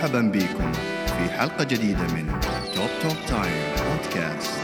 مرحبا 0.00 0.20
بكم 0.20 0.72
في 1.06 1.30
حلقة 1.30 1.64
جديدة 1.64 2.02
من 2.02 2.26
توب 2.74 2.88
توب 3.02 3.16
تايم 3.28 3.74
podcast. 3.76 4.60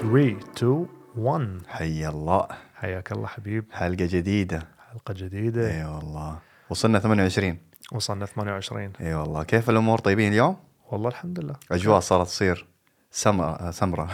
Three, 0.00 0.60
two, 0.60 0.86
one. 1.16 1.68
حي 1.68 2.08
الله. 2.08 2.46
حياك 2.74 3.12
الله 3.12 3.26
حبيب. 3.26 3.64
حلقة 3.72 4.06
جديدة. 4.06 4.62
حلقة 4.92 5.14
جديدة. 5.14 5.70
إي 5.70 5.84
والله. 5.84 6.38
وصلنا 6.70 6.98
28 6.98 7.58
وصلنا 7.92 8.26
28 8.26 8.92
إي 9.00 9.14
والله. 9.14 9.42
كيف 9.42 9.70
الأمور؟ 9.70 9.98
طيبين 9.98 10.32
اليوم؟ 10.32 10.56
والله 10.90 11.08
الحمد 11.08 11.40
لله. 11.40 11.54
أجواء 11.72 12.00
صارت 12.00 12.26
تصير. 12.26 12.75
سمرة 13.16 13.70
سمرة. 13.70 14.08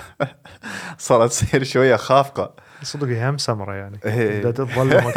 صارت 0.99 1.31
تصير 1.31 1.65
شوية 1.65 1.97
خافقة. 1.97 2.55
صدق 2.83 3.07
هي 3.07 3.29
هم 3.29 3.39
سمرة 3.39 3.75
يعني. 3.75 3.99
إيه. 4.05 4.41
بدأت 4.41 4.57
تظلم 4.57 5.13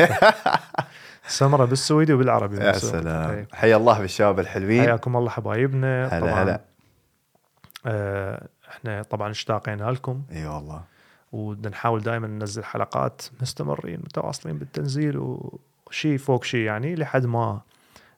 سمرة 1.28 1.66
بالسويدي 1.66 2.14
وبالعربي. 2.14 2.58
يا. 2.58 2.72
سلام. 2.72 3.30
إيه. 3.30 3.48
حيا 3.54 3.78
الله 3.78 4.00
بالشباب 4.00 4.40
الحلوين. 4.40 4.82
حياكم 4.82 5.18
الله 5.18 5.30
حبايبنا. 5.30 6.08
هلا 6.08 6.44
هلا. 6.44 6.62
آه 7.86 8.48
إحنا 8.70 9.04
طبعا 9.04 9.32
اشتاقين 9.32 9.90
لكم. 9.90 10.24
إي 10.32 10.46
والله. 10.46 10.82
وبدنا 11.32 11.70
نحاول 11.70 12.02
دائما 12.02 12.28
ننزل 12.28 12.64
حلقات 12.64 13.22
مستمرين 13.42 14.00
متواصلين 14.00 14.58
بالتنزيل 14.58 15.18
وشيء 15.18 16.18
فوق 16.18 16.44
شيء 16.44 16.60
يعني 16.60 16.96
لحد 16.96 17.26
ما 17.26 17.62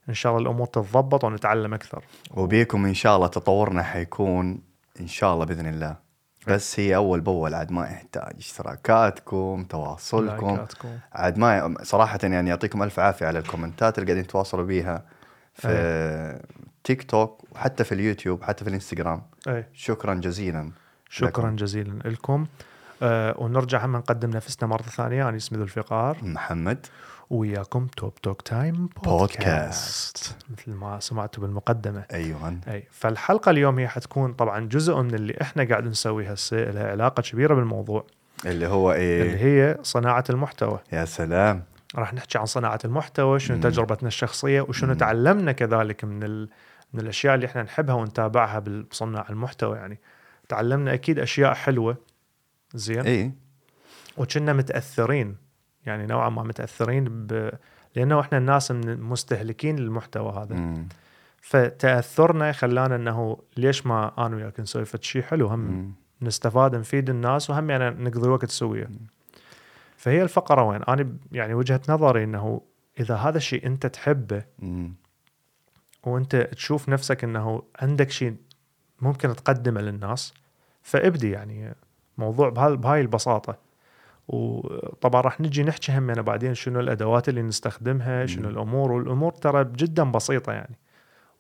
إن 0.10 0.14
شاء 0.14 0.32
الله 0.32 0.44
الأمور 0.44 0.68
تتضبط 0.68 1.24
ونتعلم 1.24 1.74
أكثر. 1.74 2.04
وبيكم 2.32 2.86
إن 2.86 2.94
شاء 2.94 3.16
الله 3.16 3.28
تطورنا 3.28 3.84
حيكون 3.84 4.67
إن 5.02 5.08
شاء 5.08 5.34
الله 5.34 5.46
بإذن 5.46 5.66
الله. 5.66 6.08
بس 6.48 6.80
هي 6.80 6.96
أول 6.96 7.22
باول 7.22 7.54
عاد 7.54 7.72
ما 7.72 7.86
يحتاج. 7.86 8.34
اشتراكاتكم 8.38 9.66
تواصلكم. 9.70 10.66
عاد 11.14 11.38
ما 11.38 11.76
صراحة 11.84 12.20
يعني 12.24 12.50
يعطيكم 12.50 12.84
ألف 12.84 13.00
عافية 13.00 13.26
على 13.26 13.40
الكومنتات 13.40 13.98
اللي 13.98 14.08
قاعدين 14.08 14.28
تتواصلوا 14.28 14.66
بيها 14.66 15.06
في 15.54 16.40
تيك 16.84 17.04
توك 17.04 17.44
وحتى 17.52 17.84
في 17.84 17.92
اليوتيوب 17.92 18.44
حتى 18.44 18.64
في 18.64 18.70
الإنستغرام. 18.70 19.22
إيه. 19.48 19.70
شكرا 19.74 20.14
جزيلا 20.14 20.72
شكرا 21.10 21.52
جزيلا 21.52 22.10
لكم. 22.10 22.46
آه 23.04 23.36
ونرجع 23.38 23.86
هم 23.86 23.96
نقدم 23.96 24.30
نفسنا 24.30 24.70
مرة 24.70 24.82
ثانية. 24.82 25.30
أنا 25.30 25.38
اسمي 25.38 25.58
ذو 25.58 25.64
الفقار 25.64 26.18
محمد. 26.22 26.86
وياكم 27.30 27.88
توب 27.88 28.16
توك 28.16 28.42
تايم 28.42 28.90
بودكاست. 29.04 30.36
مثل 30.50 30.72
ما 30.72 31.00
سمعتوا 31.00 31.44
بالمقدمة. 31.44 32.06
أيوة. 32.12 32.60
أي 32.68 32.88
فالحلقة 32.92 33.50
اليوم 33.50 33.80
هي 33.80 33.88
حتكون 33.88 34.34
طبعا 34.34 34.60
جزء 34.60 35.02
من 35.02 35.16
اللي 35.16 35.38
إحنا 35.42 35.64
قاعد 35.64 35.86
نسويه 35.88 36.32
هسه 36.32 36.58
لها 36.58 36.92
علاقة 36.92 37.22
كبيرة 37.22 37.54
بالموضوع. 37.56 38.06
اللي 38.46 38.68
هو 38.68 38.92
اللي 38.92 39.04
إيه 39.04 39.38
هي 39.38 39.78
صناعة 39.84 40.24
المحتوى. 40.30 40.80
يا 40.94 41.06
سلام. 41.06 41.64
راح 41.96 42.14
نحكي 42.14 42.38
عن 42.38 42.46
صناعة 42.46 42.80
المحتوى 42.86 43.40
شنو 43.40 43.58
مم. 43.58 43.64
تجربتنا 43.64 44.08
الشخصية 44.08 44.62
وشنو 44.62 44.92
مم. 44.92 44.98
تعلمنا 44.98 45.52
كذلك 45.52 46.04
من 46.04 46.24
ال... 46.24 46.50
من 46.94 47.00
الأشياء 47.00 47.36
اللي 47.36 47.46
إحنا 47.46 47.64
نحبها 47.64 47.96
ونتابعها 47.96 48.60
بصناع 48.60 49.26
المحتوى 49.30 49.78
يعني. 49.78 50.00
تعلمنا 50.50 50.94
أكيد 50.94 51.20
أشياء 51.20 51.54
حلوة. 51.54 51.98
زين؟ 52.74 53.00
إيه. 53.02 53.32
وكنا 54.18 54.54
متأثرين 54.54 55.36
يعني 55.88 56.06
نوعا 56.06 56.30
ما 56.30 56.44
متأثرين 56.44 57.04
ب... 57.04 57.52
لأنه 57.96 58.20
إحنا 58.20 58.38
الناس 58.38 58.72
من 58.72 59.02
مستهلكين 59.02 59.76
للمحتوى 59.76 60.32
هذا 60.32 60.56
مم. 60.56 60.88
فتأثرنا 61.42 62.52
خلانا 62.52 62.96
إنه 62.96 63.38
ليش 63.58 63.86
ما 63.86 64.26
أنا 64.26 64.36
وياك 64.36 64.60
نسوي 64.60 64.86
شيء 65.02 65.22
حلو 65.22 65.48
هم 65.48 65.60
مم. 65.60 65.92
نستفاد 66.22 66.76
نفيد 66.76 67.10
الناس 67.10 67.50
وهم 67.50 67.70
يعني 67.70 68.04
نقضي 68.04 68.28
وقت 68.30 68.50
سويه 68.50 68.90
فهي 69.98 70.22
الفقرة 70.22 70.64
وين 70.64 70.84
أنا 70.84 71.14
يعني 71.32 71.54
وجهة 71.54 71.82
نظري 71.90 72.24
إنه 72.24 72.62
إذا 73.00 73.16
هذا 73.16 73.38
الشيء 73.38 73.66
أنت 73.66 73.86
تحبه 73.86 74.44
مم. 74.60 74.94
وأنت 76.04 76.36
تشوف 76.36 76.90
نفسك 76.90 77.24
إنه 77.24 77.64
عندك 77.80 78.12
شيء 78.12 78.36
ممكن 79.02 79.36
تقدمه 79.36 79.82
للناس 79.82 80.34
فابدي 80.82 81.32
يعني 81.32 81.76
موضوع 82.18 82.50
بهاي 82.50 83.02
البساطة 83.02 83.67
وطبعا 84.28 85.22
راح 85.22 85.42
نجي 85.42 85.64
نحكي 85.64 85.98
هم 85.98 86.10
يعني 86.10 86.22
بعدين 86.22 86.54
شنو 86.54 86.80
الأدوات 86.80 87.30
اللي 87.30 87.42
نستخدمها 87.42 88.26
شنو. 88.26 88.50
الأمور 88.50 88.92
والأمور 88.92 89.32
ترى 89.32 89.64
جدا 89.76 90.04
بسيطة 90.04 90.52
يعني. 90.54 90.76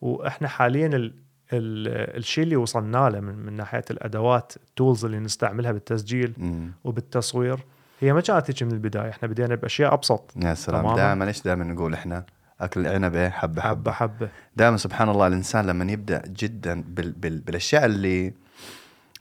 وإحنا 0.01 0.47
حاليا 0.47 0.87
ال 0.87 1.13
ال 1.53 1.87
الشيء 2.17 2.43
اللي 2.43 2.55
وصلنا 2.55 3.09
له 3.09 3.19
من, 3.19 3.35
من 3.35 3.53
ناحية 3.53 3.85
الأدوات 3.91 4.53
التولز 4.57 5.05
اللي 5.05 5.19
نستعملها 5.19 5.71
بالتسجيل 5.71 6.33
مم. 6.37 6.71
وبالتصوير 6.83 7.59
هي 7.99 8.13
ما 8.13 8.21
كانت 8.21 8.63
من 8.63 8.71
البداية. 8.71 9.09
إحنا 9.09 9.27
بدينا 9.27 9.55
بأشياء 9.55 9.93
أبسط. 9.93 10.33
يا 10.35 10.53
سلام. 10.53 10.95
دائما 10.95 11.27
إيش 11.27 11.41
دائما 11.41 11.63
نقول 11.63 11.93
إحنا؟ 11.93 12.23
أكل 12.61 12.79
العنبه 12.81 13.29
حبة 13.29 13.61
حبة. 13.61 13.91
حبة 13.91 13.91
حبة. 13.91 14.29
دائما 14.55 14.77
سبحان 14.77 15.09
الله 15.09 15.27
الإنسان 15.27 15.67
لما 15.67 15.91
يبدأ 15.91 16.21
جدا 16.27 16.83
بال 16.87 17.11
بال 17.11 17.39
بالأشياء 17.39 17.85
اللي 17.85 18.33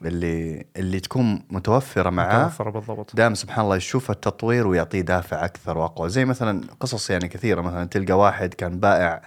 اللي 0.05 0.67
اللي 0.77 1.01
تكون 1.01 1.43
متوفرة 1.51 2.11
معاه 2.11 2.39
متوفرة 2.45 2.71
بالضبط. 2.71 3.17
دائما 3.17 3.35
سبحان 3.35 3.65
الله 3.65 3.77
يشوف 3.77 4.11
التطوير 4.11 4.67
ويعطيه 4.67 5.01
دافع 5.01 5.45
أكثر 5.45 5.79
وأقوى. 5.79 6.09
زي 6.09 6.25
مثلا 6.25 6.61
قصص 6.81 7.11
يعني 7.11 7.29
كثيرة 7.29 7.61
مثلا 7.61 7.85
تلقى 7.85 8.13
واحد 8.19 8.55
كان 8.55 8.81
بائع 8.81 9.23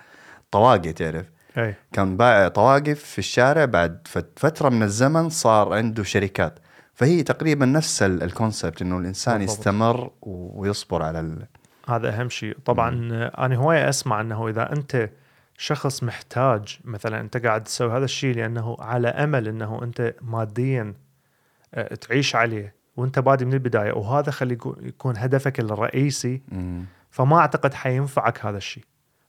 طواقي 0.52 0.94
تعرف؟ 0.94 1.26
أي. 1.58 1.76
كان 1.94 2.18
بائع 2.18 2.48
طواقف 2.48 3.00
في 3.04 3.20
الشارع 3.20 3.66
بعد 3.66 4.00
فت- 4.06 4.40
فترة 4.40 4.70
من 4.70 4.84
الزمن 4.84 5.30
صار 5.30 5.74
عنده 5.74 6.04
شركات. 6.04 6.60
فهي 6.94 7.24
تقريبا 7.24 7.66
نفس 7.66 8.04
ال- 8.04 8.24
الكونسبت 8.24 8.82
إنه 8.82 8.98
الإنسان 8.98 9.38
بالضبط. 9.38 9.58
يستمر 9.60 10.12
ويصبر 10.22 11.04
على 11.04 11.20
ال... 11.20 11.48
هذا 11.90 12.10
أهم 12.10 12.30
شيء. 12.30 12.58
طبعا 12.66 13.10
آه، 13.14 13.46
أنا 13.46 13.56
هواية 13.56 13.90
أسمع 13.90 14.22
إنه 14.22 14.48
إذا 14.48 14.72
أنت 14.74 15.10
شخص 15.62 16.04
محتاج 16.04 16.80
مثلا 16.84 17.20
أنت 17.20 17.38
قاعد 17.46 17.64
تسوي 17.64 17.98
هذا 17.98 18.06
الشيء 18.06 18.36
لأنه 18.36 18.78
على 18.80 19.08
أمل 19.08 19.48
أنه 19.48 19.84
أنت 19.84 20.14
ماديا 20.22 20.94
آه، 21.74 21.96
تعيش 21.96 22.36
عليه 22.36 22.76
وأنت 22.98 23.20
بادي 23.20 23.46
من 23.46 23.54
البداية 23.54 23.92
وهذا 23.94 24.32
خلي 24.32 24.54
يكون- 24.82 25.18
هدفك 25.18 25.60
الرئيسي. 25.60 26.42
فما 27.12 27.38
أعتقد 27.40 27.74
حينفعك 27.74 28.46
هذا 28.46 28.58
الشيء 28.58 28.84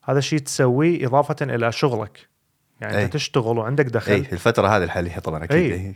هذا 0.04 0.18
الشيء 0.18 0.38
تسويه 0.38 1.06
إضافة 1.06 1.36
إلى 1.42 1.72
شغلك 1.72 2.28
يعني 2.80 2.96
أي. 2.98 3.04
انت 3.04 3.12
تشتغل 3.12 3.58
وعندك 3.58 3.84
دخل 3.86 4.12
أي 4.12 4.18
الفترة 4.18 4.68
هذه 4.68 4.84
الحالية 4.84 5.18
طبعا 5.18 5.44
أكيد 5.44 5.72
أي. 5.72 5.72
إيه. 5.80 5.94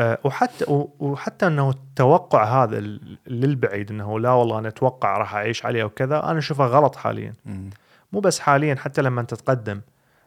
آه، 0.00 0.18
وحتى 0.24 0.64
وحتى 0.98 1.46
إنه 1.46 1.70
التوقع 1.70 2.64
هذا 2.64 2.80
للبعيد 3.26 3.90
إنه 3.90 4.20
لا 4.20 4.30
والله 4.30 4.58
أنا 4.58 4.68
أتوقع 4.68 5.18
راح 5.18 5.34
أعيش 5.34 5.66
عليه 5.66 5.84
وكذا 5.84 6.24
أنا 6.30 6.38
أشوفه 6.38 6.66
غلط 6.66 6.96
حاليا 6.96 7.34
مم. 7.46 7.70
مو 8.12 8.20
بس 8.20 8.40
حاليا 8.40 8.74
حتى 8.74 9.02
لما 9.02 9.22
تتقدم 9.22 9.80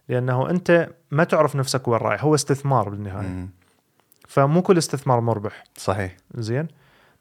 لأنه 0.09 0.49
أنت 0.49 0.89
ما 1.11 1.23
تعرف 1.23 1.55
نفسك 1.55 1.87
وين 1.87 1.99
رايح 1.99 2.23
هو 2.23 2.35
استثمار 2.35 2.89
بالنهاية. 2.89 3.27
مم. 3.27 3.49
فمو 4.27 4.61
كل 4.61 4.77
استثمار 4.77 5.19
مربح. 5.19 5.63
صحيح. 5.77 6.17
زين؟ 6.35 6.67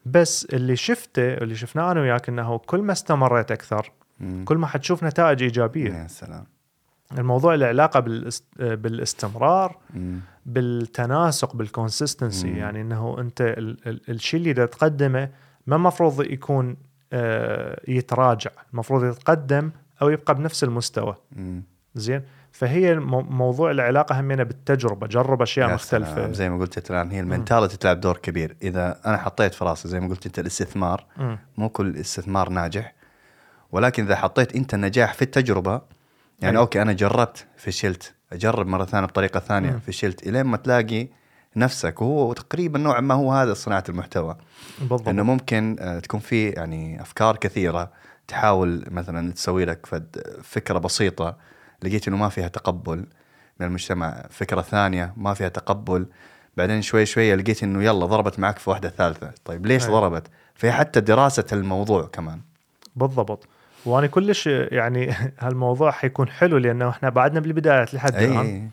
بس 0.05 0.45
اللي 0.45 0.75
شفته 0.75 1.33
اللي 1.33 1.55
شفناه 1.55 1.91
أنا 1.91 2.01
وياك 2.01 2.29
إنه 2.29 2.57
كل 2.57 2.81
ما 2.81 2.91
استمريت 2.91 3.51
أكثر 3.51 3.91
مم. 4.19 4.45
كل 4.45 4.57
ما 4.57 4.67
حتشوف 4.67 5.03
نتائج 5.03 5.43
إيجابية. 5.43 5.93
يا 5.93 6.07
سلام. 6.07 6.45
الموضوع 7.17 7.55
له 7.55 7.65
علاقة 7.65 7.99
بالاست... 7.99 8.45
بالاستمرار 8.59 9.77
مم. 9.93 10.19
بالتناسق 10.45 11.55
بالكونسستنسي. 11.55 12.49
يعني 12.49 12.81
إنه 12.81 13.15
أنت 13.19 13.41
ال... 13.41 13.87
ال... 13.87 14.01
الشيء 14.09 14.39
اللي 14.39 14.67
تقدمه 14.67 15.29
ما 15.67 15.75
المفروض 15.75 16.21
يكون 16.21 16.77
آه 17.13 17.81
يتراجع. 17.87 18.51
المفروض 18.73 19.03
يتقدم 19.03 19.71
أو 20.01 20.09
يبقى 20.09 20.35
بنفس 20.35 20.63
المستوى 20.63 21.15
مم. 21.31 21.63
زين 21.95 22.21
فهي 22.51 22.95
موضوع 22.99 23.71
العلاقة 23.71 24.19
همينة 24.19 24.43
بالتجربة 24.43 25.07
جرب 25.07 25.41
أشياء 25.41 25.69
يا 25.69 25.73
مختلفة 25.73 26.15
سلام. 26.15 26.33
زي 26.33 26.49
ما 26.49 26.59
قلت 26.59 26.91
الان 26.91 27.11
هي 27.11 27.19
ال 27.19 27.25
mentality 27.25 27.77
تلعب 27.77 27.99
دور 27.99 28.17
كبير 28.17 28.55
إذا 28.63 28.99
أنا 29.05 29.17
حطيت 29.17 29.53
في 29.53 29.65
راسي 29.65 29.87
زي 29.87 29.99
ما 29.99 30.07
قلت 30.07 30.25
أنت 30.25 30.39
الاستثمار 30.39 31.05
مم. 31.17 31.39
مو 31.57 31.69
كل 31.69 31.95
استثمار 31.95 32.49
ناجح 32.49 32.93
ولكن 33.71 34.03
إذا 34.03 34.15
حطيت 34.15 34.55
أنت 34.55 34.73
النجاح 34.73 35.13
في 35.13 35.21
التجربة 35.21 35.81
يعني 36.41 36.57
أي. 36.57 36.61
أوكي 36.61 36.81
أنا 36.81 36.93
جربت 36.93 37.47
فشلت 37.57 38.13
أجرب 38.33 38.67
مرة 38.67 38.85
ثانية 38.85 39.07
بطريقة 39.07 39.39
ثانية. 39.39 39.71
فشلت 39.87 40.27
إلين 40.27 40.43
ما 40.43 40.57
تلاقي 40.57 41.07
نفسك 41.55 42.01
وهو 42.01 42.33
تقريبا 42.33 42.79
نوعا 42.79 43.01
ما 43.01 43.13
هو 43.13 43.31
هذا 43.33 43.53
صناعة 43.53 43.83
المحتوى 43.89 44.37
بالضبط 44.79 45.07
إنه 45.07 45.23
ممكن 45.23 45.75
آه، 45.79 45.99
تكون 45.99 46.19
في 46.19 46.49
يعني 46.49 47.01
أفكار 47.01 47.37
كثيرة 47.37 47.91
تحاول 48.27 48.83
مثلا 48.91 49.31
تسوي 49.31 49.65
لك 49.65 49.85
فد- 49.85 50.39
فكرة 50.43 50.77
بسيطة 50.79 51.35
لقيت 51.83 52.07
إنه 52.07 52.17
ما 52.17 52.29
فيها 52.29 52.47
تقبل 52.47 53.05
من 53.59 53.67
المجتمع 53.67 54.25
فكرة 54.29 54.61
ثانية 54.61 55.13
ما 55.17 55.33
فيها 55.33 55.49
تقبل. 55.49 56.05
بعدين 56.57 56.81
شوي 56.81 57.05
شوي 57.05 57.35
لقيت 57.35 57.63
إنه 57.63 57.83
يلا 57.83 58.05
ضربت 58.05 58.39
معك 58.39 58.59
في 58.59 58.69
واحدة 58.69 58.89
ثالثة. 58.89 59.31
طيب 59.45 59.65
ليش 59.65 59.85
أي. 59.85 59.91
ضربت؟ 59.91 60.27
فهي 60.55 60.71
حتى 60.71 61.01
دراسة 61.01 61.45
الموضوع 61.53 62.05
كمان. 62.13 62.41
بالضبط. 62.95 63.47
وأنا 63.85 64.07
كلش 64.07 64.47
يعني 64.47 65.15
هالموضوع 65.39 65.91
حيكون 65.91 66.27
حلو 66.29 66.57
لأنه 66.57 66.89
إحنا 66.89 67.09
بعدنا 67.09 67.39
بالبدايات 67.39 67.93
لحد 67.93 68.15
الآن. 68.15 68.37
اي 68.37 68.67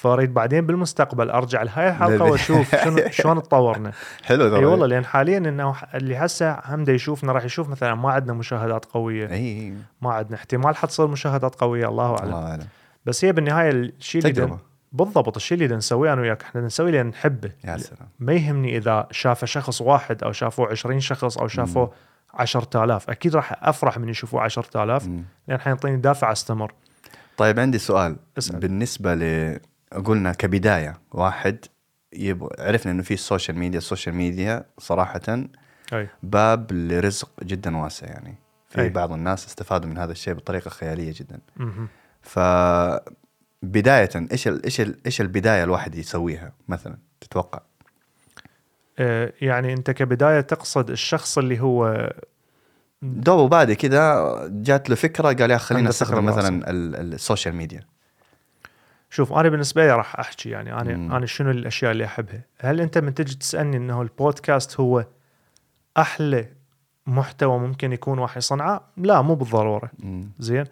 فأريد 0.00 0.34
بعدين 0.34 0.66
بالمستقبل 0.66 1.30
أرجع 1.30 1.62
لهاي 1.62 1.88
الحلقة. 1.88 2.24
وأشوف 2.24 2.74
شنو 2.76 2.98
شلون 3.22 3.42
تطورنا. 3.42 3.92
حلو 4.24 4.56
إي 4.56 4.64
والله 4.64 4.86
لأن 4.86 5.04
حاليا 5.04 5.38
إنه 5.38 5.76
اللي 5.94 6.16
هسه 6.16 6.58
هم 6.64 6.84
يشوفنا 6.88 7.32
راح 7.32 7.44
يشوف 7.44 7.68
مثلا 7.68 7.94
ما 7.94 8.10
عندنا 8.10 8.32
مشاهدات 8.32 8.84
قوية. 8.84 9.30
إي. 9.30 9.74
ما 10.02 10.12
عندنا 10.12 10.36
احتمال 10.36 10.76
حتصير 10.76 11.06
مشاهدات 11.06 11.54
قوية 11.54 11.88
الله 11.88 12.16
أعلم. 12.16 12.24
الله 12.24 12.50
أعلم. 12.50 12.66
بس 13.06 13.24
هي 13.24 13.32
بالنهاية 13.32 13.70
الشيء 13.70 14.26
اللي. 14.26 14.58
بالضبط 14.92 15.36
الشيء 15.36 15.62
اللي 15.62 15.76
نسويه 15.76 16.12
أنا 16.12 16.20
وياك 16.20 16.42
إحنا 16.42 16.60
نسويه 16.60 16.90
لأن 16.90 17.06
نحبه. 17.06 17.50
يا 17.64 17.76
سلام. 17.76 18.08
ما 18.18 18.32
يهمني 18.32 18.76
إذا 18.76 19.06
شافه 19.10 19.46
شخص 19.46 19.80
واحد 19.80 20.24
أو 20.24 20.32
شافوه 20.32 20.68
20 20.70 21.00
شخص 21.00 21.38
أو 21.38 21.48
شافوه 21.48 21.92
10000 22.34 23.10
أكيد 23.10 23.36
راح 23.36 23.58
أفرح 23.62 23.98
من 23.98 24.08
يشوفوه 24.08 24.40
10000 24.40 25.06
مم. 25.06 25.24
لأن 25.48 25.60
حينطيني 25.60 25.96
دافع 25.96 26.32
أستمر. 26.32 26.72
طيب 27.36 27.60
عندي 27.60 27.78
سؤال. 27.78 28.16
اسأل. 28.38 28.60
بالنسبة 28.60 29.14
ل 29.14 29.58
قلنا 30.04 30.32
كبداية 30.32 31.00
واحد 31.12 31.64
يب... 32.12 32.48
عرفنا 32.58 32.92
إنه 32.92 33.02
في 33.02 33.14
ال 33.14 33.20
social 33.20 33.58
media 33.58 33.78
ال 33.78 33.83
social 33.83 34.14
media 34.14 34.64
صراحة 34.78 35.20
أي 35.92 36.08
باب 36.22 36.72
لرزق 36.72 37.30
جدا 37.42 37.76
واسع 37.76 38.06
يعني 38.06 38.34
في 38.68 38.80
أي. 38.80 38.88
بعض 38.88 39.12
الناس 39.12 39.46
استفادوا 39.46 39.90
من 39.90 39.98
هذا 39.98 40.12
الشيء 40.12 40.34
بطريقة 40.34 40.68
خيالية 40.68 41.14
جدا. 41.16 41.38
ف 42.22 42.38
بدايه 43.62 44.08
إيش 44.32 44.48
ال... 44.48 44.64
إيش 44.64 44.80
ال... 44.80 44.96
إيش 45.06 45.20
البداية 45.20 45.64
الواحد 45.64 45.94
يسويها 45.94 46.52
مثلا 46.68 46.98
تتوقع 47.20 47.60
آه، 48.98 49.32
يعني 49.40 49.72
أنت 49.72 49.90
كبداية 49.90 50.40
تقصد 50.40 50.90
الشخص 50.90 51.38
اللي 51.38 51.60
هو 51.60 52.10
دوبه 53.02 53.48
بادئ 53.48 53.74
كذا 53.74 54.36
جات 54.50 54.90
له 54.90 54.96
فكرة 54.96 55.32
قال 55.32 55.50
يا 55.50 55.58
خلينا 55.58 55.90
براسه. 55.90 56.20
مثلا 56.20 56.70
ال... 56.70 56.96
ال- 56.96 57.14
ال 57.14 57.20
social 57.20 57.54
media 57.54 57.80
شوف 59.10 59.32
أنا 59.32 59.48
بالنسبة 59.48 59.86
لي 59.86 59.92
راح 59.92 60.18
أحكي 60.20 60.50
يعني 60.50 60.72
أنا 60.74 60.96
مم. 60.96 61.12
أنا 61.12 61.26
شنو 61.26 61.50
الأشياء 61.50 61.92
اللي 61.92 62.04
أحبها 62.04 62.42
هل 62.60 62.80
أنت 62.80 62.98
من 62.98 63.14
تجي 63.14 63.34
تسألني 63.34 63.76
إنه 63.76 64.02
البودكاست 64.02 64.80
هو 64.80 65.04
أحلى 65.98 66.46
محتوى 67.06 67.58
ممكن 67.58 67.92
يكون 67.92 68.18
واحد 68.18 68.36
يصنعه 68.36 68.80
لا 68.96 69.22
مو 69.22 69.34
بالضرورة 69.34 69.90
مم. 69.98 70.30
زين 70.38 70.64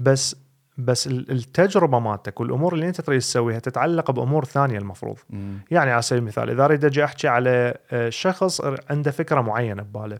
بس 0.00 0.36
بس 0.78 1.06
ال- 1.06 1.30
التجربة 1.30 1.98
مالتك 1.98 2.40
والأمور 2.40 2.74
اللي 2.74 2.88
أنت 2.88 3.00
تريد 3.00 3.20
تسويها 3.20 3.58
تتعلق 3.58 4.10
بأمور 4.10 4.44
ثانية 4.44 4.78
المفروض 4.78 5.18
مم. 5.30 5.58
يعني 5.70 5.90
على 5.90 6.02
سبيل 6.02 6.22
المثال 6.22 6.50
إذا 6.50 6.64
أريد 6.64 6.84
أجي 6.84 7.04
أحكي 7.04 7.28
على 7.28 7.74
آه، 7.92 8.08
شخص 8.10 8.60
عنده 8.90 9.10
فكرة 9.10 9.40
معينة 9.40 9.82
بباله 9.82 10.18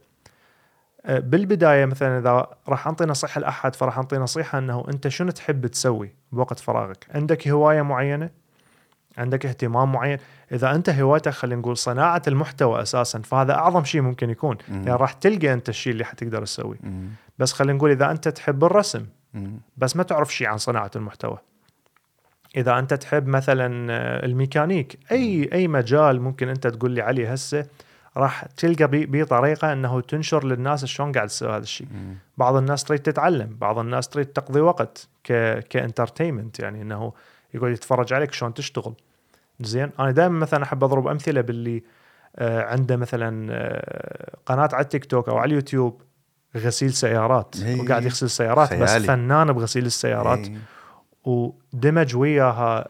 بالبداية 1.09 1.85
مثلا 1.85 2.19
إذا 2.19 2.47
راح 2.69 2.89
انطي 2.89 3.05
نصيحة 3.05 3.41
لأحد 3.41 3.77
فراح 3.77 3.99
انطي 3.99 4.17
نصيحة 4.17 4.59
إنه 4.59 4.85
أنت 4.89 5.09
شنو 5.09 5.31
تحب 5.31 5.67
تسوي 5.67 6.15
بوقت 6.33 6.59
فراغك؟ 6.59 7.07
عندك 7.15 7.49
هواية 7.49 7.83
معينة؟ 7.83 8.31
عندك 9.19 9.47
اهتمام 9.47 9.93
معين؟ 9.93 10.19
إذا 10.53 10.75
أنت 10.75 10.91
هوايتك 10.91 11.33
خلينا 11.33 11.61
نقول 11.61 11.77
صناعة 11.77 12.23
المحتوى 12.29 12.83
أساسا 12.83 13.19
فهذا 13.19 13.55
أعظم 13.55 13.85
شيء 13.85 14.01
ممكن 14.01 14.31
يكون. 14.31 14.57
مم. 14.69 14.75
يعني 14.75 15.01
راح 15.01 15.13
تلقى 15.13 15.53
أنت 15.53 15.69
الشيء 15.69 15.93
اللي 15.93 16.05
حتقدر 16.05 16.45
تسويه. 16.45 16.79
بس 17.39 17.53
خلينا 17.53 17.73
نقول 17.73 17.91
إذا 17.91 18.11
أنت 18.11 18.29
تحب 18.29 18.65
الرسم. 18.65 19.07
بس 19.77 19.97
ما 19.97 20.03
تعرف 20.03 20.35
شيء 20.35 20.47
عن 20.47 20.59
صناعة 20.59 20.91
المحتوى. 20.97 21.39
إذا 22.57 22.79
أنت 22.79 22.95
تحب 22.95 23.27
مثلا 23.27 23.93
آه، 23.93 24.27
الميكانيك 24.27 24.99
أي 25.13 25.51
أي 25.53 25.69
مجال 25.69 26.21
ممكن 26.21 26.49
أنت 26.49 26.67
تقول 26.67 26.91
لي 26.91 27.03
عليه 27.03 27.33
هسه 27.33 27.67
راح 28.17 28.45
تلقى 28.45 28.89
بي, 28.89 29.07
بي 29.07 29.25
طريقه 29.25 29.73
إنه 29.73 30.01
تنشر 30.01 30.45
للناس 30.45 30.85
شلون 30.85 31.13
قاعد 31.13 31.29
تسوي 31.29 31.51
هذا 31.51 31.63
الشيء. 31.63 31.87
بعض 32.37 32.57
الناس 32.57 32.85
تريد 32.85 33.01
تتعلم 33.01 33.57
بعض 33.61 33.79
الناس 33.79 34.09
تريد 34.09 34.27
تقضي 34.27 34.61
وقت 34.61 35.09
ك 35.25 35.59
ك 35.59 35.66
entertainment 35.66 36.61
يعني 36.61 36.83
إنه 36.83 37.13
يقول 37.55 37.73
يتفرج 37.73 38.13
عليك 38.13 38.33
شلون 38.33 38.55
تشتغل 38.55 38.95
زين 39.61 39.91
أنا 40.01 40.11
دائما 40.11 40.39
مثلا 40.39 40.63
أحب 40.63 40.85
أضرب 40.85 41.07
أمثلة 41.07 41.41
باللي 41.41 41.83
آه، 42.37 42.63
عنده 42.65 42.97
مثلا 42.97 43.49
آه، 43.51 44.37
قناة 44.47 44.69
على 44.73 44.83
التيك 44.83 45.05
توك 45.05 45.29
أو 45.29 45.37
على 45.37 45.49
اليوتيوب 45.49 46.03
غسيل 46.57 46.93
سيارات 46.93 47.57
إيه. 47.63 47.81
وقاعد 47.81 48.05
يغسل 48.05 48.31
سيارات 48.31 48.75
بس. 48.75 48.91
فنان 48.91 49.53
بغسيل 49.53 49.87
السيارات 49.87 50.39
إيه. 50.39 50.59
ودمج 51.27 52.17
وياها 52.17 52.89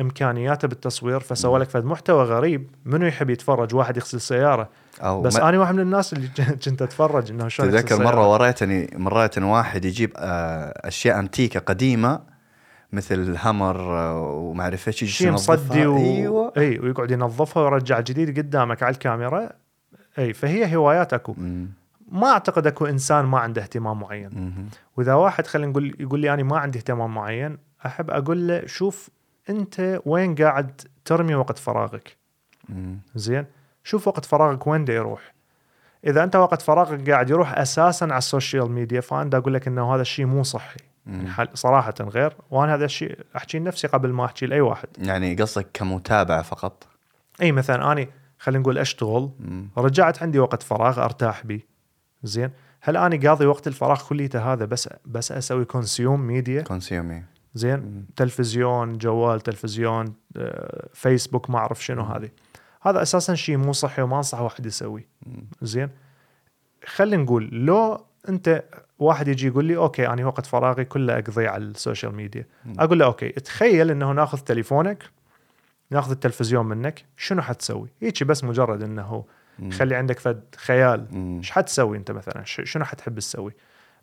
إمكانياته 0.00 0.68
بالتصوير 0.68 1.20
فسوى 1.20 1.58
لك 1.60 1.68
فد 1.70 1.84
محتوى 1.84 2.24
غريب 2.24 2.70
منو 2.84 3.06
يحب 3.06 3.30
يتفرج 3.30 3.74
واحد 3.74 3.96
يغسل 3.96 4.20
سيارة 4.20 4.68
أو 5.02 5.22
بس 5.22 5.36
ما- 5.36 5.48
أنا 5.48 5.58
واحد 5.58 5.74
من 5.74 5.80
الناس 5.80 6.12
اللي 6.12 6.28
كنت 6.64 6.82
أتفرج 6.82 7.30
إنه 7.30 7.48
شلون 7.48 7.70
تذكر 7.70 8.04
مرة. 8.04 8.30
وريتني 8.32 8.90
مرات 8.96 9.38
واحد 9.38 9.84
يجيب 9.84 10.12
آه، 10.16 10.88
أشياء 10.88 11.18
أنتيكة 11.18 11.60
قديمة 11.60 12.20
مثل 12.92 13.14
الهمر 13.14 13.76
آه، 13.98 14.20
وما 14.22 14.62
أعرف 14.64 14.88
إيش 14.88 15.04
شيء. 15.04 15.30
مصدي 15.32 15.86
و... 15.86 15.96
أيوه 15.98 16.52
إي 16.56 16.78
ويقعد 16.78 17.10
ينظفها 17.10 17.62
ويرجع 17.62 18.00
جديد 18.00 18.38
قدامك 18.38 18.82
على 18.82 18.92
الكاميرا 18.94 19.48
إي 20.18 20.32
فهي 20.32 20.76
هوايات 20.76 21.12
أكو 21.14 21.34
مم. 21.38 21.68
ما 22.12 22.28
أعتقد 22.32 22.66
أكو 22.66 22.86
إنسان 22.86 23.24
ما 23.24 23.38
عنده 23.38 23.62
اهتمام 23.62 24.00
معين. 24.00 24.68
وإذا 24.96 25.14
واحد 25.14 25.46
خلينا 25.46 25.70
نقول 25.70 25.96
يقول 26.00 26.20
لي 26.20 26.34
أنا 26.34 26.42
ما 26.42 26.58
عندي 26.58 26.78
اهتمام 26.78 27.14
معين 27.14 27.58
أحب 27.86 28.10
أقول 28.10 28.48
له 28.48 28.66
شوف 28.66 29.08
أنت 29.50 30.00
وين 30.06 30.34
قاعد 30.34 30.80
ترمي 31.04 31.34
وقت 31.34 31.58
فراغك. 31.58 32.16
زين؟ 33.14 33.46
شوف 33.84 34.08
وقت 34.08 34.24
فراغك 34.24 34.66
وين 34.66 34.84
دا 34.84 34.92
يروح. 34.94 35.34
إذا 36.06 36.24
أنت 36.24 36.36
وقت 36.36 36.62
فراغك 36.62 37.10
قاعد 37.10 37.30
يروح 37.30 37.58
أساسا 37.58 38.04
على 38.04 38.18
ال 38.18 38.25
social 38.25 38.70
media 38.72 39.00
فأنا 39.00 39.30
دا 39.30 39.38
أقول 39.38 39.54
لك 39.54 39.66
إنه 39.68 39.94
هذا 39.94 40.02
الشيء 40.02 40.26
مو 40.26 40.42
صحي. 40.42 40.80
حل- 41.26 41.48
صراحة 41.54 41.94
غير. 42.00 42.36
وأنا 42.50 42.74
هذا 42.74 42.84
الشيء 42.84 43.18
أحكي 43.36 43.58
لنفسي 43.58 43.86
قبل 43.86 44.12
ما 44.12 44.24
أحكي 44.24 44.46
لأي 44.46 44.60
واحد. 44.60 44.88
يعني 44.98 45.34
قصدك 45.34 45.66
كمتابعه 45.74 46.42
فقط؟ 46.42 46.86
إي 47.42 47.52
مثلا 47.52 47.92
اني 47.92 48.08
خلينا 48.38 48.60
نقول 48.62 48.78
أشتغل 48.78 49.30
مم. 49.40 49.68
رجعت 49.78 50.22
عندي 50.22 50.38
وقت 50.38 50.62
فراغ 50.62 51.04
أرتاح 51.04 51.46
بيه. 51.46 51.71
زين. 52.22 52.50
هل 52.80 52.96
أني 52.96 53.28
قاضي 53.28 53.46
وقت 53.46 53.66
الفراغ 53.66 54.08
كليته 54.08 54.52
هذا 54.52 54.64
بس 54.64 54.88
بس 55.06 55.32
أسوي 55.32 55.64
consume 55.64 56.20
media 56.20 56.62
consume 56.62 57.22
زين. 57.54 58.06
تلفزيون 58.16 58.98
جوال 58.98 59.40
تلفزيون 59.40 60.14
آه، 60.36 60.88
فيسبوك 60.94 61.50
ما 61.50 61.58
أعرف 61.58 61.84
شنو 61.84 62.02
هذه. 62.02 62.28
هذا 62.82 63.02
أساسا 63.02 63.34
شيء 63.34 63.56
مو 63.56 63.72
صحي 63.72 64.02
وما 64.02 64.16
أنصح 64.16 64.40
واحد 64.40 64.66
يسويه. 64.66 65.08
زين. 65.62 65.88
خلينا 66.86 67.22
نقول 67.22 67.48
لو 67.52 68.04
أنت 68.28 68.64
واحد 68.98 69.28
يجي 69.28 69.46
يقول 69.46 69.64
لي 69.64 69.76
أوكي 69.76 70.08
أنا 70.08 70.26
وقت 70.26 70.46
فراغي 70.46 70.84
كله 70.84 71.18
اقضيه 71.18 71.48
على 71.48 71.64
ال 71.64 71.71
social 71.71 72.14
media. 72.14 72.46
أقول 72.78 72.98
له 72.98 73.04
أوكي 73.04 73.28
تخيل 73.28 73.90
إنه 73.90 74.12
ناخذ 74.12 74.38
تليفونك 74.38 75.04
ناخذ 75.90 76.10
التلفزيون 76.10 76.66
منك 76.66 77.04
شنو 77.16 77.42
حتسوي؟ 77.42 77.88
هيك 78.00 78.24
بس 78.24 78.44
مجرد 78.44 78.82
إنه. 78.82 79.24
خلي 79.72 79.94
عندك 79.94 80.18
فد 80.18 80.42
خيال. 80.56 81.06
إيش 81.38 81.50
حتسوي 81.50 81.96
أنت 81.96 82.10
مثلا؟ 82.10 82.42
شنو 82.44 82.84
حتحب 82.84 83.18
تسوي؟ 83.18 83.52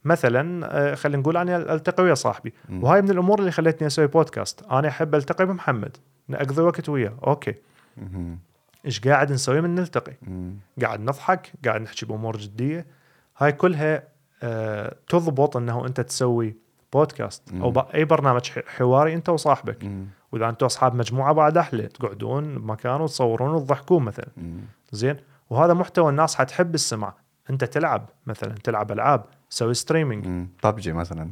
مثلا 0.06 0.68
آه، 0.92 0.96
خلينا 0.96 1.22
نقول 1.22 1.38
أنا 1.38 1.74
ألتقي 1.74 2.04
ويا 2.04 2.14
صاحبي. 2.14 2.54
مم. 2.70 2.84
وهاي 2.84 3.02
من 3.02 3.10
الأمور 3.10 3.40
اللي 3.40 3.52
خلتني 3.52 3.88
أسوي 3.88 4.08
بودكاست. 4.08 4.64
أنا 4.64 4.88
أحب 4.88 5.16
ألتقي 5.16 5.46
بمحمد. 5.46 5.98
نقضي 6.30 6.62
وقت 6.62 6.90
وياه. 6.90 7.14
أوكي. 7.28 7.56
إيش 8.86 9.00
قاعد 9.00 9.32
نسوي 9.32 9.62
من 9.62 9.76
نلتقي؟ 9.76 10.14
مم. 10.22 10.56
قاعد 10.82 11.00
نضحك 11.00 11.52
قاعد 11.66 11.82
نحكي 11.82 12.06
بأمور 12.06 12.38
جدية. 12.38 12.86
هاي 13.38 13.52
كلها 13.52 14.04
آه 14.44 14.96
تضبط 15.08 15.58
إنه 15.58 15.86
أنت 15.86 16.02
تسوي 16.02 16.56
بودكاست. 16.94 17.44
أو 17.54 17.80
أي 17.94 18.06
برنامج 18.06 18.50
حواري 18.68 19.14
أنت 19.14 19.30
وصاحبك. 19.30 19.84
مم. 19.84 20.06
وإذا 20.32 20.50
أنتم 20.50 20.66
أصحاب 20.66 20.96
مجموعة 20.96 21.34
بعد 21.34 21.58
أحلى. 21.58 21.88
تقعدون 21.88 22.56
بمكان 22.60 23.02
وتصورون 23.02 23.54
وتضحكون 23.56 24.04
مثلا. 24.04 24.28
مم. 24.38 24.62
زين. 24.92 25.18
وهذا 25.50 25.74
محتوى 25.74 26.10
الناس 26.10 26.36
حتحب 26.36 26.76
تسمع 26.76 27.14
انت 27.50 27.64
تلعب 27.64 28.10
مثلا 28.26 28.56
تلعب 28.64 28.92
ألعاب 28.92 29.26
تسوي 29.50 29.74
streaming. 29.74 30.48
ببجي 30.64 30.94
مثلا 30.94 31.32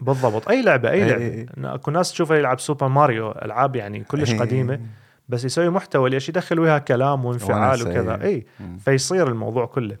بالضبط 0.00 0.48
أي 0.48 0.62
لعبة 0.62 0.90
أي 0.90 1.04
لعبة. 1.04 1.74
اكو 1.74 1.90
ناس 1.90 2.12
تشوفه 2.12 2.34
يلعب 2.34 2.60
سوبر 2.60 2.88
ماريو 2.88 3.30
ألعاب 3.30 3.76
يعني 3.76 4.04
كلش. 4.04 4.34
قديمة 4.34 4.80
بس 5.28 5.44
يسوي 5.44 5.70
محتوى 5.70 6.10
ليش 6.10 6.28
يدخل 6.28 6.60
وياها 6.60 6.78
كلام 6.78 7.24
وانفعال 7.24 7.82
وكذا. 7.82 8.22
أي. 8.22 8.46
فيصير 8.78 9.28
الموضوع 9.28 9.66
كله. 9.66 9.96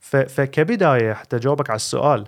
فكبداية 0.00 1.12
حتى 1.12 1.36
اجاوبك 1.36 1.70
على 1.70 1.76
السؤال 1.76 2.26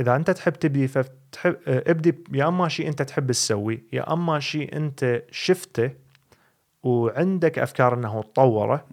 إذا 0.00 0.16
أنت 0.16 0.30
تحب 0.30 0.52
تبدي 0.52 0.88
فتحب 0.88 1.56
ابدي 1.66 2.14
يا 2.32 2.48
أما 2.48 2.68
شيء 2.68 2.88
أنت 2.88 3.02
تحب 3.02 3.32
تسويه 3.32 3.84
يا 3.92 4.12
أما 4.12 4.40
شيء 4.40 4.76
أنت 4.76 5.22
شفته 5.30 5.90
وعندك 6.82 7.58
أفكار 7.58 7.94
إنه 7.94 8.22
تطوره. 8.22 8.86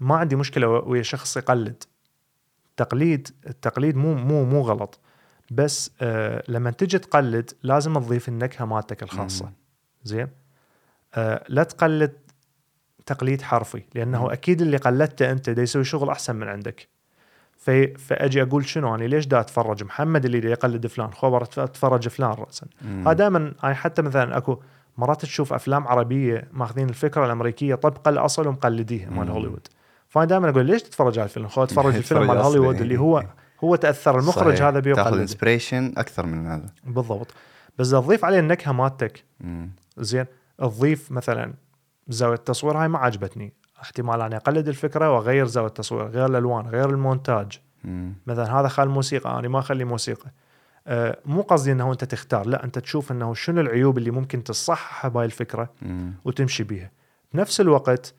ما 0.00 0.16
عندي 0.16 0.36
مشكلة 0.36 0.68
ويا 0.68 1.02
شخص 1.02 1.36
يقلد 1.36 1.82
تقليد 2.76 3.28
التقليد 3.46 3.96
مو 3.96 4.14
مو 4.14 4.44
مو 4.44 4.60
غلط 4.60 5.00
بس 5.50 5.90
آه 6.00 6.42
لما 6.48 6.70
تجي 6.70 6.98
تقلد 6.98 7.50
لازم 7.62 7.98
تضيف 7.98 8.28
النكهة 8.28 8.64
مالتك 8.64 9.02
الخاصة. 9.02 9.52
زين 10.04 10.28
آه 11.14 11.44
لا 11.48 11.62
تقلد 11.62 12.12
تقليد 13.06 13.42
حرفي 13.42 13.82
لأنه 13.94 14.22
مم. 14.22 14.30
أكيد 14.30 14.62
اللي 14.62 14.76
قلدته 14.76 15.30
أنت 15.30 15.50
دا 15.50 15.62
يسوي 15.62 15.84
شغل 15.84 16.08
أحسن 16.08 16.36
من 16.36 16.48
عندك 16.48 16.88
في 17.56 17.94
فأجي 17.94 18.42
أقول 18.42 18.66
شنو 18.66 18.94
أنا 18.94 19.04
ليش 19.04 19.26
دا 19.26 19.40
أتفرج 19.40 19.84
محمد 19.84 20.24
اللي 20.24 20.40
دا 20.40 20.50
يقلد 20.50 20.86
فلان 20.86 21.12
خبر 21.12 21.42
أتفرج 21.42 22.08
فلان 22.08 22.30
راسا. 22.30 22.66
هذا 22.82 23.12
دائما 23.12 23.54
أنا 23.64 23.74
حتى 23.74 24.02
مثلا 24.02 24.36
أكو 24.36 24.62
مرات 24.98 25.22
تشوف 25.22 25.52
أفلام 25.52 25.88
عربية 25.88 26.48
ماخذين 26.52 26.88
الفكرة 26.88 27.26
الأمريكية 27.26 27.74
طبقا 27.74 28.10
الاصل 28.10 28.48
ومقلديها 28.48 29.10
مال. 29.10 29.30
هوليوود 29.30 29.68
فأنا 30.08 30.26
دائما 30.26 30.48
أقول 30.50 30.66
ليش 30.66 30.82
تتفرج 30.82 31.18
على 31.18 31.24
الفيلم؟ 31.24 31.48
خذ 31.48 31.62
اتفرج 31.62 31.96
الفيلم 32.02 32.26
مال. 32.26 32.38
هوليوود 32.38 32.80
اللي 32.80 32.98
هو 32.98 33.24
هو 33.64 33.76
تأثر 33.76 34.18
المخرج 34.18 34.54
صحيح. 34.54 34.66
هذا 34.66 34.80
بيه 34.80 34.94
تأخذ. 34.94 35.18
inspiration 35.18 35.92
أكثر 35.96 36.26
من 36.26 36.46
هذا 36.46 36.66
بالضبط 36.84 37.34
بس 37.78 37.90
تضيف 37.90 38.24
عليه 38.24 38.38
النكهة 38.38 38.72
مالتك. 38.72 39.24
زين 39.98 40.26
تضيف 40.58 41.12
مثلا 41.12 41.54
زاوية 42.08 42.34
التصوير 42.34 42.76
هاي 42.76 42.88
ما 42.88 42.98
عجبتني 42.98 43.52
احتمال 43.82 44.20
أني 44.20 44.36
أقلد 44.36 44.68
الفكرة 44.68 45.10
وأغير 45.10 45.46
زاوية 45.46 45.68
التصوير 45.68 46.06
غير 46.06 46.26
الألوان 46.26 46.66
غير 46.66 46.90
المونتاج 46.90 47.60
مم. 47.84 48.14
مثلا 48.26 48.60
هذا 48.60 48.68
خال 48.68 48.88
موسيقى 48.88 49.38
أنا 49.38 49.48
ما 49.48 49.58
أخلي 49.58 49.84
موسيقى 49.84 50.30
مو 51.26 51.42
قصدي 51.42 51.72
إنه 51.72 51.92
أنت 51.92 52.04
تختار 52.04 52.46
لا 52.46 52.64
أنت 52.64 52.78
تشوف 52.78 53.12
إنه 53.12 53.34
شنو 53.34 53.60
العيوب 53.60 53.98
اللي 53.98 54.10
ممكن 54.10 54.44
تصححها 54.44 55.08
بهاي 55.08 55.26
الفكرة. 55.26 55.70
وتمشي 56.24 56.64
بيها 56.64 56.90
بنفس 57.32 57.60
الوقت 57.60 58.14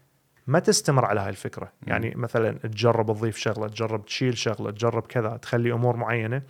ما 0.47 0.59
تستمر 0.59 1.05
على 1.05 1.19
هاي 1.19 1.29
الفكرة 1.29 1.71
يعني 1.87 2.13
مثلا 2.15 2.51
تجرب 2.57 3.17
تضيف 3.17 3.37
شغلة 3.37 3.67
تجرب 3.67 4.05
تشيل 4.05 4.37
شغلة 4.37 4.71
تجرب 4.71 5.03
كذا 5.07 5.37
تخلي 5.37 5.71
أمور 5.71 5.95
معينة 5.97 6.41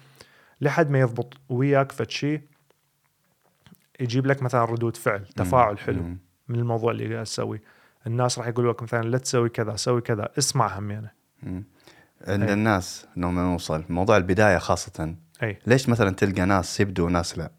لحد 0.61 0.89
ما 0.89 0.99
يضبط 0.99 1.33
وياك 1.49 1.91
فشي 1.91 2.41
يجيب 3.99 4.25
لك 4.25 4.43
مثلا 4.43 4.65
ردود 4.65 4.97
فعل 4.97 5.25
تفاعل 5.25 5.79
حلو. 5.79 6.03
من 6.47 6.59
الموضوع 6.59 6.91
اللي 6.91 7.13
قاعد 7.13 7.25
تسويه 7.25 7.61
الناس 8.07 8.39
راح 8.39 8.47
يقولوا 8.47 8.73
لك 8.73 8.83
مثلا 8.83 9.03
لا 9.03 9.17
تسوي 9.17 9.49
كذا 9.49 9.75
سوي 9.75 10.01
كذا 10.01 10.29
اسمع 10.37 10.79
هم 10.79 10.91
يعني 10.91 11.15
مم. 11.43 11.63
عند. 12.27 12.49
الناس 12.49 13.07
انه 13.17 13.31
نوصل 13.31 13.83
موضوع 13.89 14.17
البداية 14.17 14.57
خاصة 14.57 15.15
أي 15.43 15.59
ليش 15.67 15.89
مثلا 15.89 16.15
تلقى 16.15 16.45
ناس 16.45 16.79
يبدوا 16.79 17.05
وناس 17.05 17.37
لا 17.37 17.51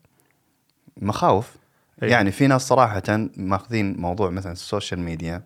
مخاوف 0.97 1.57
أي. 2.03 2.11
يعني 2.11 2.31
في 2.31 2.47
ناس 2.47 2.69
صراحة 2.69 3.03
ماخذين 3.37 3.97
موضوع 4.01 4.31
مثلا 4.31 4.53
ال 4.53 4.60
social 4.60 5.01
media 5.01 5.43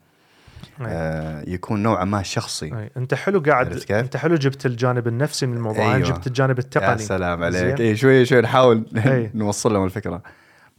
أي. 0.80 0.86
آه 0.86 1.44
يكون 1.46 1.82
نوعا 1.82 2.04
ما 2.04 2.22
شخصي 2.22 2.66
أي. 2.66 2.90
أنت 2.96 3.14
حلو 3.14 3.40
قاعد؟ 3.40 3.90
أنت 3.90 4.16
حلو 4.16 4.34
جبت 4.34 4.66
الجانب 4.66 5.08
النفسي 5.08 5.46
من 5.46 5.56
الموضوع 5.56 5.84
أنا 5.84 5.94
أيوة. 5.94 6.08
جبت 6.08 6.26
الجانب 6.26 6.58
يا 6.58 6.62
التقني 6.64 6.98
سلام 6.98 7.42
عليك؟ 7.42 7.80
اي 7.80 7.96
شوي 7.96 8.24
شوي 8.24 8.40
نحاول 8.40 8.84
أي. 9.06 9.30
نوصل 9.34 9.72
لهم 9.72 9.84
الفكرة 9.84 10.22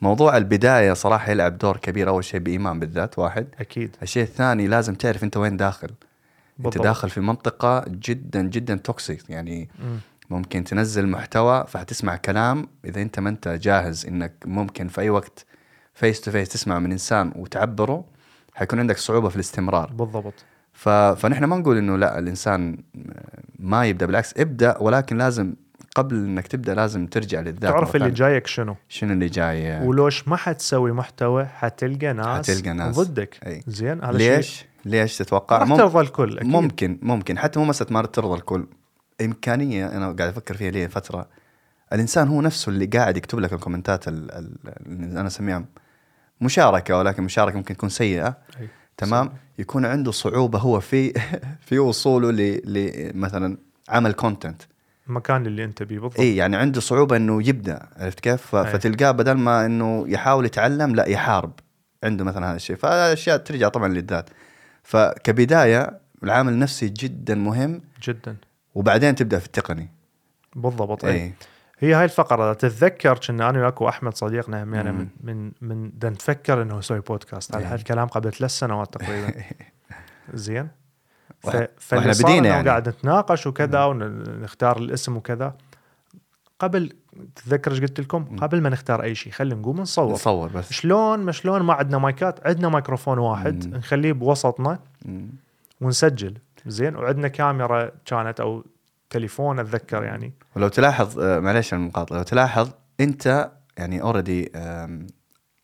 موضوع 0.01 0.38
البداية 0.38 0.93
صراحة 0.93 1.31
يلعب 1.31 1.58
دور 1.58 1.77
كبير 1.77 2.10
أول 2.10 2.24
شيء 2.24 2.39
بإيمان 2.39 2.79
بالذات 2.79 3.20
واحد 3.20 3.48
أكيد 3.60 3.96
الشيء 4.03 4.24
الثاني 4.24 4.67
لازم 4.67 4.96
تعرف 4.96 5.24
أنت 5.24 5.38
وين 5.38 5.58
داخل 5.58 5.89
بالضبط. 6.58 6.75
انت 6.75 6.84
داخل 6.86 7.10
في 7.10 7.20
منطقة 7.22 7.86
جدا 7.88 8.41
جدا 8.41 8.75
toxic 8.75 9.29
يعني 9.29 9.70
مم. 9.79 10.00
ممكن 10.31 10.63
تنزل 10.63 11.07
محتوى 11.07 11.65
فحتسمع 11.67 12.15
كلام. 12.15 12.67
إذا 12.85 13.01
أنت 13.01 13.19
ما 13.19 13.29
أنت 13.29 13.47
جاهز 13.47 14.05
إنك 14.05 14.33
ممكن 14.45 14.88
في 14.88 15.01
أي 15.01 15.09
وقت 15.09 15.45
face 15.93 16.21
to 16.21 16.31
face 16.31 16.50
تسمع 16.50 16.79
من 16.79 16.91
إنسان 16.91 17.31
وتعبره 17.35 18.05
حيكون 18.53 18.79
عندك 18.79 18.97
صعوبة 18.97 19.29
في 19.29 19.35
الاستمرار. 19.35 19.91
بالضبط. 19.93 20.33
ف... 20.73 20.89
فنحن 20.89 21.43
ما 21.43 21.57
نقول 21.57 21.77
إنه 21.77 21.97
لا 21.97 22.19
الإنسان 22.19 22.77
ما 23.59 23.85
يبدأ 23.85 24.05
بالعكس 24.05 24.33
ابدأ 24.38 24.77
ولكن 24.77 25.17
لازم 25.17 25.53
قبل 25.95 26.15
إنك 26.15 26.47
تبدأ 26.47 26.73
لازم 26.73 27.07
ترجع 27.07 27.39
للذات 27.39 27.71
تعرف 27.71 27.95
اللي. 27.95 28.11
جايك 28.11 28.47
شنو. 28.47 28.75
شنو 28.89 29.13
اللي 29.13 29.27
جاي 29.27 29.88
ولوش 29.88 30.27
ما 30.27 30.35
حتسوي 30.35 30.91
محتوى 30.91 31.45
حتلقى 31.45 32.13
ناس 32.13 32.51
حتلقى 32.51 32.73
ناس. 32.73 33.00
ضدك. 33.00 33.38
أي. 33.45 33.63
زين 33.67 34.03
هذا 34.03 34.17
شيء 34.17 34.35
ليش؟ 34.35 34.65
ليش 34.85 35.17
تتوقع؟ 35.17 35.57
راح 35.57 35.67
مم- 35.67 35.77
ترضى 35.77 36.00
الكل 36.00 36.38
أكيد. 36.38 36.50
ممكن 36.50 37.00
ممكن. 37.01 37.38
حتى 37.38 37.59
مو 37.59 37.65
مسألة 37.65 37.93
ما 37.93 38.01
ترضى 38.01 38.35
الكل. 38.35 38.65
إمكانية 39.25 39.87
أنا 39.87 40.05
قاعد 40.05 40.21
أفكر 40.29 40.53
فيها 40.57 40.71
لي 40.71 40.89
فترة. 40.89 41.27
الإنسان 41.93 42.27
هو 42.27 42.41
نفسه 42.41 42.69
اللي 42.69 42.85
قاعد 42.85 43.17
يكتب 43.17 43.39
لك 43.39 43.53
ال 43.53 43.60
comment 43.60 44.01
ات 44.01 44.07
ال- 44.07 44.31
ال- 44.31 44.55
اللي 44.85 45.19
أنا 45.19 45.27
أسميها 45.27 45.65
مشاركة 46.41 46.97
ولكن 46.97 47.23
مشاركة 47.23 47.57
ممكن 47.57 47.77
تكون 47.77 47.89
سيئة. 47.89 48.37
أي. 48.61 48.67
تمام؟ 48.97 49.33
يكون 49.59 49.85
عنده 49.85 50.11
صعوبة 50.11 50.59
هو 50.59 50.79
في 50.79 51.13
في 51.67 51.79
وصوله 51.79 52.31
ل 52.31 52.61
ل- 52.73 53.11
مثلا 53.17 53.57
عمل 53.89 54.13
content 54.13 54.62
المكان 55.07 55.45
اللي 55.45 55.63
أنت 55.63 55.83
بيه 55.83 55.99
بالضبط. 55.99 56.19
إي 56.19 56.35
يعني 56.35 56.55
عنده 56.57 56.81
صعوبة 56.81 57.15
إنه 57.15 57.47
يبدأ 57.47 57.87
عرفت 57.97 58.19
كيف؟ 58.19 58.55
أي. 58.55 58.65
فتلقاه 58.73 59.11
بدل 59.11 59.31
ما 59.33 59.65
إنه 59.65 60.05
يحاول 60.07 60.45
يتعلم 60.45 60.95
لا 60.95 61.05
يحارب. 61.07 61.51
عنده 62.03 62.23
مثلا 62.25 62.49
هذا 62.49 62.55
الشيء. 62.55 62.75
فأشياء 62.75 63.37
ترجع 63.37 63.69
طبعا 63.69 63.87
للذات. 63.87 64.29
فكبداية 64.83 65.99
العامل 66.23 66.53
النفسي 66.53 66.89
جدا 66.89 67.35
مهم. 67.35 67.81
جدا. 68.03 68.35
وبعدين 68.75 69.15
تبدأ 69.15 69.39
في 69.39 69.45
التقني. 69.45 69.89
بالضبط 70.55 71.05
اي 71.05 71.11
اي 71.13 71.33
هي 71.79 71.93
هاي 71.93 72.03
الفقرة 72.03 72.53
تتذكر 72.53 73.17
كنا 73.17 73.49
أنا 73.49 73.59
وياك 73.61 73.81
واحمد 73.81 74.13
صديقنا 74.15 74.63
هم 74.63 74.73
يعني. 74.75 74.91
من 74.91 75.07
من 75.23 75.51
من 75.61 75.91
دا 75.93 76.09
نفكر 76.09 76.61
إنه 76.61 76.77
نسوي 76.77 76.99
بودكاست 76.99 77.55
على 77.55 77.65
إيه. 77.65 77.73
هالكلام 77.73 78.07
قبل 78.07 78.31
ثلاث 78.33 78.51
سنوات 78.51 78.93
تقريبا. 78.93 79.33
زين. 80.33 80.67
ف... 81.39 81.47
وإحنا- 81.49 81.51
فاللي 81.77 81.97
وإحنا 82.07 82.13
صار 82.13 82.31
بدينا 82.31 82.47
يعني. 82.49 82.69
قاعد 82.69 82.89
نتناقش 82.89 83.47
وكذا 83.47 83.83
ونختار 83.85 84.77
الاسم 84.77 85.17
وكذا. 85.17 85.55
قبل 86.59 86.93
تتذكر 87.35 87.71
إيش 87.71 87.81
قلت 87.81 87.99
لكم؟ 87.99 88.35
قبل 88.37 88.61
ما 88.61 88.69
نختار 88.69 89.03
أي 89.03 89.15
شيء 89.15 89.33
خلينا 89.33 89.55
نقوم 89.61 89.79
نصور. 89.81 90.11
نصور 90.13 90.47
بس. 90.49 90.71
شلون 90.73 91.19
ما 91.19 91.31
شلون 91.31 91.61
ما 91.61 91.73
عندنا 91.73 91.97
مايكات 91.97 92.47
عندنا 92.47 92.69
ميكروفون 92.69 93.17
واحد 93.19 93.67
مم. 93.67 93.75
نخليه 93.77 94.13
بوسطنا 94.13 94.79
مم. 95.05 95.29
ونسجل. 95.81 96.37
زين. 96.68 96.96
وعندنا 96.96 97.27
كاميرا 97.27 97.91
كانت 98.06 98.39
أو 98.39 98.65
تليفون 99.10 99.60
أتذكر 99.60 100.03
يعني. 100.03 100.34
ولو 100.56 100.68
تلاحظ 100.68 101.20
آه، 101.20 101.39
معليش 101.39 101.74
المقاطعة 101.74 102.18
لو 102.18 102.24
تلاحظ 102.24 102.70
أنت 103.00 103.51
يعني 103.77 104.01
already 104.01 104.51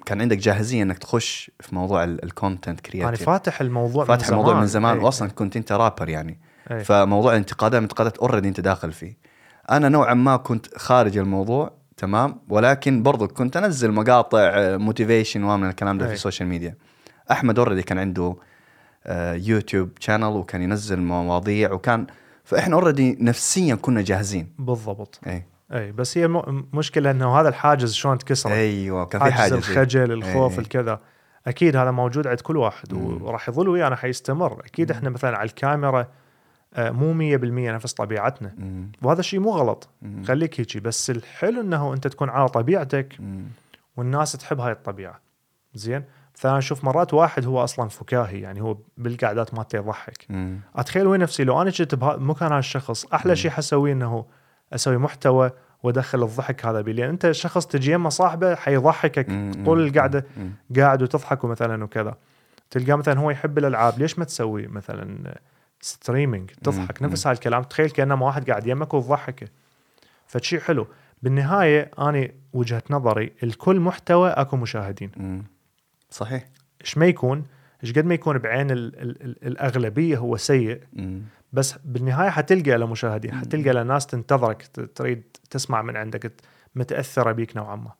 كان 0.05 0.21
عندك 0.21 0.37
جاهزية 0.37 0.83
إنك 0.83 0.97
تخش 0.97 1.51
في 1.59 1.75
موضوع 1.75 2.03
ال 2.03 2.11
content 2.11 2.67
أنا 2.67 2.79
creative 2.81 3.25
فاتح 3.25 3.61
الموضوع 3.61 4.05
فاتح 4.05 4.27
الموضوع 4.27 4.59
من 4.59 4.65
زمان. 4.65 4.97
إي. 4.97 5.03
واصلا 5.03 5.29
كنت 5.29 5.57
أنت 5.57 5.71
رابر 5.71 6.09
يعني. 6.09 6.39
إي. 6.71 6.83
فموضوع 6.83 7.31
الانتقادات 7.31 7.77
الانتقادات 7.77 8.17
already 8.17 8.49
أنت 8.49 8.59
داخل 8.59 8.91
فيه. 8.91 9.17
أنا 9.71 9.89
نوعا 9.89 10.13
ما 10.13 10.37
كنت 10.37 10.77
خارج 10.77 11.17
الموضوع 11.17 11.71
تمام؟ 11.97 12.41
ولكن 12.49 13.03
برضو 13.03 13.27
كنت 13.27 13.57
أنزل 13.57 13.91
مقاطع 13.91 14.77
motivation 14.77 15.43
ومن 15.43 15.69
الكلام 15.69 15.97
ده 15.97 16.05
في 16.05 16.11
أي. 16.11 16.15
السوشيال 16.15 16.49
ميديا 16.49 16.75
أحمد 17.31 17.59
already 17.59 17.83
كان 17.83 17.97
عنده 17.97 18.23
آه، 18.23 18.35
يوتيوب 19.33 19.89
channel 19.99 20.25
وكان 20.25 20.61
ينزل 20.61 20.99
مواضيع 20.99 21.71
وكان 21.71 22.07
فإحنا 22.43 22.75
already 22.75 23.17
نفسيا 23.21 23.75
كنا 23.75 24.01
جاهزين. 24.01 24.53
بالضبط. 24.59 25.19
اي 25.27 25.43
اي 25.73 25.91
بس 25.91 26.17
هي 26.17 26.27
مشكلة 26.73 27.11
إنه 27.11 27.39
هذا 27.39 27.49
الحاجز 27.49 27.93
شلون 27.93 28.17
تكسر 28.17 28.51
أيوه 28.51 29.05
كان 29.05 29.23
في 29.23 29.31
حاجز 29.31 29.53
الخجل 29.53 30.11
الخوف 30.11 30.53
إي. 30.53 30.59
الكذا. 30.59 30.99
أكيد 31.47 31.75
هذا 31.75 31.91
موجود 31.91 32.27
عند 32.27 32.41
كل 32.41 32.57
واحد. 32.57 32.93
وراح 32.93 33.49
يظل 33.49 33.69
ويانا 33.69 33.95
حيستمر. 33.95 34.65
أكيد 34.65 34.91
إحنا 34.91 35.09
مثلا 35.09 35.37
على 35.37 35.49
الكاميرا 35.49 36.07
آه، 36.73 36.91
مو 36.91 37.13
100% 37.13 37.71
نفس 37.71 37.93
طبيعتنا. 37.93 38.53
مم. 38.57 38.91
وهذا 39.01 39.19
الشيء 39.19 39.39
مو 39.39 39.51
غلط. 39.51 39.89
مم. 40.01 40.23
خليك 40.23 40.59
هيجي. 40.59 40.79
بس 40.79 41.09
الحلو 41.09 41.61
إنه 41.61 41.93
أنت 41.93 42.07
تكون 42.07 42.29
على 42.29 42.49
طبيعتك 42.49 43.13
مم. 43.19 43.43
والناس 43.97 44.31
تحب 44.31 44.59
هاي 44.59 44.71
الطبيعة. 44.71 45.19
زين؟ 45.73 46.03
مثلا 46.37 46.57
أشوف 46.57 46.83
مرات 46.83 47.13
واحد 47.13 47.45
هو 47.45 47.63
أصلا 47.63 47.89
فكاهي 47.89 48.41
يعني 48.41 48.61
هو 48.61 48.77
بالقعدات 48.97 49.53
مالته 49.53 49.75
يضحك. 49.77 50.25
أتخيل 50.75 51.07
وين 51.07 51.21
نفسي 51.21 51.43
لو 51.43 51.61
أنا 51.61 51.71
كنت 51.71 51.95
بمكان 51.95 52.51
هالشخص 52.51 53.05
أحلى 53.05 53.35
شيء 53.35 53.51
حسويه 53.51 53.93
إنه 53.93 54.25
أسوي 54.73 54.97
محتوى 54.97 55.51
وأدخل 55.83 56.23
الضحك 56.23 56.65
هذا 56.65 56.81
بي 56.81 56.93
لأن 56.93 57.09
أنت 57.09 57.31
شخص 57.31 57.65
تجي 57.65 57.91
يمه 57.91 58.09
صاحبه 58.09 58.55
حيضحكك. 58.55 59.27
طول. 59.65 59.87
القعدة. 59.87 60.25
قاعد 60.77 61.01
وتضحكوا 61.01 61.49
مثلا 61.49 61.83
وكذا 61.83 62.15
تلقاه 62.71 62.95
مثلا 62.95 63.19
هو 63.19 63.31
يحب 63.31 63.57
الألعاب 63.57 63.99
ليش 63.99 64.19
ما 64.19 64.25
تسوي 64.25 64.67
مثلا 64.67 65.35
streaming 65.81 66.51
تضحك. 66.63 67.01
نفس 67.01 67.27
هالكلام 67.27 67.63
تخيل 67.63 67.89
كانما 67.89 68.25
واحد 68.25 68.49
قاعد 68.49 68.67
يمك 68.67 68.93
وتضحكه 68.93 69.47
فشي 70.27 70.59
حلو 70.59 70.87
بالنهاية 71.23 71.91
أنا 71.99 72.27
وجهة 72.53 72.83
نظري 72.89 73.31
الكل 73.43 73.79
محتوى 73.79 74.29
أكو 74.29 74.57
مشاهدين. 74.57 75.43
صحيح. 76.17 76.45
إيش 76.81 76.97
ما 76.97 77.05
يكون 77.05 77.45
إيش 77.83 77.91
قد 77.93 78.05
ما 78.05 78.13
يكون 78.13 78.37
بعين 78.37 78.71
ال 78.71 78.99
ال 79.01 79.23
ال 79.23 79.47
الأغلبية 79.47 80.17
هو 80.17 80.37
سيء. 80.37 80.81
مم. 80.93 81.21
بس 81.53 81.75
بالنهاية 81.85 82.29
حتلقى 82.29 82.77
له 82.77 82.87
مشاهدين 82.87 83.33
حتلقى 83.33 83.73
له 83.73 83.83
ناس 83.83 84.07
تنتظرك 84.07 84.67
تريد 84.95 85.23
تسمع 85.49 85.81
من 85.81 85.97
عندك 85.97 86.33
متأثرة 86.75 87.31
بيك 87.31 87.57
نوعا 87.57 87.75
ما. 87.75 87.91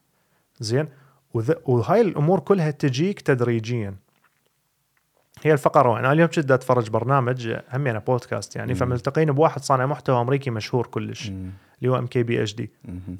زين؟ 0.60 0.88
وذ- 1.38 1.58
وهاي 1.66 2.02
الأمور 2.02 2.40
كلها 2.40 2.72
تجيك 2.72 3.22
تدريجيا. 3.22 3.96
هي 5.44 5.54
الفقرة 5.54 5.90
وين؟ 5.90 5.98
أنا 6.00 6.12
اليوم 6.14 6.30
كنت 6.30 6.52
أتفرج 6.52 6.90
برنامج 6.90 7.56
هم 7.74 7.88
يعني 7.88 8.00
بودكاست 8.00 8.56
يعني. 8.56 8.76
فملتقين 8.76 9.32
بواحد 9.32 9.62
صانع 9.62 9.86
محتوى 9.86 10.22
أمريكي 10.22 10.50
مشهور 10.50 10.88
كلش 10.88 11.30
مم. 11.30 11.50
اللي 11.80 11.92
هو 11.92 11.98
إم 11.98 12.08
كي 12.08 12.24
بي 12.24 12.42
إتش 12.42 12.56
دي. 12.56 12.72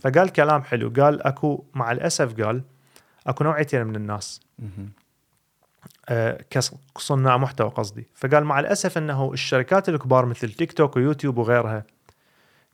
فقال 0.02 0.30
كلام 0.30 0.62
حلو 0.62 0.94
قال 1.00 1.22
أكو 1.24 1.64
مع 1.74 1.92
الأسف 1.92 2.42
قال 2.42 2.62
أكو 3.28 3.44
نوعيتين 3.44 3.88
من 3.88 3.96
الناس. 3.96 4.42
كصناع 6.96 7.38
محتوى 7.38 7.70
قصدي. 7.70 8.08
فقال 8.16 8.44
مع 8.44 8.60
الأسف 8.60 8.98
أنه 8.98 9.34
الشركات 9.34 9.90
الكبار 9.90 10.26
مثل 10.26 10.52
تيك 10.52 10.72
توك 10.74 10.96
ويوتيوب 10.96 11.38
وغيرها 11.38 11.84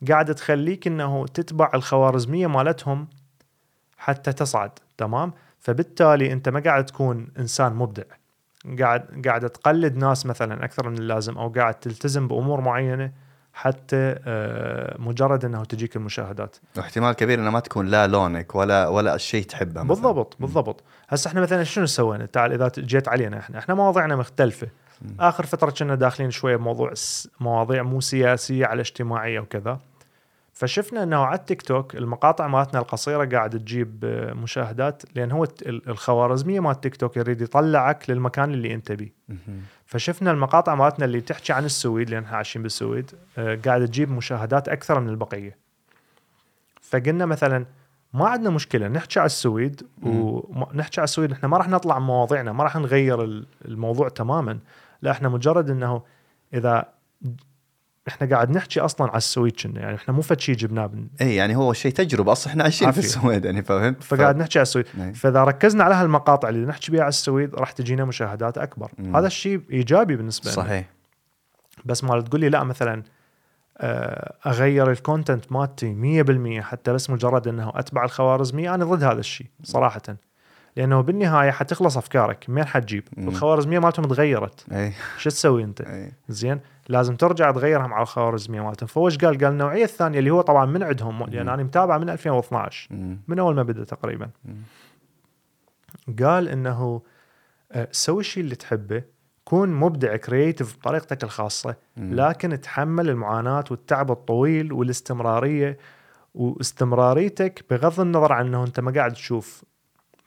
قاعدة 0.10 0.34
تخليك 0.34 0.88
أنه 0.88 1.25
تتبع 1.25 1.72
الخوارزمية 1.74 2.48
مالتهم 2.48 3.08
حتى 3.98 4.34
تصعد 4.34 4.72
تمام؟ 4.98 5.34
فبالتالي 5.60 6.34
أنت 6.34 6.50
ما 6.50 6.60
قاعد 6.60 6.86
تكون 6.86 7.28
إنسان 7.40 7.74
مبدع. 7.74 8.04
قاعد 8.80 9.28
قاعد 9.28 9.50
تقلد 9.50 9.96
ناس 9.98 10.25
مثلا 10.25 10.66
أكثر 10.66 10.90
من 10.90 10.98
اللازم 10.98 11.38
أو 11.38 11.50
قاعد 11.50 11.74
تلتزم 11.74 12.28
بأمور 12.28 12.62
معينة 12.62 13.12
حتى 13.54 14.16
آه، 14.26 14.96
مجرد 15.00 15.46
إنه 15.46 15.64
تجيك 15.66 15.96
المشاهدات. 15.96 16.56
واحتمال 16.78 17.14
كبير 17.14 17.40
إنه 17.40 17.50
ما 17.50 17.60
تكون 17.60 17.88
لا 17.88 18.08
لونك 18.08 18.56
ولا 18.56 18.88
ولا 18.88 19.18
شيء 19.18 19.44
تحبه 19.44 19.84
مثلاً. 19.84 19.88
بالضبط 19.88 20.36
بالضبط. 20.40 20.84
هسه 21.10 21.28
إحنا 21.28 21.42
مثلا 21.42 21.64
شنو 21.64 21.86
سوينا؟ 21.86 22.26
تعال 22.26 22.52
إذا 22.54 22.72
جيت 22.78 23.08
علينا 23.08 23.40
إحنا. 23.40 23.60
إحنا 23.60 23.76
مواضيعنا 23.76 24.16
مختلفة. 24.16 24.68
آخر 25.20 25.46
فترة 25.46 25.70
كنا 25.70 25.96
داخلين 25.96 26.32
شوية 26.32 26.56
بموضوع 26.56 26.94
مواضيع 27.40 27.84
مو 27.84 28.02
سياسية 28.02 28.66
على 28.66 28.82
اجتماعية 28.82 29.40
وكذا. 29.40 29.80
فشفنا 30.56 31.04
إنه 31.04 31.18
على 31.18 31.40
التيك 31.40 31.62
توك 31.62 31.96
المقاطع 31.96 32.48
مالتنا 32.48 32.80
القصيرة 32.80 33.26
قاعد 33.26 33.50
تجيب 33.50 34.00
آه، 34.04 34.34
مشاهدات 34.34 35.04
لأن 35.16 35.32
هو 35.32 35.48
الخوارزمية 35.68 36.60
مال 36.60 36.72
التيك 36.72 36.96
توك 36.96 37.18
يريد 37.18 37.42
يطلعك 37.42 38.10
للمكان 38.10 38.54
اللي 38.54 38.74
أنت 38.74 38.92
بيه. 38.92 39.14
فشفنا 39.86 40.32
المقاطع 40.32 40.76
مالتنا 40.76 41.06
اللي 41.06 41.22
تحكي 41.22 41.54
عن 41.54 41.66
السويد 41.66 42.10
لأن 42.10 42.24
إحنا 42.24 42.38
عايشين 42.38 42.64
بالسويد 42.64 43.12
آه، 43.38 43.60
قاعدة 43.66 43.86
تجيب 43.86 44.12
مشاهدات 44.12 44.70
أكثر 44.70 45.00
من 45.00 45.10
البقية. 45.10 45.58
فقلنا 46.82 47.26
مثلا 47.26 47.66
ما 48.14 48.28
عندنا 48.28 48.50
مشكلة 48.50 48.88
نحكي 48.88 49.20
على 49.20 49.26
السويد 49.26 49.82
ونحكي 50.04 51.02
على 51.02 51.06
السويد 51.06 51.32
إحنا 51.32 51.48
ما 51.50 51.58
راح 51.58 51.70
نطلع 51.70 52.00
مواضيعنا 52.00 52.52
ما 52.52 52.64
راح 52.64 52.76
نغير 52.76 53.24
ال- 53.24 53.48
الموضوع 53.66 54.10
تماما. 54.10 54.60
لا 55.02 55.12
إحنا 55.12 55.30
مجرد 55.30 55.70
إنه 55.70 56.02
إذا 56.54 56.86
إحنا 58.08 58.28
قاعد 58.30 58.52
نحكي 58.52 58.80
أصلا 58.80 59.08
على 59.10 59.18
السويد 59.18 59.56
كنا 59.62 59.80
يعني 59.82 59.96
إحنا 59.96 60.14
مو 60.14 60.22
فد 60.22 60.40
شيء 60.40 60.56
جبناه 60.56 60.88
من- 60.88 61.08
اي 61.22 61.36
يعني 61.36 61.56
هو 61.56 61.74
شيء 61.74 61.92
تجربة 61.92 62.32
أصلا 62.32 62.52
إحنا 62.52 62.64
عايشين 62.64 62.92
في. 62.92 62.98
السويد 63.00 63.46
يعني 63.46 63.64
فهمت؟ 63.64 64.04
فقاعد 64.04 64.38
نحكي 64.38 64.60
على 64.60 64.64
السويد 64.64 64.86
إيه. 65.00 65.14
فإذا 65.14 65.44
ركزنا 65.44 65.84
على 65.84 65.96
هالمقاطع 65.96 66.50
اللي 66.50 66.66
نحكي 66.66 66.92
بها 66.92 67.02
على 67.02 67.10
السويد 67.10 67.56
راح 67.56 67.72
تجينا 67.72 68.06
مشاهدات 68.06 68.58
أكبر 68.58 68.92
مم. 68.98 69.16
هذا 69.16 69.28
الشيء 69.28 69.62
إيجابي 69.72 70.16
بالنسبة 70.16 70.46
لنا 70.52 70.56
صحيح 70.56 70.90
بس 71.86 72.04
ما 72.04 72.22
تقول 72.22 72.42
لي 72.42 72.50
لا 72.50 72.64
مثلا 72.64 73.04
آه، 73.78 74.36
أغير 74.46 74.92
ال 74.92 74.99
content 74.99 75.52
مالتي 75.52 76.24
100% 76.62 76.62
حتى 76.64 76.94
بس 76.94 77.10
مجرد 77.10 77.48
إنه 77.48 77.72
أتبع 77.76 78.04
الخوارزمية 78.04 78.76
أنا 78.76 78.86
ضد 78.86 79.04
هذا 79.04 79.20
الشيء 79.20 79.48
صراحة 79.64 80.02
لأنه 80.75 81.01
بالنهاية 81.01 81.51
حتخلص 81.51 81.98
أفكارك 81.98 82.46
منين 82.50 82.65
حتجيب. 82.65 83.03
الخوارزمية 83.18 83.80
مالتهم 83.80 84.06
تغيرت. 84.06 84.65
أي. 84.72 84.94
شو 85.18 85.30
تسوي 85.30 85.63
أنت؟ 85.63 85.82
أي. 85.82 86.12
زين؟ 86.30 86.60
لازم 86.89 87.15
ترجع 87.15 87.51
تغيرهم 87.51 87.94
على 87.94 88.01
الخوارزمية 88.01 88.62
مالتهم. 88.62 88.88
فوش 88.88 89.18
قال؟ 89.18 89.38
قال 89.38 89.51
النوعية 89.51 89.84
الثانية 89.84 90.20
اللي 90.20 90.30
هو 90.30 90.42
طبعا 90.42 90.65
من 90.65 90.84
عندهم 90.84 91.24
لأن 91.24 91.50
أنا 91.50 91.63
متابعه 91.63 91.98
من 91.98 92.10
2012 92.10 92.88
مم. 92.96 93.20
من 93.27 93.39
أول 93.39 93.56
ما 93.56 93.63
بدأ 93.63 93.84
تقريبا. 93.84 94.30
مم. 94.46 94.56
قال 96.24 96.50
إنه 96.50 97.01
آه، 97.72 97.88
سوي 97.92 98.20
الشيء 98.20 98.44
اللي 98.44 98.56
تحبه 98.56 99.03
كون 99.46 99.70
مبدع 99.70 100.15
creative 100.16 100.78
بطريقتك 100.77 101.24
الخاصة 101.24 101.75
مم. 101.98 102.13
لكن 102.13 102.62
تحمل 102.62 103.10
المعاناة 103.10 103.63
والتعب 103.72 104.12
الطويل 104.12 104.74
والاستمرارية 104.74 105.77
واستمراريتك 106.34 107.65
بغض 107.70 108.00
النظر 108.00 108.34
عن 108.34 108.46
إنه 108.48 108.63
أنت 108.63 108.80
ما 108.80 108.92
قاعد 108.92 109.13
تشوف 109.13 109.63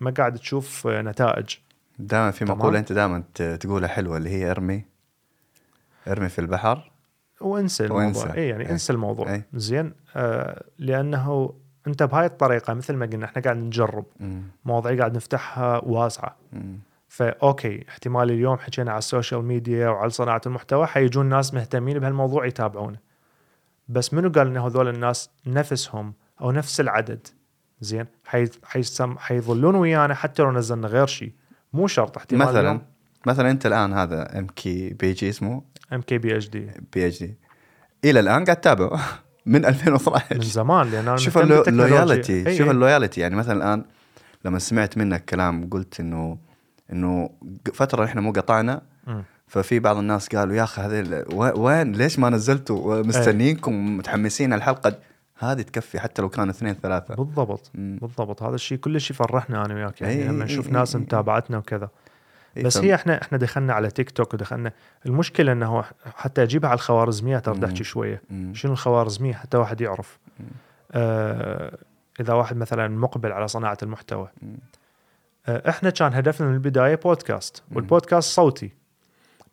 ما 0.00 0.10
قاعد 0.10 0.34
تشوف 0.34 0.86
نتائج 0.86 1.56
دائما 1.98 2.30
في. 2.30 2.44
مقولة 2.44 2.78
أنت 2.78 2.92
دائما 2.92 3.22
تقولها 3.34 3.88
حلوة 3.88 4.16
اللي 4.16 4.30
هي 4.30 4.50
ارمي 4.50 4.84
ارمي 6.08 6.28
في 6.28 6.38
البحر 6.38 6.90
وانسى 7.40 7.84
الموضوع 7.84 8.04
وانسى. 8.04 8.32
اي 8.34 8.48
يعني 8.48 8.64
إيه. 8.64 8.70
انسى 8.70 8.92
الموضوع 8.92 9.34
إيه. 9.34 9.46
زين 9.54 9.92
آه 10.16 10.64
لأنه 10.78 11.54
أنت 11.86 12.02
بهاي 12.02 12.26
الطريقة 12.26 12.74
مثل 12.74 12.94
ما 12.94 13.06
قلنا 13.06 13.24
إحنا 13.24 13.42
قاعد 13.42 13.56
نجرب. 13.56 14.04
مواضيع 14.64 14.98
قاعد 14.98 15.16
نفتحها 15.16 15.78
واسعة 15.78 16.36
مم. 16.52 16.78
ف 17.08 17.24
okay 17.24 17.84
احتمال 17.88 18.30
اليوم 18.30 18.58
حكينا 18.58 18.90
على 18.90 18.98
السوشيال 18.98 19.44
ميديا 19.44 19.88
وعلى 19.88 20.10
صناعة 20.10 20.40
المحتوى 20.46 20.86
حيجون 20.86 21.26
ناس 21.26 21.54
مهتمين 21.54 21.99
بهالموضوع 21.99 22.47
يتابعونه 22.47 22.99
بس 23.88 24.14
منو 24.14 24.30
قال 24.30 24.47
إن 24.47 24.56
هذول 24.56 24.88
الناس 24.88 25.30
نفسهم 25.47 26.14
أو 26.40 26.50
نفس 26.50 26.80
العدد 26.80 27.28
زين 27.80 28.06
حي... 28.25 28.49
حيسم... 28.65 29.19
حيظلون 29.19 29.75
ويانا 29.75 30.15
حتى 30.15 30.43
لو 30.43 30.52
نزلنا 30.52 30.89
غير 30.89 31.06
شيء 31.06 31.32
مو 31.73 31.86
شرط 31.86 32.17
احتمال 32.17 32.47
مثلا 32.47 32.80
مثلا 33.26 33.50
انت 33.50 33.67
الآن 33.67 33.93
هذا 33.93 34.39
MKBG 34.38 35.28
اسمه؟ 35.28 35.62
ام 35.93 36.02
كي 36.02 36.19
BHD 36.19 36.71
بي 36.93 37.06
اتش 37.06 37.23
دي 37.23 37.34
إلى 38.04 38.21
الآن 38.21 38.45
قاعد 38.45 38.56
تتابعه 38.56 39.00
من 39.47 39.65
2012 39.65 40.25
من 40.34 40.41
زمان 40.41 40.91
لأن 40.91 41.08
أنا 41.08 41.17
شوف. 41.17 41.39
ال 41.38 41.52
loyalty 41.52 42.49
إي 42.49 42.56
شوف 42.56 42.67
إي. 42.67 42.73
ال 42.73 42.78
loyalty. 42.78 43.21
يعني 43.21 43.36
مثلا 43.36 43.56
الآن 43.56 43.84
لما 44.45 44.58
سمعت 44.58 44.99
منك 44.99 45.25
كلام 45.25 45.71
قلت 45.71 46.00
انه 46.00 46.39
إنه 46.93 47.30
فترة 47.73 48.04
إحنا 48.04 48.21
مو 48.21 48.32
قطعنا. 48.32 48.82
ففي 49.47 49.78
بعض 49.78 49.97
الناس 49.97 50.28
قالوا 50.28 50.54
يا 50.54 50.62
أخي 50.62 50.82
هذه 50.82 51.25
وين 51.34 51.93
ليش 51.93 52.19
ما 52.19 52.30
نزلتوا؟ 52.30 53.02
مستنيينكم 53.02 53.97
متحمسين 53.97 54.52
الحلقة؟ 54.52 54.99
هذه 55.38 55.62
تكفي 55.62 56.00
حتى 56.00 56.22
لو 56.22 56.28
كانوا 56.28 56.50
اثنين 56.50 56.75
ثلاثة 56.75 57.14
بالضبط 57.14 57.70
مم. 57.75 57.99
بالضبط 58.02 58.42
هذا 58.42 58.54
الشيء 58.54 58.78
كل 58.78 59.00
شيء 59.00 59.16
فرحنا 59.16 59.64
أنا 59.64 59.75
وياك 59.75 60.00
يعني 60.00 60.25
لما 60.25 60.44
نشوف 60.44 60.68
ناس. 60.68 60.96
متابعتنا 60.96 61.58
وكذا 61.58 61.88
بس 62.64 62.76
هي 62.76 62.94
إحنا 62.94 63.22
إحنا 63.22 63.38
دخلنا 63.38 63.72
على 63.72 63.90
تيك 63.90 64.10
توك 64.10 64.34
ودخلنا 64.34 64.72
المشكلة 65.06 65.52
إنه 65.52 65.84
حتى 66.16 66.42
أجيبها 66.42 66.70
على 66.70 66.76
الخوارزمية 66.76 67.38
ترى. 67.38 67.66
أحكي 67.66 67.84
شوية. 67.84 68.22
شنو 68.52 68.72
الخوارزمية 68.72 69.34
حتى 69.34 69.56
واحد 69.56 69.80
يعرف. 69.80 70.18
آه 70.92 71.78
إذا 72.20 72.32
واحد 72.32 72.56
مثلا 72.56 72.88
مقبل 72.88 73.32
على 73.32 73.49
صناعة 73.49 73.78
المحتوى. 73.82 74.28
آه 75.46 75.70
إحنا 75.70 75.90
كان 75.90 76.14
هدفنا 76.14 76.46
من 76.46 76.54
البداية 76.54 76.94
بودكاست. 76.94 77.62
والبودكاست 77.72 78.34
صوتي 78.34 78.70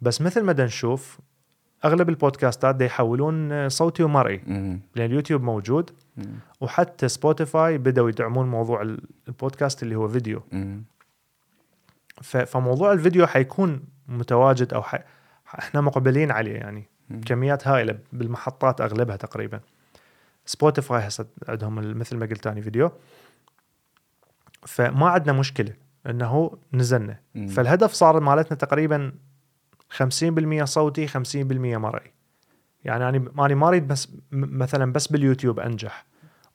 بس 0.02 0.22
مثل 0.22 0.41
ما 0.41 0.54
نشوف 0.54 1.19
أغلب 1.86 2.10
البودكاستات 2.10 2.76
دا 2.76 2.86
يحولون 2.86 3.52
آه، 3.52 3.67
صوتي 3.67 4.04
ومرئي. 4.04 4.38
لأن 4.96 5.10
اليوتيوب 5.10 5.43
موجود. 5.43 5.89
وحتى 6.62 7.08
سبوتيفاي 7.08 7.78
بدأوا 7.78 8.10
يدعمون 8.10 8.48
موضوع 8.48 8.82
ال- 8.82 9.02
البودكاست 9.28 9.84
اللي 9.84 9.96
هو 9.96 10.08
فيديو 10.08 10.43
فموضوع 12.24 12.91
الفيديو 12.93 13.28
حيكون 13.28 13.82
متواجد 14.08 14.74
أو 14.74 14.82
ح... 14.82 14.96
إحنا 15.60 15.82
مقبلين 15.82 16.32
عليه 16.32 16.54
يعني. 16.56 16.84
كميات 17.26 17.67
هائلة 17.67 17.98
بالمحطات 18.13 18.82
أغلبها 18.82 19.15
تقريبا 19.15 19.60
سبوتيفاي 20.46 21.08
هسه 21.08 21.26
عندهم 21.48 21.98
مثل 21.98 22.17
ما 22.17 22.26
قلت 22.26 22.48
اني 22.48 22.62
فيديو 22.62 22.91
فما 24.67 25.08
عندنا 25.10 25.34
مشكلة 25.39 25.74
إنه 26.10 26.52
نزلنا. 26.74 27.19
فالهدف 27.50 27.91
صار 27.93 28.19
مالتنا 28.19 28.58
تقريبا 28.58 29.12
50% 29.98 30.64
صوتي 30.64 31.08
50% 31.08 31.16
مرئي 31.78 32.12
يعني 32.86 33.10
أنا 33.10 33.26
ماني 33.34 33.56
ما 33.56 33.68
أريد 33.68 33.88
بس 33.88 34.08
م- 34.12 34.58
مثلا 34.58 34.92
بس 34.94 35.08
باليوتيوب 35.08 35.60
أنجح 35.60 36.06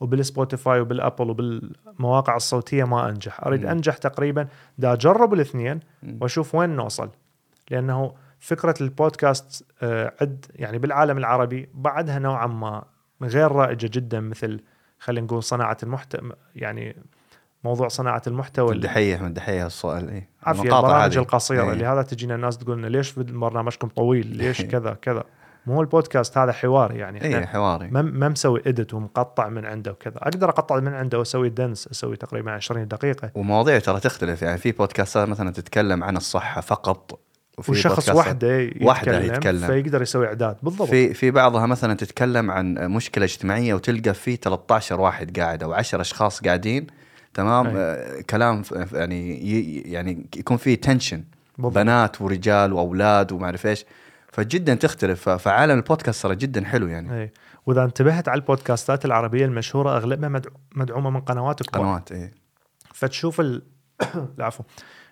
وبالسبوتيفاي 0.00 0.80
وبالأبل 0.80 1.30
وبالمواقع 1.30 2.36
الصوتية 2.36 2.84
ما 2.84 3.08
أنجح 3.08 3.40
أريد 3.46 3.62
مم. 3.62 3.68
أنجح 3.70 3.96
تقريبا 3.96 4.48
دا 4.78 4.92
أجرب 4.92 5.34
الاثنين. 5.34 5.80
وأشوف 6.20 6.54
وين 6.54 6.70
نوصل 6.70 7.10
لأنه 7.70 8.14
فكرة 8.40 8.74
البودكاست 8.80 9.66
آه، 9.82 10.14
عد 10.20 10.46
يعني 10.54 10.78
بالعالم 10.78 11.18
العربي 11.18 11.68
بعدها 11.74 12.18
نوعا 12.18 12.46
ما 12.46 12.84
غير 13.22 13.52
رائجة 13.52 13.90
جدا 13.92 14.20
مثل 14.20 14.60
خلينا 14.98 15.26
نقول 15.26 15.42
صناعة 15.42 15.76
المحتوى 15.82 16.32
يعني 16.54 16.96
موضوع 17.64 17.88
صناعة 17.88 18.22
المحتوى 18.26 18.74
الدحيح 18.74 19.20
من 19.22 19.34
دحيح 19.34 19.64
السؤال 19.64 20.10
اي 20.10 20.28
عافية 20.42 20.62
البرامج 20.62 21.12
هذه. 21.12 21.22
القصيرة 21.22 21.64
إيه. 21.64 21.72
اللي 21.72 21.86
هذا 21.86 22.02
تجينا 22.02 22.34
الناس 22.34 22.58
تقول 22.58 22.78
لنا 22.78 22.86
ليش 22.86 23.12
برنامجكم 23.18 23.88
طويل 23.88 24.26
ليش 24.36 24.60
إيه. 24.60 24.68
كذا 24.68 24.96
كذا 25.02 25.24
مو 25.66 25.74
هو 25.74 25.80
البودكاست 25.80 26.38
هذا 26.38 26.52
حوار 26.52 26.92
يعني 26.92 27.24
اي 27.24 27.46
حواري 27.46 27.88
ما 27.88 28.02
ما 28.02 28.28
مسوي 28.28 28.62
إديت 28.66 28.94
ومقطع 28.94 29.48
من 29.48 29.66
عنده 29.66 29.90
وكذا 29.90 30.16
أقدر 30.16 30.48
أقطع 30.48 30.80
من 30.80 30.94
عنده 30.94 31.18
وأسوي 31.18 31.48
دنس 31.48 31.88
أسوي 31.88 32.16
تقريبا 32.16 32.50
20 32.50 32.88
دقيقة 32.88 33.30
ومواضيع 33.34 33.78
ترى 33.78 34.00
تختلف 34.00 34.42
يعني 34.42 34.58
في 34.58 34.72
بودكاستات 34.72 35.28
مثلا 35.28 35.50
تتكلم 35.50 36.04
عن 36.04 36.16
الصحة 36.16 36.60
فقط 36.60 37.20
وفي 37.58 37.70
وشخص 37.70 38.08
وحدة 38.08 38.58
يتكلم, 38.58 38.86
واحدة 38.86 39.20
يتكلم. 39.20 39.66
فيقدر 39.66 40.02
يسوي 40.02 40.26
إعداد 40.26 40.56
بالضبط 40.62 40.88
في 40.88 41.14
في 41.14 41.30
بعضها 41.30 41.66
مثلا 41.66 41.94
تتكلم 41.94 42.50
عن 42.50 42.74
مشكلة 42.74 43.24
اجتماعية 43.24 43.74
وتلقى 43.74 44.14
في 44.14 44.36
13 44.36 45.00
واحد 45.00 45.40
قاعد 45.40 45.62
أو 45.62 45.72
10 45.72 46.00
أشخاص 46.00 46.40
قاعدين 46.40 46.86
تمام؟ 47.34 47.66
أي. 47.66 47.72
آه 47.76 48.20
كلام 48.20 48.62
يعني 48.92 49.36
يعني 49.80 50.26
يكون 50.36 50.56
في 50.56 50.76
تنشن. 50.76 51.24
بنات 51.58 52.22
ورجال 52.22 52.72
وأولاد 52.72 53.32
وما 53.32 53.44
أعرف 53.44 53.66
إيش. 53.66 53.84
فجدا 54.32 54.74
تختلف. 54.74 55.28
فعالم 55.28 55.76
البودكاست 55.78 56.22
ترى 56.22 56.36
جدا 56.36 56.64
حلو 56.64 56.86
يعني. 56.86 57.22
أي. 57.22 57.32
وإذا 57.66 57.84
انتبهت 57.84 58.28
على 58.28 58.40
البودكاستات 58.40 59.04
العربية 59.04 59.44
المشهورة 59.44 59.96
أغلبها 59.96 60.28
مدع- 60.28 60.50
مدعومة 60.74 61.10
من 61.10 61.20
قنوات 61.20 61.62
كبار 61.62 61.82
قنوات 61.82 62.12
اي 62.12 62.30
فتشوف 62.94 63.40
ال... 63.40 63.62
العفو 64.38 64.64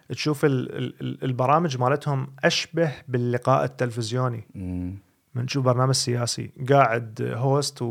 تشوف 0.08 0.44
ال... 0.44 0.76
ال... 1.00 1.24
البرامج 1.24 1.78
مالتهم 1.78 2.26
أشبه 2.44 2.92
باللقاء 3.08 3.64
التلفزيوني. 3.64 4.44
مم. 4.54 4.94
من 5.34 5.42
نشوف 5.42 5.64
برنامج 5.64 5.94
سياسي. 5.94 6.50
قاعد 6.70 7.32
هوست 7.36 7.84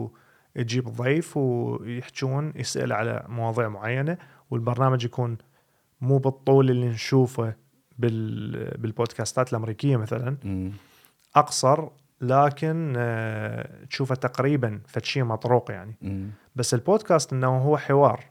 تجيب 0.56 0.88
ضيف 0.90 1.38
ويحجون 1.38 2.54
يسأل 2.56 2.94
على 2.94 3.24
مواضيع 3.30 3.70
معينة 3.70 4.18
والبرنامج 4.52 5.04
يكون 5.06 5.38
مو 6.02 6.18
بالطول 6.18 6.70
اللي 6.70 6.88
نشوفه 6.90 7.54
بال 8.00 8.78
بالبودكاستات 8.78 9.50
الأمريكية 9.52 9.98
مثلا 9.98 10.38
مم. 10.44 10.72
أقصر 11.36 11.88
لكن 12.22 12.94
آه، 12.98 13.86
تشوفه 13.90 14.16
تقريبا 14.16 14.80
فشي 14.88 15.24
مطروق 15.24 15.72
يعني. 15.72 15.96
بس 16.56 16.74
البودكاست 16.74 17.34
إنه 17.34 17.58
هو 17.58 17.78
حوار 17.78 18.24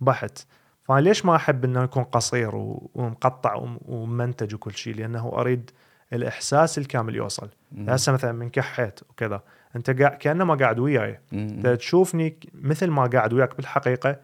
بحت 0.00 0.38
فأنا 0.84 1.00
ليش 1.00 1.24
ما 1.24 1.36
أحب 1.36 1.64
إنه 1.64 1.82
يكون 1.84 2.02
قصير 2.04 2.50
ومقطع 2.94 3.54
وم- 3.54 3.78
ومنتج 3.86 4.54
وكل 4.54 4.72
شيء 4.74 4.94
لأنه 4.94 5.28
أريد 5.28 5.70
الإحساس 6.12 6.78
الكامل 6.78 7.16
يوصل. 7.16 7.48
هسه 7.88 8.12
مثلا 8.12 8.32
من 8.32 8.48
كحيت 8.48 9.00
وكذا 9.10 9.42
أنت 9.76 10.00
قاعد 10.00 10.16
كانما 10.16 10.54
قاعد 10.54 10.78
وياي. 10.78 11.18
انت 11.32 11.66
تشوفني 11.66 12.36
مثل 12.54 12.86
ما 12.90 13.06
قاعد 13.06 13.32
وياك 13.32 13.56
بالحقيقة. 13.56 14.16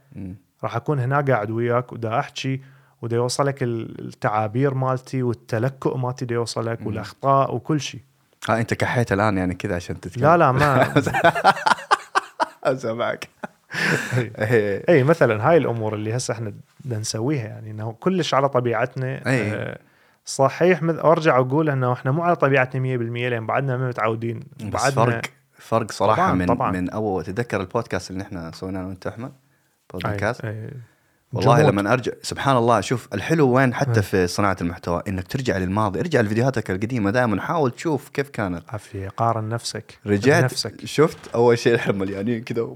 راح 0.64 0.76
أكون 0.76 0.98
هنا 1.00 1.20
قاعد 1.20 1.50
وياك 1.50 1.92
ودا 1.92 2.18
أحكي 2.18 2.60
ودا 3.02 3.16
يوصلك 3.16 3.62
ال- 3.62 4.06
التعابير 4.08 4.74
مالتي 4.74 5.22
والتلكؤ 5.22 5.96
مالتي 5.96 6.24
دا 6.24 6.34
يوصلك 6.34 6.80
مم. 6.80 6.86
والأخطاء 6.86 7.54
وكل 7.54 7.80
شيء 7.80 8.00
ها 8.48 8.60
أنت 8.60 8.74
كحيت 8.74 9.12
الآن 9.12 9.38
يعني 9.38 9.54
كذا 9.54 9.74
عشان 9.76 10.00
تتكلم 10.00 10.22
لا 10.24 10.36
لا 10.36 10.52
ما 10.52 10.94
أسمعك 12.64 13.28
إيه. 14.18 14.84
اي 14.88 15.02
مثلا 15.02 15.48
هاي 15.50 15.56
الأمور 15.56 15.94
اللي 15.94 16.16
هسه 16.16 16.32
إحنا 16.34 16.52
بدنا 16.84 16.98
نسويها 16.98 17.44
يعني 17.44 17.70
إنه 17.70 17.92
كلش 18.00 18.34
على 18.34 18.48
طبيعتنا 18.48 19.26
أي. 19.26 19.52
آه، 19.52 19.78
صحيح 20.24 20.82
مث- 20.82 21.04
ارجع 21.04 21.38
أقول 21.38 21.70
إنه 21.70 21.92
إحنا 21.92 22.10
مو 22.10 22.22
على 22.22 22.36
طبيعتنا 22.36 22.80
100% 22.82 23.28
لأن 23.28 23.46
بعدنا 23.46 23.76
ما 23.76 23.88
متعودين 23.88 24.40
بس 24.72 24.82
فرق 24.90 25.22
فرق 25.58 25.92
صراحة 25.92 26.16
طبعاً، 26.22 26.32
من 26.32 26.46
طبعاً. 26.46 26.70
من 26.72 26.90
أول 26.90 27.24
تتذكر 27.24 27.60
البودكاست 27.60 28.10
اللي 28.10 28.22
إحنا 28.22 28.50
سويناه 28.54 28.80
أنا 28.80 28.88
وأنت 28.88 29.06
أحمد 29.06 29.32
بودكاست 29.92 30.44
أي. 30.44 30.50
أي. 30.50 30.70
والله 31.32 31.58
جمود. 31.60 31.72
لما 31.72 31.92
ارجع 31.92 32.12
سبحان 32.22 32.56
الله 32.56 32.80
شوف 32.80 33.08
الحلو 33.14 33.48
وين 33.48 33.74
حتى. 33.74 34.02
في 34.02 34.26
صناعة 34.26 34.56
المحتوى 34.60 35.02
إنك 35.08 35.26
ترجع 35.26 35.58
للماضي 35.58 36.00
ارجع 36.00 36.20
لفيديوهاتك 36.20 36.70
القديمة 36.70 37.10
دائما 37.10 37.40
حاول 37.40 37.70
تشوف 37.70 38.08
كيف 38.08 38.28
كانت 38.30 38.62
عافيه 38.68 39.08
قارن 39.08 39.48
نفسك 39.48 39.98
رجعت 40.06 40.40
بنفسك 40.42 40.84
شفت 40.84 41.18
أول 41.34 41.58
شيء 41.58 41.76
إحنا 41.76 41.92
مليانين 41.92 42.42
كذا. 42.44 42.68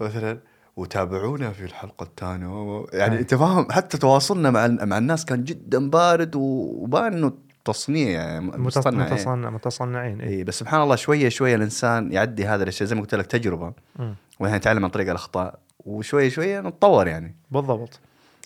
مثلا 0.00 0.38
وتابعونا 0.76 1.52
في 1.52 1.64
الحلقة 1.64 2.02
الثانية. 2.04 2.84
يعني. 2.92 3.18
انت 3.18 3.34
فاهم 3.34 3.72
حتى 3.72 3.98
تواصلنا 3.98 4.50
مع 4.50 4.66
مع 4.66 4.98
الناس 4.98 5.24
كان 5.24 5.44
جدا 5.44 5.90
بارد 5.90 6.32
وبان 6.36 7.12
إنه 7.12 7.32
تصنيع 7.64 8.08
يعني 8.10 8.50
متص- 8.52 8.56
مصطنع 8.56 9.02
يعني. 9.02 9.14
متصنع 9.14 9.50
متصنعين 9.50 10.20
اي 10.20 10.28
اي 10.28 10.44
بس 10.44 10.58
سبحان 10.58 10.82
الله 10.82 10.96
شوية 10.96 11.28
شوية 11.28 11.54
الإنسان 11.54 12.12
يعدي 12.12 12.46
هذا 12.46 12.62
الأشياء. 12.62 12.88
زي 12.88 12.94
ما 12.94 13.00
قلت 13.00 13.14
لك 13.14 13.26
تجربة. 13.26 13.72
وإحنا 14.40 14.56
نتعلم 14.58 14.84
عن 14.84 14.90
طريق 14.90 15.08
الأخطاء. 15.08 15.58
وشويه 15.80 16.28
شوية 16.28 16.60
نتطور 16.60 17.06
يعني. 17.06 17.36
بالضبط. 17.50 18.00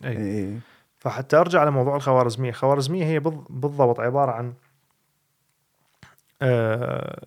اي 0.04 0.16
اي 0.16 0.58
فحتى 0.98 1.36
أرجع 1.36 1.64
لموضوع 1.64 1.96
الخوارزمية، 1.96 2.48
الخوارزمية 2.50 3.04
هي 3.04 3.18
بال- 3.18 3.44
بالضبط 3.50 4.00
عبارة 4.00 4.32
عن 4.32 4.52
آه، 6.42 7.24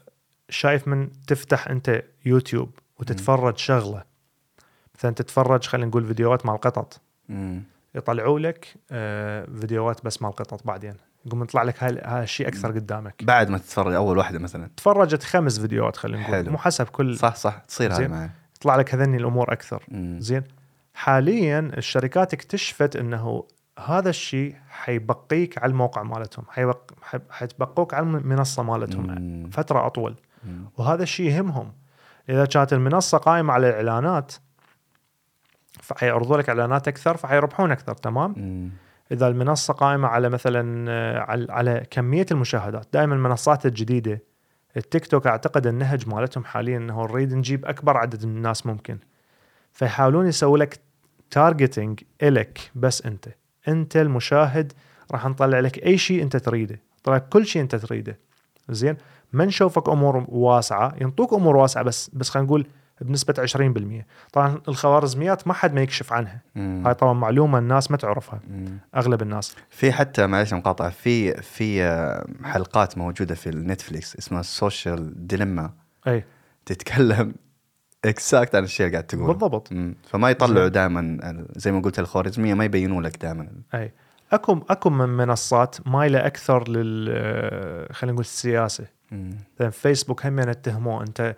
شايف 0.50 0.88
من 0.88 1.10
تفتح 1.28 1.68
أنت 1.68 2.04
يوتيوب 2.26 2.70
وتتفرج 3.00 3.58
شغلة. 3.58 4.04
مثلا 5.00 5.12
تتفرج 5.12 5.66
خلينا 5.66 5.88
نقول 5.88 6.06
فيديوهات 6.06 6.46
مع 6.46 6.56
القطط. 6.56 7.02
مم. 7.30 7.64
يطلعوا 7.96 8.40
لك 8.40 8.76
آه، 8.92 9.46
فيديوهات 9.60 10.06
بس 10.06 10.22
مع 10.22 10.30
القطط 10.30 10.68
بعدين. 10.68 10.94
يقوم 11.26 11.44
يطلع 11.44 11.64
لك 11.64 11.84
هاي 11.84 12.00
هاي 12.04 12.24
الشيء 12.24 12.48
أكثر 12.48 12.72
قدامك. 12.72 13.24
بعد 13.24 13.50
ما 13.50 13.58
تتفرج 13.58 13.94
أول 13.94 14.18
واحدة 14.18 14.40
مثلا. 14.40 14.70
تفرجت 14.78 15.24
خمس 15.24 15.60
فيديوهات 15.60 15.98
خلينا 15.98 16.30
نقول. 16.30 16.50
مو 16.50 16.58
حسب 16.58 16.86
كل 16.86 17.18
صح 17.18 17.36
صح. 17.36 17.58
تصير 17.58 17.94
هذه. 17.94 18.08
معي. 18.08 18.30
يطلع 18.56 18.76
لك 18.76 18.96
هذني 18.96 19.18
الأمور 19.18 19.54
أكثر. 19.54 19.84
مم. 19.88 20.20
زين. 20.20 20.44
حاليا 20.94 21.60
الشركات 21.60 22.34
اكتشفت 22.34 22.96
إنه 22.96 23.44
هذا 23.86 24.10
الشيء 24.10 24.56
حيبقيك 24.70 25.58
على 25.58 25.70
الموقع 25.70 26.04
مالتهم. 26.04 26.46
حيبق... 26.50 26.92
حتبقوك 27.30 27.94
على 27.94 28.06
المنصه 28.06 28.64
مالتهم 28.64 29.08
مم. 29.08 29.50
فترة 29.50 29.86
أطول. 29.86 30.16
مم. 30.44 30.66
وهذا 30.78 31.04
الشيء 31.04 31.26
يهمهم. 31.26 31.72
إذا 32.30 32.46
كانت 32.46 32.74
المنصة 32.74 33.18
قائمة 33.18 33.54
على 33.54 33.70
الاعلانات 33.70 34.34
فحيعرضوا 35.82 36.38
لك 36.38 36.50
إعلانات 36.50 36.88
أكثر 36.88 37.18
فحيربحون 37.18 37.72
أكثر 37.72 37.94
تمام؟ 37.94 38.34
مم. 38.38 38.70
إذا 39.12 39.28
المنصة 39.28 39.74
قائمة 39.74 40.08
على 40.08 40.30
مثلا 40.30 40.92
آه، 40.92 41.20
على, 41.20 41.48
على 41.50 41.84
كمية 41.92 42.26
المشاهدات 42.32 42.88
دائما 42.94 43.16
المنصات 43.16 43.66
الجديدة 43.66 44.22
التيك 44.78 45.08
توك 45.08 45.28
أعتقد 45.28 45.68
النهج 45.68 46.10
مالتهم 46.10 46.44
حاليا 46.44 46.78
إنه 46.78 47.04
نريد 47.04 47.34
نجيب 47.34 47.66
أكبر 47.66 47.98
عدد 47.98 48.26
من 48.26 48.38
الناس 48.38 48.66
ممكن. 48.66 48.98
فيحاولون 49.74 50.28
يسووا 50.28 50.58
لك 50.58 50.80
تارجتنج 51.32 52.00
إلك 52.24 52.72
بس 52.76 53.06
أنت. 53.06 53.28
أنت 53.68 53.98
المشاهد 53.98 54.74
راح 55.12 55.26
نطلع 55.26 55.60
لك 55.60 55.86
أي 55.86 55.98
شيء 55.98 56.24
أنت 56.24 56.38
تريده. 56.38 56.80
طلع 57.04 57.18
كل 57.18 57.46
شيء 57.46 57.62
أنت 57.62 57.76
تريده. 57.76 58.20
زين؟ 58.70 58.98
ما 59.34 59.46
نشوفك 59.46 59.90
أمور 59.90 60.26
واسعة. 60.28 60.96
ينطوك 61.02 61.34
أمور 61.34 61.56
واسعة 61.56 61.84
بس 61.84 62.10
بس 62.14 62.30
خلينا 62.30 62.48
نقول 62.48 62.68
بنسبة 63.02 63.34
20% 63.34 64.06
طبعا 64.34 64.62
الخوارزميات 64.68 65.48
ما 65.48 65.54
حد 65.54 65.74
ما 65.74 65.82
يكشف 65.82 66.14
عنها. 66.14 66.42
مم. 66.56 66.84
هاي 66.86 66.94
طبعا 66.94 67.14
معلومة 67.14 67.58
الناس 67.60 67.92
ما 67.92 67.98
تعرفها. 67.98 68.40
مم. 68.50 68.78
أغلب 68.96 69.22
الناس. 69.22 69.56
في 69.70 69.92
حتى 69.92 70.28
معلش 70.28 70.54
مقاطعه 70.54 70.90
في 70.90 71.34
في 71.42 71.84
آه، 71.84 72.26
حلقات 72.44 72.98
موجودة 72.98 73.36
في 73.36 73.50
النتفليكس 73.50 74.16
اسمها 74.16 74.40
السوشيال 74.40 75.28
ديليما 75.28 75.72
أي. 76.08 76.24
تتكلم 76.66 77.34
exact 78.06 78.56
عن 78.56 78.64
الشيء 78.64 78.86
اللي 78.86 78.98
قاعد 78.98 79.08
تقول 79.08 79.28
بالضبط. 79.28 79.74
مم. 79.74 79.96
فما 80.10 80.30
يطلعوا. 80.30 80.68
دائما 80.68 81.46
زي 81.56 81.72
ما 81.72 81.82
قلت 81.82 82.00
الخوارزميه 82.00 82.54
ما 82.54 82.66
يبينوا 82.66 83.02
لك 83.02 83.18
دائما 83.18 83.48
أي. 83.74 83.92
أكو 84.32 84.60
أكو 84.70 84.90
من 84.90 85.10
منصات 85.10 85.88
مايله 85.88 86.26
أكثر 86.26 86.70
لل 86.70 87.08
آه، 87.12 87.94
خلينا 87.94 88.14
نقول 88.14 88.26
السياسة. 88.26 88.86
مثلا 89.12 89.70
فيسبوك 89.70 90.26
هم 90.26 90.40
اتهموه 90.40 91.04
أنت 91.04 91.36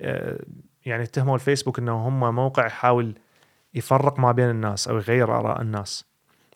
آه، 0.00 0.38
يعني 0.86 1.02
اتهموا 1.02 1.34
الفيسبوك 1.34 1.78
إنه 1.78 2.08
هم 2.08 2.34
موقع 2.34 2.66
يحاول 2.66 3.14
يفرق 3.74 4.18
ما 4.18 4.32
بين 4.32 4.50
الناس 4.50 4.88
أو 4.88 4.96
يغير 4.96 5.38
آراء 5.38 5.62
الناس. 5.62 6.04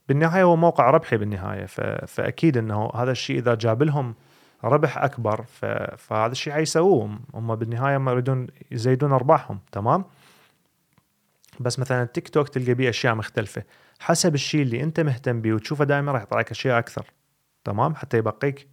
بالنهاية 0.09 0.43
هو 0.43 0.57
موقع 0.57 0.91
ربحي 0.91 1.17
بالنهاية 1.17 1.67
ف... 1.67 1.81
فأكيد 1.81 2.57
إنه 2.57 2.91
هذا 2.95 3.12
الشيء 3.12 3.38
إذا 3.38 3.55
جاب 3.55 3.83
لهم 3.83 4.14
ربح 4.64 4.99
أكبر 4.99 5.43
ف... 5.43 5.64
فهذا 5.97 6.33
الشيء 6.33 6.53
حيسووه 6.53 7.19
هم 7.35 7.55
بالنهاية 7.55 7.99
ما 7.99 8.12
يريدون 8.12 8.47
يزيدون 8.71 9.12
أرباحهم 9.12 9.61
تمام؟ 9.73 10.05
بس 11.61 11.79
مثلا 11.79 12.03
التيك 12.03 12.29
توك 12.29 12.49
تلقى 12.49 12.75
بيه 12.75 12.88
أشياء 12.88 13.14
مختلفة. 13.14 13.62
حسب 14.01 14.35
الشيء 14.35 14.62
اللي 14.62 14.83
أنت 14.83 15.01
مهتم 15.01 15.41
به 15.41 15.53
وتشوفه 15.53 15.85
دائما 15.85 16.12
راح 16.12 16.23
يطلع 16.23 16.41
لك 16.41 16.51
أشياء 16.51 16.79
أكثر 16.79 17.07
تمام؟ 17.64 17.95
حتى 17.95 18.19
يبقيك 18.19 18.69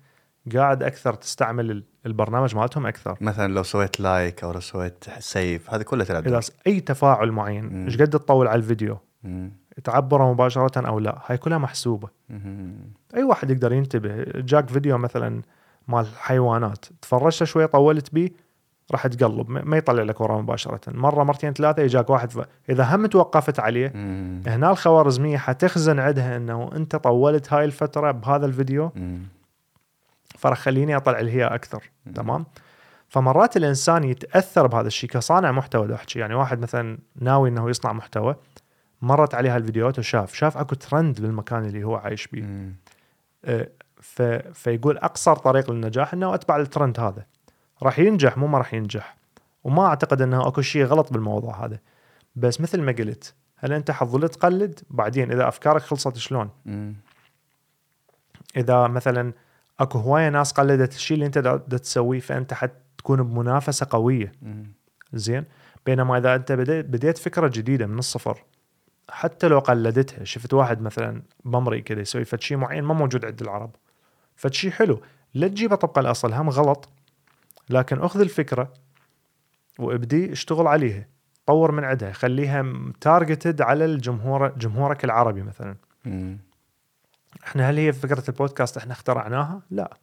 قاعد 0.56 0.84
أكثر 0.84 1.14
تستعمل 1.14 1.72
ال- 1.72 1.84
البرنامج 2.06 2.56
مالتهم 2.56 2.86
أكثر 2.88 3.18
مثلا 3.22 3.54
لو 3.54 3.64
سويت 3.64 4.00
like 4.00 4.44
أو 4.44 4.52
لو 4.52 4.60
سويت 4.60 5.04
save 5.20 5.74
هذا 5.74 5.84
كله 5.84 6.04
تلعب 6.04 6.28
إذا 6.28 6.40
أي 6.68 6.80
تفاعل 6.80 7.32
معين. 7.32 7.86
إيش 7.86 8.02
قد 8.02 8.08
تطول 8.10 8.48
على 8.48 8.58
الفيديو 8.58 8.98
مم. 9.24 9.52
تعبره 9.84 10.32
مباشرة 10.34 10.88
أو 10.88 11.00
لا 11.00 11.20
هاي 11.26 11.38
كلها 11.38 11.58
محسوبة 11.58 12.08
مم. 12.30 12.76
أي 13.16 13.24
واحد 13.24 13.52
يقدر 13.52 13.74
ينتبه 13.74 14.24
جاك 14.36 14.70
فيديو 14.70 14.98
مثلا 14.98 15.42
مال 15.88 16.08
حيوانات 16.18 16.86
تفرجت 17.02 17.44
شوي 17.44 17.68
طولت 17.68 18.14
بيه 18.14 18.30
راح 18.92 19.08
تقلب 19.08 19.50
ما 19.50 19.62
ما 19.64 19.78
يطلع 19.78 20.04
لك 20.04 20.22
وراه 20.22 20.42
مباشرة 20.42 20.80
مرة 20.88 21.24
مرتين 21.24 21.54
ثلاثة 21.54 21.82
يجاك 21.82 22.10
واحد 22.10 22.32
ف... 22.32 22.40
إذا 22.70 22.96
هم 22.96 23.06
توقفت 23.06 23.60
عليه 23.60 23.92
مم. 23.96 24.42
هنا 24.48 24.72
الخوارزمية 24.72 25.38
حتخزن 25.38 26.00
عندها 26.00 26.38
إنه 26.38 26.70
أنت 26.76 26.96
طولت 26.96 27.54
هاي 27.54 27.66
الفترة 27.66 28.12
بهذا 28.12 28.46
الفيديو 28.46 28.92
مم. 28.96 29.20
فراح 30.38 30.60
خليني 30.60 30.96
أطلع 30.96 31.20
اللي 31.20 31.32
هي 31.32 31.46
أكثر 31.46 31.92
مم. 32.06 32.14
تمام؟ 32.14 32.46
فمرات 33.08 33.58
الإنسان 33.58 34.04
يتأثر 34.04 34.68
بهذا 34.68 34.88
الشيء 34.88 35.10
كصانع 35.10 35.52
محتوى 35.52 35.88
دا 35.88 35.96
أحكي 35.96 36.20
يعني 36.20 36.36
واحد 36.36 36.60
مثلا 36.60 36.98
ناوي 37.16 37.50
إنه 37.50 37.70
يصنع 37.70 37.94
محتوى 37.94 38.36
مرت 39.02 39.36
عليه 39.36 39.56
هالفيديوهات 39.56 40.00
وشاف 40.00 40.34
شاف 40.34 40.58
أكو 40.58 40.76
ترند 40.76 41.22
بالمكان 41.22 41.66
اللي 41.66 41.84
هو 41.84 41.96
عايش. 41.96 42.30
آه، 43.46 43.70
ف... 44.02 44.22
فيقول 44.54 44.98
أقصر 44.98 45.36
طريق 45.36 45.72
للنجاح 45.72 46.14
إنه 46.14 46.36
أتبع 46.36 46.58
الترند 46.58 47.00
هذا. 47.00 47.26
راح 47.84 48.00
ينجح 48.00 48.38
مو 48.38 48.48
ما 48.48 48.58
راح 48.58 48.74
ينجح. 48.74 49.18
وما 49.64 49.86
أعتقد 49.86 50.22
إنه 50.22 50.48
أكو 50.48 50.62
شيء 50.62 50.86
غلط 50.86 51.14
بالموضوع 51.14 51.66
هذا. 51.66 51.80
بس 52.36 52.62
مثل 52.62 52.82
ما 52.82 52.92
قلت 52.92 53.34
هل 53.58 53.74
أنت 53.74 53.92
حظل 53.92 54.30
تقلد؟ 54.30 54.80
بعدين 54.90 55.32
إذا 55.32 55.48
أفكارك 55.48 55.82
خلصت 55.82 56.18
شلون؟ 56.18 56.50
مم. 56.66 56.96
إذا 58.58 58.88
مثلا 58.88 59.34
اكو 59.80 60.00
هواية 60.00 60.30
ناس 60.30 60.52
قلدت 60.52 60.94
الشيء 60.94 61.16
اللي 61.16 61.26
انت 61.26 61.38
دا 61.38 61.78
تسويه 61.78 62.20
فانت 62.20 62.54
حتكون 62.54 63.24
بمنافسة 63.24 63.88
قوية. 63.90 64.32
زين؟ 65.14 65.46
بينما 65.86 66.18
إذا 66.18 66.36
انت 66.36 66.52
بديت 66.52 66.86
بديت 66.86 67.18
فكرة 67.18 67.48
جديدة 67.48 67.88
من 67.88 68.00
الصفر 68.00 68.44
حتى 69.10 69.48
لو 69.48 69.60
قلدتها 69.60 70.24
شفت 70.24 70.54
واحد 70.54 70.82
مثلا 70.82 71.22
بمري 71.46 71.82
كذا 71.82 72.02
يسوي 72.02 72.26
فد 72.26 72.42
شيء 72.42 72.58
معين 72.58 72.84
ما 72.84 72.94
موجود 72.94 73.26
عند 73.26 73.42
العرب. 73.42 73.76
فد 74.36 74.54
شيء 74.54 74.72
حلو. 74.72 75.02
لا 75.34 75.48
تجيبه 75.48 75.76
طبق 75.76 76.00
الأصل 76.00 76.34
هم 76.34 76.50
غلط. 76.50 76.90
لكن 77.70 78.00
أخذ 78.00 78.22
الفكرة 78.22 78.74
وابدي 79.80 80.32
اشتغل 80.32 80.68
عليها. 80.68 81.08
طور 81.46 81.72
من 81.72 81.84
عندها. 81.84 82.12
خليها 82.12 82.74
تارجتد 83.02 83.62
على 83.62 83.86
الجمهور 83.86 84.48
جمهورك 84.48 85.06
العربي 85.06 85.44
مثلا. 85.44 85.76
مم. 86.06 86.38
إحنا 87.44 87.70
هل 87.70 87.78
هي 87.78 87.94
فكرة 87.94 88.24
البودكاست 88.30 88.78
إحنا 88.78 88.94
اخترعناها؟ 88.94 89.62
لا 89.72 89.98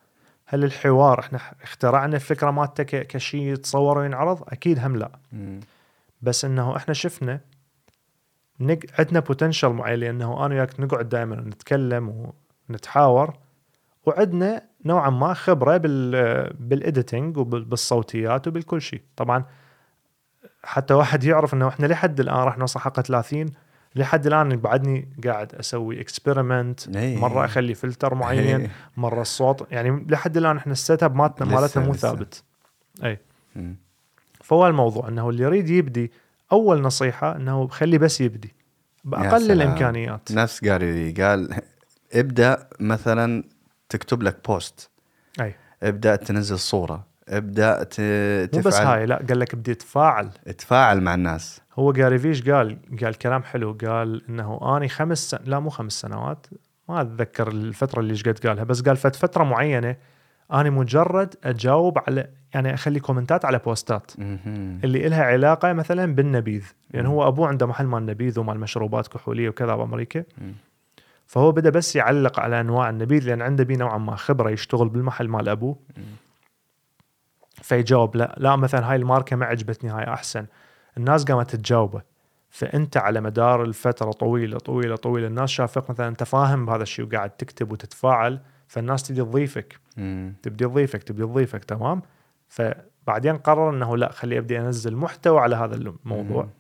هل 0.47 0.65
الحوار 0.65 1.21
إحنا 1.21 1.39
اخترعنا 1.63 2.17
الفكرة 2.17 2.51
مالته 2.51 2.83
كشيء 2.85 3.43
يتصور 3.43 3.99
وينعرض؟ 3.99 4.43
أكيد 4.49 4.79
هم 4.79 4.97
لا 4.97 5.11
مم. 5.33 5.61
بس 6.23 6.45
إنه 6.45 6.77
إحنا 6.77 6.95
شفنا. 6.95 7.41
عندنا 8.99 9.21
potential 9.21 9.69
معين 9.69 9.99
لأنه 10.01 10.47
أنا 10.47 10.55
وياك 10.55 10.81
نقعد 10.81 11.09
دائما 11.09 11.37
نتكلم 11.37 12.33
ونتحاور 12.69 13.35
وعندنا 14.07 14.63
نوعا 14.85 15.11
ما 15.11 15.35
خبرة 15.35 15.77
بال 15.77 16.53
بال 16.53 16.71
editing 16.71 17.37
وبالصوتيات 17.37 18.49
وبالكل 18.49 18.83
شيء 18.83 19.03
طبعا 19.17 19.45
حتى 20.65 20.95
واحد 20.95 21.25
يعرف 21.25 21.55
إنه 21.55 21.69
إحنا 21.69 21.87
لحد 21.87 22.21
الآن 22.21 22.37
راح 22.37 22.59
نوصل 22.59 22.81
حلقه 22.81 23.03
30 23.03 23.47
لحد 23.97 24.27
الآن 24.27 24.57
بعدني 24.57 25.09
قاعد 25.25 25.55
أسوي 25.55 26.01
experiment. 26.01 26.81
مرة 26.97 27.45
أخلي 27.45 27.75
فلتر 27.75 28.15
معين 28.15 28.61
إيه. 28.61 28.71
مرة 28.97 29.21
الصوت 29.23 29.67
يعني 29.71 30.07
لحد 30.09 30.37
الآن 30.37 30.57
إحنا 30.57 30.73
ال 30.73 31.03
setup 31.03 31.17
مالتنا 31.17 31.47
مالتنا 31.61 31.85
مو. 31.85 31.93
ثابت 31.95 32.43
اي. 33.05 33.19
فهو 34.45 34.67
الموضوع 34.67 35.09
إنه 35.09 35.29
اللي 35.31 35.43
يريد 35.43 35.71
يبدي 35.71 36.13
أول 36.53 36.81
نصيحة 36.83 37.37
إنه 37.37 37.69
خلي 37.69 37.99
بس 37.99 38.21
يبدي 38.21 38.55
بأقل. 39.05 39.53
الإمكانيات 39.53 40.33
نفس 40.33 40.65
قال 40.65 40.81
لي 40.85 41.13
قال 41.25 41.61
ابدأ 42.13 42.69
مثلا 42.81 43.45
تكتب 43.89 44.23
لك 44.23 44.39
post 44.49 44.91
إي 45.41 45.55
ابدأ 45.83 46.17
تنزل 46.17 46.59
صورة 46.59 47.07
ابدأ 47.29 47.83
ت- 47.83 48.01
مو 48.55 48.61
بس 48.61 48.77
تفعل 48.77 48.87
هاي 48.87 49.07
لا 49.07 49.17
قال 49.29 49.39
لك 49.41 49.55
بدي 49.55 49.75
تفاعل 49.75 50.31
تفاعل 50.59 51.01
مع 51.01 51.15
الناس 51.15 51.61
هو 51.75 51.93
جاري 51.93 52.19
فيش 52.19 52.51
قال 52.51 52.79
قال 53.03 53.15
كلام 53.15 53.43
حلو 53.43 53.79
قال 53.87 54.23
إنه 54.29 54.77
أني 54.77 54.89
خمس 54.89 55.31
سن... 55.31 55.39
لا 55.45 55.59
مو 55.59 55.71
خمس 55.71 55.93
سنوات 55.93 56.47
ما 56.89 57.01
أتذكر 57.01 57.49
الفترة 57.49 58.01
اللي 58.01 58.11
إيش 58.11 58.29
قد 58.29 58.47
قالها 58.47 58.65
بس 58.65 58.83
قال 58.83 58.97
فت 58.97 59.17
فترة 59.17 59.45
معينة 59.45 59.97
أني 60.53 60.71
مجرد 60.71 61.35
أجاوب 61.45 61.99
على 61.99 62.29
يعني 62.55 62.75
أخلي 62.75 63.01
كومنتات 63.01 63.45
على 63.45 63.59
بوستات. 63.59 64.13
اللي 64.85 65.07
إلها 65.07 65.25
علاقة 65.25 65.73
مثلا 65.73 66.15
بالنبيذ 66.15 66.65
لأن 66.91 67.05
مم. 67.05 67.11
هو 67.11 67.29
أبوه 67.29 67.49
عنده 67.49 67.67
محل 67.67 67.87
مال 67.87 68.07
نبيذ 68.07 68.41
ومال 68.41 68.61
مشروبات 68.61 69.09
كحولية 69.09 69.49
وكذا 69.49 69.75
بأمريكا. 69.75 70.25
فهو 71.27 71.53
بدأ 71.53 71.71
بس 71.71 71.97
يعلق 71.97 72.41
على 72.41 72.61
أنواع 72.61 72.91
النبيذ 72.91 73.27
لأن 73.27 73.43
عنده 73.43 73.65
بيه 73.65 73.77
نوعا 73.77 73.99
ما 73.99 74.17
خبرة 74.17 74.51
يشتغل 74.51 74.89
بالمحل 74.89 75.29
مال 75.29 75.49
أبوه. 75.49 75.77
فيجاوب 77.63 78.17
لا 78.17 78.35
لا 78.39 78.57
مثلا 78.57 78.91
هاي 78.91 78.97
الماركة 78.97 79.37
ما 79.37 79.47
عجبتني 79.47 79.91
هاي 79.91 80.05
أحسن 80.05 80.47
الناس 80.97 81.25
قامت 81.25 81.57
تجاوبه 81.57 82.03
فأنت 82.51 82.97
على 82.97 83.21
مدار 83.21 83.63
الفترة 83.63 84.11
طويلة 84.11 84.59
طويلة 84.59 84.97
طويلة 84.97 85.27
الناس 85.27 85.51
شافك 85.51 85.91
مثلا 85.91 86.09
أنت 86.09 86.23
فاهم 86.23 86.67
بهذا 86.67 86.83
الشيء 86.83 87.07
وقاعد 87.07 87.31
تكتب 87.31 87.73
وتتفاعل 87.73 88.41
فالناس 88.69 89.03
تبي 89.03 89.23
تضيفك. 89.23 89.79
تبدي 90.43 90.65
تضيفك 90.65 91.03
تبدي 91.03 91.23
تضيفك 91.23 91.65
تمام 91.65 92.03
فبعدين 92.49 93.37
قرر 93.37 93.71
إنه 93.71 93.97
لا 93.97 94.13
خلي 94.13 94.39
ابدي 94.39 94.61
انزل 94.61 94.97
محتوى 94.97 95.41
على 95.41 95.57
هذا 95.57 95.75
الموضوع 95.75 96.43
مم. 96.43 96.51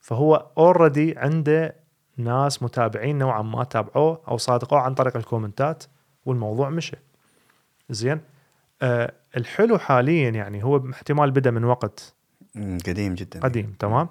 فهو 0.00 0.46
already 0.58 1.18
عنده 1.18 1.76
ناس 2.16 2.62
متابعين 2.62 3.18
نوعا 3.18 3.42
ما 3.42 3.64
تابعوه 3.64 4.22
أو 4.28 4.36
صادقوه 4.36 4.80
عن 4.80 4.94
طريق 4.94 5.16
الكومنتات 5.16 5.84
والموضوع 6.24 6.70
مشى 6.70 6.96
زين 7.90 8.20
آه 8.82 9.12
الحلو 9.36 9.78
حاليا 9.78 10.30
يعني 10.30 10.64
هو 10.64 10.90
احتمال 10.90 11.30
بدأ 11.30 11.50
من 11.50 11.64
وقت. 11.64 12.13
قديم 12.56 13.14
جدا. 13.14 13.40
قديم 13.40 13.74
تمام؟ 13.78 14.08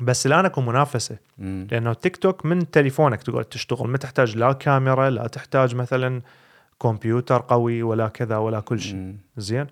بس 0.00 0.26
الآن 0.26 0.44
أكو 0.44 0.60
منافسة. 0.60 1.16
مم. 1.38 1.66
لأنه 1.70 1.92
تيك 1.92 2.16
توك 2.16 2.46
من 2.46 2.70
تليفونك 2.70 3.22
تقعد 3.22 3.44
تشتغل 3.44 3.88
ما 3.88 3.98
تحتاج 3.98 4.36
لا 4.36 4.52
كاميرا 4.52 5.10
لا 5.10 5.26
تحتاج 5.26 5.74
مثلا 5.74 6.22
كمبيوتر 6.80 7.40
قوي 7.48 7.82
ولا 7.82 8.08
كذا 8.08 8.36
ولا 8.36 8.60
كل 8.60 8.80
شيء. 8.80 8.94
مم. 8.94 9.16
زين؟ 9.36 9.66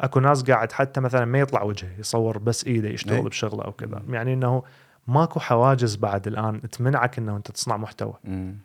أكو 0.00 0.20
ناس 0.20 0.42
قاعد 0.42 0.72
حتى 0.72 1.00
مثلا 1.00 1.24
ما 1.24 1.38
يطلع 1.38 1.62
وجهه 1.62 1.98
يصور 1.98 2.38
بس 2.38 2.66
إيده 2.66 2.88
يشتغل 2.88 3.16
إي. 3.16 3.22
بشغلة 3.22 3.64
أو 3.64 3.72
كذا. 3.72 4.02
يعني 4.08 4.34
إنه 4.34 4.62
ماكو 5.06 5.40
حواجز 5.40 5.96
بعد 5.96 6.26
الآن 6.26 6.70
تمنعك 6.70 7.18
إنه 7.18 7.36
أنت 7.36 7.50
تصنع 7.50 7.76
محتوى. 7.76 8.14
مم. 8.24 8.56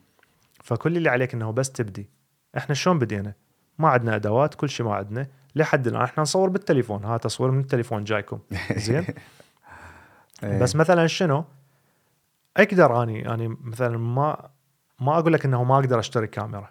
فكل 0.64 0.98
اللي 0.98 1.10
عليك 1.10 1.34
إنه 1.34 1.52
بس 1.52 1.72
تبدي. 1.72 2.10
إحنا 2.58 2.76
شلون 2.76 3.00
بدينا؟ 3.00 3.34
ما 3.80 3.90
عندنا 3.90 4.16
أدوات 4.16 4.54
كل 4.54 4.70
شيء 4.70 4.86
ما 4.86 4.96
عندنا 4.96 5.28
لحد 5.56 5.88
الآن. 5.88 6.02
إحنا 6.02 6.24
نصور 6.24 6.50
بالتليفون. 6.50 7.04
ها 7.04 7.18
تصوير 7.18 7.52
من 7.52 7.60
التليفون 7.60 8.04
جايكم. 8.04 8.40
زين؟ 8.76 9.06
إيه. 10.44 10.60
بس 10.60 10.76
مثلا 10.76 11.08
شنو؟ 11.08 11.44
أقدر 12.58 13.04
اني 13.04 13.20
يعني 13.20 13.58
مثلا 13.64 13.98
ما 13.98 14.50
ما 15.00 15.20
أقول 15.20 15.34
لك 15.34 15.46
إنه 15.46 15.64
ما 15.64 15.76
أقدر 15.76 16.00
أشتري 16.00 16.28
كاميرا. 16.28 16.70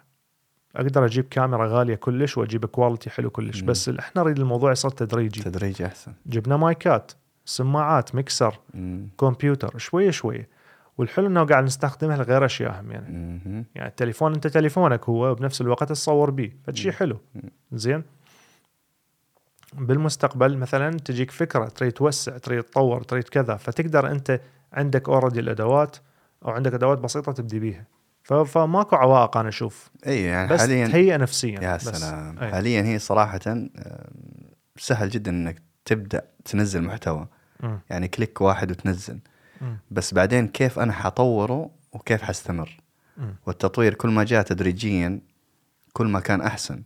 أقدر 0.75 1.05
أجيب 1.05 1.25
كاميرا 1.25 1.67
غالية 1.67 1.95
كلش 1.95 2.37
وأجيب 2.37 2.65
quality 2.65 3.09
حلو 3.09 3.29
كلش. 3.29 3.61
مم. 3.61 3.67
بس 3.67 3.89
إحنا 3.89 4.21
نريد 4.23 4.39
الموضوع 4.39 4.71
يصير 4.71 4.91
تدريجي. 4.91 5.41
تدريج 5.43 5.81
أحسن. 5.81 6.13
جبنا 6.25 6.57
مايكات 6.57 7.11
سماعات 7.45 8.15
ميكسر 8.15 8.59
مم. 8.73 9.07
كمبيوتر 9.19 9.77
شوية 9.77 10.11
شوية. 10.11 10.49
والحلو 10.97 11.27
إنه 11.27 11.43
قاعد 11.43 11.63
نستخدمها 11.63 12.17
لغير 12.17 12.45
اشياء 12.45 12.81
هم 12.81 12.91
يعني. 12.91 13.39
مهم. 13.45 13.65
يعني 13.75 13.89
التليفون 13.89 14.33
أنت 14.33 14.47
تليفونك 14.47 15.09
هو 15.09 15.31
وبنفس 15.31 15.61
الوقت 15.61 15.89
تصور 15.89 16.29
بيه. 16.29 16.57
فشي 16.67 16.87
مم. 16.87 16.93
حلو. 16.93 17.17
مم. 17.35 17.41
زين؟ 17.71 18.03
بالمستقبل 19.77 20.57
مثلا 20.57 20.97
تجيك 20.97 21.31
فكرة 21.31 21.65
تريد 21.65 21.91
توسع 21.91 22.37
تريد 22.37 22.63
تطور 22.63 23.03
تريد 23.03 23.23
كذا 23.23 23.55
فتقدر 23.55 24.11
أنت 24.11 24.41
عندك 24.73 25.09
already 25.09 25.39
الأدوات 25.39 25.97
أو 26.45 26.49
عندك 26.49 26.73
أدوات 26.73 26.97
بسيطة 26.97 27.31
تبدي 27.31 27.59
بيها 27.59 27.85
فماكو 28.23 28.95
عوائق 28.95 29.37
أنا 29.37 29.49
أشوف 29.49 29.89
اي 30.07 30.23
يعني 30.23 30.53
بس 30.53 30.59
حاليا 30.59 30.87
تهيئه 30.87 31.17
نفسيا 31.17 31.59
يا. 31.61 31.77
سلام 31.77 32.39
أي. 32.39 32.51
حاليا 32.51 32.81
هي 32.81 32.99
صراحة 32.99 33.39
سهل 34.77 35.09
جدا 35.09 35.31
إنك 35.31 35.61
تبدأ 35.85 36.21
تنزل 36.45 36.81
محتوى 36.83 37.27
مم. 37.59 37.79
يعني 37.89 38.07
click 38.07 38.41
واحد 38.41 38.71
وتنزل 38.71 39.19
مم. 39.61 39.77
بس 39.91 40.13
بعدين 40.13 40.47
كيف 40.47 40.79
أنا 40.79 40.93
حطوره 40.93 41.69
وكيف 41.93 42.21
حستمر 42.21 42.77
مم. 43.17 43.35
والتطوير 43.45 43.93
كل 43.93 44.09
ما 44.09 44.23
جاء 44.23 44.41
تدريجيا 44.41 45.19
كل 45.93 46.07
ما 46.07 46.19
كان 46.19 46.41
أحسن 46.41 46.83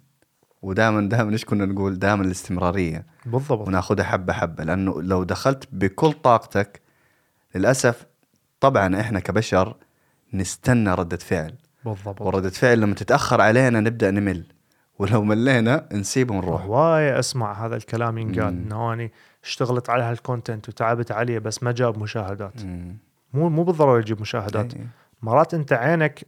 ودائما 0.61 1.09
دائما 1.09 1.31
إيش 1.31 1.45
كنا 1.45 1.65
نقول؟ 1.65 1.99
دائما 1.99 2.23
الاستمرارية. 2.23 3.05
بالضبط. 3.25 3.67
وناخذها 3.67 4.03
حبة 4.03 4.33
حبة. 4.33 4.63
لأنه 4.63 5.01
لو 5.01 5.23
دخلت 5.23 5.67
بكل 5.71 6.13
طاقتك 6.13 6.81
للأسف 7.55 8.05
طبعا 8.59 9.01
إحنا 9.01 9.19
كبشر 9.19 9.75
نستنى 10.33 10.93
ردة 10.93 11.17
فعل. 11.17 11.53
بالضبط. 11.85 12.21
وردة 12.21 12.49
فعل 12.49 12.81
لما 12.81 12.95
تتأخر 12.95 13.41
علينا 13.41 13.79
نبدأ 13.79 14.11
نمل. 14.11 14.45
ولو 14.99 15.23
ملينا 15.23 15.89
نسيب 15.93 16.31
ونروح. 16.31 16.61
هواية 16.61 17.19
أسمع 17.19 17.65
هذا 17.65 17.75
الكلام 17.75 18.17
ينقال. 18.17 18.47
إنه 18.47 18.93
أني 18.93 19.11
اشتغلت 19.43 19.89
على 19.89 20.03
هالكونتنت 20.03 20.69
وتعبت 20.69 21.11
عليه 21.11 21.39
بس 21.39 21.63
ما 21.63 21.71
جاب 21.71 21.97
مشاهدات. 21.97 22.65
مم. 22.65 22.97
مو 23.33 23.49
مو 23.49 23.63
بالضرورة 23.63 23.99
يجيب 23.99 24.21
مشاهدات. 24.21 24.73
إيه. 24.73 24.87
مرات 25.21 25.53
أنت 25.53 25.73
عينك 25.73 26.25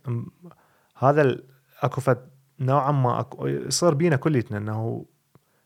هذا 0.98 1.38
أكو 1.82 2.02
فد 2.02 2.31
نوعا 2.62 2.92
ما 2.92 3.26
يصير 3.42 3.94
بينا 3.94 4.16
كليتنا 4.16 4.58
إنه 4.58 5.06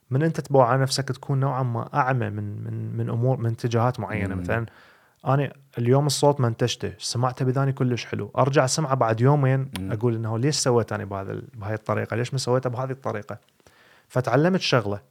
من 0.10 0.24
أنت 0.24 0.40
تبوع 0.40 0.70
على 0.70 0.82
نفسك 0.82 1.08
تكون 1.08 1.40
نوعا 1.40 1.64
ما 1.64 1.90
أعمى 1.94 2.30
من 2.30 2.64
من 2.64 2.98
من 2.98 3.10
امور 3.10 3.38
من 3.38 3.50
اتجاهات 3.52 4.00
معينة. 4.00 4.36
مم. 4.36 4.42
مثلا 4.42 4.66
أنا 5.28 5.54
اليوم 5.78 6.06
الصوت 6.06 6.42
منتجته 6.42 6.94
سمعته 6.98 7.46
بذاني 7.46 7.74
كلش 7.74 8.06
حلو. 8.06 8.32
أرجع 8.38 8.66
أسمعه 8.66 8.96
بعد 8.96 9.22
يومين 9.22 9.70
مم. 9.80 9.92
أقول 9.92 10.16
إنه 10.16 10.40
ليش 10.40 10.56
سويت 10.56 10.94
أنا 10.94 11.06
بهذا 11.06 11.42
بهاي 11.54 11.74
الطريقة؟ 11.74 12.16
ليش 12.16 12.34
ما 12.34 12.40
سويتها 12.40 12.70
بهذه 12.70 12.92
الطريقة؟ 12.92 13.38
فتعلمت 14.08 14.62
شغلة. 14.62 15.02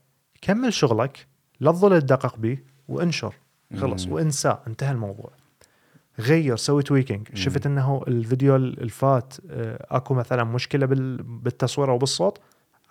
كمل 0.41 0.73
شغلك 0.73 1.27
لا 1.59 1.71
تظل 1.71 2.01
تدقق 2.01 2.37
به 2.37 2.57
وانشر. 2.87 3.33
خلص. 3.77 4.07
مم. 4.07 4.13
وانساه 4.13 4.59
انتهى 4.67 4.91
الموضوع. 4.91 5.31
غير 6.19 6.55
سوي 6.55 6.83
tweaking 6.83 7.27
مم. 7.29 7.35
شفت 7.35 7.65
إنه 7.65 8.01
الفيديو 8.07 8.55
ال- 8.55 8.81
الفات 8.81 9.33
آه، 9.49 9.85
أكو 9.91 10.13
مثلا 10.13 10.43
مشكلة 10.43 10.85
بال- 10.85 11.23
بالتصوير 11.23 11.91
أو 11.91 11.97
بالصوت 11.97 12.39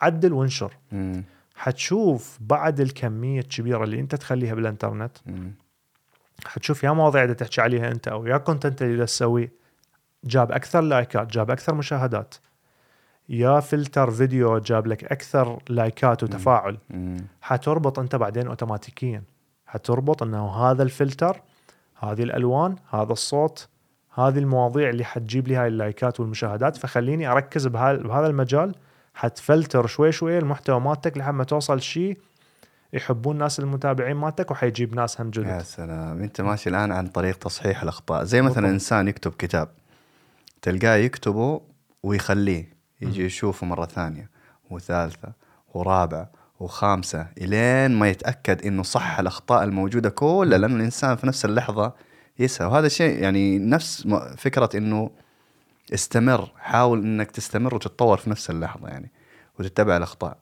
عدل 0.01 0.33
وانشر 0.33 0.73
مم. 0.93 1.25
حتشوف 1.57 2.39
بعد 2.41 2.81
الكمية 2.81 3.41
الكبيره 3.41 3.85
اللي 3.85 4.01
أنت 4.01 4.15
تخليها 4.15 4.55
بالإنترنت 4.55 5.17
مم. 5.27 5.55
حتشوف 6.47 6.85
يا 6.85 6.91
مواضيع 6.93 7.23
اللي 7.23 7.35
تحكي 7.35 7.61
عليها 7.61 7.91
أنت 7.91 8.09
أو 8.09 8.27
يا 8.27 8.37
content 8.37 8.83
اللي 8.83 9.05
تسويه 9.07 9.53
جاب 10.25 10.53
أكثر 10.53 10.81
لايكات 10.81 11.27
جاب 11.33 11.51
أكثر 11.51 11.75
مشاهدات 11.75 12.35
يا 13.29 13.61
فلتر 13.61 14.11
فيديو 14.11 14.59
جاب 14.59 14.87
لك 14.87 15.05
أكثر 15.05 15.59
لايكات 15.69 16.23
وتفاعل 16.23 16.79
مم. 16.91 17.17
حتربط 17.43 17.99
أنت 17.99 18.17
بعدين 18.17 18.47
اوتوماتيكيا 18.47 19.23
حتربط 19.67 20.23
إنه 20.23 20.51
هذا 20.51 20.83
الفلتر 20.83 21.41
هذه 22.13 22.23
الألوان 22.23 22.77
هذا 22.91 23.13
الصوت 23.13 23.69
هذه 24.15 24.39
المواضيع 24.39 24.91
اللي 24.91 25.05
حتجيب 25.05 25.49
لي 25.49 25.57
هاي 25.57 25.69
اللايكات 25.69 26.21
والمشاهدات. 26.21 26.77
فخليني 26.77 27.27
أركز 27.27 27.67
بهذا 27.67 28.27
المجال. 28.27 28.75
حتفلتر 29.15 29.87
شوي 29.87 30.13
شوي 30.13 30.39
المحتوى 30.39 30.81
مالتك 30.81 31.19
لحد 31.19 31.35
ما 31.35 31.45
توصل 31.45 31.83
شيء 31.83 32.19
يحبون 32.93 33.39
ناس 33.39 33.61
المتابعين 33.61 34.17
مالتك 34.17 34.51
وحيجيب 34.51 34.95
ناس 34.95 35.21
هم 35.21 35.27
يا 35.27 35.31
جدد 35.31 35.63
سلام. 35.63 36.23
أنت 36.23 36.41
ماشي 36.41 36.71
الآن 36.71 36.93
عن 36.93 37.07
طريق 37.07 37.39
تصحيح 37.39 37.83
الأخطاء. 37.83 38.25
زي 38.25 38.43
مثلا 38.43 38.55
بالضبط. 38.55 38.73
إنسان 38.73 39.09
يكتب 39.09 39.33
كتاب 39.33 39.69
تلقاه 40.63 40.95
يكتبه 40.97 41.61
ويخليه 42.03 42.75
يجي. 43.01 43.25
يشوفه 43.25 43.67
مرة 43.67 43.87
ثانية 43.87 44.31
وثالثة 44.71 45.33
ورابعه 45.75 46.31
وخامسة 46.61 47.27
إلين 47.39 47.99
ما 47.99 48.09
يتأكد 48.09 48.67
إنه 48.67 48.83
صح 48.83 49.19
الأخطاء 49.19 49.65
الموجودة 49.65 50.11
كلها 50.11 50.59
لأنه 50.59 50.77
الإنسان 50.77 51.17
في 51.17 51.27
نفس 51.27 51.45
اللحظة 51.45 51.93
يسهى 52.39 52.67
وهذا 52.67 52.87
الشيء 52.87 53.23
يعني 53.23 53.59
نفس 53.59 54.09
فكرة 54.37 54.71
إنه 54.75 55.11
استمر 55.95 56.51
حاول 56.59 57.03
إنك 57.03 57.31
تستمر 57.31 57.75
وتتطور 57.75 58.17
في 58.17 58.31
نفس 58.31 58.51
اللحظة 58.51 58.89
يعني 58.89 59.11
وتتبع 59.59 59.97
الأخطاء. 59.97 60.37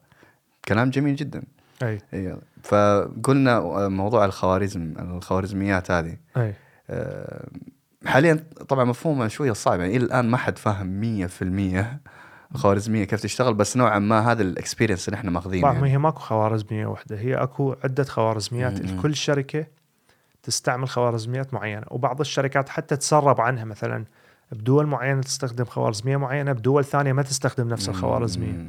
كلام 0.64 0.90
جميل 0.90 1.16
جدا. 1.16 1.42
أي. 1.82 2.00
أيوه 2.14 2.42
فقلنا 2.62 3.88
موضوع 3.88 4.24
الخوارزم 4.24 4.94
الخوارزميات 4.98 5.90
هذه. 5.90 6.16
أي. 6.36 6.54
آه، 6.90 7.48
حاليا 8.06 8.44
طبعا 8.68 8.84
مفهومها 8.84 9.28
شوية 9.28 9.52
صعب 9.52 9.80
يعني 9.80 9.96
إلى 9.96 10.04
الآن 10.04 10.28
ما 10.28 10.36
حد 10.36 10.58
فاهم 10.58 11.00
100% 11.00 12.00
الخوارزميه 12.54 13.04
كيف 13.04 13.20
تشتغل 13.22 13.54
بس 13.54 13.76
نوعا 13.76 13.98
ما 13.98 14.32
هذا 14.32 14.42
الاكسبيرينس 14.42 15.08
اللي 15.08 15.16
إحنا 15.16 15.30
ماخذينه 15.30 15.72
يعني. 15.72 15.90
هي 15.92 15.98
ماكو 15.98 16.20
خوارزمية 16.20 16.86
واحدة 16.86 17.18
هي 17.18 17.34
أكو 17.34 17.74
عدة 17.84 18.04
خوارزميات. 18.04 18.80
لكل 18.80 19.16
شركة 19.16 19.66
تستعمل 20.42 20.88
خوارزميات 20.88 21.54
معينة 21.54 21.84
وبعض 21.90 22.20
الشركات 22.20 22.68
حتى 22.68 22.96
تسرب 22.96 23.40
عنها 23.40 23.64
مثلا 23.64 24.04
بدول 24.52 24.86
معينة 24.86 25.20
تستخدم 25.20 25.64
خوارزمية 25.64 26.16
معينة 26.16 26.52
بدول 26.52 26.84
ثانية 26.84 27.12
ما 27.12 27.22
تستخدم 27.22 27.68
نفس 27.68 27.88
الخوارزمية. 27.88 28.68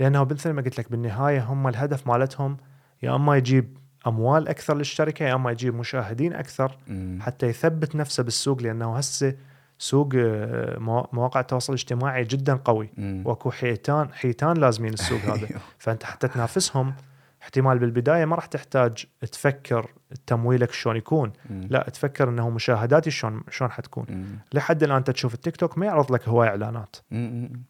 لأنه 0.00 0.24
مثل 0.24 0.50
ما 0.50 0.62
قلت 0.62 0.78
لك 0.78 0.90
بالنهاية 0.90 1.44
هم 1.44 1.68
الهدف 1.68 2.06
مالتهم 2.06 2.56
يا 3.02 3.14
أما 3.16 3.36
يجيب 3.36 3.76
أموال 4.06 4.48
أكثر 4.48 4.76
للشركة 4.76 5.24
يا 5.24 5.34
أما 5.34 5.50
يجيب 5.50 5.74
مشاهدين 5.74 6.32
أكثر. 6.32 6.78
حتى 7.20 7.46
يثبت 7.46 7.96
نفسه 7.96 8.22
بالسوق 8.22 8.62
لأنه 8.62 8.96
هسه 8.96 9.34
سوق 9.82 10.08
آه، 10.16 10.78
موا- 10.78 11.06
مواقع 11.14 11.40
التواصل 11.40 11.72
الاجتماعي 11.72 12.24
جدا 12.24 12.54
قوي 12.54 12.90
مم. 12.96 13.22
واكو 13.26 13.50
حيتان 13.50 14.12
حيتان 14.12 14.56
لازمين 14.56 14.92
السوق 14.92 15.20
هذا 15.20 15.46
أيوه. 15.50 15.60
فأنت 15.78 16.04
حتى 16.04 16.28
تنافسهم 16.28 16.94
احتمال 17.42 17.78
بالبداية 17.78 18.24
ما 18.24 18.36
راح 18.36 18.46
تحتاج 18.46 19.04
تفكر 19.32 19.90
تمويلك 20.26 20.72
شلون 20.72 20.96
يكون 20.96 21.32
مم. 21.50 21.66
لا 21.70 21.86
تفكر 21.92 22.28
إنه 22.28 22.50
مشاهداتي 22.50 23.10
شلون 23.10 23.42
شلون 23.50 23.70
حتكون 23.70 24.04
مم. 24.08 24.38
لحد 24.52 24.82
الآن 24.82 24.96
انت 24.96 25.10
تشوف 25.10 25.34
التيك 25.34 25.56
توك 25.56 25.78
ما 25.78 25.86
يعرض 25.86 26.12
لك 26.12 26.28
هواي 26.28 26.48
إعلانات 26.48 26.96
مم. 27.10 27.62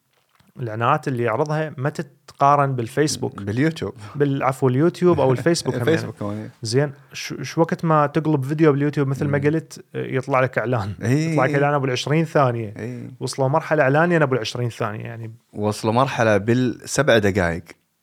الإعلانات 0.60 1.08
اللي 1.08 1.22
يعرضها 1.22 1.74
ما 1.76 1.90
تتقارن 1.90 2.72
بالفيسبوك. 2.76 3.42
باليوتيوب. 3.42 3.92
بالعفو 4.14 4.68
اليوتيوب 4.68 5.20
أو 5.20 5.32
الفيسبوك 5.32 5.74
يعني. 5.76 5.88
الفيسبوك 5.88 6.16
كمان 6.16 6.48
زين 6.62 6.92
شو 7.12 7.60
وقت 7.60 7.84
ما 7.84 8.06
تقلب 8.06 8.44
فيديو 8.44 8.72
باليوتيوب 8.72 9.08
مثل 9.08 9.28
ما. 9.28 9.38
قلت 9.38 9.84
يطلع 9.94 10.40
لك 10.40 10.58
إعلان. 10.58 10.92
إي. 11.02 11.32
يطلع 11.32 11.44
لك 11.46 11.54
إعلان 11.54 11.74
أبو 11.74 11.86
20 11.86 12.24
ثانية. 12.24 12.74
إي. 12.78 13.10
وصلوا 13.20 13.48
مرحلة 13.48 13.82
اعلانيه 13.82 14.22
أبو 14.22 14.34
20 14.36 14.68
ثانية 14.68 15.04
يعني. 15.04 15.32
وصلوا 15.52 15.92
مرحلة 15.92 16.36
بالسبع 16.36 17.18
دقائق. 17.18 17.62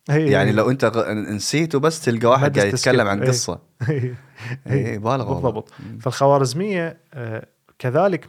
يعني 0.10 0.52
لو 0.52 0.70
أنت 0.70 0.86
غ- 0.86 1.12
نسيته 1.12 1.80
بس 1.80 2.02
تلقى 2.06 2.28
واحد 2.28 2.60
قاعد. 2.60 2.74
يتكلم 2.74 3.08
عن. 3.08 3.24
قصة. 3.24 3.60
هي 3.82 4.14
إي 4.70 4.98
بالغ. 4.98 5.34
بالضبط. 5.34 5.74
فالخوارزمية 6.02 6.98
آه، 7.14 7.46
كذلك 7.80 8.28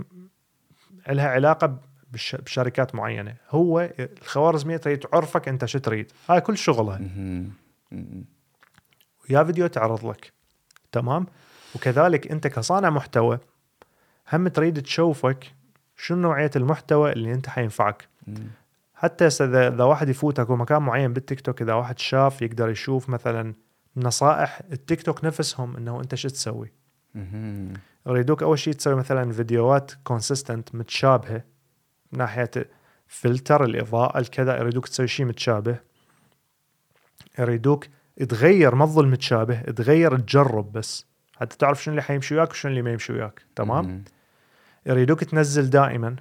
لها 1.08 1.28
علاقة 1.28 1.76
بشركات 2.12 2.94
معينة 2.94 3.34
هو 3.50 3.90
الخوارزمية 3.98 4.76
تريد 4.76 4.98
تعرفك 4.98 5.48
أنت 5.48 5.64
شو 5.64 5.78
تريد 5.78 6.12
هاي 6.28 6.40
كل 6.40 6.58
شغلها 6.58 6.98
مهم. 6.98 7.50
مم. 7.92 8.24
يا 9.30 9.44
فيديو 9.44 9.66
تعرض 9.66 10.06
لك 10.06 10.32
تمام 10.92 11.26
وكذلك 11.74 12.32
أنت 12.32 12.46
كصانع 12.46 12.90
محتوى 12.90 13.38
هم 14.32 14.48
تريد 14.48 14.82
تشوفك 14.82 15.52
شو 15.96 16.14
نوعية 16.14 16.50
المحتوى 16.56 17.12
اللي 17.12 17.32
أنت 17.32 17.48
حينفعك. 17.48 18.08
حتى 18.94 19.26
اذا 19.26 19.68
إذا 19.68 19.84
واحد 19.84 20.08
يفوت 20.08 20.40
اكو 20.40 20.56
مكان 20.56 20.82
معين 20.82 21.12
بالتيك 21.12 21.40
توك 21.40 21.62
إذا 21.62 21.74
واحد 21.74 21.98
شاف 21.98 22.42
يقدر 22.42 22.68
يشوف 22.70 23.08
مثلا 23.08 23.54
نصائح 23.96 24.62
التيك 24.72 25.02
توك 25.02 25.24
نفسهم 25.24 25.76
إنه 25.76 26.00
أنت 26.00 26.14
شو 26.14 26.28
تسوي. 26.28 26.72
يريدوك 28.06 28.42
أول 28.42 28.58
شيء 28.58 28.72
تسوي 28.72 28.94
مثلا 28.94 29.32
فيديوهات 29.32 29.92
consistent 30.04 30.74
متشابهة 30.74 31.42
من 32.12 32.18
ناحية 32.18 32.50
فلتر 33.06 33.64
الإضاءة 33.64 34.18
الكذا 34.18 34.56
يريدوك 34.56 34.88
تسوي 34.88 35.08
شيء 35.08 35.26
متشابه. 35.26 35.76
يريدوك 37.38 37.86
تغير 38.28 38.74
ما 38.74 38.86
تظل 38.86 39.06
متشابه 39.06 39.60
تغير 39.60 40.18
تجرب 40.18 40.72
بس. 40.72 41.06
حتى 41.36 41.56
تعرف 41.56 41.82
شنو 41.82 41.92
اللي 41.92 42.02
حيمشي 42.02 42.34
وياك 42.34 42.50
وشنو 42.50 42.70
اللي 42.70 42.82
ما 42.82 42.92
يمشي 42.92 43.12
وياك. 43.12 43.42
تمام. 43.56 44.04
يريدوك 44.86 45.24
تنزل 45.24 45.70
دائما. 45.70 46.16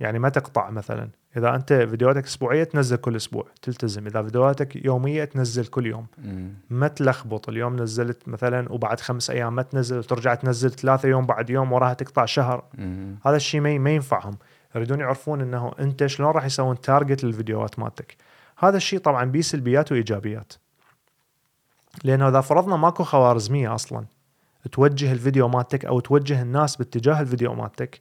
يعني 0.00 0.18
ما 0.18 0.28
تقطع 0.28 0.70
مثلا. 0.70 1.08
إذا 1.36 1.54
أنت 1.54 1.72
فيديوهاتك 1.72 2.24
أسبوعية 2.24 2.64
تنزل 2.64 2.96
كل 2.96 3.16
أسبوع 3.16 3.46
تلتزم. 3.62 4.06
إذا 4.06 4.22
فيديوهاتك 4.22 4.84
يومية 4.84 5.24
تنزل 5.24 5.66
كل 5.66 5.86
يوم. 5.86 6.06
مم. 6.18 6.54
ما 6.70 6.88
تلخبط. 6.88 7.48
اليوم 7.48 7.76
نزلت 7.76 8.28
مثلا 8.28 8.72
وبعد 8.72 9.00
خمس 9.00 9.30
أيام 9.30 9.54
ما 9.54 9.62
تنزل 9.62 9.98
وترجع 9.98 10.34
تنزل 10.34 10.70
ثلاثة 10.70 11.08
يوم 11.08 11.26
بعد 11.26 11.50
يوم 11.50 11.72
وراها 11.72 11.94
تقطع 11.94 12.24
شهر. 12.24 12.64
مم. 12.78 13.16
هذا 13.26 13.36
الشيء 13.36 13.60
ما 13.60 13.78
ما 13.78 13.90
ينفعهم. 13.90 14.38
يريدون 14.74 15.00
يعرفون 15.00 15.40
إنه 15.40 15.72
أنت 15.80 16.06
شلون 16.06 16.30
راح 16.30 16.44
يسوون 16.44 16.80
تارجت 16.80 17.24
للفيديوهات 17.24 17.78
مالتك. 17.78 18.16
هذا 18.58 18.76
الشيء 18.76 18.98
طبعا 18.98 19.24
بيه 19.24 19.40
سلبيات 19.40 19.92
وإيجابيات. 19.92 20.52
لأنه 22.04 22.28
إذا 22.28 22.40
فرضنا 22.40 22.76
ماكو 22.76 23.04
خوارزمية 23.04 23.74
أصلا 23.74 24.04
توجه 24.72 25.12
الفيديو 25.12 25.48
مالتك 25.48 25.84
أو 25.84 26.00
توجه 26.00 26.42
الناس 26.42 26.76
باتجاه 26.76 27.20
الفيديو 27.20 27.54
مالتك. 27.54 28.00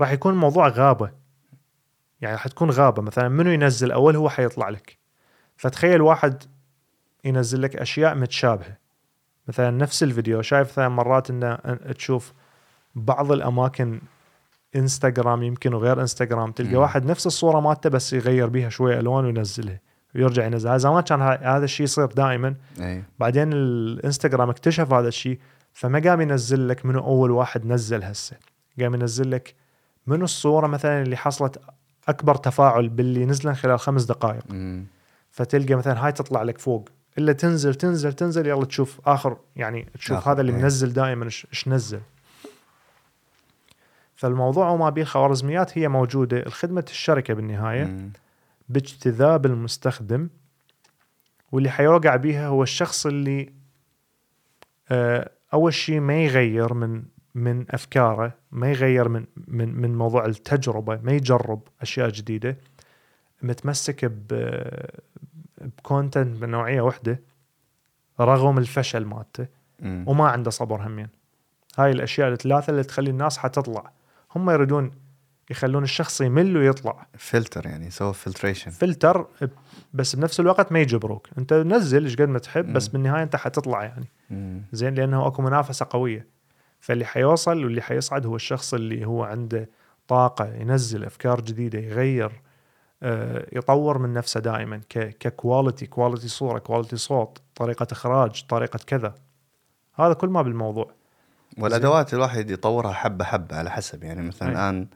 راح 0.00 0.12
يكون 0.12 0.32
الموضوع 0.32 0.68
غابة. 0.68 1.10
يعني 2.20 2.36
حتكون 2.36 2.70
غابة. 2.70 3.02
مثلا 3.02 3.28
منو 3.28 3.50
ينزل؟ 3.50 3.92
أول 3.92 4.16
هو 4.16 4.28
حيطلع 4.28 4.68
لك. 4.68 4.98
فتخيل 5.56 6.02
واحد 6.02 6.42
ينزل 7.24 7.62
لك 7.62 7.76
أشياء 7.76 8.14
متشابهة. 8.14 8.76
مثلا 9.48 9.70
نفس 9.70 10.02
الفيديو. 10.02 10.42
شايف 10.42 10.70
مثلا 10.70 10.88
مرات 10.88 11.30
إنه 11.30 11.54
تشوف 11.74 12.32
بعض 12.94 13.32
الأماكن 13.32 14.00
انستغرام 14.76 15.42
يمكن 15.42 15.74
وغير 15.74 16.00
انستغرام 16.00 16.52
تلقى 16.52 16.72
مم. 16.72 16.78
واحد 16.78 17.04
نفس 17.04 17.26
الصورة 17.26 17.60
مالته 17.60 17.90
بس 17.90 18.12
يغير 18.12 18.46
بيها 18.46 18.68
شوية 18.68 19.00
الوان 19.00 19.24
وينزلها 19.24 19.80
ويرجع 20.14 20.46
ينزلها. 20.46 20.78
زمان 20.78 21.02
كان 21.02 21.22
هذا 21.22 21.64
الشيء 21.64 21.84
يصير 21.84 22.06
دائما. 22.06 22.54
اي 22.80 23.02
بعدين 23.18 23.52
الإنستغرام 23.52 24.50
اكتشف 24.50 24.92
هذا 24.92 25.08
الشيء 25.08 25.38
فما 25.72 25.98
قام 25.98 26.20
ينزل 26.20 26.68
لك 26.68 26.86
منو 26.86 27.00
أول 27.00 27.30
واحد 27.30 27.66
نزل 27.66 28.04
هسه. 28.04 28.36
قام 28.80 28.94
ينزل 28.94 29.30
لك 29.30 29.54
منو 30.06 30.24
الصورة 30.24 30.66
مثلا 30.66 31.02
اللي 31.02 31.16
حصلت 31.16 31.60
أكبر 32.08 32.34
تفاعل 32.34 32.88
باللي 32.88 33.24
نزلن 33.24 33.54
خلال 33.54 33.78
خمس 33.78 34.04
دقائق. 34.04 34.42
مم. 34.50 34.84
فتلقى 35.30 35.74
مثلا 35.74 36.06
هاي 36.06 36.12
تطلع 36.12 36.42
لك 36.42 36.58
فوق. 36.58 36.88
إلا 37.18 37.32
تنزل 37.32 37.74
تنزل 37.74 38.12
تنزل 38.12 38.46
يلا 38.46 38.64
تشوف 38.64 39.00
آخر 39.06 39.36
يعني 39.56 39.86
تشوف 39.98 40.16
آخر، 40.16 40.32
هذا 40.32 40.40
اللي 40.40 40.52
إيه. 40.52 40.62
منزل 40.62 40.92
دائما 40.92 41.24
إيش 41.24 41.68
نزل. 41.68 42.00
فالموضوع 44.22 44.70
وما 44.70 44.90
بيه 44.90 45.02
الخوارزميات 45.02 45.78
هي 45.78 45.88
موجودة 45.88 46.46
الخدمة 46.46 46.84
الشركة 46.88 47.34
بالنهاية 47.34 47.84
مم. 47.84 48.12
باجتذاب 48.68 49.46
المستخدم 49.46 50.28
واللي 51.52 51.70
حيوقع 51.70 52.16
بيها 52.16 52.46
هو 52.48 52.62
الشخص 52.62 53.06
اللي 53.06 53.52
آه، 54.90 55.30
أول 55.54 55.74
شيء 55.74 56.00
ما 56.00 56.24
يغير 56.24 56.74
من 56.74 57.02
من 57.34 57.64
أفكاره 57.70 58.34
ما 58.52 58.70
يغير 58.70 59.08
من 59.08 59.24
من 59.48 59.68
من 59.80 59.98
موضوع 59.98 60.26
التجربة 60.26 61.00
ما 61.02 61.12
يجرب 61.12 61.60
أشياء 61.80 62.08
جديدة 62.08 62.56
متمسك 63.42 64.04
ب 64.04 64.58
بكونتنت 65.60 66.42
من 66.42 66.50
نوعيه 66.50 66.80
واحدة 66.80 67.20
رغم 68.20 68.58
الفشل 68.58 69.04
مالته. 69.04 69.46
وما 70.06 70.28
عنده 70.28 70.50
صبر 70.50 70.86
همين 70.86 71.08
هاي 71.78 71.90
الأشياء 71.90 72.28
الثلاثة 72.28 72.70
اللي 72.70 72.82
تخلي 72.82 73.10
الناس 73.10 73.38
حتطلع 73.38 73.92
هم 74.36 74.50
يريدون 74.50 74.90
يخلون 75.50 75.82
الشخص 75.82 76.20
يمل 76.20 76.56
ويطلع. 76.56 77.06
فلتر 77.18 77.66
يعني 77.66 77.90
سوى 77.90 78.14
filtration 78.14 78.70
filter 78.70 79.26
بس 79.94 80.16
بنفس 80.16 80.40
الوقت 80.40 80.72
ما 80.72 80.80
يجبروك 80.80 81.28
انت 81.38 81.52
نزل 81.52 82.04
إيش 82.04 82.16
قد 82.16 82.28
ما 82.28 82.38
تحب 82.38 82.72
بس 82.72 82.86
مم. 82.86 82.92
بالنهاية 82.92 83.22
انت 83.22 83.36
حتطلع 83.36 83.84
يعني. 83.84 84.06
زين 84.72 84.94
لأنه 84.94 85.26
أكو 85.26 85.42
منافسة 85.42 85.86
قوية. 85.90 86.26
فاللي 86.80 87.04
حيوصل 87.04 87.64
واللي 87.64 87.82
حيصعد 87.82 88.26
هو 88.26 88.36
الشخص 88.36 88.74
اللي 88.74 89.04
هو 89.04 89.24
عنده 89.24 89.68
طاقة 90.08 90.54
ينزل 90.54 91.04
أفكار 91.04 91.40
جديدة 91.40 91.78
يغير 91.78 92.32
آه، 93.02 93.46
يطور 93.52 93.98
من 93.98 94.12
نفسه 94.12 94.40
دائما 94.40 94.80
ك 94.88 94.98
ك 94.98 95.09
quality 95.09 95.86
quality 95.86 96.28
صورة 96.28 96.58
quality 96.58 96.96
صوت 96.96 97.38
طريقة 97.54 97.86
إخراج 97.92 98.44
طريقة 98.48 98.78
كذا. 98.86 99.14
هذا 99.94 100.12
كل 100.12 100.28
ما 100.28 100.42
بالموضوع. 100.42 100.90
والأدوات 101.58 102.14
الواحد 102.14 102.50
يطورها 102.50 102.92
حبة 102.92 103.24
حبة 103.24 103.56
على 103.56 103.70
حسب. 103.70 104.04
يعني 104.04 104.22
مثلا 104.22 104.48
أي. 104.48 104.52
الآن 104.54 104.86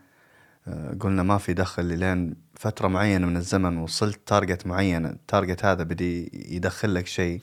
آه، 0.68 0.96
قلنا 1.00 1.22
ما 1.22 1.38
في 1.38 1.54
دخل 1.54 1.84
لين 1.98 2.34
فترة 2.54 2.88
معينة 2.88 3.26
من 3.26 3.36
الزمن 3.36 3.78
وصلت 3.78 4.20
target 4.26 4.66
معين 4.66 5.06
ال 5.06 5.15
target 5.15 5.64
هذا 5.64 5.82
بدي 5.82 6.30
يدخل 6.56 6.94
لك 6.94 7.06
شيء. 7.06 7.40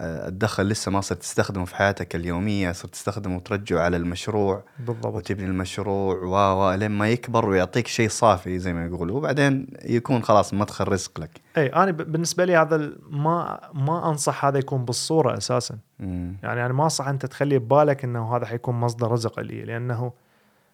الدخل 0.00 0.68
لسه 0.68 0.90
ما 0.90 1.00
صرت 1.00 1.18
تستخدمه 1.18 1.64
في 1.64 1.76
حياتك 1.76 2.16
اليومية 2.16 2.72
صرت 2.72 2.92
تستخدمه 2.92 3.36
وترجعه 3.36 3.82
على 3.82 3.96
المشروع. 3.96 4.62
بالضبط. 4.78 5.14
وتبني 5.14 5.46
المشروع 5.46 6.16
و 6.16 6.34
و 6.34 6.74
لين 6.74 6.90
ما 6.90 7.08
يكبر 7.08 7.48
ويعطيك 7.48 7.86
شيء 7.86 8.08
صافي 8.08 8.58
زي 8.58 8.72
ما 8.72 8.86
يقولوا. 8.86 9.16
وبعدين 9.16 9.66
يكون 9.84 10.22
خلاص 10.22 10.54
مدخل 10.54 10.88
رزق 10.88 11.20
لك. 11.20 11.40
إي 11.56 11.66
أنا 11.66 11.90
بالنسبة 11.90 12.44
لي 12.44 12.56
هذا 12.56 12.92
ما 13.10 13.60
ما 13.74 14.10
أنصح 14.10 14.44
هذا 14.44 14.58
يكون 14.58 14.84
بالصورة 14.84 15.36
أساسا. 15.36 15.78
مم. 15.98 16.36
يعني 16.42 16.66
أنا 16.66 16.72
ما 16.72 16.84
أنصح 16.84 17.08
أنت 17.08 17.26
تخلي 17.26 17.58
ببالك 17.58 18.04
إنه 18.04 18.36
هذا 18.36 18.46
حيكون 18.46 18.74
مصدر 18.74 19.10
رزق 19.10 19.40
لي 19.40 19.64
لأنه 19.64 20.12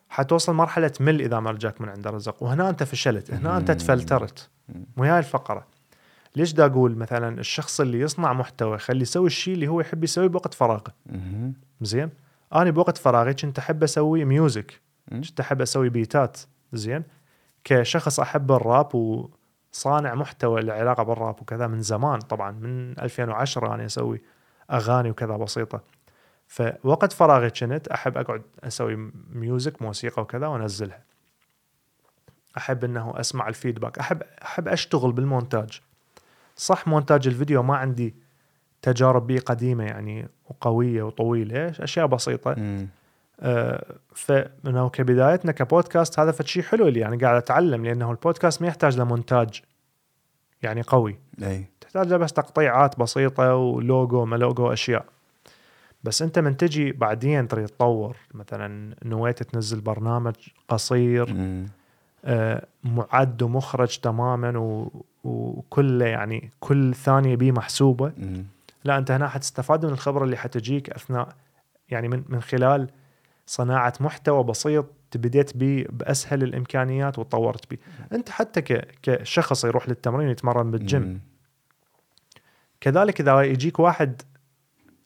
حتوصل 0.08 0.54
مرحلة 0.54 0.92
مل 1.00 1.20
إذا 1.20 1.40
ما 1.40 1.50
رجاك 1.50 1.80
من 1.80 1.88
عنده 1.88 2.10
رزق. 2.10 2.42
وهنا 2.42 2.68
أنت 2.68 2.82
فشلت 2.82 3.30
هنا 3.30 3.56
أنت. 3.56 3.70
تفلترت. 3.70 4.48
مو 4.96 5.04
هاي 5.04 5.18
الفقرة. 5.18 5.73
ليش 6.36 6.52
دا 6.52 6.66
أقول 6.66 6.96
مثلا 6.96 7.40
الشخص 7.40 7.80
اللي 7.80 8.00
يصنع 8.00 8.32
محتوى 8.32 8.78
خلي 8.78 9.02
يسوي 9.02 9.26
الشيء 9.26 9.54
اللي 9.54 9.68
هو 9.68 9.80
يحب 9.80 10.04
يسويه 10.04 10.26
بوقت 10.26 10.54
فراغه. 10.54 10.94
زين؟ 11.80 12.10
أنا 12.54 12.70
بوقت 12.70 12.98
فراغي 12.98 13.34
كنت 13.34 13.58
أحب 13.58 13.82
أسوي 13.82 14.24
music. 14.24 14.80
كنت 15.10 15.40
أحب 15.40 15.60
أسوي 15.60 15.88
بيتات 15.88 16.40
زين؟ 16.72 17.04
كشخص 17.64 18.20
أحب 18.20 18.52
الراب 18.52 18.94
وصانع 18.94 20.14
محتوى 20.14 20.60
له 20.60 20.72
علاقه 20.72 21.02
بالراب 21.02 21.40
وكذا 21.40 21.66
من 21.66 21.80
زمان 21.80 22.18
طبعا 22.18 22.50
من 22.50 22.98
2010 22.98 23.74
أنا 23.74 23.86
أسوي 23.86 24.22
أغاني 24.70 25.10
وكذا 25.10 25.36
بسيطة. 25.36 25.80
فوقت 26.46 27.12
فراغي 27.12 27.50
كنت 27.50 27.88
أحب 27.88 28.18
أقعد 28.18 28.42
أسوي 28.64 29.12
music 29.30 29.82
موسيقى 29.82 30.22
وكذا 30.22 30.46
وأنزلها. 30.46 31.04
أحب 32.56 32.84
إنه 32.84 33.20
أسمع 33.20 33.48
ال 33.48 33.54
feedback 33.54 33.98
احب 33.98 34.22
أحب 34.22 34.68
أشتغل 34.68 35.12
بالمونتاج. 35.12 35.80
صح 36.56 36.88
مونتاج 36.88 37.26
الفيديو 37.26 37.62
ما 37.62 37.76
عندي 37.76 38.14
تجارب 38.82 39.26
بيه 39.26 39.40
قديمة 39.40 39.84
يعني 39.84 40.28
وقوية 40.50 41.02
وطويلة 41.02 41.72
أشياء 41.80 42.06
بسيطة. 42.06 42.54
مم. 42.58 42.88
آه، 43.40 43.94
فإنه 44.14 44.88
كبدايتنا 44.88 45.52
كبودكاست 45.52 46.18
هذا 46.18 46.32
فشي 46.32 46.62
حلو 46.62 46.88
اللي 46.88 47.00
يعني 47.00 47.16
قاعد 47.16 47.36
أتعلم 47.36 47.84
لأنه 47.84 48.10
البودكاست 48.10 48.62
ما 48.62 48.68
يحتاج 48.68 48.98
لمونتاج 49.00 49.62
يعني 50.62 50.82
قوي. 50.82 51.18
أي. 51.42 51.64
تحتاج 51.80 52.14
بس 52.14 52.32
تقطيعات 52.32 52.98
بسيطة 52.98 53.54
ولوجو 53.54 54.24
ما 54.24 54.36
لوجو 54.36 54.72
أشياء. 54.72 55.04
بس 56.04 56.22
أنت 56.22 56.38
من 56.38 56.56
تجي 56.56 56.92
بعدين 56.92 57.48
تريد 57.48 57.66
تطور 57.66 58.16
مثلا 58.34 58.96
نويت 59.04 59.42
تنزل 59.42 59.80
برنامج 59.80 60.34
قصير. 60.68 61.34
آه، 62.24 62.66
معد 62.84 63.42
ومخرج 63.42 63.98
تماما 63.98 64.58
و... 64.58 65.04
وكله 65.24 66.06
يعني 66.06 66.50
كل 66.60 66.94
ثانية 66.94 67.36
بيه 67.36 67.52
محسوبة. 67.52 68.12
مم. 68.16 68.44
لا 68.84 68.98
أنت 68.98 69.10
هنا 69.10 69.28
حتستفاد 69.28 69.86
من 69.86 69.92
الخبره 69.92 70.24
اللي 70.24 70.36
حتجيك 70.36 70.90
أثناء 70.90 71.28
يعني 71.88 72.08
من 72.08 72.24
من 72.28 72.42
خلال 72.42 72.88
صناعة 73.46 73.92
محتوى 74.00 74.44
بسيط 74.44 74.86
بديت 75.14 75.56
به 75.56 75.86
بأسهل 75.90 76.42
الإمكانيات 76.42 77.18
وتطورت 77.18 77.70
به 77.70 77.78
أنت 78.12 78.30
حتى 78.30 78.82
كشخص 79.02 79.64
يروح 79.64 79.88
للتمرين 79.88 80.28
يتمرن 80.28 80.70
بالجيم. 80.70 81.02
مم. 81.02 81.20
كذلك 82.80 83.20
إذا 83.20 83.42
يجيك 83.42 83.80
واحد 83.80 84.22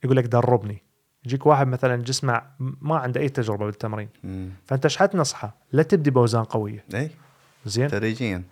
يقول 0.05 0.17
لك 0.17 0.25
دربني 0.25 0.83
يجيك 1.25 1.47
واحد 1.47 1.67
مثلا 1.67 1.97
جسمه 1.97 2.43
ما 2.59 2.97
عنده 2.97 3.21
أي 3.21 3.29
تجربة 3.29 3.67
بالتمرين. 3.67 4.09
مم. 4.25 4.51
فأنت 4.65 4.85
إيش 4.85 4.97
حتنصحه؟ 4.97 5.57
لا 5.73 5.83
تبدي 5.83 6.11
بأوزان 6.11 6.45
قوية. 6.45 6.85
اي 6.95 7.11
زين. 7.67 7.89
تدريجيا. 7.89 8.43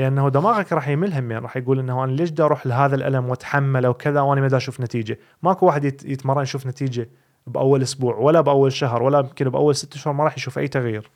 لأنه 0.00 0.28
دماغك 0.28 0.72
راح 0.72 0.88
يملهم 0.88 1.30
يعني 1.30 1.42
راح 1.42 1.56
يقول 1.56 1.78
إنه 1.78 2.04
أنا 2.04 2.12
ليش 2.12 2.30
بدي 2.30 2.42
أروح 2.42 2.66
لهذا 2.66 2.94
الألم 2.94 3.28
وأتحمله 3.28 3.88
وكذا 3.90 4.20
وأنا 4.20 4.40
ما 4.40 4.56
أشوف 4.56 4.80
نتيجة؟ 4.80 5.18
ماكو 5.42 5.66
واحد 5.66 5.84
يت- 5.84 6.04
يتمرن 6.04 6.42
يشوف 6.42 6.66
نتيجة 6.66 7.08
بأول 7.46 7.82
أسبوع 7.82 8.14
ولا 8.16 8.40
بأول 8.40 8.72
شهر 8.72 9.02
ولا 9.02 9.18
يمكن 9.18 9.48
بأول 9.48 9.76
ست 9.76 9.96
شهور 9.96 10.16
ما 10.16 10.24
راح 10.24 10.36
يشوف 10.36 10.58
أي 10.58 10.68
تغيير. 10.68 11.10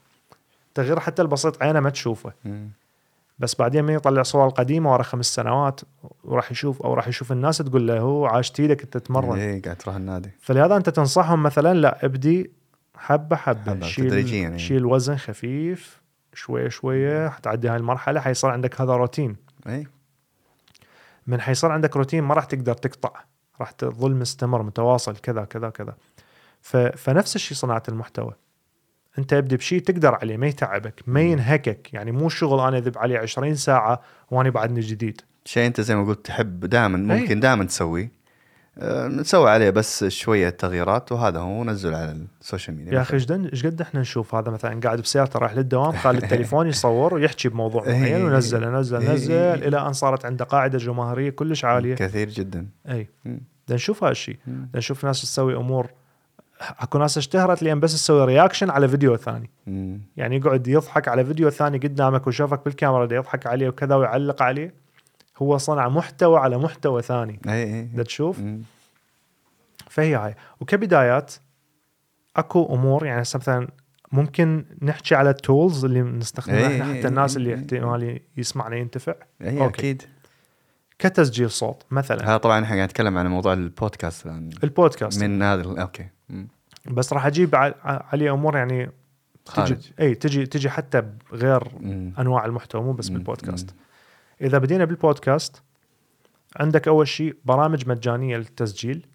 تغيير 0.75 1.01
حتى 1.01 1.23
البسيط 1.23 1.63
عينه 1.63 1.81
ما 1.81 1.91
تشوفه. 1.91 2.33
بس 3.39 3.55
بعدين 3.55 3.85
من 3.85 3.95
يطلع 3.95 4.23
صور 4.23 4.47
القديمة 4.47 4.93
ورا 4.93 5.03
خمس 5.03 5.35
سنوات 5.35 5.81
وراح 6.25 6.53
يشوف 6.53 6.83
أو 6.83 6.95
راح 6.95 7.09
يشوف 7.09 7.33
الناس 7.33 7.59
تقول 7.59 7.89
له 7.89 8.01
هو 8.01 8.27
عاشت 8.27 8.61
إيدك 8.61 8.83
أنت 8.83 8.97
تتمرن. 8.97 9.39
اي 9.39 9.61
قاعد 9.61 9.77
تروح 9.77 9.97
النادي. 9.97 10.31
فلهذا 10.41 10.77
أنت 10.77 10.89
تنصحهم 10.89 11.43
مثلا 11.43 11.75
لا 11.75 12.05
ابدي 12.05 12.51
حبة 12.97 13.37
حبة, 13.37 13.61
حبة، 13.73 13.89
تدريجياً 13.97 14.23
شيل 14.25 14.43
يعني. 14.43 14.59
شيل 14.59 14.85
وزن 14.87 15.17
خفيف. 15.17 16.04
شوية 16.35 16.69
شوية 16.69 17.29
حتعدي 17.29 17.69
هاي 17.69 17.77
المرحلة 17.77 18.21
حيصير 18.21 18.51
عندك 18.51 18.81
هذا 18.81 18.93
روتين. 18.93 19.37
إي. 19.67 19.87
من 21.27 21.41
حيصير 21.41 21.71
عندك 21.71 21.97
روتين 21.97 22.25
ما 22.25 22.35
راح 22.35 22.45
تقدر 22.45 22.75
تقطع 22.75 23.11
راح 23.61 23.71
تظل 23.71 24.15
مستمر 24.15 24.63
متواصل 24.63 25.17
كذا 25.17 25.45
كذا 25.45 25.71
كذا. 25.71 25.95
ف... 26.61 26.77
فنفس 26.77 27.37
الشيء 27.37 27.57
صناعة 27.57 27.83
المحتوى. 27.89 28.33
أنت 29.19 29.33
ابدي 29.33 29.57
بشيء 29.57 29.81
تقدر 29.81 30.15
عليه 30.15 30.37
ما 30.37 30.47
يتعبك 30.47 31.03
ما 31.07 31.21
ينهكك. 31.21 31.95
يعني 31.95 32.13
مو 32.13 32.29
شغل 32.29 32.61
أنا 32.61 32.79
اذب 32.79 32.99
عليه 32.99 33.19
20 33.19 33.55
ساعة 33.55 34.03
وأنا 34.31 34.51
بعدني 34.51 34.81
جديد. 34.81 35.21
شيء 35.45 35.67
أنت 35.67 35.81
زي 35.81 35.97
ما 35.97 36.05
قلت 36.05 36.27
تحب 36.27 36.61
دائما 36.61 36.99
ممكن 36.99 37.41
دائما 37.41 37.65
تسويه. 37.65 38.24
نسوي 38.83 39.51
عليه 39.51 39.71
بس 39.71 40.05
شوية 40.05 40.49
تغييرات 40.49 41.13
وهذا 41.13 41.39
هو 41.41 41.61
ونزل 41.61 41.95
على 41.95 42.17
السوشيال 42.41 42.77
ميديا 42.77 42.93
يا 42.93 43.01
أخي 43.01 43.15
إيش 43.15 43.67
قد 43.67 43.81
إحنا 43.81 44.01
نشوف 44.01 44.35
هذا 44.35 44.51
مثلا؟ 44.51 44.81
قاعد 44.81 45.01
بسيارته 45.01 45.39
رايح 45.39 45.53
للدوام 45.53 45.93
خالي 45.93 46.19
التليفون 46.19 46.69
يصور 46.69 47.15
ويحكي 47.15 47.49
بموضوع 47.49 47.85
إيه. 47.87 48.01
معين 48.01 48.25
ونزل 48.25 48.73
نزل 48.73 49.03
إيه. 49.03 49.13
نزل 49.13 49.35
إلى 49.35 49.87
أن 49.87 49.93
صارت 49.93 50.25
عنده 50.25 50.45
قاعدة 50.45 50.79
جماهيرية 50.79 51.31
كلش 51.31 51.65
عالية. 51.65 51.95
كثير 51.95 52.29
جدا. 52.29 52.67
اي 52.89 53.09
نشوف 53.71 54.05
هالشيء 54.05 54.37
نشوف 54.75 55.05
ناس 55.05 55.23
تسوي 55.23 55.57
أمور. 55.57 55.91
أكو 56.61 56.99
ناس 56.99 57.19
اشتهرت 57.19 57.63
لأن 57.63 57.81
بس 57.81 57.93
تسوي 57.93 58.25
reaction 58.25 58.71
على 58.71 58.89
فيديو 58.89 59.17
ثاني. 59.17 59.51
يعني 60.17 60.37
يقعد 60.37 60.69
يضحك 60.69 61.09
على 61.09 61.25
فيديو 61.25 61.51
ثاني 61.51 61.79
قدامك 61.79 62.27
وشافك 62.27 62.65
بالكاميرا 62.65 63.15
يضحك 63.15 63.47
عليه 63.47 63.69
وكذا 63.69 63.95
ويعلق 63.95 64.43
عليه. 64.43 64.84
هو 65.37 65.59
صنع 65.59 65.89
محتوى 65.89 66.39
على 66.39 66.59
محتوى 66.59 67.03
ثاني 67.03 67.41
اي 67.49 67.65
اي 67.65 67.83
دا 67.83 68.03
تشوف. 68.03 68.41
فهي 69.91 70.15
هاي 70.15 70.35
وكبدايات 70.61 71.35
أكو 72.37 72.75
أمور 72.75 73.07
يعني 73.07 73.23
هسه 73.23 73.39
مثلا 73.39 73.69
ممكن 74.13 74.65
نحكي 74.83 75.15
على 75.15 75.31
ال 75.31 75.40
tools 75.40 75.85
اللي 75.85 76.03
نستخدمها 76.03 76.59
إيه، 76.59 76.83
إحنا 76.83 76.93
إيه، 76.93 76.99
حتى 76.99 77.09
الناس 77.09 77.31
إيه، 77.31 77.37
اللي 77.37 77.51
إيه. 77.51 77.57
احتمال 77.57 78.21
يسمعنا 78.37 78.77
ينتفع 78.77 79.15
اي. 79.43 79.67
أكيد 79.67 80.03
كتسجيل 80.99 81.51
صوت 81.51 81.83
مثلا 81.91 82.29
هذا 82.29 82.37
طبعا 82.37 82.65
إحنا 82.65 82.77
قاعد 82.77 82.89
نتكلم 82.89 83.19
عن 83.19 83.27
موضوع 83.27 83.53
البودكاست 83.53 84.27
الآن 84.27 84.51
البودكاست 84.65 85.23
من 85.23 85.43
هذا 85.43 85.83
أوكي. 85.83 86.09
بس 86.87 87.13
راح 87.13 87.27
أجيب 87.27 87.55
عليه 87.85 88.35
أمور 88.35 88.57
يعني 88.57 88.91
خارج 89.47 89.75
تجي 89.75 89.93
اي 90.01 90.15
تجي 90.15 90.47
تجي 90.47 90.71
حتى 90.71 91.03
بغير. 91.33 91.69
أنواع 92.19 92.45
المحتوى 92.45 92.83
مو 92.83 92.93
بس. 92.93 93.09
بالبودكاست 93.09 93.71
مم. 93.71 93.84
إذا 94.45 94.59
بدينا 94.59 94.85
بالبودكاست 94.85 95.63
عندك 96.57 96.89
أول 96.89 97.09
شيء 97.09 97.37
برامج 97.45 97.89
مجانية 97.89 98.37
للتسجيل 98.37 99.07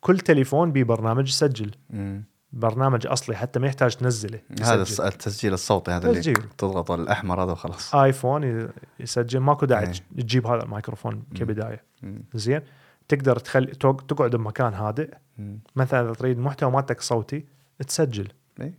كل 0.00 0.18
تليفون 0.18 0.72
بيه 0.72 0.84
برنامج 0.84 1.28
يسجل 1.28 1.70
مم. 1.90 2.24
برنامج 2.52 3.06
أصلي 3.06 3.36
حتى 3.36 3.58
ما 3.58 3.66
يحتاج 3.66 3.94
تنزله 3.96 4.40
هذا 4.62 4.82
يسجل. 4.82 4.96
الص- 4.96 5.06
التسجيل 5.06 5.52
الصوتي 5.52 5.90
هذا 5.90 6.08
اللي 6.08 6.20
تسجيل. 6.20 6.42
تضغط 6.58 6.90
الأحمر 6.90 7.44
هذا 7.44 7.52
وخلاص 7.52 7.94
آيفون 7.94 8.68
يسجل 9.00 9.38
ماكو 9.40 9.66
داعي 9.66 9.86
إيه. 9.86 9.92
تجيب 10.22 10.46
هذا 10.46 10.62
الميكروفون 10.62 11.22
كبداية 11.34 11.82
مم. 12.02 12.22
زين 12.34 12.60
تقدر 13.08 13.38
تخلي 13.38 13.66
تق- 13.66 14.06
تقعد 14.08 14.36
بمكان 14.36 14.74
هادئ 14.74 15.14
مم. 15.38 15.58
مثلا 15.76 16.00
إذا 16.00 16.12
تريد 16.12 16.38
محتوى 16.38 16.70
مالتك 16.70 17.00
صوتي 17.00 17.44
تسجل 17.88 18.28
إيه. 18.60 18.78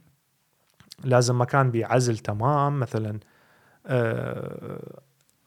لازم 1.04 1.42
مكان 1.42 1.72
بعزل 1.72 2.18
تمام 2.18 2.80
مثلا 2.80 3.20
آه 3.88 5.00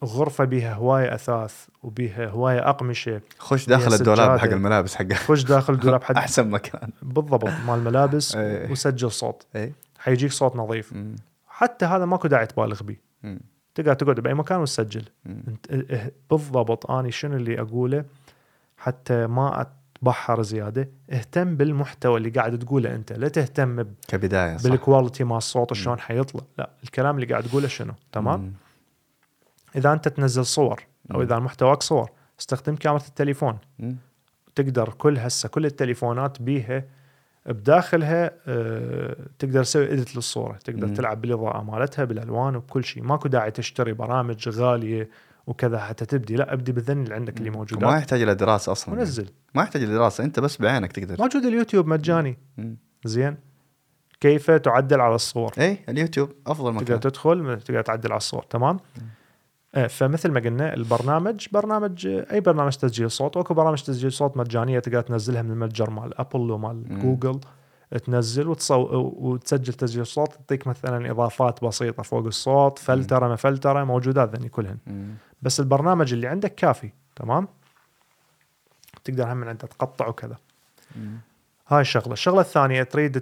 غرفة 0.05 0.45
بيها 0.45 0.75
هواية 0.75 1.15
أثاث 1.15 1.67
وبيها 1.83 2.27
هواية 2.29 2.69
أقمشة. 2.71 3.21
خش 3.39 3.67
داخل 3.67 3.95
الدولاب. 3.95 4.39
حق 4.39 4.45
الملابس 4.49 4.95
حقه. 4.95 5.15
خش 5.15 5.43
داخل 5.43 5.73
الدولاب 5.75 6.03
حد 6.05 6.17
أحسن 6.25 6.51
مكان. 6.51 6.91
بالضبط 7.03 7.49
مال 7.67 7.85
ملابس 7.85 8.35
إيه. 8.37 8.71
وسجل 8.71 9.11
صوت. 9.11 9.47
اي 9.57 9.73
حيجيك 9.99 10.33
صوت 10.33 10.57
نظيف. 10.57 10.93
مم. 10.93 11.17
حتى 11.49 11.85
هذا 11.87 12.05
ماكو 12.05 12.29
داعي 12.29 12.47
تبالغ 12.47 12.83
به. 12.83 12.97
تقدر 13.75 13.95
تقعد 13.95 14.21
بأي 14.21 14.35
مكان 14.35 14.61
وتسجل. 14.61 15.05
اه- 15.27 15.33
اه- 15.91 16.11
بالضبط. 16.31 16.91
اني 16.91 17.11
شنو 17.13 17.37
اللي 17.37 17.61
أقوله؟ 17.61 18.05
حتى 18.77 19.27
ما 19.27 19.67
أتبحر 20.01 20.43
زيادة 20.43 20.89
اهتم 21.11 21.57
بالمحتوى 21.57 22.17
اللي 22.19 22.31
قاعد 22.31 22.59
تقوله 22.59 22.95
أنت. 22.95 23.13
لا 23.13 23.29
تهتم 23.29 23.83
ب- 23.83 23.95
كبداية 24.09 24.57
صح. 24.57 24.71
بالكواليتي 24.71 25.25
مال 25.25 25.37
الصوت 25.37 25.73
شلون 25.75 25.99
حيطلع. 26.01 26.43
لا 26.59 26.71
الكلام 26.85 27.15
اللي 27.17 27.27
قاعد 27.27 27.43
تقوله 27.43 27.69
شنو؟ 27.69 27.93
تمام؟ 28.13 28.41
مم. 28.41 28.53
إذا 29.77 29.93
أنت 29.93 30.09
تنزل 30.09 30.47
صور 30.47 30.87
أو 31.11 31.17
مم. 31.17 31.23
إذا 31.23 31.39
محتواك 31.39 31.83
صور 31.83 32.11
استخدم 32.41 32.77
كاميرا 32.77 33.03
التليفون. 33.09 33.59
مم. 33.79 33.97
تقدر 34.55 34.89
كل 34.89 35.19
هسه 35.19 35.49
كل 35.49 35.67
التليفونات 35.67 36.43
بيها 36.43 36.85
بداخلها 37.47 38.31
آه 38.47 39.17
تقدر 39.39 39.65
تسوي 39.65 39.93
edit 39.93 40.17
للصورة. 40.17 40.59
تقدر 40.65 40.87
مم. 40.87 40.95
تلعب 40.95 41.21
بالإضاءة 41.21 41.63
مالتها 41.63 42.05
بالألوان 42.05 42.57
وبكل 42.57 42.85
شيء 42.85 43.03
ماكو 43.03 43.29
داعي 43.29 43.51
تشتري 43.51 43.93
برامج 43.93 44.49
غالية 44.49 45.09
وكذا 45.47 45.79
حتى 45.79 46.07
تبدي. 46.07 46.37
لا 46.37 46.53
ابدي 46.53 46.73
بالذن 46.73 47.03
اللي 47.03 47.15
عندك 47.15 47.39
اللي 47.39 47.51
وما 47.51 47.59
موجودات 47.59 47.99
يحتاج 47.99 48.23
إلى 48.23 48.35
دراسة 48.35 48.73
أصلا 48.73 48.89
يعني. 48.89 49.01
ونزل 49.01 49.29
ما 49.55 49.63
يحتاج 49.63 49.83
إلى 49.83 49.93
دراسة 49.93 50.25
أنت 50.25 50.41
بس 50.41 50.57
بعينك 50.57 50.93
تقدر. 50.93 51.17
موجود 51.19 51.45
اليوتيوب 51.45 51.87
مجاني. 51.87 52.39
مم. 52.57 52.77
زين. 53.05 53.37
كيف 54.21 54.51
تعدل 54.51 55.01
على 55.01 55.15
الصور؟ 55.15 55.53
اي 55.59 55.79
اليوتيوب 55.89 56.33
أفضل 56.47 56.73
تقدر 56.73 56.85
مكان 56.85 57.01
تدخل 57.01 57.61
تقدر 57.61 57.83
تعدل 57.83 58.13
على 58.13 58.17
الصور. 58.17 58.43
تمام؟ 58.43 58.77
آه، 58.77 59.01
فمثل 59.89 60.31
ما 60.31 60.41
قلنا 60.41 60.75
البرنامج 60.75 61.47
برنامج 61.53 62.07
آه، 62.07 62.27
أي 62.33 62.41
برنامج 62.41 62.77
تسجيل 62.77 63.11
صوت 63.11 63.37
واكو 63.37 63.55
برامج 63.55 63.83
تسجيل 63.83 64.13
صوت 64.13 64.37
مجانية 64.37 64.79
تقدر 64.79 65.01
تنزلها 65.01 65.43
من 65.43 65.51
المتجر 65.51 65.91
مال 65.91 66.21
ابل 66.21 66.51
ومال. 66.51 66.99
جوجل 67.03 67.41
تنزل 68.05 68.49
وتصو... 68.49 68.89
وتسجل 69.19 69.73
تسجيل 69.73 70.07
صوت 70.07 70.33
تعطيك 70.33 70.67
مثلا 70.67 71.11
إضافات 71.11 71.65
بسيطة 71.65 72.03
فوق 72.03 72.27
الصوت 72.27 72.79
فلترة 72.79 73.29
ما 73.29 73.37
فلترة 73.37 73.85
موجودات 73.85 74.37
ذني 74.37 74.49
كلهن. 74.49 74.79
مم. 74.87 75.15
بس 75.43 75.61
البرنامج 75.61 76.13
اللي 76.13 76.27
عندك 76.27 76.55
كافي 76.55 76.91
تمام؟ 77.17 77.49
تقدر 79.05 79.33
هم 79.33 79.37
من 79.37 79.49
عنده 79.49 79.67
تقطع 79.67 80.07
وكذا. 80.09 80.37
مم. 80.97 81.17
هاي 81.69 81.81
الشغلة. 81.81 82.13
الشغلة 82.13 82.41
الثانية 82.41 82.83
تريد 82.83 83.19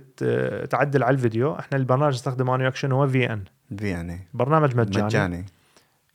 تعدل 0.71 1.03
على 1.03 1.15
الفيديو. 1.15 1.55
إحنا 1.55 1.79
البرنامج 1.79 2.15
نستخدم 2.15 2.51
أنا 2.51 2.63
وياك 2.63 2.77
شنو 2.77 2.97
هو 2.97 3.09
VN 3.09 3.45
يعني 3.79 4.29
برنامج 4.35 4.77
مجاني. 4.77 5.07
مجاني. 5.07 5.45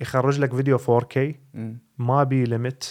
يخرج 0.01 0.39
لك 0.39 0.55
فيديو 0.55 0.77
4K 0.77 1.17
مم. 1.53 1.77
ما 1.97 2.23
بي 2.23 2.43
limit 2.43 2.83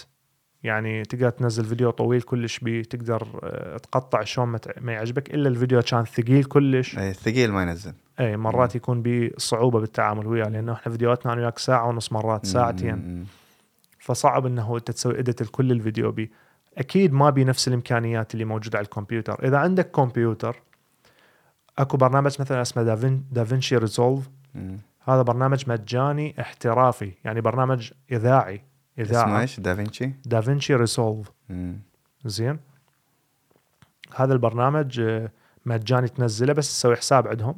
يعني 0.63 1.03
تقدر 1.03 1.29
تنزل 1.29 1.65
فيديو 1.65 1.89
طويل 1.89 2.21
كلش 2.21 2.59
بيه 2.59 2.83
تقدر 2.83 3.39
آه، 3.43 3.77
تقطع 3.77 4.23
شلون 4.23 4.59
ما 4.81 4.93
يعجبك 4.93 5.33
إلا 5.33 5.49
الفيديو 5.49 5.81
كان 5.81 6.05
ثقيل 6.05 6.43
كلش. 6.43 6.97
اي 6.97 7.13
ثقيل 7.13 7.51
ما 7.51 7.61
ينزل. 7.61 7.93
اي 8.19 8.37
مرات 8.37 8.75
يكون 8.75 9.01
بيه 9.01 9.31
صعوبة 9.37 9.79
بالتعامل 9.79 10.27
وياه 10.27 10.49
لأنه 10.49 10.73
إحنا 10.73 10.91
فيديوهاتنا 10.91 11.33
أنا 11.33 11.41
وياك 11.41 11.59
ساعة 11.59 11.87
ونص 11.87 12.11
مرات 12.11 12.45
ساعتين. 12.45 13.25
فصعب 13.99 14.45
إنه 14.45 14.77
أنت 14.77 14.91
تسوي 14.91 15.19
edit 15.19 15.41
لكل 15.41 15.71
الفيديو 15.71 16.11
بيه 16.11 16.29
أكيد 16.77 17.13
ما 17.13 17.29
بي 17.29 17.43
نفس 17.43 17.67
الإمكانيات 17.67 18.33
اللي 18.33 18.45
موجودة 18.45 18.77
على 18.77 18.85
الكمبيوتر. 18.85 19.47
إذا 19.47 19.57
عندك 19.57 19.91
كمبيوتر 19.91 20.61
أكو 21.77 21.97
برنامج 21.97 22.35
مثلا 22.39 22.61
اسمه 22.61 22.83
دافين 22.83 23.25
DaVinci 23.31 23.77
Resolve. 23.77 24.29
هذا 25.03 25.21
برنامج 25.21 25.69
مجاني 25.69 26.41
احترافي 26.41 27.11
يعني 27.23 27.41
برنامج 27.41 27.91
إذاعي 28.11 28.63
اسمه 28.99 29.21
اذاعه 29.21 29.41
إيش؟ 29.41 29.59
DaVinci 29.59 30.11
DaVinci 30.25 30.75
Resolve 30.75 31.31
مم. 31.49 31.79
زين. 32.25 32.59
هذا 34.15 34.33
البرنامج 34.33 34.99
آه، 34.99 35.31
مجاني 35.65 36.07
تنزله 36.07 36.53
بس 36.53 36.69
تسوي 36.69 36.95
حساب 36.95 37.27
عندهم 37.27 37.55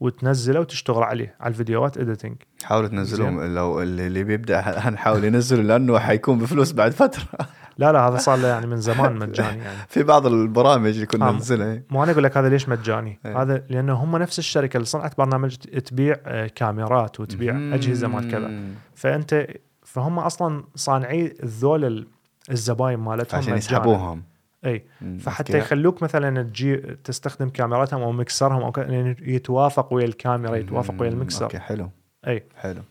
وتنزله 0.00 0.60
وتشتغل 0.60 1.02
عليه 1.02 1.34
على 1.40 1.50
الفيديوهات 1.50 1.98
اديتنج 1.98 2.36
حاولوا 2.64 2.88
تنزلوهم 2.88 3.54
لو 3.54 3.82
اللي 3.82 4.06
اللي 4.06 4.24
بيبدأ 4.24 4.60
حنحاول 4.80 5.24
ينزله 5.24 5.62
لأنه 5.62 5.98
حيكون 5.98 6.38
بفلوس 6.38 6.72
بعد 6.72 6.92
فترة. 6.92 7.48
لا 7.78 7.92
لا 7.92 8.08
هذا 8.08 8.16
صار 8.16 8.38
له 8.38 8.48
يعني 8.48 8.66
من 8.66 8.76
زمان 8.76 9.16
مجاني 9.16 9.58
يعني 9.62 9.78
في 9.88 10.02
بعض 10.02 10.26
البرامج 10.26 10.90
اللي 10.94 11.06
كنا 11.06 11.28
آه. 11.28 11.32
ننزلها 11.32 11.82
مو 11.90 12.02
أنا 12.04 12.12
أقول 12.12 12.24
لك 12.24 12.36
هذا 12.36 12.48
ليش 12.48 12.68
مجاني 12.68 13.18
إيه. 13.26 13.42
هذا 13.42 13.62
لأنه 13.68 13.92
هم 13.92 14.16
نفس 14.16 14.38
الشركة 14.38 14.76
اللي 14.76 14.86
صنعت 14.86 15.18
برنامج 15.18 15.56
تبيع 15.56 16.16
آه، 16.26 16.46
كاميرات 16.46 17.20
وتبيع 17.20 17.52
مم. 17.52 17.74
أجهزة 17.74 18.08
مال 18.08 18.30
كذا 18.30 18.60
فأنت 18.94 19.46
فهم 19.82 20.18
أصلا 20.18 20.64
صانعي 20.74 21.34
ذول 21.44 21.84
ال- 21.84 22.06
الزباين 22.50 22.98
مالتهم 22.98 23.38
عشان. 23.40 23.56
يسحبوهم 23.56 24.22
إي. 24.64 24.84
فحتى. 25.20 25.58
يخلوك 25.58 26.02
مثلا 26.02 26.42
تجي 26.42 26.76
تستخدم 26.76 27.48
كاميراتهم 27.48 28.02
أو 28.02 28.12
مكسرهم 28.12 28.62
أو 28.62 28.72
لأن 28.76 29.16
يتوافق 29.20 29.92
ويا 29.92 30.04
الكاميرا 30.04 30.56
يتوافق 30.56 30.94
ويا. 31.00 31.08
المكسر 31.10 31.44
أوكي 31.44 31.58
حلو 31.58 31.90
إي 32.26 32.44
حلو 32.56 32.82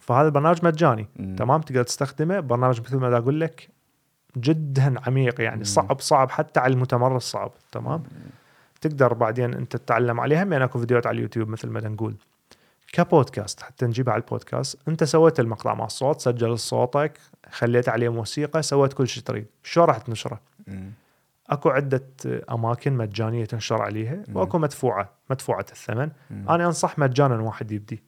فهذا 0.00 0.26
البرنامج 0.26 0.64
مجاني 0.64 1.08
مم. 1.16 1.36
تمام 1.36 1.60
تقدر 1.60 1.82
تستخدمه 1.82 2.40
برنامج 2.40 2.80
مثل 2.80 2.96
ما 2.96 3.16
أقول 3.16 3.40
لك 3.40 3.68
جدا 4.36 4.94
عميق 5.06 5.40
يعني. 5.40 5.64
صعب 5.64 6.00
صعب 6.00 6.30
حتى 6.30 6.60
على 6.60 6.72
المتمرس 6.72 7.22
صعب 7.22 7.52
تمام 7.72 8.02
تقدر 8.80 9.14
بعدين 9.14 9.54
أنت 9.54 9.76
تتعلم 9.76 10.20
عليها 10.20 10.42
هم 10.42 10.52
اكو 10.52 10.78
فيديوهات 10.78 11.06
على 11.06 11.16
اليوتيوب 11.16 11.48
مثل 11.48 11.68
ما 11.68 11.80
نقول 11.80 12.14
كبودكاست 12.92 13.62
حتى 13.62 13.86
نجيبها 13.86 14.14
على 14.14 14.22
البودكاست 14.22 14.78
أنت 14.88 15.04
سويت 15.04 15.40
المقطع 15.40 15.74
مع 15.74 15.84
الصوت 15.84 16.20
سجل 16.20 16.58
صوتك 16.58 17.20
خليت 17.50 17.88
عليه 17.88 18.08
موسيقى 18.08 18.62
سويت 18.62 18.92
كل 18.92 19.08
شيء 19.08 19.22
تريد 19.22 19.46
شلون 19.62 19.86
راح 19.86 19.98
تنشره. 19.98 20.40
أكو 21.50 21.68
عدة 21.68 22.02
أماكن 22.50 22.92
مجانية 22.92 23.44
تنشر 23.44 23.82
عليها. 23.82 24.22
وأكو 24.32 24.58
مدفوعة 24.58 25.10
مدفوعة 25.30 25.66
الثمن. 25.72 26.10
أنا 26.30 26.66
أنصح 26.66 26.98
مجانا 26.98 27.40
واحد 27.42 27.72
يبدي 27.72 28.02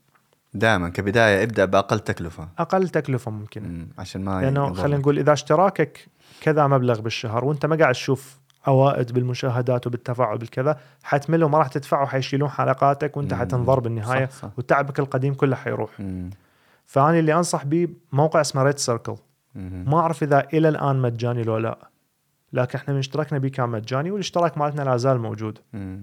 دائما 0.54 0.88
كبداية 0.88 1.42
ابدأ 1.42 1.64
بأقل 1.64 2.00
تكلفة 2.00 2.48
أقل 2.58 2.88
تكلفة 2.88 3.30
ممكن 3.30 3.62
مم. 3.62 3.88
عشان 3.98 4.24
ما 4.24 4.40
لأنه. 4.40 4.72
خلينا 4.72 4.96
نقول 4.98 5.18
إذا 5.18 5.32
اشتراكك 5.32 6.08
كذا 6.40 6.66
مبلغ 6.66 7.00
بالشهر 7.00 7.44
وأنت 7.44 7.66
ما 7.66 7.76
قاعد 7.76 7.94
تشوف 7.94 8.38
عوائد 8.66 9.12
بالمشاهدات 9.12 9.86
وبالتفاعل 9.86 10.38
بالكذا 10.38 10.78
حتمل 11.02 11.44
ما 11.44 11.58
راح 11.58 11.68
تدفع 11.68 12.02
وحيشيلون 12.02 12.48
حلقاتك 12.48 13.16
وأنت 13.16 13.34
مم. 13.34 13.40
حتنضر 13.40 13.80
بالنهايه 13.80 14.26
صح 14.26 14.32
صح 14.32 14.50
وتعبك 14.58 14.98
القديم 14.98 15.34
كله 15.34 15.56
حيروح 15.56 16.00
مم. 16.00 16.30
فاني 16.86 17.18
اللي 17.18 17.34
أنصح 17.34 17.64
به 17.64 17.88
موقع 18.12 18.40
اسمه 18.40 18.62
RedCircle. 18.62 19.16
ما 19.54 19.98
أعرف 20.00 20.22
إذا 20.22 20.46
إلى 20.52 20.68
الآن 20.68 20.96
مجاني 21.02 21.42
لو 21.42 21.58
لا 21.58 21.78
لكن 22.52 22.78
إحنا 22.78 22.94
من 22.94 22.98
اشتركنا 22.98 23.38
به 23.38 23.48
كان 23.48 23.68
مجاني 23.68 24.10
والاشتراك 24.10 24.58
مالتنا 24.58 24.82
لا 24.82 24.96
زال 24.96 25.18
موجود 25.18 25.58
مم. 25.72 26.02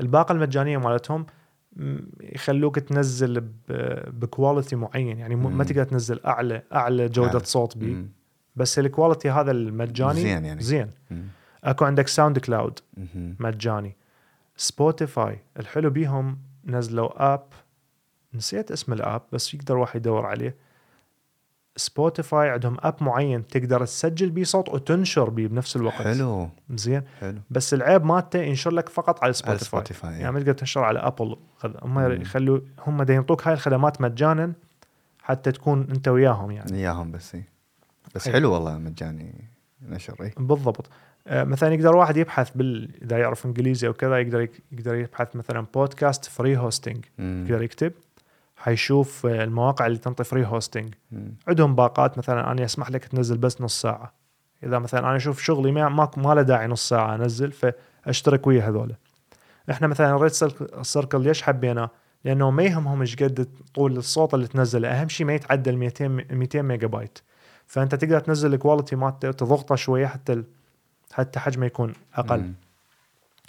الباقة 0.00 0.32
المجانية 0.32 0.78
مالتهم 0.78 1.26
يخلوك 2.20 2.78
تنزل 2.78 3.40
ب 4.08 4.16
quality 4.16 4.76
معين 4.76 5.18
يعني 5.18 5.36
ما. 5.36 5.64
تقدر 5.64 5.84
تنزل 5.84 6.20
اعلى 6.26 6.62
أعلى 6.72 7.08
جودة 7.08 7.28
أعلى. 7.28 7.44
صوت 7.44 7.78
بيه 7.78 7.92
مم. 7.94 8.08
بس 8.56 8.78
ال 8.78 8.84
quality 8.84 9.30
هذا 9.30 9.50
المجاني 9.50 10.20
زين 10.20 10.44
يعني. 10.44 10.62
زين 10.62 10.90
مم. 11.10 11.22
أكو 11.64 11.84
عندك 11.84 12.08
SoundCloud 12.08 12.78
مم. 12.96 13.36
مجاني 13.40 13.96
Spotify 14.56 15.38
الحلو 15.58 15.90
بيهم 15.90 16.38
نزلوا 16.64 17.34
app 17.34 17.44
نسيت 18.34 18.70
اسم 18.72 18.92
ال 18.92 18.99
app 18.99 19.22
بس 19.32 19.54
يقدر 19.54 19.76
واحد 19.76 19.96
يدور 19.96 20.26
عليه 20.26 20.56
Spotify 21.76 22.50
عندهم 22.50 22.76
app 22.80 22.94
معين 23.00 23.46
تقدر 23.46 23.84
تسجل 23.84 24.30
بيه 24.30 24.44
صوت 24.44 24.68
وتنشر 24.68 25.30
بيه 25.30 25.46
بنفس 25.46 25.76
الوقت. 25.76 25.94
حلو. 26.02 26.48
زين. 26.70 27.02
حلو. 27.20 27.38
بس 27.50 27.74
العيب 27.74 28.04
مالته 28.04 28.38
ينشر 28.38 28.70
لك 28.70 28.88
فقط 28.88 29.16
على 29.16 29.24
على 29.24 29.32
Spotify 29.32 29.58
Spotify 29.58 30.18
يعني 30.18 30.32
ما 30.32 30.40
تقدر 30.40 30.52
تنشر 30.52 30.84
على 30.84 30.98
Apple 30.98 31.36
هم. 31.82 32.12
يخلوا 32.22 32.60
هم 32.86 33.02
دا 33.02 33.14
ينطوك 33.14 33.46
هاي 33.46 33.54
الخدمات 33.54 34.00
مجانا 34.00 34.52
حتى 35.22 35.52
تكون 35.52 35.86
أنت 35.90 36.08
وياهم 36.08 36.50
يعني. 36.50 36.74
إياهم 36.74 37.10
بس 37.10 37.34
إيه. 37.34 37.48
بس. 38.14 38.28
حلو. 38.28 38.52
والله 38.52 38.78
مجاني 38.78 39.44
نشر 39.82 40.22
اي 40.22 40.32
بالضبط. 40.36 40.90
آه، 41.26 41.44
مثلا 41.44 41.74
يقدر 41.74 41.96
واحد 41.96 42.16
يبحث 42.16 42.50
بال 42.54 42.90
إذا 43.02 43.18
يعرف 43.18 43.46
إنجليزي 43.46 43.86
أو 43.86 43.92
كذا 43.92 44.18
يقدر 44.18 44.48
يقدر 44.72 44.94
يبحث 44.94 45.36
مثلا 45.36 45.66
podcast 45.74 46.24
free 46.24 46.56
hosting. 46.56 47.04
يقدر 47.18 47.62
يكتب. 47.62 47.92
حيشوف 48.62 49.26
المواقع 49.26 49.86
اللي 49.86 49.98
تنطي 49.98 50.24
free 50.24 50.46
hosting. 50.46 50.94
عندهم 51.48 51.74
باقات 51.74 52.18
مثلا 52.18 52.52
أنا 52.52 52.64
اسمح 52.64 52.90
لك 52.90 53.04
تنزل 53.04 53.38
بس 53.38 53.60
نص 53.60 53.80
ساعة. 53.80 54.12
إذا 54.62 54.78
مثلا 54.78 55.00
أنا 55.00 55.16
أشوف 55.16 55.42
شغلي 55.42 55.72
ما 55.72 55.88
ما, 55.88 56.10
ما 56.16 56.34
له 56.34 56.42
داعي 56.42 56.66
نص 56.66 56.88
ساعة 56.88 57.14
أنزل 57.14 57.52
فأشترك 57.52 58.46
ويا 58.46 58.68
هذول. 58.68 58.94
إحنا 59.70 59.86
مثلا 59.86 60.16
RedCircle 60.16 61.20
ليش 61.20 61.42
حبيناه؟ 61.42 61.90
لأنه 62.24 62.50
ما 62.50 62.62
يهمهم 62.62 63.00
إيش 63.00 63.16
قد 63.16 63.48
طول 63.74 63.96
الصوت 63.96 64.34
اللي 64.34 64.46
تنزله. 64.46 64.88
أهم 64.88 65.08
شيء 65.08 65.26
ما 65.26 65.34
يتعدى 65.34 65.70
ال 65.70 65.78
200 65.78 66.08
200 66.08 66.62
ميجا 66.62 66.86
بايت 66.86 67.18
فأنت 67.66 67.94
تقدر 67.94 68.20
تنزل 68.20 68.54
ال 68.54 68.59
quality 68.59 68.96
مالته 68.96 69.28
وتضغطه 69.28 69.74
شوية 69.74 70.06
حتى 70.06 70.32
ال- 70.32 70.44
حتى 71.12 71.40
حجمه 71.40 71.66
يكون 71.66 71.92
أقل. 72.14 72.40
مم. 72.40 72.54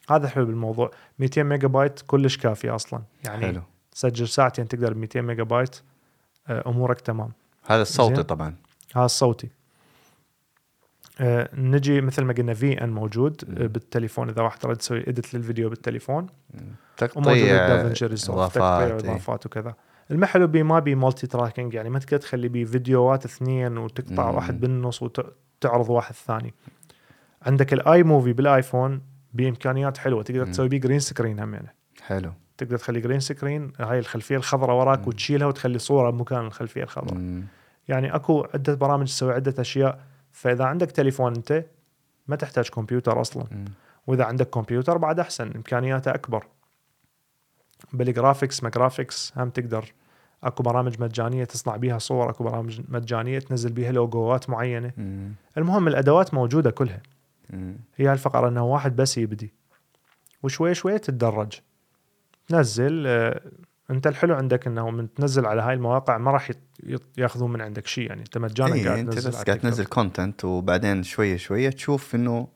هذا 0.09 0.27
حلو 0.27 0.45
بالموضوع. 0.45 0.91
200 1.19 1.43
ميجا 1.43 1.67
بايت 1.67 1.99
كلش 2.07 2.37
كافي 2.37 2.69
أصلا. 2.69 3.01
يعني 3.25 3.45
حلو. 3.45 3.61
تسجل 3.93 4.27
ساعتين 4.27 4.67
تقدر 4.67 4.93
ب 4.93 4.97
200 4.97 5.21
ميجا 5.21 5.43
بايت 5.43 5.81
آه، 6.47 6.63
أمورك 6.67 7.01
تمام 7.01 7.31
هذا 7.65 7.81
الصوتي. 7.81 8.23
طبعا 8.23 8.55
هذا 8.95 9.05
الصوتي 9.05 9.49
آه 11.19 11.49
نجي 11.53 12.01
مثل 12.01 12.23
ما 12.23 12.33
قلنا 12.33 12.53
في 12.53 12.83
ان 12.83 12.89
موجود 12.89 13.43
آه. 13.57 13.67
بالتليفون 13.67 14.29
إذا 14.29 14.41
واحد 14.41 14.59
تريد 14.59 14.77
تسوي 14.77 15.09
edit 15.09 15.33
للفيديو 15.33 15.69
بالتليفون 15.69 16.27
تقطيع 16.97 17.81
إضافات 18.03 19.03
إيه. 19.03 19.11
إضافات 19.11 19.45
وكذا 19.45 19.75
المحلو 20.11 20.47
بيه 20.47 20.63
ما 20.63 20.79
بي 20.79 20.95
multi-tracking 20.95 21.73
يعني 21.73 21.89
ما 21.89 21.99
تقدر 21.99 22.17
تخلي 22.17 22.47
بيه 22.47 22.65
فيديوهات 22.65 23.25
اثنين 23.25 23.77
وتقطع 23.77 24.29
مم. 24.29 24.35
واحد 24.35 24.59
بالنص 24.59 25.03
وتعرض 25.03 25.89
واحد 25.89 26.15
ثاني 26.15 26.53
عندك 27.41 27.73
ال 27.73 28.03
iMovie 28.03 28.33
بالآيفون 28.33 29.01
بإمكانيات 29.33 29.97
حلوة 29.97 30.23
تقدر 30.23 30.45
مم. 30.45 30.51
تسوي 30.51 30.67
بيه 30.67 30.77
green 30.77 30.99
screen 30.99 31.39
هم 31.39 31.53
يعني 31.53 31.75
حلو 32.01 32.33
تقدر 32.57 32.77
تخلي 32.77 32.99
green 33.01 33.19
screen 33.19 33.73
هاي 33.79 33.99
الخلفية 33.99 34.37
الخضراء 34.37 34.75
وراك. 34.75 35.07
وتشيلها 35.07 35.47
وتخلي 35.47 35.79
صورة 35.79 36.09
بمكان 36.09 36.45
الخلفية 36.45 36.83
الخضراء. 36.83 37.43
يعني 37.87 38.15
أكو 38.15 38.47
عدة 38.53 38.73
برامج 38.73 39.07
تسوي 39.07 39.33
عدة 39.33 39.61
أشياء 39.61 39.99
فإذا 40.31 40.63
عندك 40.63 40.91
تليفون 40.91 41.35
أنت 41.35 41.65
ما 42.27 42.35
تحتاج 42.35 42.69
كمبيوتر 42.69 43.21
أصلا 43.21 43.45
مم. 43.51 43.65
وإذا 44.07 44.23
عندك 44.23 44.49
كمبيوتر 44.49 44.97
بعد 44.97 45.19
أحسن 45.19 45.51
إمكانياته 45.55 46.11
أكبر 46.11 46.47
بال 47.93 48.07
graphics 48.07 48.63
ما 48.63 48.69
graphics 48.69 49.33
هم 49.37 49.49
تقدر 49.49 49.93
أكو 50.43 50.63
برامج 50.63 51.01
مجانية 51.01 51.43
تصنع 51.43 51.75
بيها 51.75 51.97
صور 51.97 52.29
أكو 52.29 52.43
برامج 52.43 52.81
مجانية 52.89 53.39
تنزل 53.39 53.71
بيها 53.71 53.91
لوجوات 53.91 54.49
معينة 54.49 54.91
مم. 54.97 55.33
المهم 55.57 55.87
الأدوات 55.87 56.33
موجودة 56.33 56.71
كلها 56.71 57.01
مم. 57.49 57.77
هي 57.95 58.13
الفقره 58.13 58.47
إنه 58.47 58.65
واحد 58.65 58.95
بس 58.95 59.17
يبدي 59.17 59.53
وشوي 60.43 60.73
شوي 60.73 60.99
تتدرج 60.99 61.59
تنزل 62.57 63.03
آه، 63.07 63.41
انت 63.91 64.07
الحلو 64.07 64.35
عندك 64.35 64.67
انه 64.67 64.89
من 64.89 65.13
تنزل 65.13 65.45
على 65.45 65.61
هاي 65.61 65.73
المواقع 65.73 66.17
ما 66.17 66.31
راح 66.31 66.51
ياخذون 67.17 67.51
من 67.53 67.61
عندك 67.61 67.87
شيء 67.87 68.07
يعني 68.07 68.21
انت 68.21 68.37
مجانا 68.37 68.73
إيه 68.75 68.85
قاعد 68.87 68.99
انت 68.99 69.13
تنزل 69.13 69.29
بس 69.29 69.35
على 69.35 69.45
قاعد 69.45 69.59
تنزل. 69.59 69.85
كونتنت 69.85 70.45
وبعدين 70.45 71.03
شوية 71.03 71.37
شوية 71.37 71.69
تشوف 71.69 72.15
إنه 72.15 72.47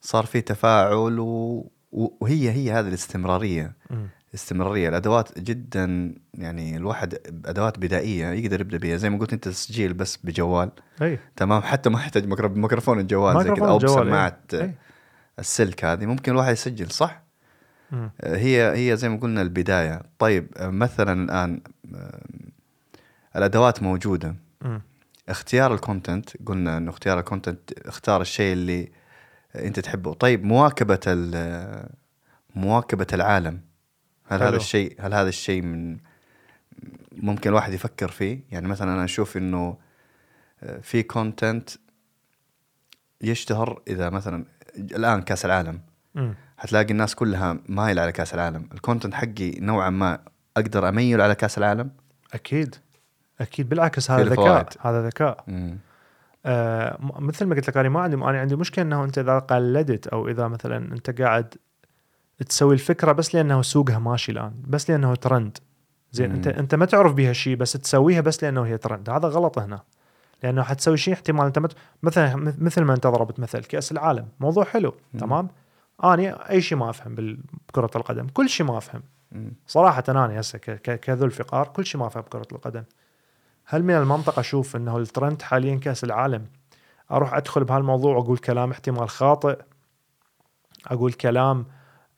صار 0.00 0.26
في 0.26 0.40
تفاعل 0.40 1.18
و... 1.20 1.70
وهي 1.92 2.50
هي 2.50 2.72
هذه 2.72 2.88
الاستمرارية 2.88 3.76
مم. 3.90 4.08
استمراريه 4.34 4.88
الأدوات 4.88 5.38
جدا 5.38 6.14
يعني 6.34 6.76
الواحد 6.76 7.18
أدوات 7.44 7.78
بدائية 7.78 8.26
يقدر 8.32 8.60
يبدأ 8.60 8.78
بها 8.78 8.96
زي 8.96 9.10
ما 9.10 9.18
قلت 9.18 9.32
أنت 9.32 9.48
تسجيل 9.48 9.92
بس 9.94 10.16
بجوال 10.16 10.70
أي 11.02 11.18
تمام 11.36 11.62
حتى 11.62 11.90
ما 11.90 11.98
يحتاج 11.98 12.24
ميكرو- 12.34 12.56
ميكروفون 12.56 13.00
الجوال 13.00 13.44
زي 13.44 13.50
كذا 13.54 13.66
أو 13.66 13.78
إيه. 13.78 13.84
بسماعه 13.84 14.38
إيه. 14.52 14.74
السلك 15.38 15.84
هذه 15.84 16.06
ممكن 16.06 16.32
الواحد 16.32 16.52
يسجل 16.52 16.90
صح. 16.90 17.27
هي 18.24 18.90
هي 18.90 18.96
زي 18.96 19.08
ما 19.08 19.16
قلنا 19.16 19.42
البداية 19.42 20.02
طيب 20.18 20.48
مثلا 20.60 21.24
الآن 21.24 21.60
آه، 21.94 22.20
الأدوات 23.36 23.82
موجودة. 23.82 24.34
اختيار 25.28 25.74
ال 25.74 25.81
content 25.81 26.30
قلنا 26.46 26.76
إنه 26.76 26.90
اختيار 26.90 27.18
ال 27.18 27.25
content 27.25 27.72
اختار 27.86 28.20
الشيء 28.20 28.52
اللي 28.52 28.88
أنت 29.54 29.80
تحبه 29.80 30.12
طيب 30.14 30.44
مواكبة 30.44 31.00
مواكبة 32.54 33.06
العالم 33.12 33.60
هل 34.26 34.38
حلو. 34.38 34.48
هذا 34.48 34.56
الشيء 34.56 34.96
هل 35.00 35.14
هذا 35.14 35.28
الشيء 35.28 35.62
من 35.62 35.98
ممكن 37.12 37.50
الواحد 37.50 37.72
يفكر 37.72 38.08
فيه 38.10 38.40
يعني 38.50 38.68
مثلا 38.68 38.94
أنا 38.94 39.04
أشوف 39.04 39.36
إنه 39.36 39.76
آه، 40.62 40.80
في 40.80 41.02
content 41.02 41.70
يشتهر 43.20 43.82
إذا 43.88 44.10
مثلا 44.10 44.44
الآن 44.76 45.22
كأس 45.22 45.44
العالم 45.44 45.80
مم. 46.14 46.34
حتلاقي 46.58 46.90
الناس 46.90 47.14
كلها 47.14 47.58
مايلة 47.68 48.02
على 48.02 48.12
كأس 48.12 48.34
العالم. 48.34 48.68
ال 48.74 48.79
content 48.79 49.14
حقي 49.14 49.50
نوعا 49.60 49.90
ما 49.90 50.18
أقدر 50.56 50.88
اميل 50.88 51.20
على 51.20 51.34
كأس 51.34 51.58
العالم. 51.58 51.90
أكيد. 52.34 52.74
أكيد. 53.40 53.68
بالعكس 53.68 54.10
هذا 54.10 54.24
ذكاء. 54.24 54.68
هذا 54.80 55.06
ذكاء. 55.06 55.44
آه 56.46 56.98
مثل 57.00 57.46
ما 57.46 57.54
قلت 57.54 57.68
لك 57.68 57.76
أنا 57.76 57.88
ما 57.88 58.00
عندي 58.00 58.16
أنا 58.16 58.40
عندي 58.40 58.56
مشكلة 58.56 58.84
إنه 58.84 59.04
أنت 59.04 59.18
إذا 59.18 59.38
قلدت 59.38 60.06
أو 60.06 60.28
إذا 60.28 60.48
مثلا 60.48 60.76
أنت 60.76 61.20
قاعد 61.20 61.54
تسوي 62.48 62.74
الفكرة 62.74 63.12
بس 63.12 63.34
لأنه 63.34 63.62
سوقها 63.62 63.98
ماشي 63.98 64.32
الآن 64.32 64.52
بس 64.66 64.90
لأنه 64.90 65.14
ترند 65.14 65.58
زين. 66.12 66.32
أنت 66.32 66.46
أنت 66.46 66.74
ما 66.74 66.86
تعرف 66.86 67.12
بها 67.12 67.32
شيء 67.32 67.56
بس 67.56 67.72
تسويها 67.72 68.20
بس 68.20 68.44
لأنه 68.44 68.62
هي 68.62 68.78
ترند 68.78 69.10
هذا 69.10 69.28
غلط 69.28 69.58
هنا. 69.58 69.80
لأنه 70.42 70.62
حتسوي 70.62 70.96
شيء 70.96 71.14
احتمال 71.14 71.46
أنت 71.46 71.58
مت... 71.58 71.72
مثلا 72.02 72.54
مثل 72.58 72.82
ما 72.82 72.94
أنت 72.94 73.06
ضربت 73.06 73.40
مثل 73.40 73.58
كأس 73.58 73.92
العالم. 73.92 74.28
موضوع 74.40 74.64
حلو 74.64 74.94
مم. 75.14 75.20
تمام؟ 75.20 75.48
أنا 76.04 76.50
أي 76.50 76.60
شيء 76.60 76.78
ما 76.78 76.90
أفهم 76.90 77.14
بكرة 77.68 77.90
القدم 77.96 78.26
كل 78.26 78.48
شيء 78.48 78.66
ما 78.66 78.78
أفهم. 78.78 79.02
صراحة 79.66 80.04
أنا 80.08 80.40
هسه 80.40 80.58
كذو 80.78 81.24
الفقار 81.24 81.68
كل 81.68 81.86
شيء 81.86 82.00
ما 82.00 82.06
أفهم 82.06 82.22
بكرة 82.22 82.46
القدم. 82.52 82.82
هل 83.64 83.82
من 83.82 83.94
المنطق 83.94 84.38
أشوف 84.38 84.76
إنه 84.76 84.98
الترند 84.98 85.42
حاليا 85.42 85.76
كأس 85.76 86.04
العالم؟ 86.04 86.46
أروح 87.10 87.34
أدخل 87.34 87.64
بهالموضوع 87.64 88.16
وأقول 88.16 88.38
كلام 88.38 88.70
احتمال 88.70 89.08
خاطئ؟ 89.08 89.58
أقول 90.86 91.12
كلام 91.12 91.66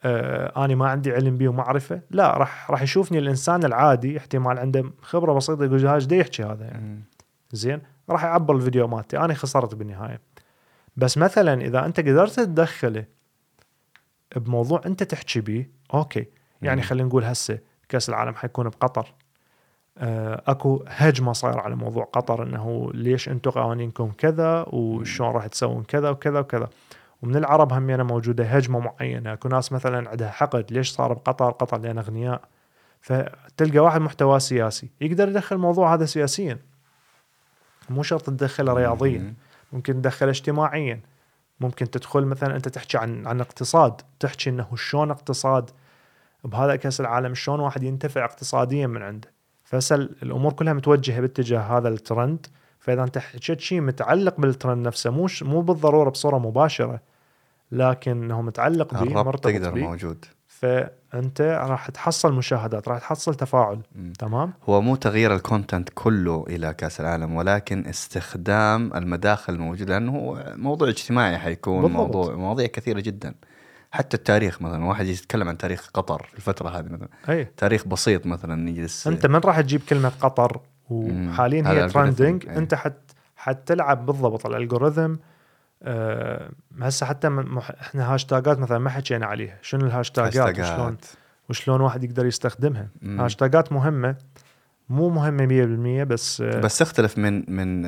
آه 0.04 0.64
أنا 0.64 0.74
ما 0.74 0.88
عندي 0.88 1.12
علم 1.12 1.36
به 1.36 1.48
ومعرفة؟ 1.48 2.00
لا 2.10 2.36
راح 2.36 2.70
راح 2.70 2.82
يشوفني 2.82 3.18
الإنسان 3.18 3.64
العادي 3.64 4.18
احتمال 4.18 4.58
عنده 4.58 4.90
خبرة 5.02 5.32
بسيطة 5.32 5.64
يقول 5.64 5.78
هذا 5.78 5.94
إيش 5.94 6.04
دا 6.04 6.16
يحكي 6.16 6.44
هذا 6.44 6.64
يعني. 6.64 7.02
زين؟ 7.52 7.80
راح 8.10 8.24
يعبر 8.24 8.56
الفيديو 8.56 8.88
مالتي. 8.88 9.18
أنا 9.18 9.34
خسرت 9.34 9.74
بالنهاية. 9.74 10.20
بس 10.96 11.18
مثلا 11.18 11.60
إذا 11.60 11.86
أنت 11.86 12.00
قدرت 12.00 12.40
تدخله 12.40 13.04
بموضوع 14.36 14.80
انت 14.86 15.02
تحكي 15.02 15.40
به 15.40 15.66
أوكي. 15.94 16.26
يعني. 16.62 16.82
خلينا 16.82 17.08
نقول 17.08 17.24
هسه 17.24 17.58
كأس 17.88 18.08
العالم 18.08 18.34
حيكون 18.34 18.68
بقطر. 18.68 19.14
آه، 19.98 20.42
أكو 20.46 20.84
هجمة 20.88 21.32
صاير 21.32 21.58
على 21.58 21.76
موضوع 21.76 22.04
قطر 22.04 22.42
إنه 22.42 22.90
ليش 22.94 23.28
أنتم 23.28 23.50
قوانينكم 23.50 24.12
كذا 24.18 24.66
وشلون 24.68 25.30
راح 25.30 25.46
تسوون 25.46 25.82
كذا 25.82 26.10
وكذا 26.10 26.38
وكذا. 26.38 26.70
ومن 27.22 27.36
العرب 27.36 27.72
همينه 27.72 28.02
موجودة 28.02 28.44
هجمة 28.44 28.78
معينة. 28.80 29.32
أكو 29.32 29.48
ناس 29.48 29.72
مثلا 29.72 30.10
عندها 30.10 30.30
حقد 30.30 30.72
ليش 30.72 30.90
صار 30.90 31.12
بقطر؟ 31.12 31.50
قطر 31.50 31.78
لأن 31.78 31.98
أغنياء. 31.98 32.42
فتلقى 33.00 33.78
واحد 33.78 34.00
محتواه 34.00 34.38
سياسي 34.38 34.90
يقدر 35.00 35.28
يدخل 35.28 35.56
الموضوع 35.56 35.94
هذا 35.94 36.04
سياسيا. 36.04 36.58
مو 37.90 38.02
شرط 38.02 38.26
تدخله 38.26 38.72
رياضيا 38.72 39.18
مم. 39.18 39.34
ممكن 39.72 39.94
تدخله 40.02 40.30
اجتماعيا. 40.30 41.00
ممكن 41.60 41.90
تدخل 41.90 42.24
مثلا 42.24 42.56
أنت 42.56 42.68
تحكي 42.68 42.98
عن 42.98 43.26
عن 43.26 43.40
اقتصاد 43.40 44.02
تحكي 44.20 44.50
إنه 44.50 44.76
شلون 44.76 45.10
اقتصاد 45.10 45.70
بهذا 46.44 46.76
كأس 46.76 47.00
العالم 47.00 47.34
شلون 47.34 47.60
واحد 47.60 47.82
ينتفع 47.82 48.24
اقتصاديا 48.24 48.86
من 48.86 49.02
عنده. 49.02 49.32
فسل 49.64 50.16
الأمور 50.22 50.52
كلها 50.52 50.72
متوجهة 50.72 51.20
باتجاه 51.20 51.78
هذا 51.78 51.88
الترند. 51.88 52.46
فإذا 52.78 53.02
أنت 53.02 53.18
حكيت 53.18 53.60
شيء 53.60 53.80
متعلق 53.80 54.40
بالترند 54.40 54.86
نفسه 54.86 55.10
مو 55.10 55.28
مو 55.42 55.60
بالضرورة 55.60 56.10
بصورة 56.10 56.38
مباشرة 56.38 57.00
لكنه 57.72 58.42
متعلق 58.42 58.94
به 58.94 59.22
مرتبط 59.22 59.44
تقدر 59.44 59.70
به 59.70 59.80
موجود. 59.80 60.24
فانت 61.10 61.40
راح 61.40 61.90
تحصل 61.90 62.32
مشاهدات 62.32 62.88
راح 62.88 62.98
تحصل 62.98 63.34
تفاعل 63.34 63.80
مم. 63.94 64.12
تمام 64.12 64.52
هو 64.68 64.80
مو 64.80 64.96
تغيير 64.96 65.34
الكونتنت 65.34 65.88
كله 65.94 66.44
إلى 66.48 66.74
كأس 66.74 67.00
العالم 67.00 67.34
ولكن 67.34 67.86
استخدام 67.86 68.94
المداخل 68.94 69.54
الموجودة 69.54 69.94
لأنه 69.94 70.12
هو 70.16 70.54
موضوع 70.56 70.88
اجتماعي 70.88 71.38
حيكون 71.38 71.82
بالضبط. 71.82 72.00
موضوع 72.00 72.34
مواضيع 72.34 72.66
كثيرة 72.66 73.00
جدا 73.00 73.34
حتى 73.92 74.16
التاريخ 74.16 74.62
مثلا 74.62 74.84
واحد 74.84 75.06
يتكلم 75.06 75.48
عن 75.48 75.58
تاريخ 75.58 75.90
قطر 75.94 76.26
في 76.30 76.36
الفترة 76.36 76.68
هذه 76.68 76.86
مثلا 76.86 77.08
أي 77.28 77.44
تاريخ 77.56 77.86
بسيط 77.88 78.26
مثلا 78.26 78.68
يجلس 78.70 79.06
أنت 79.06 79.26
من 79.26 79.40
راح 79.44 79.60
تجيب 79.60 79.80
كلمة 79.88 80.12
قطر. 80.20 80.60
وحاليا 80.90 81.62
هي 81.66 81.88
trending 81.88 82.46
إيه. 82.48 82.58
أنت 82.58 82.74
حت 82.74 82.96
حتلعب 83.36 84.06
بالضبط 84.06 84.46
ال 84.46 84.53
algorithm 84.53 85.14
أه 85.82 86.50
هسه 86.80 87.06
حتى 87.06 87.28
مح... 87.28 87.70
إحنا 87.70 88.14
هاشتاجات 88.14 88.58
مثلا 88.58 88.78
ما 88.78 88.90
حكينا 88.90 89.26
عليها. 89.26 89.58
شنو 89.62 89.86
الهاشتاجات 89.86 90.58
وشلون؟ 90.58 90.68
هاشتاجات. 90.68 91.04
وشلون 91.48 91.80
واحد 91.80 92.04
يقدر 92.04 92.26
يستخدمها. 92.26 92.88
مم. 93.02 93.20
هاشتاجات 93.20 93.72
مهمة. 93.72 94.16
مو 94.88 95.08
مهمة 95.08 95.46
100% 96.04 96.06
بس, 96.06 96.42
بس 96.42 96.56
بس 96.56 96.78
تختلف 96.78 97.18
من 97.18 97.44
من 97.54 97.82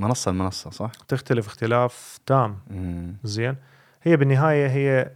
منصة 0.00 0.30
لمنصة 0.30 0.70
صح؟ 0.70 0.90
تختلف 1.08 1.46
اختلاف 1.46 2.18
تام. 2.26 2.58
مم. 2.70 3.16
زين. 3.24 3.56
هي 4.02 4.16
بالنهاية 4.16 4.68
هي 4.68 5.10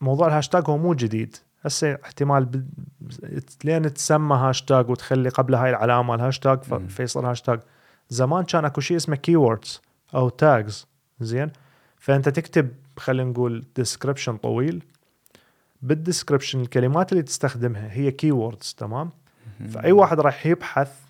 موضوع 0.00 0.26
الهاشتاج 0.26 0.64
هو 0.68 0.78
مو 0.78 0.94
جديد. 0.94 1.36
هسه 1.64 1.98
احتمال 2.04 2.44
ب... 2.44 2.66
لين 3.64 3.94
تسمى 3.94 4.36
هاشتاج 4.36 4.90
وتخلي 4.90 5.28
قبل 5.28 5.54
هاي 5.54 5.70
العلامة 5.70 6.14
الهاشتاج 6.14 6.62
ف... 6.62 6.74
فيصير 6.74 7.30
هاشتاج 7.30 7.60
زمان 8.08 8.44
كان 8.44 8.64
أكو 8.64 8.80
شيء 8.80 8.96
اسمه 8.96 9.16
keywords 9.16 9.82
أو 10.14 10.28
tags 10.28 10.86
زين. 11.24 11.50
فأنت 11.98 12.28
تكتب 12.28 12.68
خلينا 12.96 13.30
نقول 13.30 13.64
description 13.76 14.36
طويل. 14.36 14.82
بال 15.82 15.94
description 15.94 16.60
الكلمات 16.60 17.12
اللي 17.12 17.22
تستخدمها 17.22 17.92
هي 17.92 18.10
keywords 18.10 18.74
تمام؟ 18.78 19.10
فأي 19.68 19.92
واحد 19.92 20.20
راح 20.20 20.46
يبحث 20.46 21.00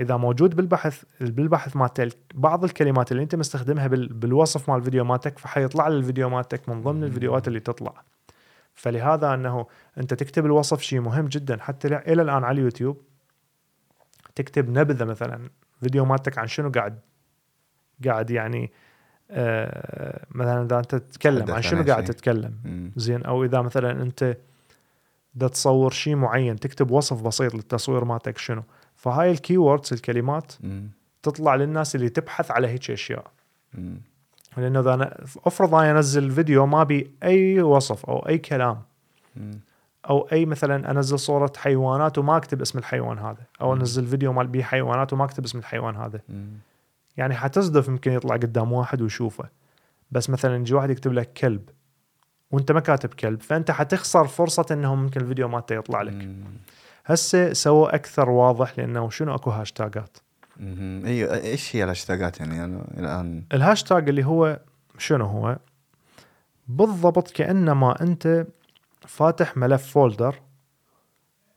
إذا 0.00 0.16
موجود 0.16 0.56
بالبحث 0.56 1.04
بالبحث 1.20 1.76
مالتك 1.76 2.16
بعض 2.34 2.64
الكلمات 2.64 3.12
اللي 3.12 3.22
أنت 3.22 3.34
مستخدمها 3.34 3.86
بال... 3.86 4.12
بالوصف 4.12 4.70
مال 4.70 4.78
الفيديو 4.78 5.04
مالتك 5.04 5.38
فحيطلع 5.38 5.86
الفيديو 5.86 6.28
مالتك 6.28 6.68
من 6.68 6.82
ضمن 6.82 7.04
الفيديوهات 7.04 7.48
اللي 7.48 7.60
تطلع. 7.60 8.02
فلهذا 8.74 9.34
أنه 9.34 9.66
أنت 9.98 10.14
تكتب 10.14 10.46
الوصف 10.46 10.80
شيء 10.80 11.00
مهم 11.00 11.26
جدا. 11.26 11.56
حتى 11.60 11.88
إلى 11.88 12.22
الآن 12.22 12.44
على 12.44 12.58
اليوتيوب 12.58 13.02
تكتب 14.34 14.70
نبذة 14.70 15.04
مثلا 15.04 15.50
فيديو 15.80 16.04
مالتك 16.04 16.38
عن 16.38 16.46
شنو 16.46 16.70
قاعد؟ 16.70 16.98
قاعد 18.04 18.30
يعني 18.30 18.72
آه 19.32 20.26
مثلا 20.30 20.62
إذا 20.62 20.78
أنت 20.78 20.94
تتكلم 20.94 21.50
عن 21.50 21.62
شنو 21.62 21.84
قاعد. 21.84 22.04
تتكلم. 22.04 22.52
زين 22.96 23.22
أو 23.22 23.44
إذا 23.44 23.60
مثلا 23.60 24.02
أنت 24.02 24.36
دا 25.34 25.48
تصور 25.48 25.90
شيء 25.90 26.16
معين 26.16 26.56
تكتب 26.56 26.90
وصف 26.90 27.22
بسيط 27.22 27.54
للتصوير 27.54 28.04
مالتك 28.04 28.38
شنو 28.38 28.62
فهاي 28.96 29.30
ال 29.30 29.37
keywords 29.37 29.92
الكلمات 29.92 30.52
مم. 30.60 30.90
تطلع 31.22 31.54
للناس 31.54 31.94
اللي 31.94 32.08
تبحث 32.08 32.50
على 32.50 32.68
هيك 32.68 32.90
أشياء 32.90 33.26
مم. 33.74 34.00
لأنه 34.56 34.80
إذا 34.80 34.94
أنا 34.94 35.24
افرض 35.46 35.74
أنا 35.74 35.90
أنزل 35.90 36.30
فيديو 36.30 36.66
ما 36.66 36.84
بي 36.84 37.10
أي 37.22 37.62
وصف 37.62 38.06
أو 38.06 38.18
أي 38.28 38.38
كلام 38.38 38.78
مم. 39.36 39.60
أو 40.10 40.28
أي 40.32 40.46
مثلا 40.46 40.90
أنزل 40.90 41.18
صورة 41.18 41.52
حيوانات 41.56 42.18
وما 42.18 42.36
أكتب 42.36 42.60
اسم 42.60 42.78
الحيوان 42.78 43.18
هذا 43.18 43.42
أو. 43.60 43.74
أنزل 43.74 44.06
فيديو 44.06 44.32
مال 44.32 44.46
بيه 44.46 44.62
حيوانات 44.62 45.12
وما 45.12 45.24
أكتب 45.24 45.44
اسم 45.44 45.58
الحيوان 45.58 45.96
هذا 45.96 46.20
مم. 46.28 46.48
يعني 47.16 47.34
حتصدف 47.34 47.88
يمكن 47.88 48.12
يطلع 48.12 48.34
قدام 48.34 48.72
واحد 48.72 49.02
ويشوفه 49.02 49.44
بس 50.10 50.30
مثلا 50.30 50.56
يجي 50.56 50.74
واحد 50.74 50.90
يكتب 50.90 51.12
لك 51.12 51.32
كلب 51.32 51.68
وانت 52.50 52.72
ما 52.72 52.80
كاتب 52.80 53.14
كلب 53.14 53.42
فأنت 53.42 53.70
حتخسر 53.70 54.26
فرصة 54.26 54.66
انه 54.70 54.94
ممكن 54.94 55.20
الفيديو 55.20 55.48
مالته 55.48 55.74
يطلع 55.74 56.02
لك. 56.02 56.28
هسه 57.06 57.52
سووا 57.52 57.94
أكثر 57.94 58.30
واضح 58.30 58.78
لأنه 58.78 59.10
شنو 59.10 59.34
أكو 59.34 59.50
هاشتاجات. 59.50 60.18
إيوه 60.60 61.36
إيش 61.36 61.76
هي 61.76 61.84
الهاشتاجات 61.84 62.40
يعني 62.40 62.64
أنا 62.64 62.84
الآن 62.98 63.44
الهاشتاج 63.52 64.08
اللي 64.08 64.24
هو 64.24 64.60
شنو 64.98 65.24
هو 65.24 65.58
بالضبط 66.68 67.30
كأنما 67.30 68.02
أنت 68.02 68.46
فاتح 69.06 69.56
ملف 69.56 69.86
folder 69.86 70.40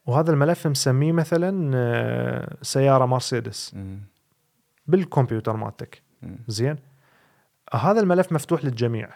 وهذا 0.06 0.32
الملف 0.32 0.68
مسميه 0.68 1.12
مثلا 1.12 1.72
آه، 1.76 2.58
سيارة 2.62 3.06
مرسيدس. 3.06 3.76
بالكمبيوتر 4.88 5.56
مالتك. 5.56 6.02
زين 6.48 6.76
هذا 7.74 8.00
الملف 8.00 8.32
مفتوح 8.32 8.66
للجميع 8.66 9.10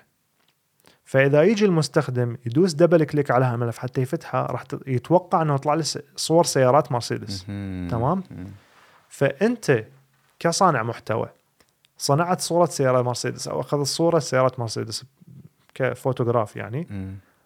فإذا 1.05 1.43
يجي 1.43 1.65
المستخدم 1.65 2.37
يدوس 2.45 2.73
double 2.73 3.03
click 3.03 3.31
على 3.31 3.45
هالملف 3.45 3.77
حتى 3.77 4.01
يفتحه 4.01 4.45
راح 4.45 4.63
يتوقع 4.87 5.41
إنه 5.41 5.55
يطلع 5.55 5.73
له 5.73 5.83
صور 6.15 6.43
سيارات 6.43 6.91
مرسيدس. 6.91 7.43
تمام؟ 7.89 8.23
فأنت 9.09 9.85
كصانع 10.39 10.83
محتوى 10.83 11.29
صنعت 11.97 12.41
صورة 12.41 12.65
سيارة 12.65 13.01
مرسيدس 13.01 13.47
أو 13.47 13.59
أخذت 13.59 13.87
صورة 13.87 14.19
سياره 14.19 14.51
مرسيدس 14.57 15.05
كفوتوغراف 15.73 16.55
يعني. 16.55 16.87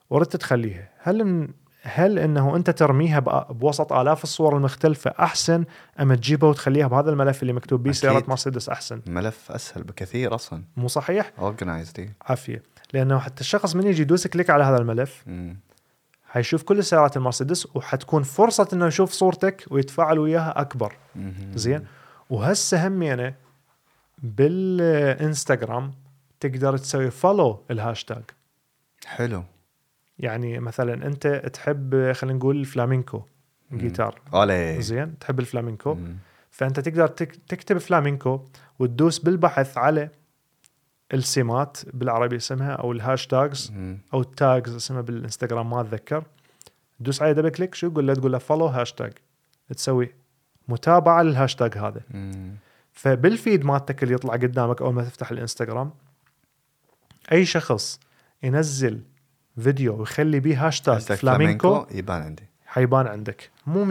وردت 0.09 0.35
تخليها 0.35 0.89
هل 0.97 1.23
من 1.23 1.47
هل 1.85 2.19
إنه 2.19 2.55
أنت 2.55 2.69
ترميها 2.69 3.19
بوسط 3.49 3.93
آلاف 3.93 4.23
الصور 4.23 4.57
المختلفة 4.57 5.13
أحسن 5.19 5.65
أم 5.99 6.13
تجيبها 6.13 6.49
وتخليها 6.49 6.87
بهذا 6.87 7.09
الملف 7.09 7.41
اللي 7.41 7.53
مكتوب 7.53 7.83
به. 7.83 7.91
سيارة 7.91 8.23
مرسيدس 8.27 8.69
أحسن؟ 8.69 9.01
الملف 9.07 9.51
أسهل 9.51 9.83
بكثير 9.83 10.35
أصلا. 10.35 10.63
مو 10.77 10.87
صحيح؟ 10.87 11.31
organized 11.39 12.09
عافية. 12.21 12.63
لأنه 12.93 13.19
حتى 13.19 13.41
الشخص 13.41 13.75
من 13.75 13.87
يجي 13.87 14.01
يدوس 14.01 14.27
click 14.27 14.49
على 14.49 14.63
هذا 14.63 14.77
الملف 14.77 15.25
حيشوف 16.27 16.63
كل 16.63 16.83
سيارات 16.83 17.17
المرسيدس 17.17 17.75
وحتكون 17.75 18.23
فرصة 18.23 18.67
إنه 18.73 18.87
يشوف 18.87 19.11
صورتك 19.11 19.65
ويتفاعل 19.71 20.19
وياها 20.19 20.61
أكبر. 20.61 20.95
زين؟ 21.55 21.85
وهسه 22.29 22.87
همينه 22.87 23.33
بالإنستغرام 24.23 25.93
تقدر 26.39 26.77
تسوي 26.77 27.11
follow 27.11 27.63
الهاشتاج. 27.71 28.23
حلو. 29.05 29.43
يعني 30.19 30.59
مثلا 30.59 31.07
أنت 31.07 31.27
تحب 31.27 32.11
خلينا 32.11 32.37
نقول 32.37 32.59
الفلامينكو 32.59 33.21
جيتار 33.73 34.21
علي 34.33 34.81
زين 34.81 35.19
تحب 35.19 35.39
الفلامينكو. 35.39 35.93
مم. 35.93 36.17
فأنت 36.51 36.79
تقدر 36.79 37.07
تك- 37.07 37.35
تكتب 37.35 37.77
فلامينكو 37.77 38.45
وتدوس 38.79 39.19
بالبحث 39.19 39.77
على 39.77 40.09
السمات 41.13 41.77
بالعربي 41.93 42.35
اسمها 42.35 42.71
أو 42.71 42.91
ال 42.91 43.00
hashtags 43.00 43.71
مم. 43.71 43.97
أو 44.13 44.21
ال 44.21 44.32
tags 44.32 44.75
اسمها 44.75 45.01
بالإنستغرام 45.01 45.69
ما 45.69 45.81
أتذكر. 45.81 46.23
تدوس 46.99 47.21
عليه 47.21 47.31
double 47.31 47.49
click 47.49 47.75
شو 47.75 47.87
يقول؟ 47.87 48.07
له 48.07 48.13
تقول 48.13 48.31
له 48.31 48.37
follow 48.37 48.65
hashtag 48.65 49.13
تسوي 49.75 50.11
متابعة 50.67 51.21
للهاشتاج 51.21 51.77
هذا. 51.77 52.01
مم. 52.09 52.55
فبال 52.93 53.24
feed 53.24 53.65
مالتك 53.65 54.03
اللي 54.03 54.13
يطلع 54.13 54.33
قدامك 54.33 54.81
أول 54.81 54.93
ما 54.93 55.03
تفتح 55.03 55.31
الإنستغرام 55.31 55.91
أي 57.31 57.45
شخص 57.45 57.99
ينزل 58.43 59.01
فيديو 59.57 59.99
ويخلي 59.99 60.39
بيه 60.39 60.67
هاشتاج 60.67 61.01
فلامينكو 61.01 61.85
يبان 61.91 62.21
عندي. 62.21 62.43
حيبان 62.65 63.07
عندك. 63.07 63.49
مو 63.67 63.85
100% 63.85 63.87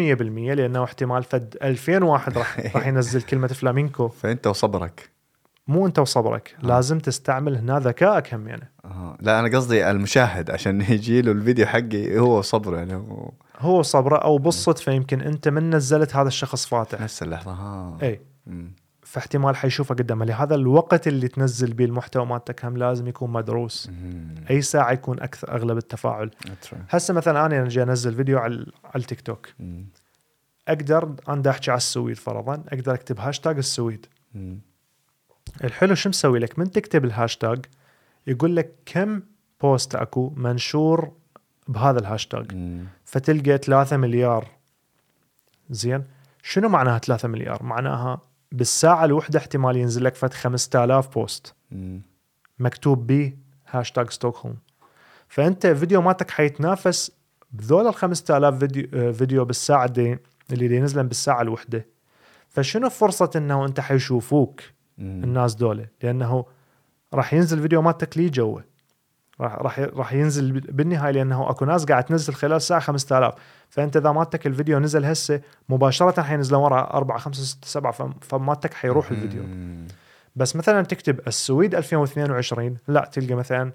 لأنه 0.54 0.84
احتمال 0.84 1.22
فد 1.22 1.56
2000 1.62 2.04
واحد 2.04 2.38
راح 2.38 2.58
راح 2.76 2.86
ينزل 2.86 3.22
كلمة 3.22 3.46
فلامينكو. 3.48 4.08
فأنت 4.08 4.46
وصبرك. 4.46 5.10
مو 5.68 5.86
أنت 5.86 5.98
وصبرك. 5.98 6.56
آه. 6.62 6.66
لازم 6.66 6.98
تستعمل 6.98 7.56
هنا 7.56 7.78
ذكائك 7.78 8.34
هم 8.34 8.48
يعني. 8.48 8.72
آه. 8.84 9.16
لا 9.20 9.40
أنا 9.40 9.56
قصدي 9.56 9.90
المشاهد 9.90 10.50
عشان 10.50 10.80
يجي 10.92 11.22
له 11.22 11.32
الفيديو 11.32 11.66
حقي 11.66 12.18
هو 12.18 12.38
وصبره 12.38 12.76
يعني. 12.76 12.94
هو 12.94 13.30
هو 13.58 13.82
صبره 13.82 14.16
أو 14.16 14.38
بالصدفه 14.38 14.92
يمكن 14.92 15.20
أنت 15.20 15.48
من 15.48 15.70
نزلت 15.74 16.16
هذا 16.16 16.28
الشخص 16.28 16.66
فاتح. 16.66 17.00
نفس 17.00 17.22
اللحظة 17.22 17.52
ها. 17.52 17.98
إي. 18.02 18.20
مم. 18.46 18.72
فاحتمال 19.12 19.56
حيشوفه 19.56 19.94
قدامه 19.94 20.24
لهذا 20.24 20.54
الوقت 20.54 21.08
اللي 21.08 21.28
تنزل 21.28 21.72
به 21.72 21.84
المحتوى 21.84 22.26
مالتك 22.26 22.64
هم 22.64 22.76
لازم 22.76 23.08
يكون 23.08 23.30
مدروس. 23.30 23.90
أي 24.50 24.62
ساعة 24.62 24.92
يكون 24.92 25.20
أكثر 25.20 25.54
أغلب 25.54 25.76
التفاعل. 25.76 26.30
هسه 26.90 27.14
مثلا 27.14 27.46
أنا 27.46 27.62
أجي 27.62 27.82
أنزل 27.82 28.14
فيديو 28.14 28.38
على 28.38 28.66
التيك 28.96 29.20
توك. 29.20 29.48
أقدر 30.68 31.14
أنا 31.28 31.50
أحكي 31.50 31.70
على 31.70 31.78
السويد 31.78 32.16
فرضا. 32.16 32.64
أقدر 32.68 32.94
أكتب 32.94 33.20
هاشتاج 33.20 33.56
السويد. 33.56 34.06
الحلو 35.64 35.94
شو 35.94 36.08
مسوي 36.08 36.38
لك؟ 36.38 36.58
من 36.58 36.70
تكتب 36.70 37.04
الهاشتاج 37.04 37.66
يقول 38.26 38.56
لك 38.56 38.74
كم 38.86 39.22
post 39.62 39.94
أكو 39.94 40.32
منشور 40.36 41.12
بهذا 41.68 41.98
الهاشتاج 41.98 42.54
مم. 42.54 42.84
فتلقى 43.04 43.58
3 43.58 43.96
مليار. 43.96 44.48
زين. 45.70 46.04
شنو 46.42 46.68
معناها 46.68 46.98
3 46.98 47.28
مليار؟ 47.28 47.62
معناها 47.62 48.20
بالساعة 48.52 49.04
الوحدة 49.04 49.38
احتمال 49.38 49.76
ينزل 49.76 50.04
لك 50.04 50.14
فد 50.14 50.34
5000 50.34 51.08
post. 51.18 51.54
مكتوب 52.58 53.06
به 53.06 53.32
هاشتاج 53.70 54.10
ستوكهولم 54.10 54.56
فأنت 55.28 55.66
فيديو 55.66 56.02
مالتك 56.02 56.30
حيتنافس 56.30 57.12
بذول 57.52 57.86
ال 57.86 57.94
5000 57.94 58.54
فيديو 58.58 58.88
آه، 58.94 59.10
فيديو 59.10 59.44
بالساعة 59.44 59.86
دي 59.88 60.18
اللي 60.52 60.68
دي 60.68 60.76
ينزلن 60.76 61.08
بالساعة 61.08 61.42
الوحدة. 61.42 61.86
فشنو 62.48 62.88
فرصة 62.90 63.30
إنه 63.36 63.64
أنت 63.64 63.80
حيشوفوك. 63.80 64.60
الناس 64.98 65.54
دولة 65.54 65.86
لأنه 66.02 66.44
راح 67.14 67.34
ينزل 67.34 67.62
فيديو 67.62 67.82
مالتك 67.82 68.18
لي 68.18 68.28
جوا 68.28 68.60
راح 69.40 69.54
راح 69.54 69.78
راح 69.78 70.12
ينزل 70.12 70.52
بالنهاية 70.60 71.12
لأنه 71.12 71.50
أكو 71.50 71.64
ناس 71.64 71.84
قاعد 71.84 72.04
تنزل 72.04 72.34
خلال 72.34 72.62
ساعه 72.62 72.80
5000 72.80 73.34
فأنت 73.68 73.96
إذا 73.96 74.12
مالتك 74.12 74.46
الفيديو 74.46 74.78
نزل 74.78 75.04
هسه 75.04 75.40
مباشرة 75.68 76.22
حينزل 76.22 76.56
ورا 76.56 76.80
4 76.96 77.18
5 77.18 77.42
6 77.44 77.66
7 77.66 77.92
فم- 77.92 78.14
فمالتك 78.20 78.74
حيروح 78.74 79.10
الفيديو. 79.10 79.42
بس 80.36 80.56
مثلا 80.56 80.82
تكتب 80.82 81.20
السويد 81.26 81.74
2022 81.74 82.76
لا 82.88 83.10
تلقى 83.12 83.34
مثلا 83.34 83.72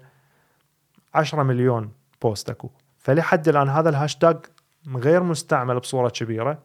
10 1.14 1.42
مليون 1.42 1.90
post 2.22 2.50
أكو 2.50 2.70
فلحد 2.98 3.48
الآن 3.48 3.68
هذا 3.68 3.88
الهاشتاج 3.88 4.36
غير 4.96 5.22
مستعمل 5.22 5.78
بصورة 5.78 6.08
كبيرة. 6.08 6.58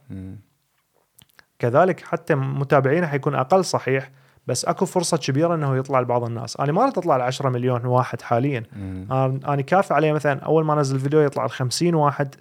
كذلك 1.59 2.01
حتى 2.05 2.35
متابعينه 2.35 3.07
حيكون 3.07 3.35
أقل 3.35 3.65
صحيح 3.65 4.11
بس 4.47 4.65
اكو 4.65 4.85
فرصة 4.85 5.17
كبيرة 5.17 5.55
إنه 5.55 5.77
يطلع 5.77 5.99
لبعض 5.99 6.23
الناس. 6.23 6.57
أنا 6.59 6.71
ما 6.71 6.83
اريد 6.83 6.97
اطلع 6.97 7.17
ل 7.17 7.21
10 7.21 7.49
مليون 7.49 7.85
واحد 7.85 8.21
حاليا. 8.21 8.63
مم. 8.75 9.07
أنا 9.47 9.61
كافي 9.61 9.93
عليه 9.93 10.13
مثلا 10.13 10.39
أول 10.39 10.65
ما 10.65 10.73
انزل 10.73 10.99
فيديو 10.99 11.19
يطلع 11.21 11.45
ل 11.45 11.49
50 11.49 11.95
واحد 11.95 12.35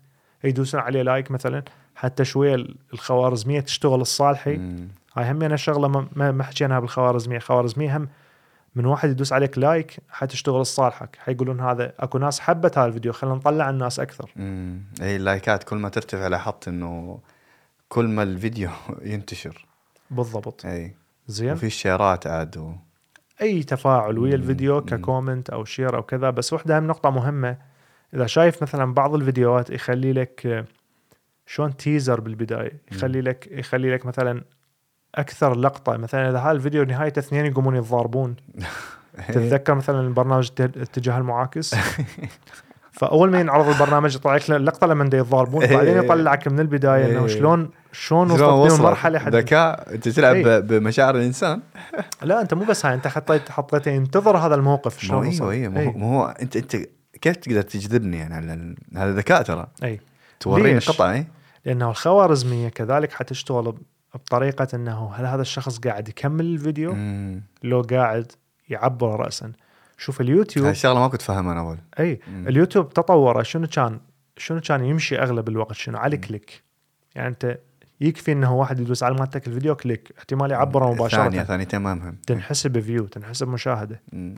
يدوسون 0.44 0.80
عليه 0.80 1.02
like 1.02 1.30
مثلا. 1.30 1.62
حتى 1.96 2.24
شوية 2.24 2.66
الخوارزمية 2.92 3.60
تشتغل 3.60 4.00
لصالحي. 4.00 4.56
مم. 4.56 4.88
هاي 5.16 5.30
هم 5.30 5.42
أنا 5.42 5.56
شغلة 5.56 5.88
ما- 6.16 6.42
حكيناها 6.42 6.80
بالخوارزمية. 6.80 7.38
خوارزمية 7.38 7.96
هم 7.96 8.08
من 8.74 8.86
واحد 8.86 9.10
يدوس 9.10 9.32
عليك 9.32 9.58
like 9.58 9.96
حتشتغل 10.10 10.60
لصالحك. 10.60 11.16
حيقولون 11.24 11.60
هذا 11.60 11.92
أكو 12.00 12.18
ناس 12.18 12.40
حبت 12.40 12.78
هذا 12.78 12.86
الفيديو 12.86 13.12
خلينا 13.12 13.36
نطلعه 13.36 13.70
لناس 13.70 14.00
أكثر. 14.00 14.30
مم. 14.36 14.80
إي 15.02 15.16
ال 15.16 15.24
likeات 15.24 15.64
كل 15.64 15.76
ما 15.76 15.88
ترتفع 15.88 16.26
لاحظت 16.26 16.68
إنه 16.68 17.18
كل 17.88 18.04
ما 18.08 18.22
الفيديو 18.22 18.70
ينتشر. 19.02 19.66
بالضبط. 20.10 20.66
إي. 20.66 20.94
زين. 21.26 21.52
وفي 21.52 21.66
ال 21.66 21.75
shareات 21.75 22.26
عاد 22.26 22.56
و... 22.56 22.72
أي 23.42 23.62
تفاعل 23.62 24.18
ويا. 24.18 24.34
الفيديو. 24.34 24.80
ك 24.80 24.89
comment 24.89 25.50
أو 25.50 25.64
share 25.64 25.96
أو 25.96 26.02
كذا 26.02 26.30
بس 26.30 26.52
وحدة 26.52 26.78
هم 26.78 26.86
نقطة 26.86 27.10
مهمة. 27.10 27.56
إذا 28.14 28.26
شايف 28.26 28.62
مثلا 28.62 28.94
بعض 28.94 29.14
الفيديوهات 29.14 29.70
يخلي 29.70 30.12
لك 30.12 30.66
شلون 31.46 31.76
teaser 31.76 32.20
بالبداية 32.20 32.80
يخلي 32.92 33.20
لك 33.20 33.48
يخلي 33.50 33.94
لك 33.94 34.06
مثلا 34.06 34.44
أكثر 35.14 35.54
لقطة. 35.54 35.96
مثلا 35.96 36.30
إذا 36.30 36.38
هذا 36.38 36.50
الفيديو 36.50 36.84
نهايته 36.84 37.18
اثنين 37.18 37.46
يقومون 37.46 37.76
يتضاربون. 37.76 38.36
تتذكر 39.28 39.74
مثلا 39.74 40.00
البرنامج 40.00 40.50
الاتجاه 40.60 41.18
المعاكس؟ 41.18 41.74
فأول 43.02 43.30
ما 43.30 43.40
ينعرض 43.40 43.68
البرنامج 43.68 44.14
يطلع 44.14 44.34
لك 44.36 44.50
اللقطة 44.50 44.86
لما 44.86 45.04
دا 45.04 45.18
يتضاربون 45.18 45.66
بعدين 45.66 45.96
يطلعك 45.98 46.48
من 46.48 46.60
البداية 46.60 47.06
إنه 47.06 47.20
إيه. 47.20 47.26
شلون 47.26 47.70
شلون 47.92 48.30
وصلت 48.30 48.42
بهم؟ 48.42 48.80
المرحله 48.80 49.18
حد 49.18 49.34
ذكاء 49.36 49.94
أنت 49.94 50.08
تلعب. 50.08 50.36
ب- 50.36 50.66
بمشاعر 50.66 51.16
الإنسان 51.16 51.60
لا 52.22 52.40
أنت 52.40 52.54
مو 52.54 52.64
بس 52.64 52.86
هاي 52.86 52.94
أنت 52.94 53.06
حطيت 53.08 53.48
حطيت 53.50 53.86
ينتظر 53.86 54.36
هذا 54.36 54.54
الموقف 54.54 54.94
مو 54.94 55.00
شلون 55.08 55.26
وصل 55.26 55.50
أيوه 55.50 55.76
أيوه. 55.80 55.92
مو- 55.92 55.98
مو 55.98 56.18
هو 56.20 56.34
انت 56.42 56.56
أنت 56.56 56.76
كيف 57.20 57.36
تقدر 57.36 57.62
تجذبني 57.62 58.16
يعني 58.18 58.34
على. 58.34 58.74
هذا 58.96 59.12
ذكاء 59.14 59.42
ترى 59.42 59.66
اي 59.84 60.00
توريني 60.40 60.74
ليش؟ 60.74 60.90
قطع 60.90 61.12
اي 61.12 61.26
لأنه 61.64 61.90
الخوارزمية 61.90 62.68
كذلك 62.68 63.12
حتشتغل 63.12 63.74
بطريقة 64.14 64.68
إنه 64.74 65.10
هل 65.14 65.26
هذا 65.26 65.42
الشخص 65.42 65.78
قاعد 65.78 66.08
يكمل 66.08 66.44
الفيديو 66.44 66.92
مم. 66.94 67.42
لو 67.62 67.80
قاعد 67.80 68.32
يعبر 68.68 69.20
رأسا 69.20 69.52
شوف 70.02 70.20
اليوتيوب 70.20 70.64
هاي 70.66 70.72
الشغله 70.72 71.00
ما 71.00 71.08
كنت 71.08 71.22
فاهمها 71.22 71.52
أنا 71.52 71.60
أول. 71.60 71.78
أي 72.00 72.20
مم. 72.28 72.48
اليوتيوب 72.48 72.88
تطوره 72.90 73.42
شنو 73.42 73.66
كان 73.66 74.00
شنو 74.36 74.60
كان 74.60 74.84
يمشي 74.84 75.18
أغلب 75.18 75.48
الوقت 75.48 75.72
شنو؟ 75.72 75.98
على. 75.98 76.16
click. 76.16 76.62
يعني 77.14 77.28
أنت 77.28 77.58
يكفي 78.00 78.32
إنه 78.32 78.54
واحد 78.54 78.80
يدوس 78.80 79.02
على 79.02 79.14
مالتك 79.14 79.46
الفيديو 79.48 79.74
click 79.74 80.12
احتمال 80.18 80.50
يعبره 80.50 80.84
ثانية 80.84 80.94
مباشرة. 80.94 81.44
ثانيتين 81.44 81.80
ما 81.80 81.94
مهم. 81.94 82.16
تنحسب 82.26 82.80
view 82.80 83.06
تنحسب 83.06 83.48
مشاهدة. 83.48 84.00
مم. 84.12 84.34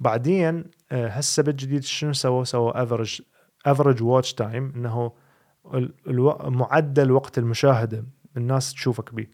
بعدين 0.00 0.64
آه، 0.92 1.08
هسه 1.08 1.42
بالجديد 1.42 1.82
شنو 1.84 2.12
سووا 2.12 2.44
سووا 2.44 2.82
average 2.82 3.22
average 3.66 4.02
watch 4.02 4.34
time 4.34 4.72
إنه 4.76 5.12
ال- 5.74 5.94
ألو... 6.06 6.38
معدل 6.44 7.10
وقت 7.12 7.38
المشاهدة 7.38 8.04
الناس 8.36 8.72
تشوفك 8.72 9.14
بيه. 9.14 9.30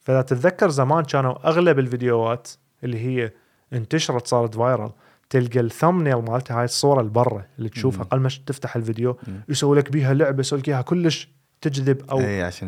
فإذا 0.00 0.22
تتذكر 0.22 0.68
زمان 0.68 1.04
كانوا 1.04 1.48
أغلب 1.48 1.78
الفيديوهات 1.78 2.48
اللي 2.84 2.98
هي 2.98 3.32
انتشرت 3.74 4.26
صارت 4.26 4.54
viral 4.54 4.90
تلقى 5.30 5.60
ال 5.60 5.66
thumbnail 5.66 6.16
مالتها 6.16 6.58
هاي 6.58 6.64
الصورة 6.64 7.00
اللي 7.00 7.12
برا 7.12 7.44
اللي 7.58 7.68
تشوفها. 7.68 8.04
قبل 8.04 8.20
ما 8.20 8.28
تفتح 8.46 8.76
الفيديو. 8.76 9.16
يسوي 9.48 9.78
لك 9.78 9.92
بيها 9.92 10.14
لعبة 10.14 10.40
يسوي 10.40 10.58
لك 10.58 10.68
إياها 10.68 10.82
كلش 10.82 11.34
تجذب 11.60 12.10
أو. 12.10 12.20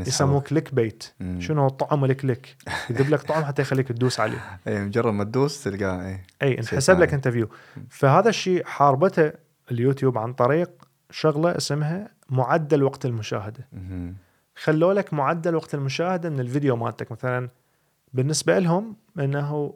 يسموه 0.08 0.40
click 0.40 0.74
bait 0.74 1.04
مم. 1.20 1.40
شنو 1.40 1.68
طعم 1.68 2.04
ال 2.04 2.13
click 2.13 2.56
يذب 2.90 3.10
لك 3.10 3.22
طعم 3.22 3.44
حتى 3.44 3.62
يخليك 3.62 3.88
تدوس 3.88 4.20
عليه 4.20 4.38
إي 4.68 4.80
مجرد 4.84 5.12
ما 5.12 5.24
تدوس 5.24 5.64
تلقاه 5.64 6.06
إي 6.08 6.20
إي 6.42 6.58
انحسب 6.58 6.98
لك. 7.00 7.14
انت 7.14 7.28
view 7.28 7.48
فهذا 7.90 8.28
الشيء 8.28 8.64
حاربته 8.64 9.32
اليوتيوب 9.70 10.18
عن 10.18 10.32
طريق 10.32 10.70
شغلة 11.10 11.56
اسمها 11.56 12.10
معدل 12.30 12.82
وقت 12.82 13.06
المشاهدة. 13.06 13.68
خلوا 14.56 14.94
لك 14.94 15.14
معدل 15.14 15.54
وقت 15.54 15.74
المشاهدة 15.74 16.30
من 16.30 16.40
الفيديو 16.40 16.76
مالتك 16.76 17.12
مثلا 17.12 17.48
بالنسبة 18.12 18.58
لهم 18.58 18.96
إنه 19.18 19.74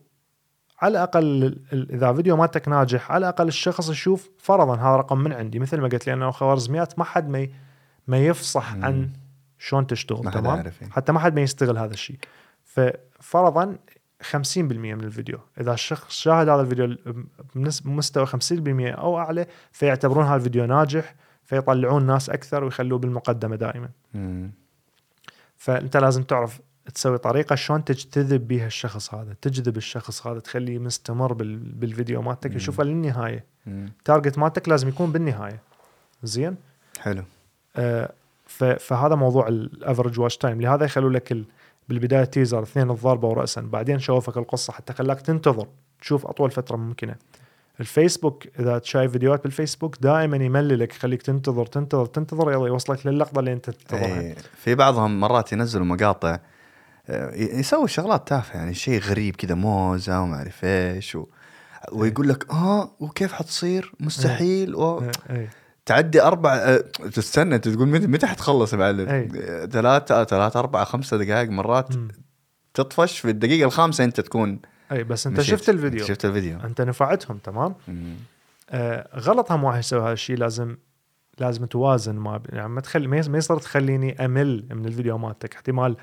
على 0.80 0.90
الأقل 0.92 1.44
ال- 1.44 1.58
ال- 1.72 1.92
إذا 1.92 2.12
فيديو 2.12 2.36
مالتك 2.36 2.68
ناجح 2.68 3.12
على 3.12 3.18
الأقل 3.18 3.48
الشخص 3.48 3.90
يشوف 3.90 4.30
فرضا 4.38 4.76
هذا 4.76 4.96
رقم 4.96 5.18
من 5.18 5.32
عندي 5.32 5.58
مثل 5.58 5.80
ما 5.80 5.88
قلت 5.88 6.06
لي 6.06 6.12
أنه 6.12 6.30
خوارزميات 6.30 6.98
ما 6.98 7.04
حد 7.04 7.28
ما 7.28 7.48
ما 8.06 8.18
يفصح 8.18 8.74
مم. 8.74 8.84
عن 8.84 9.10
شلون 9.58 9.86
تشتغل 9.86 10.24
ما 10.24 10.30
تمام 10.30 10.58
إيه. 10.58 10.90
حتى 10.90 11.12
ما 11.12 11.20
حد 11.20 11.34
ما 11.34 11.40
يستغل 11.40 11.78
هذا 11.78 11.92
الشيء 11.94 12.18
ففرضا 12.64 13.76
50% 14.32 14.58
من 14.58 15.00
الفيديو 15.04 15.38
إذا 15.60 15.72
الشخص 15.72 16.10
شاهد 16.12 16.48
هذا 16.48 16.60
الفيديو 16.62 16.96
بمستوى 17.84 18.26
50% 18.26 18.32
أو 18.98 19.18
أعلى 19.18 19.46
فيعتبرون 19.72 20.24
هذا 20.24 20.36
الفيديو 20.36 20.66
ناجح 20.66 21.14
فيطلعوه 21.44 22.06
لناس 22.06 22.30
أكثر 22.30 22.64
ويخلوه 22.64 22.98
بالمقدمة 22.98 23.56
دائما 23.56 23.88
مم. 24.14 24.50
فأنت 25.56 25.96
لازم 25.96 26.22
تعرف 26.22 26.60
تسوي 26.90 27.18
طريقة 27.18 27.54
شلون 27.54 27.84
تجتذب 27.84 28.48
بيها 28.48 28.66
الشخص 28.66 29.14
هذا 29.14 29.34
تجذب 29.42 29.76
الشخص 29.76 30.26
هذا 30.26 30.38
تخليه 30.40 30.78
مستمر 30.78 31.32
بال- 31.32 31.56
بالفيديو 31.56 32.22
مالتك. 32.22 32.54
يشوفه 32.54 32.84
للنهاية. 32.84 33.44
مم. 33.66 33.92
target 34.04 34.38
مالتك 34.38 34.68
لازم 34.68 34.88
يكون 34.88 35.12
بالنهاية. 35.12 35.60
زين؟ 36.22 36.56
حلو. 37.00 37.22
آه، 37.76 38.12
فهذا 38.78 39.14
موضوع 39.14 39.48
ال 39.48 39.57
average 39.57 40.20
watch 40.20 40.36
time 40.36 40.60
لهذا 40.60 40.84
يخلوا 40.84 41.10
لك 41.10 41.32
ال- 41.32 41.44
بالبداية 41.88 42.24
teaser 42.24 42.62
اثنين 42.62 42.90
الضربه 42.90 43.28
ورأسا. 43.28 43.60
بعدين 43.60 43.98
شوفك 43.98 44.36
القصة 44.36 44.72
حتى 44.72 44.92
خلاك 44.92 45.20
تنتظر. 45.20 45.66
تشوف 46.00 46.26
أطول 46.26 46.50
فترة 46.50 46.76
ممكنة. 46.76 47.14
الفيسبوك 47.80 48.46
إذا 48.58 48.80
شايف 48.84 49.12
فيديوهات 49.12 49.42
بالفيسبوك 49.42 49.96
دائما 50.00 50.36
يمللك 50.36 50.94
يخليك 50.96 51.22
تنتظر 51.22 51.66
تنتظر 51.66 52.06
تنتظر 52.06 52.52
يلا 52.52 52.66
يوصلك 52.66 53.06
للقطة 53.06 53.38
اللي 53.38 53.52
أنت 53.52 53.70
تنتظرها. 53.70 54.20
إيه. 54.20 54.34
في 54.56 54.74
بعضهم 54.74 55.20
مرات 55.20 55.52
ينزلوا 55.52 55.86
مقاطع 55.86 56.38
يسوي 57.34 57.88
شغلات 57.88 58.28
تافهة 58.28 58.58
يعني 58.58 58.74
شيء 58.74 59.00
غريب 59.00 59.36
كذا 59.36 59.54
موزة 59.54 60.22
وما 60.22 60.36
أعرف 60.36 60.64
إيش 60.64 61.14
و... 61.14 61.26
ويقول 61.92 62.28
لك 62.28 62.50
آه 62.50 62.96
وكيف 63.00 63.32
حتصير 63.32 63.92
مستحيل 64.00 64.74
و... 64.74 65.00
إيه، 65.00 65.10
إيه. 65.30 65.50
تعدي 65.86 66.22
أربع 66.22 66.54
آه، 66.54 66.76
تستنى 67.14 67.54
أنت 67.54 67.68
تقول 67.68 67.88
متى 67.88 68.06
متى 68.06 68.26
حتخلص 68.26 68.72
يا 68.72 68.78
معلم؟ 68.78 69.08
آه، 69.08 69.66
ثلاثة 69.66 70.24
ثلاثة 70.24 70.60
أربعة 70.60 70.84
خمسة 70.84 71.16
دقائق 71.16 71.50
مرات 71.50 71.96
مم. 71.96 72.08
تطفش 72.74 73.18
في 73.18 73.30
الدقيقة 73.30 73.66
الخامسة 73.66 74.04
أنت 74.04 74.20
تكون 74.20 74.60
اي 74.92 75.04
بس 75.04 75.26
أنت 75.26 75.40
مشيت. 75.40 75.54
شفت 75.54 75.68
الفيديو 75.68 76.04
شفت 76.04 76.24
الفيديو 76.24 76.58
أنت 76.64 76.80
نفعتهم 76.80 77.38
تمام. 77.38 77.74
آه 78.70 79.18
غلط 79.18 79.52
هم 79.52 79.64
واحد 79.64 79.78
يسوي 79.78 80.00
هذا 80.00 80.12
الشيء 80.12 80.36
لازم 80.36 80.76
لازم 81.38 81.66
توازن 81.66 82.14
ما. 82.14 82.42
يعني 82.48 82.68
ما 82.68 82.80
تخلي 82.80 83.06
ما 83.06 83.38
يصير 83.38 83.58
تخليني 83.58 84.24
أمل 84.24 84.66
من 84.70 84.86
الفيديو 84.86 85.18
مالتك 85.18 85.54
احتمال 85.54 85.96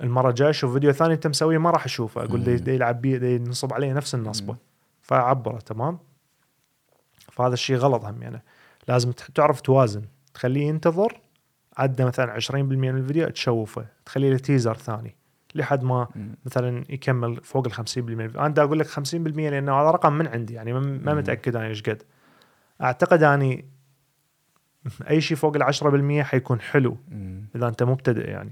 المرة 0.00 0.28
الجاية 0.28 0.50
أشوف 0.50 0.72
فيديو 0.72 0.92
ثاني 0.92 1.14
انت 1.14 1.26
مسويه 1.26 1.58
ما 1.58 1.70
راح 1.70 1.84
أشوفه 1.84 2.24
أقول. 2.24 2.56
دي, 2.56 2.74
يلعب 2.74 3.00
بي 3.00 3.18
دي 3.18 3.34
ينصب 3.34 3.72
علي 3.72 3.92
نفس 3.92 4.14
النصبة 4.14 4.52
مم. 4.52 4.58
فاعبره 5.00 5.58
تمام 5.58 5.98
فهذا 7.18 7.54
الشيء 7.54 7.76
غلط 7.76 8.04
هم 8.04 8.22
يعني 8.22 8.42
لازم 8.88 9.12
تعرف 9.34 9.60
توازن 9.60 10.02
تخليه 10.34 10.66
ينتظر 10.66 11.20
عدى 11.76 12.04
مثلا 12.04 12.40
20% 12.40 12.54
من 12.54 12.88
الفيديو 12.88 13.28
تشوفه 13.28 13.86
تخليه 14.04 14.30
له 14.30 14.38
تيزر 14.38 14.74
ثاني 14.74 15.16
لحد 15.54 15.82
ما 15.82 16.08
مم. 16.16 16.34
مثلا 16.46 16.84
يكمل 16.88 17.40
فوق 17.42 17.66
ال 17.66 17.72
50% 17.72 17.98
أنا 18.38 18.48
دا 18.48 18.62
أقول 18.62 18.78
لك 18.78 18.86
50% 18.86 19.14
لأنه 19.14 19.80
هذا 19.80 19.90
رقم 19.90 20.12
من 20.12 20.26
عندي 20.26 20.54
يعني 20.54 20.72
ما-. 20.72 21.14
متأكد 21.14 21.56
أنا 21.56 21.66
إيش 21.66 21.82
قد 21.82 22.02
أعتقد 22.82 23.22
أني 23.22 23.64
أي 25.10 25.20
شيء 25.20 25.36
فوق 25.36 25.56
ال 25.56 25.74
10% 26.22 26.24
حيكون 26.24 26.60
حلو 26.60 26.96
مم. 27.08 27.44
إذا 27.56 27.68
أنت 27.68 27.82
مبتدئ 27.82 28.28
يعني 28.30 28.50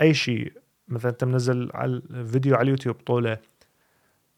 أي 0.00 0.14
شيء 0.14 0.52
مثلا 0.88 1.10
أنت 1.10 1.24
منزل 1.24 1.70
على 1.74 1.90
الفيديو 2.10 2.54
على 2.54 2.62
اليوتيوب 2.62 2.96
طوله 3.06 3.38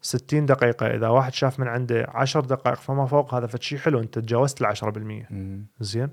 60 0.02 0.46
دقيقة 0.46 0.86
إذا 0.86 1.08
واحد 1.08 1.34
شاف 1.34 1.60
من 1.60 1.68
عنده 1.68 2.06
10 2.08 2.40
دقائق 2.40 2.76
فما 2.78 3.06
فوق 3.06 3.34
هذا 3.34 3.46
فشي 3.46 3.78
حلو 3.78 4.00
أنت 4.00 4.18
تجاوزت 4.18 4.60
ال 4.62 4.66
10% 4.76 4.82
مم. 5.30 5.66
زين 5.80 6.08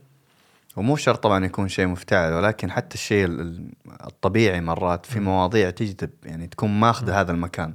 ومو 0.75 0.95
شرط 0.95 1.23
طبعا 1.23 1.45
يكون 1.45 1.67
شيء 1.67 1.87
مفتعل 1.87 2.33
ولكن 2.33 2.71
حتى 2.71 2.93
الشيء 2.95 3.25
ال- 3.25 3.39
ال- 3.41 3.71
الطبيعي 4.05 4.61
مرات 4.61 5.05
في. 5.05 5.19
مواضيع 5.19 5.69
تجذب 5.69 6.09
يعني 6.23 6.47
تكون 6.47 6.79
ماخذة 6.79 7.21
هذا 7.21 7.31
المكان 7.31 7.73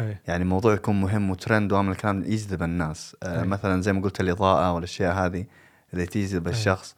أي 0.00 0.16
يعني 0.28 0.44
موضوع 0.44 0.74
يكون 0.74 1.00
مهم 1.00 1.30
وترند 1.30 1.72
وعمل 1.72 1.90
الكلام 1.92 2.22
يجذب 2.24 2.62
الناس 2.62 3.16
آه. 3.22 3.44
مثلا 3.44 3.82
زي 3.82 3.92
ما 3.92 4.00
قلت 4.02 4.20
الإضاءة 4.20 4.72
والأشياء 4.72 5.14
هذه 5.14 5.44
اللي 5.94 6.06
تجذب. 6.06 6.48
الشخص 6.48 6.96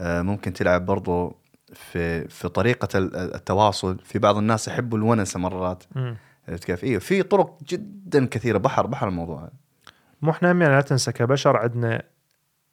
آه 0.00 0.22
ممكن 0.22 0.52
تلعب 0.52 0.86
برضو 0.86 1.36
في 1.72 2.28
في 2.28 2.48
طريقة 2.48 2.98
ال- 2.98 3.16
التواصل 3.34 3.98
في 3.98 4.18
بعض 4.18 4.36
الناس 4.36 4.68
يحبوا 4.68 4.98
الونسة 4.98 5.40
مرات. 5.40 5.84
عرفت 6.48 6.64
كيف؟ 6.64 6.84
أيوه 6.84 7.00
في 7.00 7.22
طرق 7.22 7.58
جدا 7.68 8.26
كثيرة 8.26 8.58
بحر 8.58 8.86
بحر 8.86 9.08
الموضوع 9.08 9.48
مو 10.22 10.30
إحنا 10.30 10.52
لا 10.52 10.80
تنسى 10.80 11.12
كبشر 11.12 11.56
عندنا 11.56 12.02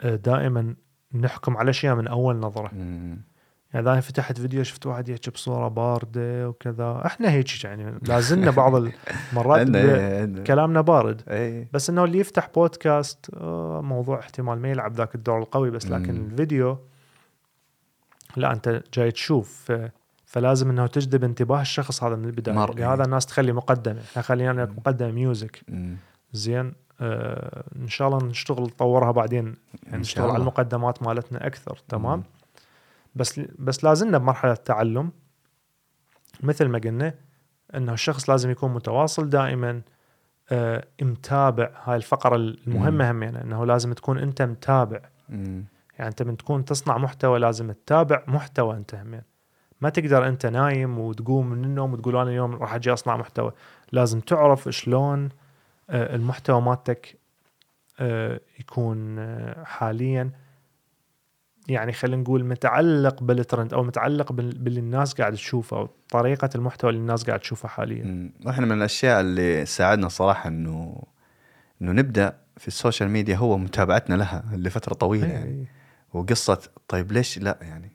آه، 0.02 0.16
دائما 0.16 0.76
نحكم 1.14 1.58
على 1.58 1.70
أشياء 1.70 1.96
من 1.96 2.08
أول 2.08 2.36
نظرة 2.36 2.70
مم. 2.74 3.22
يعني 3.74 3.84
إذا 3.86 3.92
أنا 3.94 4.02
فتحت 4.02 4.40
فيديو 4.42 4.64
شفت 4.64 4.86
واحد 4.86 5.10
يحكي 5.10 5.32
بصورة 5.32 5.68
باردة 5.68 6.50
وكذا 6.50 7.02
إحنا 7.06 7.32
هيك 7.32 7.64
يعني 7.64 8.00
لازلنا 8.02 8.52
بعض 8.52 8.76
المرات 8.76 9.70
إيه، 9.76 10.44
كلامنا 10.44 10.82
بارد 10.82 11.22
اي 11.30 11.68
بس 11.74 11.90
إنه 11.90 12.04
اللي 12.04 12.20
يفتح 12.20 12.50
بودكاست 12.56 13.26
آه، 13.34 13.82
موضوع 13.82 14.20
احتمال 14.20 14.60
ما 14.60 14.70
يلعب 14.70 14.94
ذاك 14.94 15.16
الدور 15.16 15.40
القوي 15.40 15.72
بس 15.72 15.86
لكن. 15.88 16.10
الفيديو 16.32 16.78
لا 18.36 18.52
أنت 18.54 18.84
جاي 18.94 19.12
تشوف 19.12 19.72
فلازم 20.26 20.70
إنه 20.70 20.88
تجذب 20.88 21.24
انتباه 21.24 21.62
الشخص 21.62 22.04
هذا 22.04 22.16
من 22.16 22.26
البداية 22.26 22.56
مرئي. 22.56 22.82
لهذا 22.82 23.04
الناس 23.04 23.26
تخلي 23.26 23.52
مقدمة 23.54 24.02
إحنا 24.12 24.22
خلينا 24.22 24.66
مم. 24.66 24.76
مقدمه 24.78 25.12
music. 25.12 25.62
زين 26.34 26.74
آه 27.02 27.64
إن 27.76 27.88
شاء 27.88 28.08
الله 28.08 28.28
نشتغل 28.28 28.64
نطورها 28.64 29.12
بعدين 29.12 29.56
يعني 29.84 30.02
نشتغل 30.02 30.30
على. 30.30 30.38
المقدمات 30.40 31.04
مالتنا 31.04 31.48
أكثر 31.48 31.80
تمام 31.90 32.18
مم. 32.20 32.24
بس 33.16 33.42
بس 33.60 33.84
لازلنا 33.84 34.18
بمرحلة 34.18 34.54
تعلم 34.54 35.12
مثل 36.44 36.66
ما 36.68 36.80
قلنا 36.80 37.14
إنه 37.76 37.94
الشخص 37.94 38.30
لازم 38.30 38.50
يكون 38.50 38.74
متواصل 38.74 39.30
دائما 39.30 39.82
آه 40.52 40.84
متابع 41.02 41.70
هاي 41.84 41.96
الفقرة 41.96 42.36
المهمة 42.36 43.12
هم 43.12 43.24
يعني 43.24 43.42
إنه 43.44 43.66
لازم 43.66 43.94
تكون 43.94 44.18
أنت 44.18 44.42
متابع 44.42 45.00
مم. 45.30 45.64
يعني 46.02 46.10
أنت 46.12 46.24
من 46.24 46.38
تكون 46.38 46.66
تصنع 46.66 46.98
محتوى 46.98 47.40
لازم 47.40 47.72
تتابع 47.72 48.24
محتوى 48.28 48.76
أنت 48.78 48.96
همين 48.96 49.22
ما 49.82 49.90
تقدر 49.90 50.28
أنت 50.28 50.46
نايم 50.46 51.00
وتقوم 51.00 51.50
من 51.50 51.64
النوم 51.66 51.94
وتقول 51.94 52.16
أنا 52.18 52.30
اليوم 52.30 52.56
راح 52.56 52.74
أجي 52.74 52.94
أصنع 52.94 53.18
محتوى 53.18 53.52
لازم 53.92 54.20
تعرف 54.20 54.70
شلون 54.70 55.30
آه، 55.90 56.16
المحتوى 56.16 56.62
مالتك 56.62 57.18
آه، 58.00 58.40
يكون 58.60 59.20
آه، 59.20 59.64
حاليا 59.64 60.32
يعني 61.68 61.92
خلينا 61.94 62.22
نقول 62.22 62.46
متعلق 62.46 63.24
بالترند 63.24 63.74
أو 63.74 63.84
متعلق 63.84 64.32
بال- 64.32 64.58
باللي 64.58 64.80
الناس 64.80 65.14
قاعد 65.14 65.34
تشوفه 65.34 65.78
أو 65.78 65.90
طريقة 66.10 66.50
المحتوى 66.56 66.90
اللي 66.90 67.02
الناس 67.02 67.24
قاعد 67.24 67.40
تشوفها 67.40 67.70
حاليا 67.70 68.04
مم. 68.06 68.32
وإحنا 68.46 68.66
من 68.66 68.72
الأشياء 68.78 69.22
اللي 69.22 69.66
ساعدنا 69.66 70.08
صراحة 70.08 70.48
إنه 70.48 71.04
إنه 71.82 71.92
نبدأ 71.92 72.38
في 72.58 72.68
ال 72.68 72.74
social 72.74 73.10
media 73.10 73.36
هو 73.36 73.58
متابعتنا 73.58 74.16
لها 74.16 74.44
لفترة 74.54 74.94
طويلة 74.94 75.28
أي- 75.28 75.32
يعني. 75.32 75.68
وقصة 76.14 76.62
طيب 76.88 77.12
ليش 77.12 77.40
لا 77.40 77.60
يعني. 77.62 77.92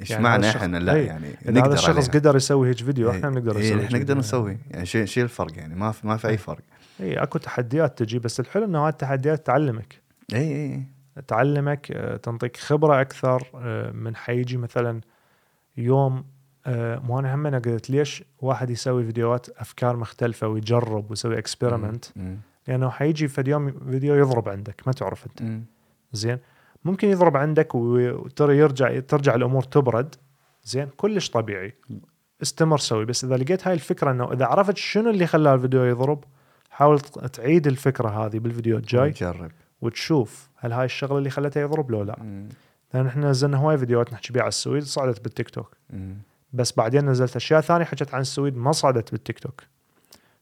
إيش 0.00 0.10
يعني 0.10 0.22
معنى 0.22 0.50
إحنا 0.50 0.76
لا 0.76 0.92
أي. 0.92 1.04
يعني 1.04 1.34
اذا 1.48 1.64
هذا 1.64 1.74
الشخص. 1.74 2.08
قدر 2.08 2.36
يسوي 2.36 2.68
هيك 2.68 2.76
فيديو 2.76 3.10
إيه. 3.10 3.16
إحنا 3.16 3.30
بنقدر 3.30 3.56
إيه 3.56 3.74
نسوي 3.74 3.84
إحنا 3.84 3.98
نقدر. 3.98 4.18
نسوي 4.18 4.58
يعني 4.70 4.86
شيء 4.86 5.04
شيء 5.04 5.22
الفرق 5.22 5.58
يعني 5.58 5.74
ما 5.74 5.92
في 5.92 6.06
ما 6.06 6.16
في 6.16 6.28
أي 6.28 6.36
فرق 6.36 6.62
اي 7.00 7.22
أكو 7.22 7.38
تحديات 7.38 7.98
تجي 7.98 8.18
بس 8.18 8.40
الحلو 8.40 8.64
إنه 8.64 8.84
هاي 8.84 8.88
التحديات 8.88 9.46
تعلمك 9.46 10.00
اي 10.34 10.38
اي 10.38 10.82
تعلمك 11.28 11.92
آه، 11.92 12.16
تنطيك 12.16 12.56
خبرة 12.56 13.00
أكثر 13.00 13.46
آه، 13.54 13.90
من 13.90 14.16
حيجي 14.16 14.56
مثلا 14.56 15.00
يوم 15.76 16.24
آه، 16.66 16.98
مو 16.98 17.18
أنا 17.18 17.34
هم 17.34 17.46
قلت 17.46 17.90
ليش 17.90 18.24
واحد 18.38 18.70
يسوي 18.70 19.04
فيديوهات 19.04 19.48
أفكار 19.48 19.96
مختلفة 19.96 20.48
ويجرب 20.48 21.10
ويسوي 21.10 21.38
experiment. 21.38 22.04
لأنه 22.68 22.90
حيجي 22.90 23.28
في 23.28 23.50
يوم 23.50 23.70
فيديو 23.90 24.14
يضرب 24.14 24.48
عندك 24.48 24.82
ما 24.86 24.92
تعرف 24.92 25.26
أنت. 25.26 25.62
زين 26.12 26.38
ممكن 26.86 27.08
يضرب 27.08 27.36
عندك 27.36 27.74
وترى 27.74 28.58
يرجع 28.58 29.00
ترجع 29.00 29.34
الأمور 29.34 29.62
تبرد. 29.62 30.14
زين 30.64 30.88
كلش 30.96 31.30
طبيعي. 31.30 31.74
استمر 32.42 32.78
سوي. 32.78 33.04
بس 33.04 33.24
إذا 33.24 33.36
لقيت 33.36 33.66
هاي 33.66 33.74
الفكرة 33.74 34.10
إنه 34.10 34.32
إذا 34.32 34.46
عرفت 34.46 34.76
شنو 34.76 35.10
اللي 35.10 35.26
خلى 35.26 35.54
الفيديو 35.54 35.84
يضرب 35.84 36.24
حاول 36.70 37.00
تعيد 37.00 37.66
الفكرة 37.66 38.08
هذه 38.08 38.38
بالفيديو 38.38 38.76
الجاي 38.76 39.10
جرب 39.10 39.50
وتشوف 39.80 40.50
هل 40.56 40.72
هاي 40.72 40.84
الشغلة 40.84 41.18
اللي 41.18 41.30
خلته 41.30 41.60
يضرب 41.60 41.90
لو 41.90 42.02
لا. 42.02 42.48
لأن 42.94 43.06
إحنا 43.06 43.30
نزلنا 43.30 43.56
هواي 43.56 43.78
فيديوهات 43.78 44.12
نحكي 44.12 44.32
بيها 44.32 44.42
على 44.42 44.48
السويد 44.48 44.82
صعدت 44.82 45.24
بالتيك 45.24 45.50
توك. 45.50 45.76
بس 46.52 46.72
بعدين 46.72 47.10
نزلت 47.10 47.36
أشياء 47.36 47.60
ثانية 47.60 47.84
حكيت 47.84 48.14
عن 48.14 48.20
السويد 48.20 48.56
ما 48.56 48.72
صعدت 48.72 49.12
بالتيك 49.12 49.38
توك. 49.38 49.62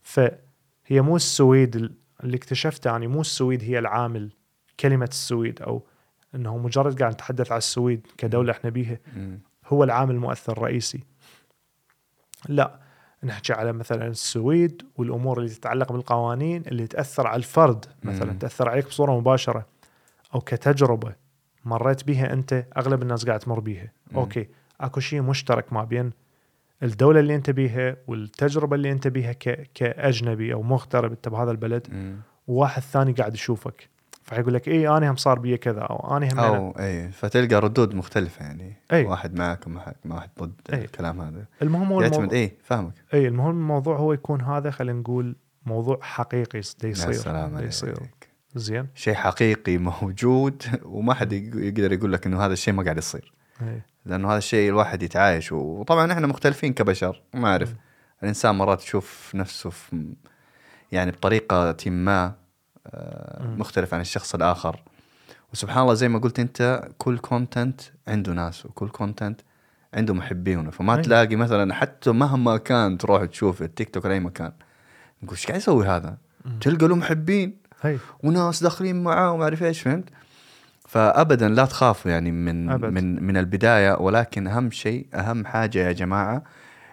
فهي 0.02 1.00
مو 1.00 1.16
السويد 1.16 1.76
اللي 2.24 2.36
اكتشفته 2.36 2.90
يعني 2.90 3.06
مو 3.06 3.20
السويد 3.20 3.62
هي 3.62 3.78
العامل 3.78 4.30
كلمة 4.80 5.08
السويد 5.10 5.62
أو 5.62 5.82
إنه 6.34 6.58
مجرد 6.58 7.00
قاعد 7.00 7.12
نتحدث 7.12 7.52
على 7.52 7.58
السويد 7.58 8.06
كدولة 8.18 8.52
إحنا 8.52 8.70
بيها 8.70 8.98
هو 9.66 9.84
العامل 9.84 10.14
المؤثر 10.14 10.52
الرئيسي. 10.52 11.04
لا 12.48 12.80
نحكي 13.24 13.52
على 13.52 13.72
مثلا 13.72 14.06
السويد 14.06 14.82
والأمور 14.96 15.38
اللي 15.38 15.50
تتعلق 15.50 15.92
بالقوانين 15.92 16.62
اللي 16.66 16.86
تأثر 16.86 17.26
على 17.26 17.36
الفرد. 17.36 17.86
مثلا 18.02 18.32
مم. 18.32 18.38
تأثر 18.38 18.68
عليك 18.68 18.86
بصورة 18.86 19.18
مباشرة 19.18 19.66
أو 20.34 20.40
كتجربة 20.40 21.14
مريت 21.64 22.04
بيها 22.04 22.32
أنت 22.32 22.66
أغلب 22.76 23.02
الناس 23.02 23.26
قاعد 23.26 23.38
تمر 23.38 23.60
بيها. 23.60 23.92
مم. 24.12 24.18
أوكي 24.18 24.48
أكو 24.80 25.00
شيء 25.00 25.22
مشترك 25.22 25.72
ما 25.72 25.84
بين 25.84 26.10
الدولة 26.82 27.20
اللي 27.20 27.34
أنت 27.34 27.50
بيها 27.50 27.96
والتجربة 28.06 28.76
اللي 28.76 28.92
أنت 28.92 29.08
بيها 29.08 29.32
ك... 29.32 29.70
كأجنبي 29.74 30.52
أو 30.52 30.62
مغترب 30.62 31.10
انت 31.10 31.28
بهذا 31.28 31.50
البلد. 31.50 31.86
وواحد 32.46 32.82
ثاني 32.82 33.12
قاعد 33.12 33.34
يشوفك. 33.34 33.88
فيقول 34.24 34.54
لك 34.54 34.68
اي 34.68 34.88
أنا 34.88 35.10
هم 35.10 35.16
صار 35.16 35.38
بي 35.38 35.56
كذا 35.56 35.80
أو 35.80 36.16
أنا 36.16 36.32
هم. 36.32 36.38
أو 36.38 36.70
إي 36.78 37.10
فتلقى 37.12 37.54
ردود 37.60 37.94
مختلفة 37.94 38.44
يعني 38.44 38.76
أي. 38.92 39.04
واحد 39.04 39.38
معك 39.38 39.66
وواحد 39.66 39.94
ما 40.04 40.14
واحد 40.14 40.30
ضد 40.40 40.52
أي. 40.72 40.84
الكلام 40.84 41.20
هذا 41.20 41.44
المهم 41.62 41.92
هو 41.92 42.00
يعتمد 42.02 42.16
الموضوع 42.18 42.38
إي 42.38 42.52
فاهمك 42.64 42.92
إي 43.14 43.28
المهم 43.28 43.50
الموضوع 43.50 43.96
هو 43.96 44.12
يكون 44.12 44.40
هذا 44.42 44.70
خلينا 44.70 44.98
نقول 45.00 45.36
موضوع 45.66 45.98
حقيقي 46.02 46.60
دا 46.60 46.88
يا 46.88 46.92
يصير 46.92 47.12
سلام 47.12 47.56
دا 47.56 47.64
يصير 47.64 47.94
زين 48.54 48.86
شيء 48.94 49.14
حقيقي 49.14 49.78
موجود 49.78 50.62
وما 50.84 51.14
حد 51.14 51.32
يق- 51.32 51.56
يقدر 51.56 51.92
يقول 51.92 52.12
لك 52.12 52.26
إنه 52.26 52.46
هذا 52.46 52.52
الشيء 52.52 52.74
ما 52.74 52.82
قاعد 52.82 52.98
يصير 52.98 53.32
أي. 53.62 53.82
لأنه 54.06 54.30
هذا 54.30 54.38
الشيء 54.38 54.68
الواحد 54.70 55.02
يتعايش 55.02 55.52
وطبعا 55.52 56.12
إحنا 56.12 56.26
مختلفين 56.26 56.72
كبشر 56.72 57.22
ما 57.34 57.48
أعرف. 57.48 57.74
الإنسان 58.22 58.54
مرات 58.54 58.82
يشوف 58.82 59.32
نفسه 59.34 59.70
في 59.70 60.14
يعني 60.92 61.10
بطريقة 61.10 61.76
ما. 61.86 62.34
مختلف 63.58 63.94
عن 63.94 64.00
الشخص 64.00 64.34
الآخر 64.34 64.82
وسبحان 65.52 65.82
الله 65.82 65.94
زي 65.94 66.08
ما 66.08 66.18
قلت 66.18 66.40
أنت 66.40 66.88
كل 66.98 67.18
content 67.18 67.80
عنده 68.08 68.32
ناس 68.32 68.66
وكل 68.66 68.88
content 68.88 69.40
عنده 69.94 70.14
محبينه 70.14 70.70
فما 70.70 70.96
أي. 70.96 71.02
تلاقي 71.02 71.36
مثلا 71.36 71.74
حتى 71.74 72.12
مهما 72.12 72.56
كان 72.56 72.98
تروح 72.98 73.24
تشوف 73.24 73.62
التيك 73.62 73.90
توك 73.90 74.04
ولا 74.04 74.14
أي 74.14 74.20
مكان 74.20 74.52
نقول 75.22 75.36
إيش 75.36 75.46
قاعد 75.46 75.58
يسوي 75.58 75.86
هذا؟ 75.86 76.16
مم. 76.44 76.58
تلقى 76.58 76.88
له 76.88 76.96
محبين 76.96 77.56
هي 77.82 77.98
وناس 78.22 78.62
داخلين 78.62 79.02
معاه 79.02 79.32
وما 79.32 79.44
أعرف 79.44 79.62
إيش 79.62 79.80
فهمت؟ 79.80 80.04
فابدا 80.88 81.48
لا 81.48 81.64
تخافوا 81.64 82.10
يعني 82.10 82.30
من 82.30 82.70
أبد. 82.70 82.92
من 82.92 83.22
من 83.22 83.36
البداية 83.36 83.96
ولكن 83.98 84.46
أهم 84.46 84.70
شيء 84.70 85.06
أهم 85.14 85.46
حاجة 85.46 85.78
يا 85.78 85.92
جماعة 85.92 86.42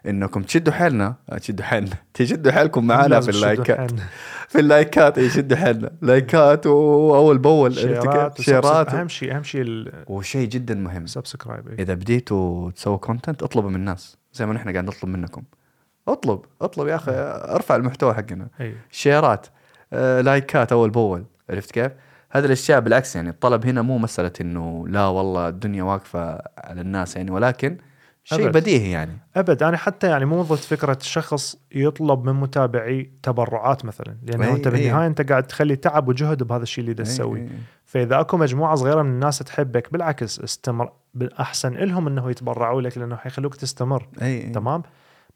إنكم 0.08 0.44
تشدوا 0.44 0.74
حيلنا. 0.74 1.16
تشدوا 1.38 1.66
حيلنا. 1.66 1.96
تشدوا 2.14 2.52
حيلكم 2.52 2.88
معنا 2.88 3.08
لازم 3.08 3.32
في 3.32 3.38
ال 3.38 3.46
likes. 3.46 3.92
في 4.48 4.60
ال 4.60 4.70
likes 4.70 5.18
يشدوا 5.18 5.58
حيلنا. 5.58 5.92
likes 6.02 6.68
واول 6.68 7.38
بأول؟ 7.38 7.76
shares 7.76 8.42
shares. 8.42 8.94
أهم 8.94 9.08
شيء 9.08 9.36
أهم 9.36 9.44
شيء 9.44 9.92
وشيء 10.08 10.48
جدا 10.48 10.76
مهم. 10.76 11.04
ال 11.04 11.11
subscribe 11.11 11.80
إذا 11.80 11.94
بديتوا 11.94 12.72
تسووا 12.72 12.98
content 12.98 13.44
اطلبوا 13.44 13.70
من 13.70 13.76
الناس. 13.76 14.18
زي 14.34 14.46
ما 14.46 14.54
نحن 14.54 14.72
قاعد 14.72 14.86
نطلب 14.86 15.10
منكم. 15.10 15.44
اطلب 16.08 16.40
اطلب 16.62 16.88
يا 16.88 16.96
أخي. 16.96 17.12
ارفع 17.56 17.76
المحتوى 17.76 18.14
حقنا. 18.14 18.48
اي 18.62 18.76
shares. 18.92 19.48
آه، 19.94 20.22
likes 20.22 20.72
أول 20.72 20.90
بأول. 20.90 21.26
عرفت 21.50 21.72
كيف؟ 21.72 21.92
هذه 22.32 22.46
الأشياء 22.46 22.80
بالعكس 22.80 23.16
يعني 23.16 23.30
الطلب 23.30 23.66
هنا 23.66 23.82
مو 23.82 23.98
مسألة 23.98 24.32
إنه 24.42 24.88
لا 24.88 25.08
والله 25.08 25.48
الدنيا 25.48 25.84
واقفة 25.84 26.42
على 26.58 26.82
الناس 26.82 27.16
يعني 27.16 27.32
ولكن 27.32 27.78
شيء. 28.24 28.50
بديهي 28.50 28.92
يعني 28.92 29.18
أبد 29.36 29.64
أنا 29.64 29.78
حتى 29.78 30.08
يعني 30.08 30.26
مو 30.26 30.42
ضد 30.42 30.56
فكرة 30.56 30.98
الشخص 31.02 31.56
يطلب 31.72 32.24
من 32.26 32.34
متابعي 32.34 33.12
تبرعات 33.24 33.86
مثلا 33.86 34.18
لأنه 34.24 34.46
أي- 34.46 34.56
أنت 34.56 34.68
أي. 34.68 34.74
بالنهايه 34.74 35.08
أنت 35.08 35.30
قاعد 35.32 35.44
تخلي 35.44 35.76
تعب 35.76 36.08
وجهد 36.08 36.44
بهذا 36.44 36.64
الشيء 36.64 36.82
اللي 36.84 36.94
دا 36.94 37.04
تسوي 37.04 37.40
إيه، 37.40 37.44
إيه. 37.48 37.58
فإذا 37.86 38.20
أكو 38.20 38.38
مجموعة 38.38 38.76
صغيرة 38.76 39.02
من 39.02 39.10
الناس 39.10 39.40
تحبك 39.40 39.94
بالعكس 39.94 40.40
استمر 40.40 40.92
بالأحسن 41.14 41.74
لهم 41.74 42.08
إنه 42.08 42.30
يتبرعوا 42.30 42.82
لك 42.82 42.98
لأنه 42.98 43.16
حيخلوك 43.16 43.56
تستمر 43.56 44.08
إيه. 44.22 44.52
تمام 44.54 44.84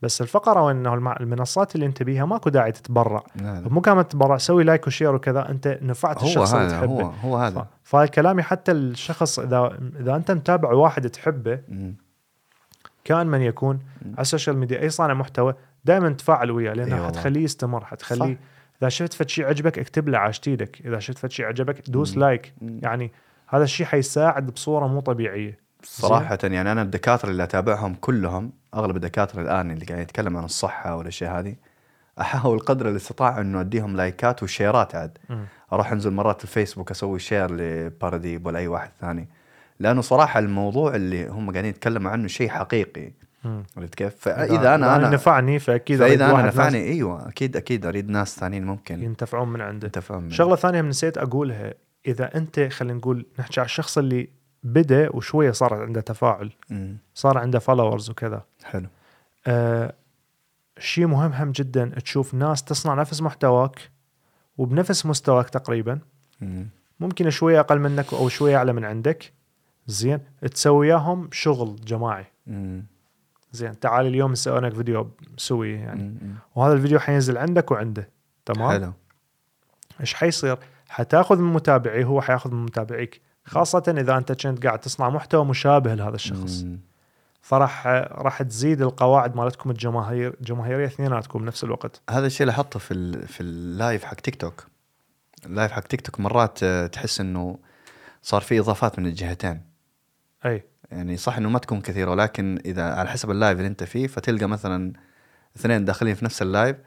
بس 0.02 0.22
الفقرة 0.22 0.62
وين 0.64 0.76
انه 0.78 0.94
المع- 0.94 1.18
المنصات 1.20 1.76
اللي 1.76 1.86
أنت 1.86 2.04
بيها 2.04 2.26
ماكو 2.26 2.50
داعي 2.50 2.72
تتبرع. 2.72 3.24
مو 3.42 3.82
كمان 3.82 4.08
تتبرع 4.08 4.38
سوي 4.38 4.64
like 4.64 4.88
و 4.88 4.93
share 4.93 5.16
وكذا 5.16 5.50
أنت 5.50 5.80
نفعت 5.82 6.22
هو 6.24 6.28
الشخص 6.28 6.54
اللي 6.54 6.70
تحبه 6.70 7.02
هو 7.04 7.10
هو 7.24 7.38
هذا 7.38 7.62
ف- 7.84 7.90
فهاي 7.90 8.08
كلامي 8.08 8.44
حتى 8.44 8.72
الشخص 8.72 9.40
إذا 9.40 9.78
إذا 10.00 10.16
أنت 10.16 10.32
متابع 10.32 10.72
واحد 10.74 11.10
تحبه. 11.10 11.60
كان 13.06 13.28
من 13.28 13.42
يكون 13.42 13.80
على 14.06 14.22
ال 14.22 14.27
social 14.27 14.58
media 14.58 14.82
أي 14.82 14.90
صانع 14.90 15.14
محتوى 15.14 15.54
دائما 15.86 16.10
تفاعل 16.10 16.52
وياه 16.52 16.74
لأنه 16.74 16.96
والله. 16.96 17.08
حتخليه 17.08 17.44
يستمر 17.44 17.86
حتخليه 17.86 18.34
صح. 18.34 18.40
إذا 18.82 18.90
شفت 18.90 19.14
فد 19.14 19.30
شيء 19.30 19.46
عجبك 19.46 19.80
اكتب 19.80 20.10
له 20.10 20.18
عاشت 20.18 20.48
إيدك 20.48 20.82
إذا 20.86 21.00
شفت 21.00 21.18
فد 21.18 21.32
شيء 21.32 21.46
عجبك 21.46 21.90
دوس 21.90 22.14
مم. 22.16 22.20
like 22.20 22.54
مم. 22.62 22.80
يعني 22.84 23.12
هذا 23.48 23.64
الشيء 23.64 23.86
حيساعد 23.86 24.46
بصورة 24.52 24.88
مو 24.88 25.00
طبيعية 25.00 25.58
صراحة 25.84 26.38
يعني 26.44 26.72
أنا 26.72 26.82
الدكاترة 26.82 27.30
اللي 27.30 27.44
أتابعهم 27.44 27.96
كلهم 27.96 28.52
أغلب 28.76 28.96
الدكاترة 28.96 29.42
الآن 29.42 29.72
اللي 29.72 29.86
قاعد 29.86 30.02
يتكلم 30.02 30.38
عن 30.38 30.44
الصحة 30.44 30.96
والأشياء 30.96 31.40
هذه 31.40 31.56
أحاول 32.22 32.60
قدر 32.60 32.90
الاستطاعة 32.90 33.42
إنه 33.42 33.62
أديهم 33.62 33.96
likes 33.96 34.44
و 34.44 34.51
shares 34.51 34.96
عاد. 34.96 35.18
أروح 35.74 35.92
أنزل 35.92 36.12
مرات 36.12 36.44
الفيسبوك 36.44 36.92
أسوي 36.92 37.20
share 37.20 37.56
لبارديب 37.56 38.46
ولا 38.46 38.60
أي 38.60 38.68
واحد 38.68 38.92
ثاني 39.02 39.30
لأنه 39.80 40.02
صراحة 40.02 40.40
الموضوع 40.40 40.96
اللي 40.96 41.28
هم 41.28 41.52
قاعدين 41.52 41.70
يتكلموا 41.70 42.12
عنه 42.12 42.28
شيء 42.28 42.50
حقيقي. 42.50 43.12
عرفت 43.78 43.96
كيف؟ 43.96 44.16
فإذا 44.16 44.76
أنا 44.76 44.88
يعني 44.88 45.06
أنا 45.06 45.10
نفعني 45.10 45.60
فأكيد 45.60 46.00
فإذا 46.00 46.26
أنا 46.26 46.34
واحد 46.34 46.46
ناس 46.46 46.54
نفعني 46.54 46.78
أيوه 46.78 47.30
أكيد 47.30 47.58
أكيد 47.58 47.86
أريد 47.86 48.10
ناس 48.10 48.40
ثانيين 48.40 48.66
ممكن 48.66 49.04
ينتفعون 49.04 49.48
من 49.48 49.62
عنده 49.62 49.88
أنت 49.88 50.00
فاهم 50.00 50.30
شغلة 50.30 50.56
ثانية 50.56 50.82
من 50.82 50.90
نسيت 50.90 51.18
أقولها 51.18 51.74
إذا 52.08 52.38
أنت 52.38 52.60
خلينا 52.60 52.98
نقول 52.98 53.26
نحكي 53.40 53.60
على 53.60 53.66
الشخص 53.66 53.98
اللي 53.98 54.30
بدأ 54.64 55.16
وشوية 55.16 55.52
صار 55.52 55.74
عنده 55.74 56.02
تفاعل 56.02 56.52
مم. 56.70 56.98
صار 57.14 57.38
عنده 57.38 57.60
فولورز 57.60 58.10
وكذا 58.10 58.44
حلو 58.64 58.88
آه 59.48 59.94
شيء 60.80 61.08
مهم 61.08 61.34
هم 61.34 61.52
جدا 61.52 61.92
تشوف 62.04 62.34
ناس 62.34 62.64
تصنع 62.64 62.94
نفس 62.94 63.22
محتواك 63.22 63.90
وبنفس 64.58 65.06
مستواك 65.06 65.50
تقريبا 65.50 66.00
مم. 66.42 66.68
ممكن 67.00 67.30
شوية 67.30 67.60
أقل 67.60 67.80
منك 67.80 68.14
أو 68.14 68.30
شوية 68.30 68.58
أعلى 68.58 68.74
من 68.74 68.86
عندك 68.86 69.34
زين 69.88 70.20
تسوي 70.54 70.78
وياهم 70.78 71.30
شغل 71.32 71.76
جماعي. 71.76 72.26
مم. 72.48 72.86
زين 73.52 73.80
تعال 73.80 74.06
اليوم 74.06 74.32
نسوي 74.32 74.60
لك 74.60 74.74
فيديو 74.74 75.12
سوي 75.38 75.74
يعني. 75.74 76.04
مم. 76.04 76.36
وهذا 76.56 76.74
الفيديو 76.74 77.00
حينزل 77.00 77.38
عندك 77.38 77.72
وعنده. 77.72 78.10
تمام؟ 78.46 78.70
حلو. 78.70 78.94
إيش 80.02 80.14
حيصير؟ 80.14 80.58
حتاخذ 80.90 81.40
من 81.40 81.54
متابعي 81.54 82.04
هو 82.04 82.22
حياخذ 82.22 82.52
من 82.52 82.66
متابعيك. 82.66 83.22
خاصة 83.46 83.96
إذا 83.98 84.18
أنت 84.18 84.32
كنت 84.32 84.66
قاعد 84.66 84.80
تصنع 84.80 85.10
محتوى 85.10 85.46
مشابه 85.46 85.96
لهذا 85.96 86.16
الشخص. 86.16 86.62
مم. 86.62 86.80
فراح 87.42 87.88
راح 88.12 88.42
تزيد 88.42 88.82
القواعد 88.82 89.36
مالتكم 89.36 89.72
الجماهير 89.72 90.36
جماهيرية 90.42 90.86
اثنيناتكم 90.86 91.40
بنفس 91.40 91.64
الوقت. 91.64 92.02
هذا 92.10 92.26
الشيء 92.26 92.50
احطه 92.50 92.80
في 92.80 92.94
ال 92.94 93.28
في 93.28 93.42
ال 93.42 93.54
live 93.54 94.04
حق 94.04 94.14
تيك 94.14 94.36
توك 94.36 94.68
ال 95.46 95.51
live 95.51 95.72
حق 95.72 95.82
تيك 95.82 96.02
توك 96.02 96.20
مرات 96.20 96.64
آه، 96.64 96.88
تحس 96.88 97.20
إنه 97.20 97.58
صار 98.22 98.42
في 98.42 98.60
إضافات 98.60 99.00
من 99.00 99.06
الجهتين. 99.06 99.62
أي 100.46 100.64
يعني 100.92 101.18
صح 101.18 101.38
إنه 101.38 101.50
ما 101.50 101.60
تكون 101.60 101.82
كثيرة 101.82 102.12
ولكن 102.12 102.60
إذا 102.66 102.84
على 102.94 103.10
حسب 103.10 103.32
ال 103.32 103.37
live 103.37 103.58
اللي 103.58 103.68
أنت 103.68 103.84
فيه 103.84 104.08
فتلقى 104.08 104.46
مثلا 104.46 104.94
اثنين 105.58 105.86
داخلين 105.86 106.16
في 106.16 106.26
نفس 106.26 106.42
ال 106.42 106.49
live 106.49 106.78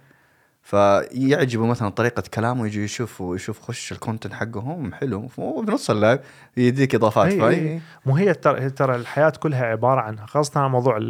فيعجبوا 0.62 1.66
مثلا 1.66 1.88
طريقة 1.88 2.22
كلامه 2.34 2.66
يجي 2.66 2.84
يشوفوا 2.84 3.36
يشوف 3.36 3.61
خش 3.61 3.92
ال 3.93 3.97
content 3.97 4.32
حقهم 4.32 4.92
حلو 4.92 5.30
وفي 5.38 5.70
نص 5.72 5.90
ال 5.91 5.97
live 5.97 6.20
يديك 6.56 6.94
إضافات 6.94 7.32
أي- 7.32 7.42
أي. 7.42 7.80
مو 8.06 8.16
هي 8.16 8.34
ترى 8.34 8.70
ترى 8.70 8.96
الحياة 8.96 9.32
كلها 9.40 9.64
عبارة 9.66 10.00
عن 10.00 10.16
على 10.56 10.68
موضوع 10.68 11.00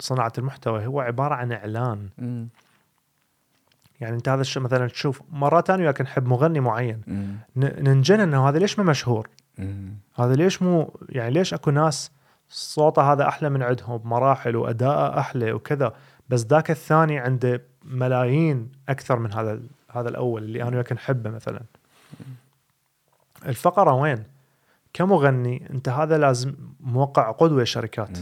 صناعة 0.00 0.32
المحتوى 0.38 0.86
هو 0.86 1.00
عبارة 1.00 1.34
عن 1.34 1.52
إعلان 1.52 2.08
مم. 2.18 2.48
يعني 4.00 4.16
أنت 4.16 4.28
هذا 4.28 4.40
الشيء 4.40 4.62
مثلا 4.62 4.88
تشوف 4.88 5.22
مرات 5.32 5.70
أنا 5.70 5.82
وياك 5.82 6.00
نحب 6.00 6.26
مغني 6.26 6.60
معين 6.60 7.00
ننجن 7.56 8.20
إنه 8.20 8.48
هذا 8.48 8.58
ليش 8.58 8.78
ما 8.78 8.84
مشهور. 8.84 9.28
هذا 10.14 10.34
ليش 10.34 10.62
مو 10.62 11.00
يعني 11.08 11.30
ليش 11.34 11.54
اكو 11.54 11.70
ناس 11.70 12.10
صوته 12.48 13.12
هذا 13.12 13.28
أحلى 13.28 13.48
من 13.50 13.62
عندهم 13.62 13.96
بمراحل 13.96 14.56
واداءه 14.56 15.18
أحلى 15.18 15.52
وكذا 15.52 15.92
بس 16.28 16.46
ذاك 16.46 16.70
الثاني 16.70 17.18
عنده 17.18 17.62
ملايين 17.84 18.72
أكثر 18.88 19.18
من 19.18 19.32
هذا 19.32 19.60
هذا 19.90 20.08
الأول 20.08 20.42
اللي 20.42 20.62
أنا 20.62 20.76
وياك 20.76 20.92
نحبه 20.92 21.30
مثلا 21.30 21.60
الفقرة 23.46 23.92
وين؟ 23.92 24.24
كمغني 24.92 25.70
أنت 25.70 25.88
هذا 25.88 26.18
لازم 26.18 26.54
موقع 26.80 27.34
ويا 27.40 27.64
شركات. 27.64 28.18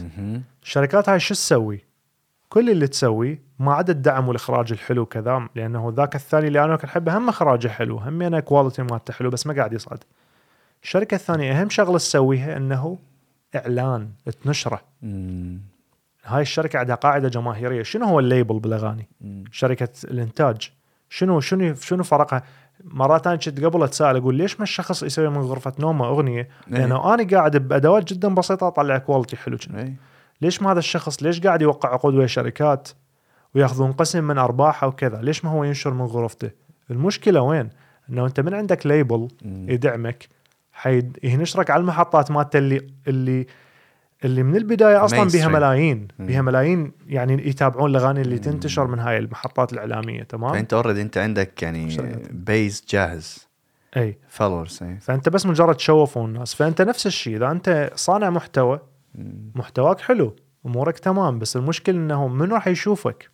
الشركات 0.63 1.09
هاي 1.09 1.19
شو 1.19 1.33
تسوي؟ 1.33 1.83
كل 2.49 2.69
اللي 2.69 2.87
تسوي 2.87 3.39
ما 3.59 3.73
عدا 3.73 3.93
الدعم 3.93 4.27
والإخراج 4.27 4.71
الحلو 4.71 5.05
كذا 5.05 5.47
لأنه 5.55 5.93
ذاك 5.95 6.15
الثاني 6.15 6.47
اللي 6.47 6.63
أنا 6.63 6.75
كنت 6.75 6.85
أحبه 6.85 7.17
هم 7.17 7.29
إخراجه 7.29 7.67
حلو 7.67 7.97
هم 7.97 8.21
أنا 8.21 8.39
quality 8.39 8.83
مالته 8.83 9.13
حلو 9.13 9.29
بس 9.29 9.47
ما 9.47 9.53
قاعد 9.53 9.73
يصعد. 9.73 10.03
الشركة 10.83 11.15
الثانية 11.15 11.61
أهم 11.61 11.69
شغلة 11.69 11.97
تسويها 11.97 12.57
أنه 12.57 12.97
إعلان 13.55 14.09
تنشره. 14.43 14.81
مم. 15.01 15.61
هاي 16.25 16.41
الشركة 16.41 16.79
عندها 16.79 16.95
قاعدة 16.95 17.29
جماهيرية، 17.29 17.83
شنو 17.83 18.05
هو 18.05 18.19
ال 18.19 18.26
label 18.26 18.59
بالاغاني؟ 18.59 19.07
مم. 19.21 19.43
شركة 19.51 19.89
الإنتاج 20.03 20.71
شنو 21.09 21.39
شنو 21.39 21.75
شنو 21.75 22.03
فرقها؟ 22.03 22.43
مرات 22.83 23.27
أنا 23.27 23.35
كنت 23.35 23.63
قبل 23.63 23.83
أتساءل 23.83 24.17
أقول 24.17 24.35
ليش 24.35 24.59
ما 24.59 24.63
الشخص 24.63 25.03
يسوي 25.03 25.29
من 25.29 25.37
غرفة 25.37 25.73
نومه 25.79 26.07
أغنية؟ 26.07 26.41
إيه. 26.41 26.49
لأنه 26.67 27.13
أنا 27.13 27.27
قاعد 27.27 27.57
بأدوات 27.57 28.13
جدا 28.13 28.35
بسيطة 28.35 28.67
أطلع 28.67 28.97
quality 28.97 29.35
حلو 29.37 29.57
كذا. 29.57 29.79
إيه. 29.79 29.95
ليش 30.41 30.61
ما 30.61 30.71
هذا 30.71 30.79
الشخص 30.79 31.23
ليش 31.23 31.41
قاعد 31.41 31.61
يوقع 31.61 31.93
عقود 31.93 32.15
ويا 32.15 32.27
شركات 32.27 32.89
ويأخذون 33.55 33.91
قسم 33.91 34.23
من 34.23 34.37
أرباحه 34.37 34.87
وكذا 34.87 35.21
ليش 35.21 35.45
ما 35.45 35.51
هو 35.51 35.63
ينشر 35.63 35.93
من 35.93 36.05
غرفته 36.05 36.51
المشكلة 36.91 37.41
وين 37.41 37.69
إنه 38.09 38.25
أنت 38.25 38.39
من 38.39 38.53
عندك 38.53 38.87
label. 38.87 39.27
يدعمك 39.45 40.27
حيد 40.73 41.19
ينشرك 41.23 41.69
على 41.69 41.81
المحطات 41.81 42.31
مالته 42.31 42.57
اللي 42.59 42.87
اللي 43.07 43.47
اللي 44.25 44.43
من 44.43 44.55
البداية 44.55 45.05
أصلا 45.05 45.23
بها. 45.23 45.47
ملايين. 45.47 46.07
بها 46.19 46.41
ملايين 46.41 46.91
يعني 47.07 47.47
يتابعون 47.47 47.89
الأغاني 47.89 48.21
اللي 48.21 48.39
تنتشر 48.39 48.87
من 48.87 48.99
هاي 48.99 49.17
المحطات 49.17 49.73
الإعلامية 49.73 50.23
تمام 50.23 50.53
فأنت 50.53 50.73
already 50.73 51.01
أنت 51.01 51.17
عندك 51.17 51.63
يعني. 51.63 51.97
base 52.31 52.85
جاهز 52.89 53.47
أي 53.97 54.17
followers 54.27 54.79
أي 54.83 54.97
فأنت 54.99 55.29
بس 55.29 55.45
مجرد 55.45 55.75
تشوفوا 55.75 56.25
الناس 56.27 56.53
فأنت 56.53 56.81
نفس 56.81 57.07
الشيء 57.07 57.35
إذا 57.35 57.51
أنت 57.51 57.91
صانع 57.95 58.29
محتوى. 58.29 58.79
محتواك 59.55 59.99
حلو 60.01 60.35
أمورك 60.65 60.99
تمام 60.99 61.39
بس 61.39 61.55
المشكلة 61.55 61.95
إنه 61.97 62.27
من 62.27 62.51
راح 62.51 62.67
يشوفك 62.67 63.29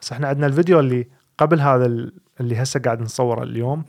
بس 0.00 0.12
إحنا 0.12 0.28
عندنا 0.28 0.46
الفيديو 0.46 0.80
اللي 0.80 1.06
قبل 1.38 1.60
هذا 1.60 1.86
ال- 1.86 2.12
اللي 2.40 2.62
هسه 2.62 2.80
قاعد 2.80 3.00
نصوره 3.00 3.42
اليوم. 3.42 3.84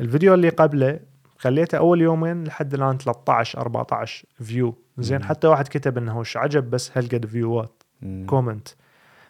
الفيديو 0.00 0.34
اللي 0.34 0.48
قبله 0.48 1.00
خليته 1.38 1.78
أول 1.78 2.00
يومين 2.00 2.44
لحد 2.44 2.74
الآن 2.74 2.98
13 2.98 3.60
14 3.60 4.26
view 4.42 4.74
زين. 4.98 5.24
حتى 5.24 5.46
واحد 5.46 5.68
كتب 5.68 5.98
إنه 5.98 6.18
إيش 6.18 6.36
عجب 6.36 6.70
بس 6.70 6.98
هالقد 6.98 7.26
views. 7.26 7.82
comment 8.26 8.68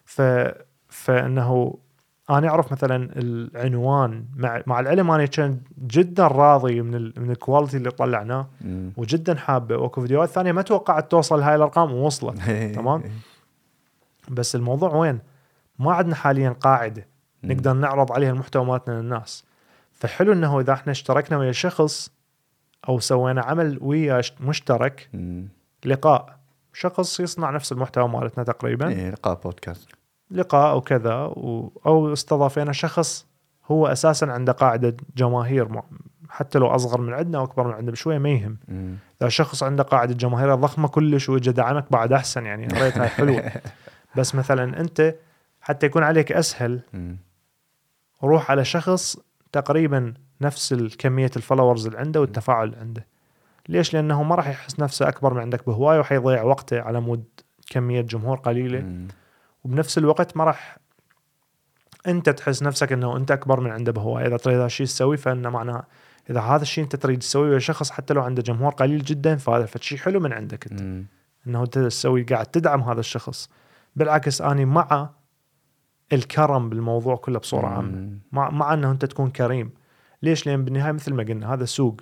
ف 0.04 0.22
فإنه 0.88 1.78
أنا 2.30 2.48
أعرف 2.48 2.72
مثلا 2.72 3.10
العنوان 3.16 4.24
مع 4.36 4.62
مع 4.66 4.80
العلم 4.80 5.10
أنا 5.10 5.26
كان 5.26 5.60
جدا 5.78 6.26
راضي 6.26 6.82
من 6.82 6.94
ال... 6.94 7.12
من 7.16 7.30
ال 7.30 7.36
quality 7.36 7.76
اللي 7.76 7.90
طلعناه. 7.90 8.48
وجدا 8.96 9.34
حابه 9.34 9.76
واكو 9.76 10.00
فيديوهات 10.00 10.28
ثانية 10.28 10.52
ما 10.52 10.62
توقعت 10.62 11.10
توصل 11.10 11.40
هاي 11.40 11.54
الأرقام 11.54 11.92
ووصلت. 11.92 12.38
تمام. 12.78 13.02
بس 14.28 14.56
الموضوع 14.56 14.94
وين؟ 14.94 15.18
ما 15.78 15.92
عندنا 15.92 16.14
حاليا 16.14 16.50
قاعدة. 16.50 17.06
نقدر 17.44 17.72
نعرض 17.72 18.12
عليها 18.12 18.30
المحتوى 18.30 18.64
مالتنا 18.64 18.94
للناس 18.94 19.44
فحلو 19.96 20.32
إنه 20.32 20.60
إذا 20.60 20.72
إحنا 20.72 20.92
اشتركنا 20.92 21.38
ويا 21.38 21.52
شخص 21.52 22.10
أو 22.88 22.98
سوينا 23.00 23.42
عمل 23.42 23.78
ويا 23.80 24.22
مشترك 24.40 25.08
مم. 25.12 25.48
لقاء 25.84 26.38
شخص 26.72 27.20
يصنع 27.20 27.50
نفس 27.50 27.72
المحتوى 27.72 28.08
مالتنا 28.08 28.44
تقريبا 28.44 28.88
إيه 28.88 29.10
لقاء 29.10 29.34
بودكاست 29.34 29.88
لقاء 30.30 30.70
أو 30.70 30.80
كذا 30.80 31.14
و... 31.14 31.72
أو 31.86 32.12
استضافينا 32.12 32.72
شخص 32.72 33.26
هو 33.66 33.86
أساسا 33.86 34.24
عنده 34.24 34.52
قاعدة 34.52 34.96
جماهير 35.16 35.82
حتى 36.28 36.58
لو 36.58 36.66
أصغر 36.66 37.00
من 37.00 37.12
عندنا 37.12 37.38
أو 37.38 37.44
أكبر 37.44 37.66
من 37.66 37.72
عندنا 37.72 37.90
بشوية 37.90 38.18
ما 38.18 38.28
يهم. 38.28 38.56
إذا 39.20 39.28
شخص 39.28 39.62
عنده 39.62 39.82
قاعدة 39.82 40.14
جماهيريه 40.14 40.54
ضخمة 40.54 40.88
كلش 40.88 41.28
واجى 41.28 41.52
دعمك 41.52 41.92
بعد 41.92 42.12
أحسن 42.12 42.46
يعني 42.46 42.62
يا 42.62 42.84
ريت 42.84 42.98
هاي 42.98 43.08
حلوة 43.18 43.52
بس 44.16 44.34
مثلا 44.34 44.80
أنت 44.80 45.14
حتى 45.60 45.86
يكون 45.86 46.02
عليك 46.02 46.32
أسهل. 46.32 46.80
روح 48.22 48.50
على 48.50 48.64
شخص 48.64 49.18
تقريبا 49.60 50.14
نفس 50.40 50.72
الكمية 50.72 51.30
ال 51.36 51.41
followers 51.41 51.86
اللي 51.86 51.98
عنده 51.98 52.20
والتفاعل 52.20 52.66
اللي 52.66 52.76
عنده. 52.76 53.06
ليش؟ 53.68 53.94
لأنه 53.94 54.22
ما 54.22 54.34
راح 54.34 54.48
يحس 54.48 54.80
نفسه 54.80 55.08
أكبر 55.08 55.34
من 55.34 55.40
عندك 55.40 55.66
بهواية 55.66 55.98
وحيضيع 55.98 56.42
وقته 56.42 56.80
على 56.80 57.00
مود 57.00 57.24
كمية 57.70 58.00
جمهور 58.00 58.36
قليلة. 58.36 58.80
مم. 58.80 59.08
وبنفس 59.64 59.98
الوقت 59.98 60.36
ما 60.36 60.44
راح 60.44 60.78
أنت 62.06 62.30
تحس 62.30 62.62
نفسك 62.62 62.92
إنه 62.92 63.16
أنت 63.16 63.30
أكبر 63.30 63.60
من 63.60 63.70
عنده 63.70 63.92
بهواية. 63.92 64.26
إذا 64.26 64.36
تريد 64.36 64.56
هذا 64.56 64.66
الشيء 64.66 64.86
تسوي 64.86 65.16
فإنه 65.16 65.50
معناه 65.50 65.84
إذا 66.30 66.40
هذا 66.40 66.62
الشيء 66.62 66.84
أنت 66.84 66.96
تريد 66.96 67.18
تسويه 67.18 67.50
ويا 67.50 67.58
شخص 67.58 67.90
حتى 67.90 68.14
لو 68.14 68.22
عنده 68.22 68.42
جمهور 68.42 68.72
قليل 68.72 69.02
جدا 69.02 69.36
فهذا 69.36 69.68
شيء 69.80 69.98
حلو 69.98 70.20
من 70.20 70.32
عندك 70.32 70.72
أنت. 70.72 70.82
مم. 70.82 71.06
إنه 71.46 71.62
أنت 71.62 71.78
تسوي 71.78 72.22
قاعد 72.22 72.46
تدعم 72.46 72.82
هذا 72.82 73.00
الشخص. 73.00 73.50
بالعكس 73.96 74.42
اني 74.42 74.64
مع 74.64 75.10
الكرم 76.12 76.68
بالموضوع 76.68 77.16
كله 77.16 77.38
بصورة 77.38 77.66
عامة. 77.66 78.18
مع 78.32 78.50
مع 78.50 78.74
إنه 78.74 78.90
أنت 78.90 79.04
تكون 79.04 79.30
كريم. 79.30 79.70
ليش؟ 80.22 80.46
لأن 80.46 80.64
بالنهاية 80.64 80.92
مثل 80.92 81.14
ما 81.14 81.22
قلنا 81.22 81.54
هذا 81.54 81.64
سوق. 81.64 82.00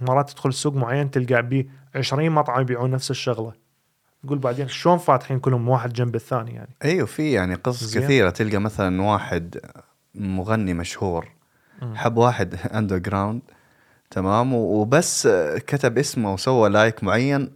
مرات 0.00 0.30
تدخل 0.30 0.52
سوق 0.52 0.74
معين 0.74 1.10
تلقى 1.10 1.42
بيه 1.42 1.66
20 1.94 2.30
مطعم 2.30 2.60
يبيعون 2.60 2.90
نفس 2.90 3.10
الشغلة. 3.10 3.52
تقول 4.22 4.38
بعدين 4.38 4.68
شلون 4.68 4.98
فاتحين 4.98 5.38
كلهم 5.38 5.68
واحد 5.68 5.92
جنب 5.92 6.14
الثاني 6.14 6.54
يعني؟ 6.54 6.76
أيوه 6.84 7.06
في 7.06 7.32
يعني 7.32 7.54
قصص. 7.54 7.98
كثيرة. 7.98 8.30
تلقى 8.30 8.58
مثلا 8.58 9.02
واحد 9.02 9.60
مغني 10.14 10.74
مشهور. 10.74 11.28
حب 11.94 12.16
واحد 12.16 12.54
underground 12.74 13.42
تمام 14.10 14.54
وبس 14.54 15.28
كتب 15.66 15.98
اسمه 15.98 16.32
وسوى 16.32 16.68
like 16.68 17.04
معين 17.04 17.50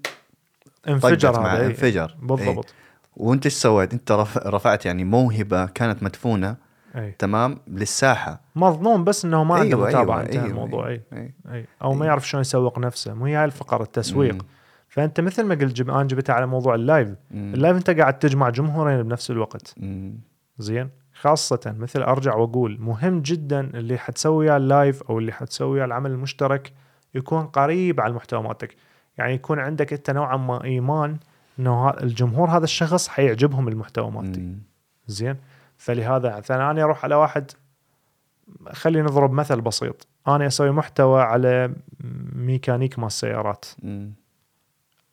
انفجر 0.88 1.40
هذا 1.40 1.60
إيه. 1.60 1.66
انفجر. 1.66 2.16
بالضبط. 2.22 2.74
وانت 3.16 3.46
إيش 3.46 3.54
سويت؟ 3.54 3.92
انت 3.92 4.12
رف- 4.12 4.38
رفعت 4.38 4.86
يعني 4.86 5.04
موهبة 5.04 5.66
كانت 5.66 6.02
مدفونة 6.02 6.56
أي 6.96 7.10
تمام 7.18 7.58
للساحة 7.68 8.40
مظنون 8.56 9.04
بس 9.04 9.24
إنه 9.24 9.44
ما 9.44 9.54
عنده 9.54 9.76
أيوة، 9.76 9.88
متابعة 9.88 10.16
أيوة، 10.16 10.26
انتهى 10.26 10.38
أيوة، 10.38 10.50
الموضوع 10.50 10.88
أي 10.88 11.00
أي. 11.12 11.34
أي 11.52 11.66
أو 11.82 11.94
ما 11.94 12.06
يعرف 12.06 12.28
شلون 12.28 12.40
يسوق 12.40 12.78
نفسه 12.78 13.14
مو 13.14 13.24
هي 13.26 13.34
هاي 13.34 13.44
الفقره 13.44 13.82
التسويق 13.82 14.34
مم. 14.34 14.40
فأنت 14.88 15.20
مثل 15.20 15.44
ما 15.44 15.54
قلت 15.54 15.72
جب... 15.76 15.90
أنا 15.90 16.02
جبتها 16.02 16.32
على 16.34 16.46
موضوع 16.46 16.74
ال 16.74 16.81
live 16.81 17.08
مم. 17.30 17.54
ال 17.54 17.59
live 17.59 17.76
أنت 17.76 17.90
قاعد 17.90 18.18
تجمع 18.18 18.50
جمهورين 18.50 19.02
بنفس 19.02 19.30
الوقت 19.30 19.74
مم. 19.76 20.18
زين 20.58 20.90
خاصة 21.20 21.74
مثل 21.78 22.02
أرجع 22.02 22.34
وأقول 22.34 22.76
مهم 22.80 23.20
جدا 23.20 23.60
اللي 23.60 23.98
حتسوي 23.98 24.36
وياه 24.36 24.56
ال 24.56 24.65
live 24.65 25.02
أو 25.02 25.18
اللي 25.18 25.32
حتسوي 25.32 25.70
وياه 25.70 25.84
العمل 25.84 26.10
المشترك 26.10 26.72
يكون 27.14 27.46
قريب 27.46 28.00
على 28.00 28.10
المحتوى 28.10 28.42
مالتك 28.42 28.76
يعني 29.18 29.34
يكون 29.34 29.58
عندك 29.58 29.92
أنت 29.92 30.10
نوعا 30.10 30.36
ما 30.36 30.64
إيمان 30.64 31.16
إنه 31.58 31.90
الجمهور 31.90 32.50
هذا 32.50 32.64
الشخص 32.64 33.08
حيعجبهم 33.08 33.68
المحتوى 33.68 34.10
مالتك 34.10 34.38
مم. 34.38 34.58
زين؟ 35.06 35.36
فلهذا 35.76 36.36
مثلا 36.36 36.70
أنا 36.70 36.82
أروح 36.82 37.04
على 37.04 37.14
واحد 37.14 37.50
خلينا 38.72 39.08
نضرب 39.08 39.32
مثل 39.32 39.60
بسيط. 39.60 40.06
أنا 40.28 40.46
أسوي 40.46 40.70
محتوى 40.70 41.22
على 41.22 41.74
ميكانيك 42.34 42.98
مال 42.98 43.06
السيارات. 43.06 43.64
مم. 43.82 44.12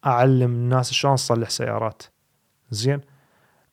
أعلم 0.06 0.52
الناس 0.52 0.92
شلون 0.92 1.16
تصلح 1.16 1.50
سيارات. 1.50 2.04
زين؟ 2.72 3.02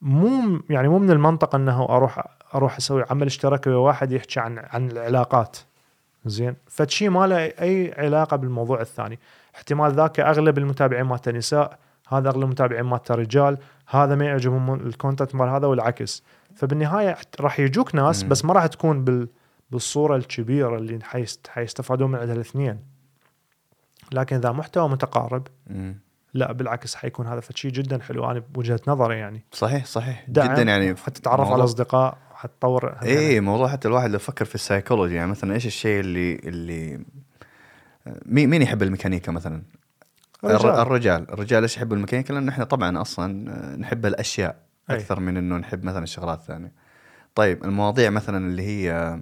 مو 0.02 0.60
يعني 0.70 0.88
مو 0.88 0.98
من 0.98 1.10
المنطق 1.10 1.55
إنه 1.55 1.84
أروح 1.84 2.28
أروح 2.55 2.76
أسوي 2.76 3.05
عمل 3.10 3.26
اشتراكي 3.26 3.70
ويا 3.70 3.78
واحد 3.78 4.12
يحكي 4.12 4.40
عن 4.40 4.59
عن 4.59 4.90
العلاقات. 4.90 5.56
زين؟ 6.26 6.56
فشي 6.66 7.09
ما 7.09 7.26
له 7.26 7.36
أي 7.38 7.94
علاقة 7.98 8.36
بالموضوع 8.36 8.80
الثاني. 8.80 9.18
احتمال 9.55 9.93
ذاك 9.93 10.20
أغلب 10.20 10.59
المتابعين 10.59 11.05
مالته 11.05 11.32
نساء. 11.32 11.78
هذا 12.09 12.28
أغلب 12.28 12.43
المتابعين 12.43 12.85
مالته 12.85 13.14
رجال 13.14 13.59
هذا 13.86 14.14
ما 14.14 14.24
يعجبهم 14.24 14.74
الكونتنت 14.74 15.35
مال 15.35 15.48
هذا 15.48 15.66
والعكس 15.66 16.22
فبالنهاية 16.55 17.16
راح 17.40 17.60
يجوك 17.60 17.94
ناس. 17.94 18.22
بس 18.22 18.44
ما 18.44 18.52
راح 18.52 18.66
تكون 18.66 19.05
بال 19.05 19.28
بالصورة 19.70 20.16
الكبيرة 20.16 20.76
اللي 20.76 20.98
حيست 21.02 21.47
حيستفادون 21.47 22.10
من 22.10 22.18
عندها 22.18 22.35
الاثنين 22.35 22.78
لكن 24.12 24.36
إذا 24.36 24.52
محتوى 24.52 24.89
متقارب. 24.89 25.47
لا 26.35 26.52
بالعكس 26.52 26.94
حيكون 26.94 27.26
هذا 27.26 27.40
شيء 27.55 27.70
جدا 27.70 28.02
حلو 28.02 28.30
أنا 28.30 28.39
بوجهة 28.39 28.80
نظري 28.86 29.18
يعني 29.18 29.44
صحيح 29.52 29.85
صحيح 29.86 30.24
جدا 30.30 30.62
يعني 30.62 30.97
حتتعرف 30.97 31.40
على 31.40 31.48
موضوع- 31.51 31.64
أصدقاء 31.64 32.18
حتطور 32.35 32.97
إيه 33.02 33.40
موضوع 33.40 33.68
حتى 33.68 33.89
الواحد 33.89 34.10
لو 34.10 34.18
فكر 34.18 34.44
في 34.44 34.55
السايكولوجي 34.55 35.14
يعني 35.14 35.30
مثلا 35.30 35.55
إيش 35.55 35.66
الشيء 35.66 36.01
اللي 36.01 36.35
اللي 36.35 37.01
مين 38.26 38.51
مين 38.51 38.62
يحب 38.62 38.82
الميكانيكا 38.82 39.32
مثلا؟ 39.32 39.62
الر- 40.44 40.55
رجال. 40.55 40.70
الرجال. 40.81 41.31
الرجال 41.31 41.62
إيش 41.62 41.77
يحبوا 41.77 41.97
الميكانيكا؟ 41.97 42.32
لأن 42.32 42.48
إحنا 42.48 42.65
طبعا 42.65 43.01
أصلا 43.01 43.27
نحب 43.77 44.06
الأشياء 44.06 44.56
أي. 44.90 44.97
أكثر 44.97 45.20
من 45.20 45.36
إنه 45.36 45.56
نحب 45.56 45.85
مثلا 45.85 46.02
الشغلات 46.02 46.39
الثانية. 46.39 46.73
طيب 47.35 47.65
المواضيع 47.65 48.10
مثلا 48.10 48.47
اللي 48.47 48.62
هي 48.62 49.20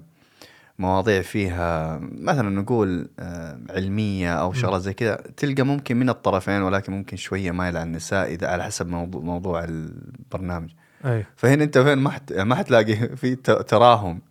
مواضيع 0.79 1.21
فيها 1.21 1.99
مثلا 2.01 2.49
نقول 2.49 3.09
آه، 3.19 3.59
علمية 3.69 4.33
أو 4.33 4.53
شغلات 4.53 4.81
زي 4.81 4.93
كذا 4.93 5.15
تلقى 5.37 5.63
ممكن 5.63 5.97
من 5.97 6.09
الطرفين 6.09 6.61
ولكن 6.61 6.93
ممكن 6.93 7.17
شوية 7.17 7.51
مايل 7.51 7.77
على 7.77 7.83
النساء 7.85 8.27
إذا 8.33 8.47
على 8.47 8.63
حسب 8.63 8.87
موضوع, 8.87 9.21
موضوع 9.21 9.63
البرنامج. 9.63 10.69
أي. 11.05 11.25
فهنا 11.35 11.63
أنت 11.63 11.77
فين 11.77 11.97
ما 11.97 12.09
حت... 12.09 12.33
ما 12.33 12.55
حتلاقي 12.55 12.95
في 13.17 13.35
تراهم. 13.35 14.21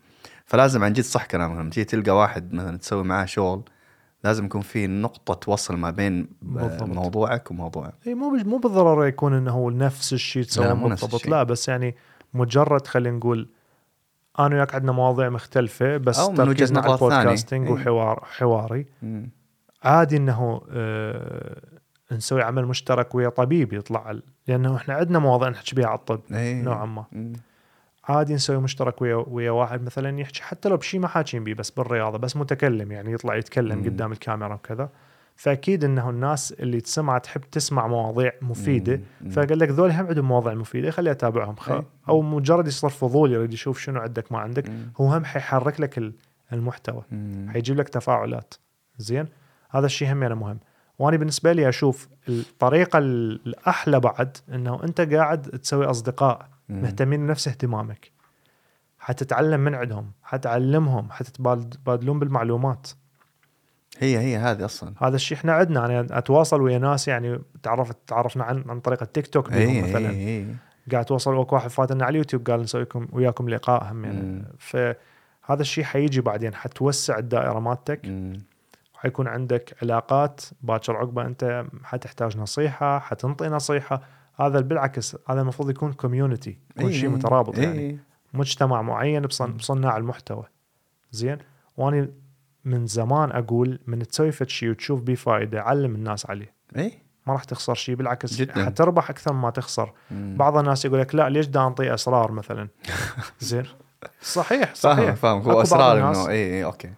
فلازم 0.45 0.85
عن 0.85 0.93
جد 0.93 1.05
صح 1.05 1.27
كلامك 1.27 1.59
لما 1.59 1.71
تيجي 1.71 1.85
تلقى 1.85 2.11
واحد 2.11 2.53
مثلا 2.55 2.77
تسوي 2.79 3.05
معاه 3.05 3.25
شغل 3.25 3.63
لازم 4.25 4.45
يكون 4.45 4.61
في 4.61 4.87
نقطة 4.87 5.53
وصل 5.53 5.77
ما 5.77 5.91
بين 5.91 6.29
بالضبط. 6.43 6.83
موضوعك 6.89 7.51
وموضوعه 7.51 7.93
اي 8.07 8.15
مو 8.15 8.31
مو 8.31 8.59
بالضرورة 8.59 9.07
يكون 9.07 9.35
إنه 9.35 9.51
هو 9.51 9.71
نفس 9.71 10.13
الشيء 10.13 10.43
لا، 10.43 10.49
تسويه 10.49 10.73
بالضبط. 10.73 11.27
لا 11.27 11.43
بس 11.43 11.69
يعني 11.69 11.95
مجرد 12.35 12.87
خلينا 12.87 13.17
نقول 13.17 13.49
أنا 14.39 14.55
وياك 14.57 14.75
عندنا 14.75 14.93
مواضيع 14.93 15.29
مختلفة 15.29 15.97
بس 15.97 16.19
أو 16.19 16.31
من 16.33 16.49
وجهة 16.49 16.73
نظر. 16.75 16.95
البودكاستنج 16.95 17.67
إي. 17.67 17.73
وحوار 17.73 18.25
حواري 18.25 18.87
مم. 19.03 19.31
عادي 19.85 20.17
إنه 20.17 20.61
آه 20.71 21.61
نسوي 22.13 22.43
عمل 22.43 22.67
مشترك 22.67 23.15
ويا 23.15 23.29
طبيب 23.29 23.73
يطلع 23.73 24.19
لأنه 24.49 24.77
إحنا 24.77 24.95
عندنا 24.95 25.19
مواضيع 25.19 25.49
نحكي 25.49 25.75
بها 25.77 25.87
على 25.87 25.99
الطب 25.99 26.21
إيه. 26.33 26.63
نوعا 26.63 26.87
ما 26.87 27.05
مم. 27.13 27.33
عادي 28.09 28.35
نسوي 28.35 28.57
مشترك 28.59 29.03
ويا 29.03 29.15
ويا 29.29 29.51
واحد 29.51 29.83
مثلا 29.83 30.21
يحكي 30.21 30.43
حتى 30.43 30.69
لو 30.69 30.77
بشيء 30.77 31.01
ما 31.01 31.09
حاكين 31.09 31.45
بيه 31.45 31.55
بس 31.55 31.71
بالرياضة 31.71 32.19
بس 32.19 32.37
متكلم 32.37 32.93
يعني 32.93 33.13
يطلع 33.13 33.37
يتكلم 33.37 33.79
مم. 33.79 33.85
قدام 33.85 34.13
الكاميرا 34.13 34.55
وكذا 34.55 34.89
فأكيد 35.37 35.85
إنه 35.85 36.11
الناس 36.11 36.53
اللي 36.53 36.81
تسمع 36.81 37.19
تحب 37.19 37.41
تسمع 37.41 37.87
مواضيع 37.87 38.33
مفيدة. 38.43 39.01
فقال 39.31 39.59
لك 39.59 39.69
ذول 39.69 39.91
هم 39.91 40.07
عندهم 40.07 40.25
مواضيع 40.29 40.55
مفيدة 40.55 40.91
خلي 40.91 41.11
أتابعهم 41.11 41.57
خ... 41.57 41.73
أو 42.09 42.23
مجرد 42.23 42.67
يصير 42.67 42.91
فضول 42.91 43.33
يريد 43.33 43.53
يشوف 43.53 43.79
شنو 43.79 44.01
عندك 44.01 44.33
ما 44.33 44.39
عندك 44.39 44.69
مم. 44.71 44.93
هو 45.01 45.07
هم 45.13 45.25
حيحرك 45.25 45.81
لك 45.81 45.99
ال- 45.99 46.13
المحتوى 46.53 47.03
مم. 47.11 47.47
حيجيب 47.53 47.77
لك 47.77 47.89
تفاعلات 47.89 48.55
زين 48.99 49.27
هذا 49.71 49.87
الشيء 49.87 50.13
هم 50.13 50.23
يعني 50.23 50.35
مهم 50.35 50.59
وأنا 50.99 51.17
بالنسبة 51.17 51.53
لي 51.53 51.69
أشوف 51.69 52.09
الطريقة 52.29 52.99
ال- 52.99 53.41
الأحلى 53.47 54.01
بعد 54.01 54.37
إنه 54.55 54.85
أنت 54.85 55.01
قاعد 55.01 55.43
تسوي 55.43 55.85
أصدقاء. 55.87 56.49
مهتمين 56.69 57.27
بنفس 57.27 57.49
اهتمامك. 57.49 58.11
حتتعلم 58.99 59.61
من 59.61 59.75
عندهم 59.75 60.13
حتعلمهم 60.23 61.11
حتتبادلون 61.11 62.19
بالمعلومات. 62.19 62.91
هي 63.99 64.19
هي 64.19 64.37
هذه 64.37 64.65
أصلا. 64.65 64.95
هذا 64.99 65.17
الشيء 65.17 65.39
إحنا 65.39 65.53
عندنا. 65.53 65.87
أنا 65.87 66.19
أتواصل 66.19 66.63
ويا 66.63 66.79
ناس 66.79 67.09
يعني 67.09 67.39
تعرفت 67.63 67.97
تعرفنا 68.07 68.45
عن 68.45 68.65
عن 68.69 68.81
طريق 68.81 69.03
التيك 69.03 69.27
توك 69.27 69.51
بيهم 69.51 69.69
اي 69.69 69.83
مثلا. 69.83 70.11
اي 70.11 70.39
اي 70.39 70.47
قاعد 70.93 71.05
أتواصل 71.05 71.35
وياك 71.35 71.53
واحد 71.53 71.71
فاتنا 71.71 72.05
على 72.05 72.11
اليوتيوب 72.11 72.51
قال 72.51 72.61
نسويكم 72.61 73.09
وياكم 73.13 73.49
لقاء 73.49 73.93
هم 73.93 74.05
يعني. 74.05 74.23
مم. 74.23 74.45
فهذا 74.59 75.61
الشيء 75.61 75.85
حيجي 75.85 76.21
بعدين 76.21 76.55
حتوسع 76.55 77.19
الدائرة 77.19 77.59
مالتك. 77.59 78.01
مم. 78.05 78.43
وحيكون 78.95 79.29
عندك 79.29 79.77
علاقات 79.83 80.41
باكر 80.61 80.97
عقبة 80.97 81.27
أنت 81.27 81.67
حتحتاج 81.85 82.39
نصيحة 82.39 82.99
حتنطي 82.99 83.49
نصيحة. 83.49 84.03
هذا 84.37 84.61
بالعكس 84.61 85.17
هذا 85.29 85.41
المفروض 85.41 85.71
يكون 85.71 85.93
community 85.93 86.59
يكون 86.77 86.87
إي 86.91 86.95
شيء 86.95 87.09
إي. 87.11 87.15
مترابط 87.15 87.59
يعني. 87.59 87.79
إي. 87.79 87.99
مجتمع 88.35 88.83
معين 88.83 89.27
بصن- 89.27 89.53
بصناع 89.53 89.97
المحتوى. 89.97 90.45
زين؟ 91.11 91.39
وأني 91.77 92.11
من 92.65 92.87
زمان 92.87 93.31
أقول 93.31 93.79
من 93.87 93.99
تسوي 94.09 94.33
فد 94.33 94.49
شيء 94.49 94.71
وتشوف 94.71 95.03
بيه 95.03 95.15
فائده 95.15 95.63
علم 95.63 95.95
الناس 95.95 96.31
عليه. 96.31 96.55
اي 96.77 96.93
ما 97.27 97.33
راح 97.33 97.45
تخسر 97.45 97.75
شيء 97.75 97.95
بالعكس 97.95 98.35
جداً. 98.35 98.65
حتربح 98.65 99.11
أكثر 99.11 99.33
ما 99.33 99.51
تخسر. 99.51 99.93
مم. 100.11 100.37
بعض 100.39 100.57
الناس 100.57 100.85
يقول 100.85 101.01
لك 101.01 101.15
لا 101.15 101.29
ليش 101.29 101.47
دا 101.47 101.67
أنطي 101.67 101.95
أسرار 101.95 102.33
مثلا؟ 102.33 102.69
زين؟ 103.41 103.65
صحيح 104.23 104.75
صحيح. 104.75 105.15
فاهم. 105.15 105.41
هو 105.43 105.63
أسرار 105.63 105.99
إنه 106.11 106.29
اي 106.29 106.35
اي 106.55 106.65
أوكي. 106.65 106.91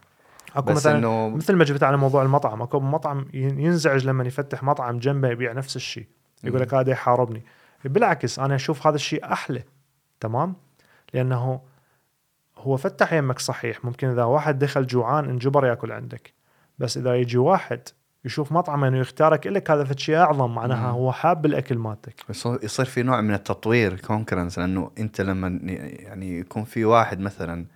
أكو 0.56 0.70
مثلا 0.73 0.98
إنه 0.98 1.28
مثل 1.28 1.56
ما 1.56 1.65
جبت 1.65 1.82
على 1.82 1.97
موضوع 1.97 2.23
المطعم 2.23 2.62
أكو 2.62 2.81
مطعم 2.81 3.27
ين- 3.35 3.60
ينزعج 3.60 4.06
لما 4.06 4.24
يفتح 4.24 4.62
مطعم 4.62 4.98
جنبه 4.98 5.28
يبيع 5.28 5.52
نفس 5.52 5.77
الشيء. 5.77 6.06
يقول 6.44 6.60
لك 6.60 6.74
هذا 6.74 6.90
يحاربني. 6.90 7.43
بالعكس 7.85 8.39
أنا 8.39 8.55
أشوف 8.55 8.86
هذا 8.86 8.97
الشيء 8.97 9.32
أحلى 9.32 9.62
تمام؟ 10.20 10.55
لأنه 11.15 11.60
هو 12.56 12.77
فتح 12.77 13.12
يمك 13.12 13.39
صحيح. 13.39 13.85
ممكن 13.85 14.09
إذا 14.09 14.24
واحد 14.24 14.59
دخل 14.59 14.86
جوعان 14.86 15.24
انجبر 15.24 15.66
يأكل 15.66 15.93
عندك. 15.93 16.32
بس 16.78 16.97
إذا 16.97 17.16
يجي 17.16 17.39
واحد 17.39 17.81
يشوف 18.24 18.52
مطعم 18.52 18.85
إنه 18.85 18.98
يختارك 18.98 19.47
لك 19.47 19.70
هذا 19.70 19.97
شيء 19.97 20.16
أعظم 20.16 20.55
معناها. 20.55 20.90
هو 20.90 21.12
حاب 21.12 21.47
الأكل 21.47 21.78
مالتك. 21.78 22.15
يصير 22.31 22.59
يصير 22.62 22.85
في 22.85 23.02
نوع 23.02 23.20
من 23.20 23.35
التطوير 23.35 24.01
كونكرنس 24.01 24.59
لأنه 24.59 24.90
أنت 24.98 25.20
لما 25.20 25.59
يعني 25.62 26.39
يكون 26.39 26.65
في 26.65 26.85
واحد 26.85 27.20
مثلا 27.20 27.66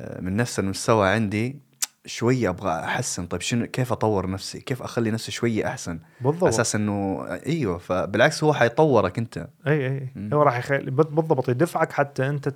آه، 0.00 0.20
من 0.20 0.36
نفس 0.36 0.58
المستوى 0.58 1.08
عندي 1.08 1.67
شوية 2.08 2.48
أبغى 2.48 2.70
أحسن. 2.70 3.26
طيب 3.26 3.40
شنو 3.40 3.66
كيف 3.66 3.92
أطور 3.92 4.30
نفسي؟ 4.30 4.60
كيف 4.60 4.82
أخلي 4.82 5.10
نفسي 5.10 5.32
شوية 5.32 5.66
أحسن؟ 5.68 6.00
بالضبط. 6.20 6.44
أساس 6.44 6.74
إنه 6.74 7.24
أيوه 7.46 7.78
فبالعكس 7.78 8.44
هو 8.44 8.52
حيطورك 8.52 9.18
أنت. 9.18 9.48
أي 9.66 9.86
أي 9.86 10.08
مم. 10.16 10.34
هو 10.34 10.42
راح 10.42 10.58
يخلي 10.58 10.90
بالضبط 10.90 11.48
يدفعك 11.48 11.92
حتى 11.92 12.28
أنت 12.28 12.54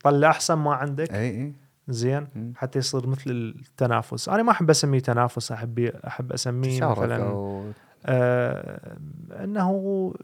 تطلع 0.00 0.30
أحسن 0.30 0.54
ما 0.54 0.74
عندك. 0.74 1.12
أي 1.12 1.30
أي. 1.30 1.52
زين. 1.88 2.28
مم. 2.34 2.52
حتى 2.56 2.78
يصير 2.78 3.06
مثل 3.06 3.30
التنافس. 3.30 4.28
أنا 4.28 4.42
ما 4.42 4.50
أحب 4.50 4.70
أسميه 4.70 4.98
تنافس. 5.00 5.52
أحب 5.52 5.78
أحب 6.06 6.32
أسميه 6.32 6.90
مثلا 6.90 7.16
أو 7.22 7.64
آه 8.06 8.96
إنه 9.44 10.14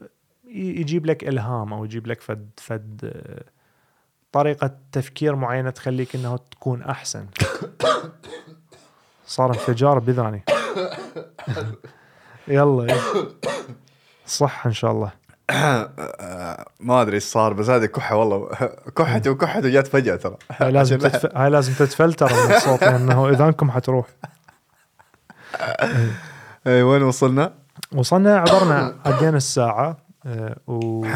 يجيب 0.47 1.05
لك 1.05 1.23
إلهام 1.27 1.73
أو 1.73 1.85
يجيب 1.85 2.07
لك 2.07 2.21
فد 2.21 2.49
فد 2.57 3.01
آه، 3.03 3.43
طريقة 4.37 4.71
تفكير 4.91 5.35
معينة 5.35 5.69
تخليك 5.69 6.15
إنه 6.15 6.37
تكون 6.51 6.81
أحسن. 6.81 7.25
صار 9.27 9.49
انفجار 9.49 9.99
بذاني 9.99 10.43
يلا 12.47 12.83
يلا. 12.83 13.01
صح 14.25 14.65
إن 14.65 14.73
شاء 14.73 14.91
الله. 14.91 15.11
ما 16.87 17.01
أدري 17.01 17.15
إيش 17.15 17.23
صار 17.23 17.53
بس 17.53 17.69
هذه 17.69 17.85
كحة 17.85 18.15
والله. 18.15 18.49
كحت 18.95 19.27
وكحت 19.27 19.65
وجات 19.65 19.87
فجأة 19.87 20.15
ترى. 20.15 20.37
هاي 20.51 20.71
لازم 20.71 20.97
تتف... 20.97 21.35
هاي 21.35 21.49
لازم 21.49 21.73
تتفلتر 21.73 22.25
من 22.25 22.55
الصوت 22.55 22.83
لأنه 22.83 23.29
اذانكم 23.29 23.71
حتروح. 23.71 24.07
اي 26.67 26.81
وين 26.81 27.03
وصلنا؟ 27.03 27.53
وصلنا 27.95 28.37
عبرنا 28.37 28.95
عدينا 29.05 29.37
الساعة 29.37 29.97
آه، 30.25 30.57
و... 30.67 31.07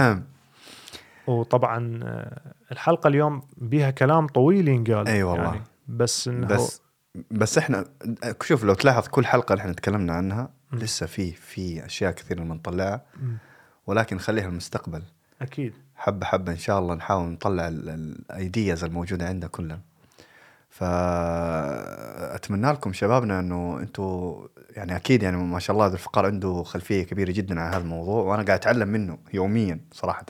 وطبعا 1.28 2.00
آه، 2.04 2.61
الحلقة 2.72 3.08
اليوم 3.08 3.42
بيها 3.58 3.92
كلام 3.92 4.28
طويل 4.28 4.68
ينقال 4.68 5.08
أي 5.08 5.24
والله. 5.24 5.44
يعني 5.44 5.62
بس 5.88 6.28
إنه 6.28 6.48
بس 6.48 6.82
بس 7.32 7.58
إحنا 7.58 7.86
شوف 8.42 8.64
لو 8.64 8.74
تلاحظ 8.74 9.08
كل 9.08 9.26
حلقة 9.26 9.54
اللي 9.54 9.62
إحنا 9.62 9.74
تكلمنا 9.74 10.14
عنها 10.14 10.50
مم. 10.72 10.80
لسه 10.80 11.06
في 11.06 11.32
في 11.32 11.86
أشياء 11.86 12.12
كثير 12.12 12.44
بنطلعها. 12.44 13.02
ولكن 13.88 14.20
خليها 14.20 14.48
المستقبل 14.48 15.02
أكيد 15.42 15.74
حبة 15.96 16.26
حبة 16.26 16.52
إن 16.52 16.58
شاء 16.58 16.80
الله 16.80 16.96
نحاول 16.96 17.30
نطلع 17.30 17.68
الأيدياز 17.68 18.84
الموجودة 18.84 19.28
عندنا 19.28 19.50
كلها 19.50 19.80
فاتمنى 20.70 22.72
لكم 22.72 22.94
شبابنا 22.94 23.40
إنه 23.40 23.80
أنتم 23.80 24.36
يعني 24.76 24.96
أكيد 24.96 25.24
يعني 25.24 25.38
ما 25.38 25.60
شاء 25.60 25.76
الله 25.76 25.88
ذو 25.88 25.94
الفقار 25.94 26.26
عنده 26.26 26.64
خلفية 26.64 27.04
كبيرة 27.04 27.32
جدا 27.32 27.62
عن 27.62 27.74
هذا 27.74 27.84
الموضوع 27.84 28.24
وأنا 28.24 28.44
قاعد 28.44 28.60
أتعلم 28.60 28.88
منه 28.88 29.18
يوميا 29.34 29.80
صراحة 29.92 30.26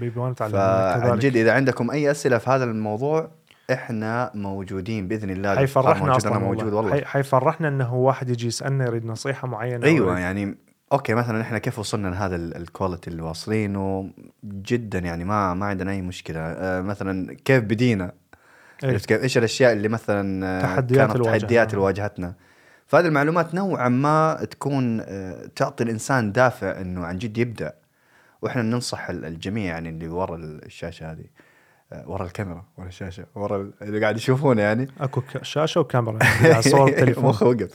بيبي 0.00 0.20
منك 0.20 0.36
فعن 0.42 1.18
جد 1.18 1.36
إذا 1.36 1.52
عندكم 1.52 1.90
أي 1.90 2.10
أسئلة 2.10 2.38
في 2.38 2.50
هذا 2.50 2.64
الموضوع 2.64 3.30
إحنا 3.72 4.30
موجودين 4.34 5.08
بإذن 5.08 5.30
الله. 5.30 5.56
حيفرحنا 5.56 6.16
أصلا 6.16 6.32
أنا 6.36 6.40
موجود 6.44 6.72
والله. 6.72 6.90
حي... 6.92 7.04
حيفرحنا 7.04 7.68
إنه 7.68 7.94
واحد 7.94 8.28
يجي 8.30 8.46
يسألنا 8.46 8.86
يريد 8.86 9.06
نصيحة 9.06 9.48
معينة 9.48 9.86
أيوه 9.86 10.14
أو- 10.14 10.18
يعني 10.18 10.54
أوكي 10.92 11.14
مثلا 11.14 11.40
إحنا 11.40 11.58
كيف 11.58 11.78
وصلنا 11.78 12.08
لهذا 12.08 12.36
ال- 12.36 12.56
ال 12.56 12.63
quality 12.63 13.10
اللي 13.10 13.22
واصلينه 13.22 14.10
جدا 14.44 14.98
يعني 14.98 15.24
ما 15.24 15.54
ما 15.54 15.66
عندنا 15.66 15.90
أي 15.90 16.02
مشكلة. 16.02 16.40
آه 16.40 16.80
مثلا 16.80 17.34
كيف 17.44 17.62
بدينا؟ 17.64 18.12
إيه. 18.84 18.90
عرفت 18.90 19.06
كيف؟ 19.06 19.22
إيش 19.22 19.38
الأشياء 19.38 19.72
اللي 19.72 19.88
مثلا 19.88 20.46
آه، 20.46 20.62
تحديات 20.62 21.12
كانت 21.12 21.24
تحديات. 21.24 21.70
اللي 21.74 21.84
واجهتنا؟ 21.84 22.34
فهذه 22.86 23.06
المعلومات 23.06 23.54
نوعا 23.54 23.88
ما 23.88 24.44
تكون 24.50 25.00
آه، 25.00 25.46
تعطي 25.56 25.84
الإنسان 25.84 26.32
دافع 26.32 26.80
إنه 26.80 27.04
عن 27.04 27.18
جد 27.18 27.38
يبدأ. 27.38 27.72
وإحنا 28.42 28.62
ننصح 28.62 29.08
ال- 29.10 29.24
الجميع 29.24 29.64
يعني 29.64 29.88
اللي 29.88 30.08
ورا 30.08 30.36
الشاشة 30.36 31.12
هذه. 31.12 31.24
آه، 31.92 32.10
ورا 32.10 32.24
الكاميرا 32.24 32.64
ورا 32.78 32.86
الشاشة 32.88 33.26
ورا 33.34 33.56
ال- 33.56 33.72
اللي 33.82 34.00
قاعد 34.00 34.16
يشوفونه 34.16 34.62
يعني. 34.62 34.88
أكو 35.00 35.22
شاشة 35.42 35.80
وكاميرا 35.80 36.18
يعني 36.44 36.62
صور 36.62 36.88
التليفون 36.88 37.24
مخه 37.28 37.46
وقف 37.46 37.70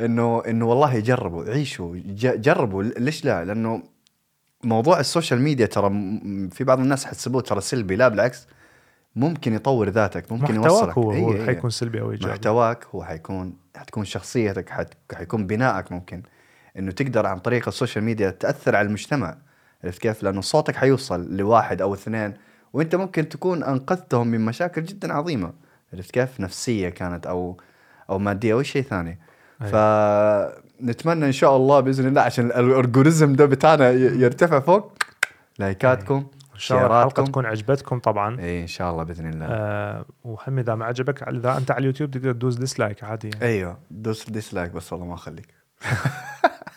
انه 0.00 0.42
إنه 0.46 0.66
والله 0.66 1.00
جربوا 1.00 1.44
عيشوا 1.44 1.96
جربوا. 2.16 2.82
ليش 2.82 3.24
لا؟ 3.24 3.44
لأنه 3.44 3.82
موضوع 4.64 5.00
ال 5.00 5.06
social 5.06 5.40
media 5.40 5.66
ترى 5.66 5.88
في 6.52 6.64
بعض 6.64 6.80
الناس 6.80 7.04
حتسبوه 7.04 7.42
ترى 7.42 7.60
سلبي 7.60 7.96
لا 7.96 8.08
بالعكس. 8.08 8.46
ممكن 9.16 9.54
يطور 9.54 9.88
ذاتك 9.88 10.32
ممكن 10.32 10.44
محتواك 10.58 10.66
يوصلك. 10.72 10.98
هو 10.98 11.12
هو. 11.12 11.44
حيكون 11.46 11.70
سلبي 11.70 12.00
أو 12.00 12.10
إيجابي. 12.10 12.32
محتواك 12.32 12.84
هو 12.94 13.04
حيكون 13.04 13.56
حتكون 13.76 14.04
شخصيتك 14.04 14.68
حت... 14.70 14.94
حيكون 15.14 15.46
بنائك 15.46 15.92
ممكن. 15.92 16.22
إنه 16.78 16.90
تقدر 16.92 17.26
عن 17.26 17.38
طريق 17.38 17.68
ال 17.68 17.73
social 17.73 18.04
media 18.04 18.30
تأثر 18.30 18.76
على 18.76 18.86
المجتمع. 18.86 19.38
عرفت 19.86 20.00
كيف؟ 20.02 20.22
لأنه 20.22 20.40
صوتك 20.40 20.76
حيوصل 20.76 21.36
لواحد 21.36 21.82
أو 21.82 21.94
اثنين 21.94 22.34
وأنت 22.72 22.94
ممكن 22.94 23.28
تكون 23.28 23.62
أنقذتهم 23.64 24.28
من 24.28 24.40
مشاكل 24.44 24.84
جدا 24.84 25.12
عظيمة 25.12 25.52
عرفت 25.94 26.10
كيف؟ 26.10 26.40
نفسية 26.40 26.88
كانت 26.88 27.26
أو 27.26 27.60
أو 28.10 28.18
مادية 28.18 28.52
أو 28.52 28.62
شيء 28.62 28.82
ثاني 28.82 29.18
فنتمنى 29.60 31.26
إن 31.26 31.32
شاء 31.32 31.56
الله 31.56 31.80
بإذن 31.80 32.06
الله 32.06 32.20
عشان 32.20 32.46
ال 32.46 32.55
algorithm 32.55 33.32
ده 33.32 33.46
بتاعنا 33.46 33.90
يرتفع 33.90 34.60
فوق 34.60 34.92
لايكاتكم 35.58 36.26
إن 36.54 36.60
شاء 36.60 36.86
الله 36.86 36.98
الحلقة. 37.02 37.24
تكون 37.24 37.46
عجبتكم 37.46 37.98
طبعا 37.98 38.40
إي 38.40 38.62
إن 38.62 38.66
شاء 38.66 38.90
الله 38.90 39.02
بإذن 39.02 39.26
الله 39.30 39.46
آه 39.46 40.04
وهم 40.24 40.58
إذا 40.58 40.74
ما 40.74 40.84
عجبك 40.84 41.22
إذا 41.28 41.56
أنت 41.56 41.70
على 41.70 41.78
اليوتيوب 41.80 42.10
تقدر 42.10 42.32
تدوس 42.32 42.54
dislike 42.54 43.04
عادي 43.04 43.28
يعني. 43.28 43.44
أيوه 43.44 43.78
دوس 43.90 44.30
dislike 44.30 44.70
بس 44.72 44.92
والله 44.92 45.06
ما 45.06 45.14
أخليك 45.14 45.54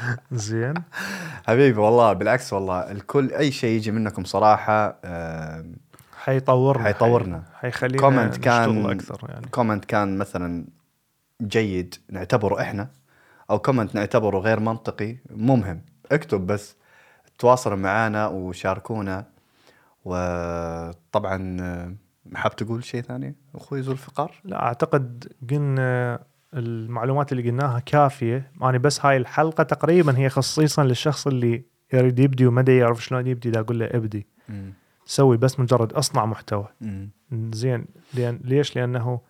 زين. 0.32 0.74
حبيبي 1.46 1.78
والله 1.78 2.12
بالعكس 2.12 2.52
والله 2.52 2.90
الكل 2.90 3.32
أي 3.32 3.52
شيء 3.52 3.76
يجي 3.76 3.90
منكم 3.90 4.24
صراحة 4.24 4.98
آه 5.04 5.64
حيطورنا 6.16 6.84
حيطورنا. 6.84 7.42
حي- 7.52 7.60
حيخلينا 7.60 7.98
comment 8.02 8.36
كان 8.36 8.86
أكثر 8.90 9.26
يعني. 9.28 9.46
comment 9.46 9.84
كان 9.84 10.18
مثلا 10.18 10.64
جيد 11.42 11.94
نعتبره 12.10 12.60
إحنا 12.60 12.88
أو 13.50 13.58
comment 13.58 13.94
نعتبره 13.94 14.38
غير 14.38 14.60
منطقي 14.60 15.16
مو 15.30 15.56
مهم 15.56 15.82
اكتب 16.12 16.46
بس 16.46 16.76
تواصلوا 17.38 17.76
معنا 17.76 18.26
وشاركونا. 18.26 19.24
وطبعا 20.04 21.96
حاب 22.34 22.56
تقول 22.56 22.84
شيء 22.84 23.00
ثاني 23.02 23.34
أخوي 23.54 23.80
ذو 23.80 23.92
الفقار؟ 23.92 24.34
لا 24.44 24.62
أعتقد 24.62 25.32
قلنا 25.50 26.18
المعلومات 26.54 27.32
اللي 27.32 27.50
قلناها 27.50 27.78
كافية. 27.78 28.52
يعني 28.60 28.78
بس 28.78 29.06
هاي 29.06 29.16
الحلقة 29.16 29.62
تقريبا 29.62 30.18
هي 30.18 30.28
خصيصا 30.28 30.84
للشخص 30.84 31.26
اللي 31.26 31.64
يريد 31.92 32.18
يبدي 32.18 32.46
وما 32.46 32.64
يعرف 32.68 33.04
شلون 33.04 33.26
يبدي 33.26 33.50
دا 33.50 33.60
أقول 33.60 33.78
له 33.78 33.86
ابدي. 33.86 34.26
سوي 35.04 35.36
بس 35.36 35.60
مجرد 35.60 35.92
أصنع 35.92 36.26
محتوى. 36.26 36.68
زين. 37.52 37.86
لأن 38.14 38.40
ليش؟ 38.44 38.76
لأنه 38.76 39.20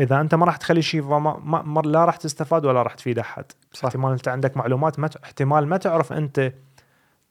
إذا 0.00 0.20
أنت 0.20 0.34
ما 0.34 0.46
راح 0.46 0.56
تخلي 0.56 0.82
شيء 0.82 1.02
فما 1.02 1.38
ما 1.44 1.62
ما 1.62 1.80
لا 1.80 2.04
راح 2.04 2.16
تستفاد 2.16 2.64
ولا 2.64 2.82
راح 2.82 2.94
تفيد 2.94 3.18
أحد. 3.18 3.44
صح. 3.72 3.84
احتمال 3.84 4.12
أنت 4.12 4.28
عندك 4.28 4.56
معلومات 4.56 4.98
ما 4.98 5.10
احتمال 5.24 5.66
ما 5.66 5.76
تعرف 5.76 6.12
أنت 6.12 6.52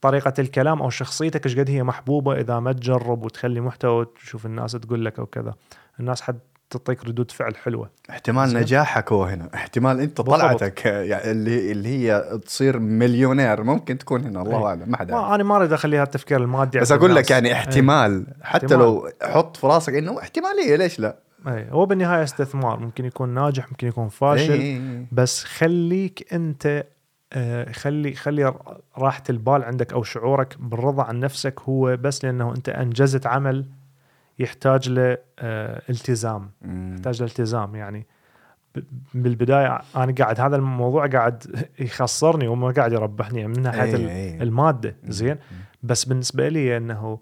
طريقة 0.01 0.33
الكلام 0.39 0.81
أو 0.81 0.89
شخصيتك 0.89 1.45
إيش 1.45 1.59
قد 1.59 1.69
هي 1.69 1.83
محبوبة. 1.83 2.39
إذا 2.39 2.59
ما 2.59 2.71
تجرب 2.71 3.25
وتخلي 3.25 3.61
محتوى 3.61 4.01
وتشوف 4.01 4.45
الناس 4.45 4.71
تقول 4.71 5.05
لك 5.05 5.19
أو 5.19 5.25
كذا. 5.25 5.53
الناس 5.99 6.21
حد 6.21 6.39
تعطيك 6.71 7.05
ردود 7.05 7.31
فعل 7.31 7.55
حلوة 7.55 7.89
احتمال. 8.09 8.53
نجاحك 8.53 9.11
هو 9.11 9.23
هنا 9.23 9.49
احتمال 9.53 9.99
أنت. 9.99 10.21
طلعتك 10.21 10.85
يعني 10.85 11.31
اللي 11.31 11.71
اللي 11.71 11.89
هي 11.89 12.39
تصير 12.45 12.79
مليونير 12.79 13.63
ممكن 13.63 13.97
تكون 13.97 14.23
هنا 14.23 14.41
الله 14.41 14.59
إيه. 14.59 14.65
أعلم 14.65 14.91
ما 14.91 14.97
حد 14.97 15.09
يعرف. 15.09 15.23
ما 15.23 15.35
أنا 15.35 15.43
ما 15.43 15.55
أريد 15.55 15.73
أخليها 15.73 16.03
التفكير 16.03 16.41
المادي 16.41 16.79
بس 16.79 16.91
أقول. 16.91 17.15
لك 17.15 17.31
يعني 17.31 17.53
احتمال 17.53 18.25
حتى 18.41 18.65
احتمال. 18.65 18.79
لو 18.79 19.09
حط 19.23 19.57
في 19.57 19.67
راسك 19.67 19.93
إنه 19.93 20.19
احتمالية 20.19 20.75
ليش 20.75 20.99
لا 20.99 21.15
اي 21.47 21.67
هو 21.71 21.85
بالنهاية 21.85 22.23
استثمار 22.23 22.79
ممكن 22.79 23.05
يكون 23.05 23.29
ناجح 23.29 23.71
ممكن 23.71 23.87
يكون 23.87 24.09
فاشل 24.09 24.51
إيه، 24.51 24.61
إيه، 24.61 24.77
إيه. 24.77 25.05
بس 25.11 25.43
خليك 25.43 26.33
أنت 26.33 26.85
آه، 27.33 27.71
خلي 27.71 28.13
خلي 28.13 28.53
راحة 28.97 29.23
البال 29.29 29.63
عندك 29.63 29.93
أو 29.93 30.03
شعورك 30.03 30.55
بالرضا 30.59 31.03
عن 31.03 31.19
نفسك 31.19 31.61
هو 31.61 31.97
بس 31.97 32.25
لأنه 32.25 32.53
أنت 32.55 32.69
أنجزت 32.69 33.27
عمل 33.27 33.65
يحتاج 34.41 34.89
له 34.89 35.17
آه،. 35.39 35.81
يحتاج 36.93 37.19
له 37.21 37.27
التزام 37.27 37.75
يعني. 37.75 38.07
بالبداية 39.13 39.81
أنا 39.95 40.13
قاعد 40.19 40.39
هذا 40.39 40.55
الموضوع 40.55 41.07
قاعد 41.07 41.65
يخسرني 41.79 42.47
وما 42.47 42.71
قاعد 42.71 42.93
يربحني 42.93 43.47
من 43.47 43.61
ناحية 43.61 43.95
ال- 43.95 44.09
إيه. 44.09 44.41
المادة. 44.41 44.95
زين؟ 45.03 45.37
بس 45.83 46.05
بالنسبة 46.05 46.49
لي 46.49 46.77
إنه 46.77 47.19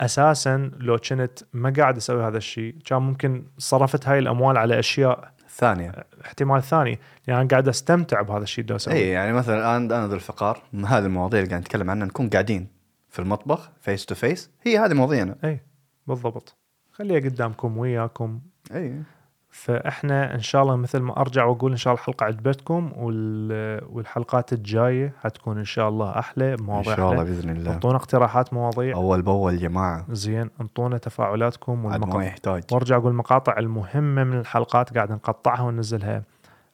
أساسا 0.00 0.70
لو 0.78 0.98
كنت 0.98 1.38
ما 1.52 1.72
قاعد 1.76 1.96
أسوي 1.96 2.24
هذا 2.24 2.36
الشيء 2.36 2.74
كان 2.84 3.02
ممكن 3.02 3.44
صرفت 3.58 4.08
هاي 4.08 4.18
الأموال 4.18 4.56
على 4.56 4.78
أشياء 4.78 5.32
ثانية. 5.50 5.92
احتمال 6.24 6.62
ثاني. 6.62 6.98
يعني 7.26 7.40
أنا 7.40 7.48
قاعد 7.48 7.68
أستمتع 7.68 8.22
بهذا 8.22 8.42
الشيء 8.42 8.64
اللي 8.64 8.76
أسويه. 8.76 8.94
اي 8.94 9.08
يعني 9.08 9.32
مثلا 9.32 9.58
الان 9.58 9.92
أنا 9.92 10.06
ذو 10.06 10.14
الفقار 10.14 10.62
هذه 10.86 11.06
المواضيع 11.06 11.40
اللي 11.40 11.50
قاعد 11.50 11.62
نتكلم 11.62 11.90
عنها 11.90 12.06
نكون 12.06 12.28
قاعدين 12.28 12.68
في 13.08 13.18
المطبخ 13.18 13.70
face 13.80 14.06
to 14.06 14.14
face 14.14 14.50
هي 14.62 14.78
هذه 14.78 14.94
مواضيعنا. 14.94 15.36
اي 15.44 15.60
بالضبط. 16.08 16.56
خليها 16.92 17.20
قدامكم 17.20 17.78
وياكم. 17.78 18.40
أي. 18.74 19.02
فإحنا 19.50 20.34
إن 20.34 20.40
شاء 20.40 20.62
الله 20.62 20.76
مثل 20.76 20.98
ما 20.98 21.20
أرجع 21.20 21.44
وأقول 21.44 21.70
إن 21.70 21.76
شاء 21.76 21.92
الله 21.92 22.00
الحلقة 22.02 22.24
عجبتكم 22.26 22.92
وال- 22.96 23.84
والحلقات 23.92 24.52
الجاية 24.52 25.12
حتكون 25.22 25.58
إن 25.58 25.64
شاء 25.64 25.88
الله 25.88 26.18
أحلى 26.18 26.50
إن 26.50 26.56
بمواضيع 26.56 26.96
شاء 26.96 27.12
الله. 27.12 27.24
بإذن 27.24 27.50
الله. 27.50 27.74
انطونا 27.74 27.96
اقتراحات 27.96 28.52
مواضيع. 28.54 28.96
أول 28.96 29.22
بأول 29.22 29.54
يا 29.54 29.58
جماعة. 29.58 30.06
زين 30.10 30.50
انطونا 30.60 30.98
تفاعلاتكم 30.98 31.72
عاد 31.72 31.82
ما 32.00 32.06
والمقاطع 32.06 32.24
يحتاج. 32.24 32.62
وأرجع 32.72 32.96
أقول 32.96 33.10
المقاطع 33.10 33.58
المهمة 33.58 34.24
من 34.24 34.38
الحلقات 34.38 34.94
قاعد 34.96 35.12
نقطعها 35.12 35.62
وننزلها 35.62 36.22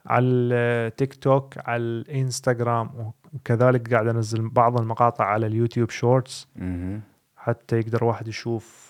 على 0.06 0.26
التيك 0.26 1.14
توك 1.14 1.54
على 1.58 1.82
الإنستغرام 1.82 3.12
وكذلك 3.34 3.92
قاعد 3.94 4.06
أنزل 4.06 4.48
بعض 4.48 4.80
المقاطع 4.80 5.24
على 5.24 5.46
اليوتيوب 5.46 5.90
shorts. 5.90 6.48
حتى 7.36 7.78
يقدر 7.78 8.04
واحد 8.04 8.28
يشوف 8.28 8.83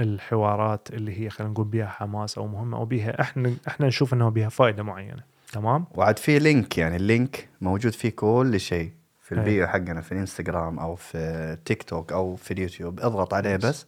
الحوارات 0.00 0.88
اللي 0.90 1.20
هي 1.20 1.30
خلينا 1.30 1.52
نقول 1.52 1.66
بها 1.66 1.86
حماس 1.86 2.38
أو 2.38 2.46
مهمة 2.46 2.76
أو 2.78 2.84
بها 2.84 3.20
إحنا 3.20 3.54
إحنا 3.68 3.86
نشوف 3.86 4.14
انه 4.14 4.28
بها 4.28 4.48
فائده 4.48 4.82
معينة 4.82 5.22
تمام؟ 5.52 5.86
وعاد 5.94 6.18
في 6.18 6.38
link 6.38 6.78
يعني 6.78 6.96
ال 6.96 7.06
link 7.06 7.48
موجود 7.60 7.92
فيه 7.92 8.10
كل 8.10 8.60
شيء 8.60 8.92
في 9.20 9.34
أي. 9.34 9.38
ال 9.38 9.45
bio 9.45 9.66
حقنا 9.66 10.00
في 10.00 10.12
الإنستغرام 10.12 10.78
أو 10.78 10.94
في 10.94 11.58
تيك 11.64 11.82
توك 11.82 12.12
أو 12.12 12.36
في 12.36 12.50
اليوتيوب 12.50 13.00
اضغط 13.00 13.34
عليه 13.34 13.56
بس 13.56 13.86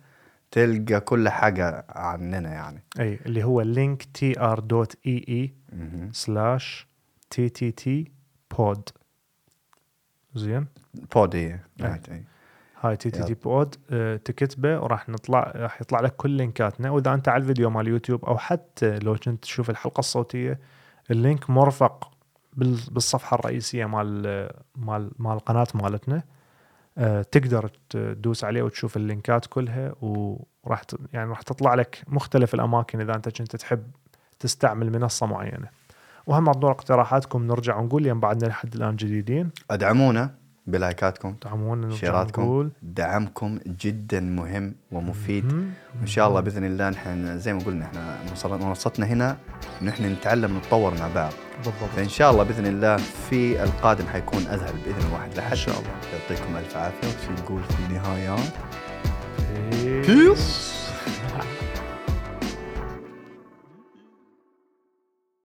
تلقى 0.51 1.01
كل 1.01 1.29
حاجة 1.29 1.85
عننا 1.89 2.53
يعني. 2.53 2.83
اي 3.01 3.19
اللي 3.27 3.45
هو 3.45 3.61
link 3.61 4.03
t 4.03 4.41
r 4.41 4.61
dot 4.61 4.97
e 5.07 5.25
e. 5.29 5.53
slash 6.13 6.87
t 7.31 7.49
t 7.49 7.71
t 7.71 8.13
pod 8.59 8.89
زين 10.35 10.67
pod 11.15 11.37
هي 11.37 11.59
بعد، 11.77 12.07
أي. 12.11 12.25
هاي 12.81 12.97
t 12.97 13.11
t. 13.11 13.23
t 13.25 13.35
pod 13.35 13.75
آه، 13.91 14.17
تكتبه 14.17 14.81
وراح 14.81 15.09
نطلع 15.09 15.53
راح 15.57 15.81
يطلع 15.81 16.01
لك 16.01 16.17
كل 16.17 16.31
link 16.31 16.65
اتنا. 16.65 16.91
وإذا 16.91 17.15
أنت 17.15 17.29
على 17.29 17.41
الفيديو 17.43 17.71
مال 17.71 17.87
اليوتيوب 17.87 18.25
أو 18.25 18.39
حتى 18.39 18.99
لو 18.99 19.15
كنت 19.17 19.43
تشوف 19.43 19.71
الحلقة 19.71 19.99
الصوتية 20.01 20.59
ال 21.11 21.19
link 21.19 21.51
مرفق 21.51 22.11
بال- 22.53 22.81
بالصفحة 22.91 23.35
الرئيسية 23.35 23.87
مال 23.87 24.23
مال 24.77 25.11
مال 25.19 25.33
القناه 25.33 25.67
مالتنا. 25.75 26.23
آه، 26.99 27.23
تقدر 27.23 27.71
تدوس 27.91 28.45
عليه 28.45 28.63
وتشوف 28.63 28.97
ال 28.97 29.05
link 29.05 29.39
ات 29.39 29.47
كلها 29.47 29.95
وراح 30.01 30.83
يعني 31.13 31.31
راح 31.31 31.43
تطلع 31.43 31.75
لك 31.75 32.03
مختلف 32.09 32.55
الأماكن 32.55 33.01
إذا 33.01 33.15
أنت 33.17 33.29
كنت 33.29 33.57
تحب 33.57 33.83
تستعمل 34.39 34.93
منصة 34.99 35.27
معينة. 35.27 35.69
وهم 36.27 36.45
موضوع 36.45 36.71
اقتراحاتكم 36.71 37.47
نرجع 37.47 37.77
ونقول 37.77 38.03
لأن 38.03 38.21
بعدنا 38.21 38.49
لحد 38.49 38.75
الآن 38.75 38.97
جديدين. 38.97 39.51
أدعمونا. 39.71 40.35
بلايكاتكم 40.67 41.35
دعمونا 41.45 41.87
نرجع 41.87 41.97
شيراتكم. 41.97 42.71
دعمكم 42.83 43.59
جدا 43.81 44.21
مهم 44.21 44.75
ومفيد. 44.93 45.45
وإن 45.99 46.07
شاء 46.07 46.29
الله 46.29 46.41
بإذن 46.41 46.65
الله 46.65 46.91
نحن 46.91 47.39
زي 47.39 47.53
ما 47.53 47.61
قلنا 47.61 47.85
إحنا 47.85 48.19
منص- 48.35 48.47
منصتنا 48.47 49.07
هنا 49.07 49.37
نحن 49.83 50.05
نتعلم 50.13 50.57
نتطور 50.59 50.95
مع 50.99 51.09
بعض. 51.15 51.33
بالضبط. 51.57 51.91
فإن 51.97 52.09
شاء 52.09 52.31
الله 52.31 52.43
بإذن 52.45 52.67
الله 52.67 52.97
في 52.97 53.63
القادم 53.65 54.07
حيكون 54.07 54.41
ازهل 54.47 54.73
بإذن 54.85 55.07
الواحد 55.09 55.31
إن 55.31 55.37
لحد 55.39 55.55
شاء 55.57 55.75
الله. 55.79 55.91
يعطيكم 56.13 56.57
ألف 56.57 56.77
عافية 56.77 57.09
وش 57.09 57.41
نقول 57.41 57.63
في 57.63 57.75
النهايات 57.91 58.41
Peace. 60.07 60.76